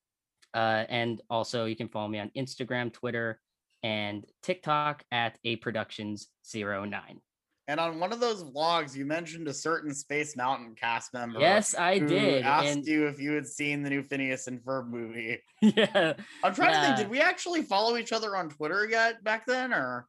uh, 0.55 0.85
and 0.89 1.21
also 1.31 1.65
you 1.65 1.77
can 1.77 1.89
follow 1.89 2.09
me 2.09 2.19
on 2.19 2.31
Instagram, 2.37 2.93
Twitter, 2.93 3.41
and 7.71 7.79
TikTok 7.79 7.79
at 7.79 7.79
a 7.79 7.79
productions 7.79 7.79
09. 7.79 7.79
And 7.79 7.81
on 7.81 8.01
one 8.01 8.13
of 8.13 8.21
those 8.21 8.45
vlogs, 8.45 8.97
you 8.97 9.05
mentioned 9.05 9.49
a 9.49 9.55
certain 9.55 9.95
Space 9.95 10.37
Mountain 10.37 10.75
cast 10.75 11.15
member. 11.15 11.41
Yes, 11.41 11.75
I 11.77 11.99
did. 11.99 12.45
Asked 12.45 12.67
And 12.67 12.87
you 12.87 13.07
if 13.07 13.21
you 13.21 13.33
had 13.33 13.47
seen 13.47 13.83
the 13.83 13.91
new 13.91 14.03
Phineas 14.03 14.47
and 14.47 14.61
Ferb 14.61 14.89
movie. 14.89 15.39
yeah, 15.61 16.15
I'm 16.43 16.55
trying 16.55 16.75
to 16.75 16.81
think. 16.87 16.97
Did 16.97 17.11
we 17.11 17.21
actually 17.21 17.63
follow 17.63 17.97
each 17.97 18.13
other 18.13 18.37
on 18.37 18.49
Twitter 18.51 18.89
yet 18.89 19.23
back 19.25 19.47
then, 19.47 19.73
or 19.73 20.07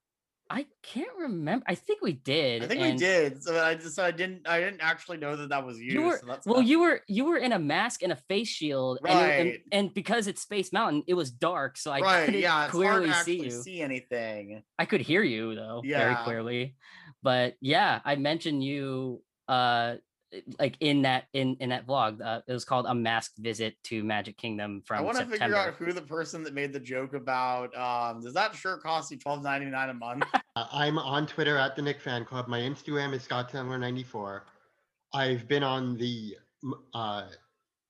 I 0.49 0.65
can't 0.83 1.15
remember. 1.17 1.63
I 1.67 1.75
think 1.75 2.01
we 2.01 2.11
did. 2.11 2.61
I 2.63 2.67
think 2.67 2.81
we 2.81 2.91
did. 2.97 3.41
So 3.41 3.63
I 3.63 3.75
just 3.75 3.97
I 3.97 4.11
didn't 4.11 4.47
I 4.49 4.59
didn't 4.59 4.81
actually 4.81 5.17
know 5.17 5.37
that 5.37 5.47
that 5.49 5.65
was 5.65 5.79
you. 5.79 5.93
You 5.93 6.01
were 6.01 6.17
so 6.17 6.27
well. 6.45 6.57
not- 6.57 6.67
You 6.67 6.81
were 6.81 7.01
you 7.07 7.23
were 7.25 7.37
in 7.37 7.53
a 7.53 7.59
mask 7.59 8.03
and 8.03 8.11
a 8.11 8.17
face 8.17 8.49
shield, 8.49 8.99
and, 9.07 9.09
it- 9.19 9.23
and 9.39 9.49
Right. 9.49 9.61
and 9.71 9.93
because 9.93 10.27
it's 10.27 10.41
Space 10.41 10.73
Mountain, 10.73 11.03
it 11.07 11.13
was 11.13 11.31
dark, 11.31 11.77
so 11.77 11.91
I 11.91 11.99
right. 12.01 12.25
couldn't 12.25 12.41
Yeah, 12.41 12.67
clearly 12.67 13.13
see 13.13 13.43
you. 13.45 13.51
see 13.51 13.79
anything. 13.81 14.61
I 14.77 14.83
could 14.85 14.99
hear 15.01 15.23
you 15.23 15.55
though, 15.55 15.81
very 15.85 16.15
clearly. 16.15 16.75
But 17.23 17.55
yeah, 17.61 17.99
I 18.05 18.15
mentioned 18.15 18.63
you 18.63 19.21
uh 19.47 19.95
like 20.59 20.77
in 20.79 21.01
that 21.01 21.25
in 21.33 21.57
in 21.59 21.69
that 21.69 21.85
vlog. 21.85 22.21
Uh, 22.21 22.41
it 22.47 22.53
was 22.53 22.65
called 22.65 22.85
a 22.87 22.95
masked 22.95 23.37
visit 23.37 23.75
to 23.83 24.03
Magic 24.03 24.37
Kingdom 24.37 24.81
from. 24.85 24.99
I 24.99 25.01
want 25.01 25.17
to 25.17 25.25
figure 25.25 25.55
out 25.55 25.73
who 25.73 25.91
the 25.91 26.01
person 26.01 26.43
that 26.43 26.53
made 26.53 26.71
the 26.73 26.79
joke 26.79 27.13
about 27.13 27.75
um 27.75 28.21
does 28.21 28.33
that 28.33 28.55
shirt 28.55 28.81
cost 28.81 29.11
you 29.11 29.17
twelve 29.17 29.43
ninety 29.43 29.65
nine 29.65 29.89
a 29.89 29.93
month? 29.93 30.23
Uh, 30.57 30.67
I'm 30.73 30.99
on 30.99 31.27
Twitter 31.27 31.57
at 31.57 31.77
the 31.77 31.81
Nick 31.81 32.01
Fan 32.01 32.25
Club. 32.25 32.49
My 32.49 32.59
Instagram 32.59 33.13
is 33.13 33.23
Scott 33.23 33.53
94 33.53 34.45
I've 35.13 35.47
been 35.47 35.63
on 35.63 35.97
the 35.97 36.35
uh, 36.93 37.27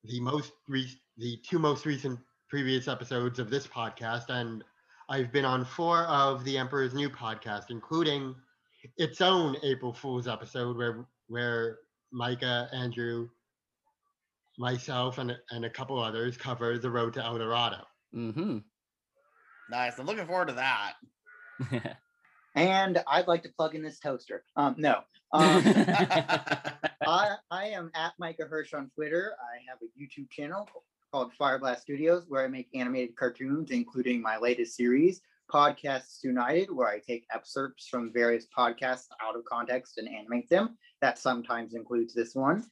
the 0.04 0.20
most 0.20 0.52
re- 0.68 1.02
the 1.18 1.38
two 1.38 1.58
most 1.58 1.88
recent 1.88 2.20
previous 2.50 2.88
episodes 2.88 3.40
of 3.40 3.50
this 3.50 3.66
podcast, 3.66 4.30
and 4.30 4.64
I've 5.10 5.32
been 5.32 5.44
on 5.44 5.66
four 5.66 6.04
of 6.04 6.44
the 6.44 6.56
Emperor's 6.56 6.94
New 6.94 7.10
podcast, 7.10 7.72
including 7.72 8.36
its 8.98 9.22
own 9.22 9.56
April 9.64 9.94
Fool's 9.94 10.28
episode 10.28 10.78
where 10.78 11.06
where 11.28 11.78
Micah, 12.12 12.70
Andrew, 12.74 13.30
myself, 14.58 15.18
and 15.18 15.32
a- 15.32 15.40
and 15.52 15.66
a 15.66 15.70
couple 15.70 16.00
others 16.00 16.38
cover 16.38 16.78
the 16.78 16.90
road 16.90 17.14
to 17.14 17.24
El 17.24 17.38
Dorado. 17.38 17.86
Mm-hmm. 18.16 18.58
nice. 19.70 19.98
I'm 19.98 20.06
looking 20.06 20.26
forward 20.26 20.50
to 20.50 20.54
that. 20.56 21.98
And 22.56 23.02
I'd 23.08 23.28
like 23.28 23.44
to 23.44 23.50
plug 23.50 23.76
in 23.76 23.82
this 23.82 23.98
toaster. 24.00 24.44
Um, 24.58 24.76
no. 24.78 24.96
Um, 25.32 25.64
I, 25.66 27.36
I 27.50 27.66
am 27.68 27.92
at 27.96 28.12
Micah 28.20 28.44
Hirsh 28.52 28.74
on 28.74 28.90
Twitter. 28.94 29.36
I 29.40 29.64
have 29.70 29.80
a 29.82 29.88
YouTube 29.98 30.30
channel 30.30 30.68
called 31.14 31.32
Fireblast 31.40 31.80
Studios 31.80 32.26
where 32.28 32.44
I 32.44 32.50
make 32.50 32.68
animated 32.74 33.16
cartoons, 33.16 33.72
including 33.72 34.22
my 34.22 34.38
latest 34.38 34.76
series, 34.76 35.22
Podcasts 35.52 36.24
United, 36.24 36.72
where 36.72 36.88
I 36.88 37.00
take 37.00 37.26
excerpts 37.34 37.88
from 37.88 38.14
various 38.14 38.48
podcasts 38.58 39.08
out 39.22 39.36
of 39.36 39.44
context 39.46 39.98
and 39.98 40.08
animate 40.08 40.50
them. 40.50 40.78
That 41.02 41.20
sometimes 41.20 41.74
includes 41.74 42.14
this 42.14 42.36
one. 42.36 42.66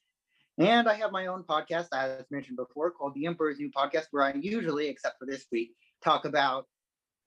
And 0.58 0.90
I 0.90 0.94
have 0.96 1.12
my 1.12 1.28
own 1.28 1.44
podcast, 1.44 1.88
as 1.94 2.26
mentioned 2.32 2.58
before, 2.58 2.92
called 2.92 3.14
The 3.16 3.26
Emperor's 3.26 3.60
New 3.60 3.72
Podcast, 3.72 4.08
where 4.12 4.24
I 4.24 4.34
usually, 4.34 4.88
except 4.88 5.18
for 5.18 5.26
this 5.26 5.46
week, 5.52 5.72
talk 6.04 6.26
about 6.26 6.68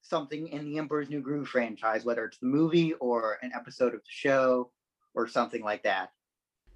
something 0.02 0.48
in 0.48 0.64
the 0.64 0.78
Emperor's 0.78 1.08
New 1.08 1.20
Groove 1.20 1.48
franchise, 1.48 2.04
whether 2.04 2.24
it's 2.24 2.38
the 2.38 2.46
movie 2.46 2.92
or 2.94 3.38
an 3.42 3.52
episode 3.54 3.94
of 3.94 4.00
the 4.00 4.10
show 4.10 4.70
or 5.14 5.26
something 5.26 5.62
like 5.62 5.82
that. 5.84 6.10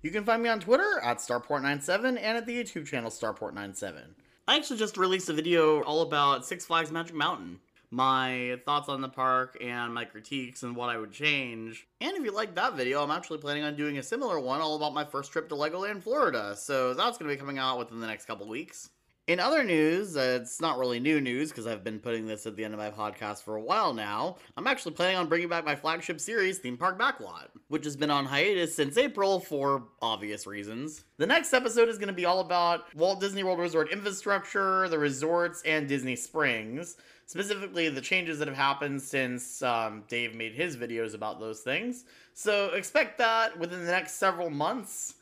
You 0.02 0.10
can 0.10 0.24
find 0.24 0.42
me 0.42 0.48
on 0.48 0.60
Twitter 0.60 1.00
at 1.02 1.18
Starport97 1.18 2.04
and 2.04 2.18
at 2.18 2.46
the 2.46 2.56
YouTube 2.56 2.86
channel 2.86 3.10
Starport97. 3.10 4.14
I 4.48 4.56
actually 4.56 4.78
just 4.78 4.96
released 4.96 5.28
a 5.28 5.32
video 5.32 5.82
all 5.82 6.02
about 6.02 6.46
Six 6.46 6.64
Flags 6.64 6.92
Magic 6.92 7.14
Mountain. 7.14 7.58
My 7.90 8.60
thoughts 8.64 8.88
on 8.88 9.00
the 9.00 9.08
park 9.08 9.56
and 9.60 9.94
my 9.94 10.04
critiques 10.04 10.62
and 10.62 10.74
what 10.74 10.88
I 10.88 10.98
would 10.98 11.12
change. 11.12 11.86
And 12.00 12.16
if 12.16 12.24
you 12.24 12.32
like 12.32 12.54
that 12.54 12.76
video, 12.76 13.02
I'm 13.02 13.10
actually 13.10 13.38
planning 13.38 13.64
on 13.64 13.76
doing 13.76 13.98
a 13.98 14.02
similar 14.02 14.40
one 14.40 14.60
all 14.60 14.76
about 14.76 14.94
my 14.94 15.04
first 15.04 15.32
trip 15.32 15.48
to 15.50 15.54
Legoland, 15.54 16.02
Florida. 16.02 16.56
So 16.56 16.94
that's 16.94 17.18
going 17.18 17.30
to 17.30 17.34
be 17.34 17.40
coming 17.40 17.58
out 17.58 17.78
within 17.78 18.00
the 18.00 18.06
next 18.06 18.26
couple 18.26 18.48
weeks. 18.48 18.90
In 19.26 19.40
other 19.40 19.64
news, 19.64 20.16
uh, 20.16 20.38
it's 20.40 20.60
not 20.60 20.78
really 20.78 21.00
new 21.00 21.20
news 21.20 21.48
because 21.48 21.66
I've 21.66 21.82
been 21.82 21.98
putting 21.98 22.26
this 22.26 22.46
at 22.46 22.54
the 22.54 22.64
end 22.64 22.74
of 22.74 22.78
my 22.78 22.90
podcast 22.90 23.42
for 23.42 23.56
a 23.56 23.60
while 23.60 23.92
now. 23.92 24.36
I'm 24.56 24.68
actually 24.68 24.92
planning 24.92 25.16
on 25.16 25.28
bringing 25.28 25.48
back 25.48 25.64
my 25.64 25.74
flagship 25.74 26.20
series, 26.20 26.58
Theme 26.58 26.76
Park 26.76 26.96
Backlot, 26.96 27.48
which 27.66 27.84
has 27.86 27.96
been 27.96 28.10
on 28.10 28.24
hiatus 28.24 28.76
since 28.76 28.96
April 28.96 29.40
for 29.40 29.82
obvious 30.00 30.46
reasons. 30.46 31.02
The 31.16 31.26
next 31.26 31.52
episode 31.52 31.88
is 31.88 31.98
going 31.98 32.06
to 32.06 32.14
be 32.14 32.24
all 32.24 32.38
about 32.38 32.94
Walt 32.94 33.20
Disney 33.20 33.42
World 33.42 33.58
Resort 33.58 33.90
infrastructure, 33.90 34.88
the 34.88 34.98
resorts, 35.00 35.60
and 35.66 35.88
Disney 35.88 36.14
Springs. 36.14 36.96
Specifically, 37.26 37.88
the 37.88 38.00
changes 38.00 38.38
that 38.38 38.46
have 38.46 38.56
happened 38.56 39.02
since 39.02 39.60
um, 39.62 40.04
Dave 40.08 40.34
made 40.34 40.52
his 40.52 40.76
videos 40.76 41.14
about 41.14 41.40
those 41.40 41.60
things. 41.60 42.04
So 42.34 42.66
expect 42.70 43.18
that 43.18 43.58
within 43.58 43.84
the 43.84 43.90
next 43.90 44.14
several 44.14 44.48
months. 44.48 45.14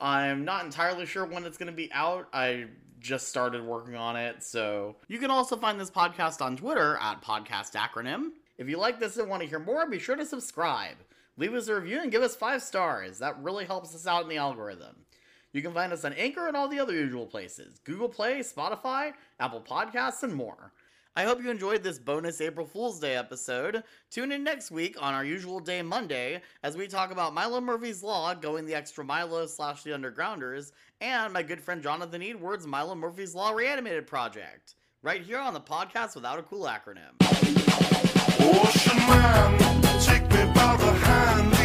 I'm 0.00 0.44
not 0.44 0.64
entirely 0.64 1.04
sure 1.04 1.24
when 1.26 1.44
it's 1.44 1.58
going 1.58 1.70
to 1.70 1.76
be 1.76 1.90
out. 1.92 2.28
I 2.32 2.66
just 3.00 3.28
started 3.28 3.64
working 3.64 3.96
on 3.96 4.14
it. 4.14 4.42
So 4.44 4.96
you 5.08 5.18
can 5.18 5.30
also 5.30 5.56
find 5.56 5.80
this 5.80 5.90
podcast 5.90 6.40
on 6.40 6.56
Twitter 6.56 6.96
at 7.00 7.22
Podcast 7.22 7.72
Acronym. 7.72 8.30
If 8.56 8.68
you 8.68 8.78
like 8.78 9.00
this 9.00 9.16
and 9.16 9.28
want 9.28 9.42
to 9.42 9.48
hear 9.48 9.58
more, 9.58 9.88
be 9.88 9.98
sure 9.98 10.16
to 10.16 10.26
subscribe. 10.26 10.96
Leave 11.36 11.54
us 11.54 11.68
a 11.68 11.74
review 11.74 12.00
and 12.00 12.10
give 12.10 12.22
us 12.22 12.36
five 12.36 12.62
stars. 12.62 13.18
That 13.18 13.42
really 13.42 13.64
helps 13.64 13.94
us 13.94 14.06
out 14.06 14.22
in 14.22 14.28
the 14.28 14.36
algorithm. 14.36 14.96
You 15.52 15.62
can 15.62 15.72
find 15.72 15.92
us 15.92 16.04
on 16.04 16.12
Anchor 16.12 16.46
and 16.46 16.56
all 16.56 16.68
the 16.68 16.78
other 16.80 16.92
usual 16.92 17.26
places 17.26 17.80
Google 17.84 18.08
Play, 18.08 18.40
Spotify, 18.40 19.12
Apple 19.40 19.60
Podcasts, 19.60 20.22
and 20.22 20.34
more. 20.34 20.72
I 21.18 21.24
hope 21.24 21.42
you 21.42 21.50
enjoyed 21.50 21.82
this 21.82 21.98
bonus 21.98 22.40
April 22.40 22.64
Fool's 22.64 23.00
Day 23.00 23.16
episode. 23.16 23.82
Tune 24.08 24.30
in 24.30 24.44
next 24.44 24.70
week 24.70 25.02
on 25.02 25.14
our 25.14 25.24
usual 25.24 25.58
day 25.58 25.82
Monday 25.82 26.40
as 26.62 26.76
we 26.76 26.86
talk 26.86 27.10
about 27.10 27.34
Milo 27.34 27.60
Murphy's 27.60 28.04
Law, 28.04 28.34
Going 28.34 28.66
the 28.66 28.76
Extra 28.76 29.02
Milo 29.02 29.44
slash 29.46 29.82
The 29.82 29.90
Undergrounders, 29.90 30.70
and 31.00 31.32
my 31.32 31.42
good 31.42 31.60
friend 31.60 31.82
Jonathan 31.82 32.22
Edwards' 32.22 32.68
Milo 32.68 32.94
Murphy's 32.94 33.34
Law 33.34 33.50
Reanimated 33.50 34.06
Project. 34.06 34.76
Right 35.02 35.22
here 35.22 35.40
on 35.40 35.54
the 35.54 35.60
podcast 35.60 36.14
without 36.14 36.38
a 36.38 36.42
cool 36.44 36.66
acronym. 36.66 37.16
Ocean 38.40 38.96
man, 38.96 39.82
take 40.00 40.22
me 40.22 40.44
by 40.54 40.76
the 40.76 40.92
hand. 41.04 41.57